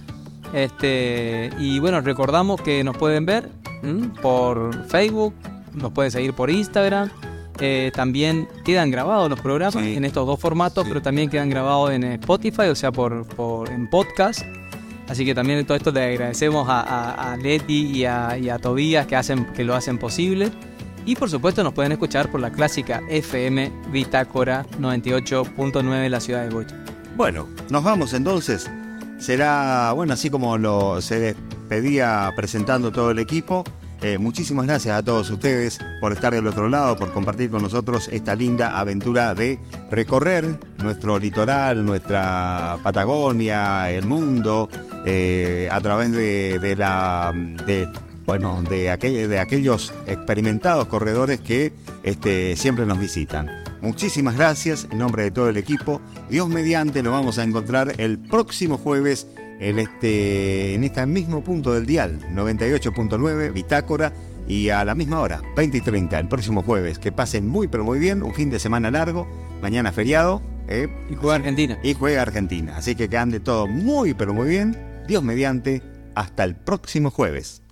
Este, 0.53 1.49
y 1.59 1.79
bueno, 1.79 1.99
recordamos 1.99 2.61
que 2.61 2.81
nos 2.83 2.95
pueden 2.95 3.25
ver 3.25 3.49
por 4.21 4.87
Facebook, 4.87 5.33
nos 5.73 5.91
pueden 5.91 6.11
seguir 6.11 6.33
por 6.33 6.49
Instagram. 6.49 7.09
también 7.93 8.47
quedan 8.63 8.89
grabados 8.89 9.29
los 9.29 9.41
programas 9.41 9.83
en 9.83 10.05
estos 10.05 10.25
dos 10.25 10.39
formatos, 10.39 10.87
pero 10.87 11.01
también 11.01 11.29
quedan 11.29 11.49
grabados 11.49 11.91
en 11.91 12.05
Spotify, 12.05 12.67
o 12.69 12.75
sea, 12.75 12.93
por, 12.93 13.25
por 13.27 13.69
en 13.69 13.89
podcast. 13.89 14.43
Así 15.09 15.25
que 15.25 15.33
también 15.33 15.65
todo 15.65 15.75
esto 15.75 15.91
le 15.91 16.03
agradecemos 16.03 16.67
a, 16.69 17.35
Leti 17.41 17.87
y 17.87 18.05
a, 18.05 18.59
Tobías 18.61 19.07
que, 19.07 19.15
hacen, 19.15 19.45
que 19.53 19.63
lo 19.63 19.73
hacen 19.75 19.97
posible. 19.97 20.51
Y 21.05 21.15
por 21.15 21.29
supuesto 21.29 21.63
nos 21.63 21.73
pueden 21.73 21.91
escuchar 21.91 22.29
por 22.29 22.39
la 22.39 22.51
clásica 22.51 23.01
FM 23.09 23.71
Bitácora 23.91 24.65
98.9 24.79 26.05
en 26.05 26.11
la 26.11 26.19
ciudad 26.19 26.43
de 26.43 26.49
Bocha. 26.49 26.75
Bueno, 27.17 27.47
nos 27.69 27.83
vamos 27.83 28.13
entonces. 28.13 28.69
Será, 29.17 29.91
bueno, 29.93 30.13
así 30.13 30.29
como 30.29 30.57
lo 30.57 31.01
se 31.01 31.19
despedía 31.19 32.31
presentando 32.35 32.91
todo 32.91 33.11
el 33.11 33.19
equipo, 33.19 33.63
eh, 34.01 34.17
muchísimas 34.17 34.65
gracias 34.65 34.97
a 34.97 35.03
todos 35.03 35.29
ustedes 35.29 35.79
por 35.99 36.13
estar 36.13 36.33
del 36.33 36.47
otro 36.47 36.69
lado, 36.69 36.95
por 36.95 37.11
compartir 37.11 37.49
con 37.49 37.61
nosotros 37.61 38.07
esta 38.09 38.33
linda 38.33 38.79
aventura 38.79 39.35
de 39.35 39.59
recorrer 39.91 40.57
nuestro 40.77 41.19
litoral, 41.19 41.85
nuestra 41.85 42.77
Patagonia, 42.81 43.91
el 43.91 44.05
mundo, 44.05 44.69
eh, 45.05 45.69
a 45.71 45.81
través 45.81 46.11
de, 46.11 46.75
la 46.77 47.33
de, 47.65 47.87
bueno 48.25 48.61
de, 48.63 48.95
de 48.97 49.39
aquellos 49.39 49.93
experimentados 50.07 50.87
corredores 50.87 51.39
que 51.39 51.73
este, 52.03 52.55
siempre 52.55 52.85
nos 52.85 52.99
visitan. 52.99 53.49
Muchísimas 53.81 54.35
gracias 54.35 54.87
en 54.91 54.97
nombre 54.97 55.23
de 55.23 55.31
todo 55.31 55.49
el 55.49 55.57
equipo. 55.57 56.01
Dios 56.29 56.49
mediante 56.49 57.01
nos 57.01 57.13
vamos 57.13 57.37
a 57.39 57.43
encontrar 57.43 57.93
el 57.97 58.19
próximo 58.19 58.77
jueves 58.77 59.27
en 59.59 59.79
este, 59.79 60.73
en 60.73 60.83
este 60.83 61.05
mismo 61.05 61.43
punto 61.43 61.73
del 61.73 61.85
dial, 61.85 62.19
98.9, 62.33 63.53
Bitácora, 63.53 64.13
y 64.47 64.69
a 64.69 64.83
la 64.83 64.95
misma 64.95 65.19
hora, 65.19 65.41
20 65.55 65.77
y 65.77 65.81
30, 65.81 66.19
el 66.19 66.27
próximo 66.27 66.63
jueves. 66.63 66.97
Que 66.97 67.11
pasen 67.11 67.47
muy, 67.47 67.67
pero 67.67 67.83
muy 67.83 67.99
bien, 67.99 68.23
un 68.23 68.33
fin 68.33 68.49
de 68.49 68.59
semana 68.59 68.89
largo, 68.89 69.27
mañana 69.61 69.91
feriado. 69.91 70.41
Eh, 70.67 70.87
y 71.09 71.15
juega 71.15 71.35
Argentina. 71.35 71.77
Y 71.83 71.93
juega 71.93 72.21
Argentina. 72.23 72.75
Así 72.75 72.95
que 72.95 73.09
que 73.09 73.17
ande 73.17 73.39
todo 73.39 73.67
muy, 73.67 74.13
pero 74.13 74.33
muy 74.33 74.49
bien. 74.49 74.88
Dios 75.09 75.23
mediante, 75.23 75.81
hasta 76.13 76.43
el 76.43 76.55
próximo 76.55 77.09
jueves. 77.09 77.63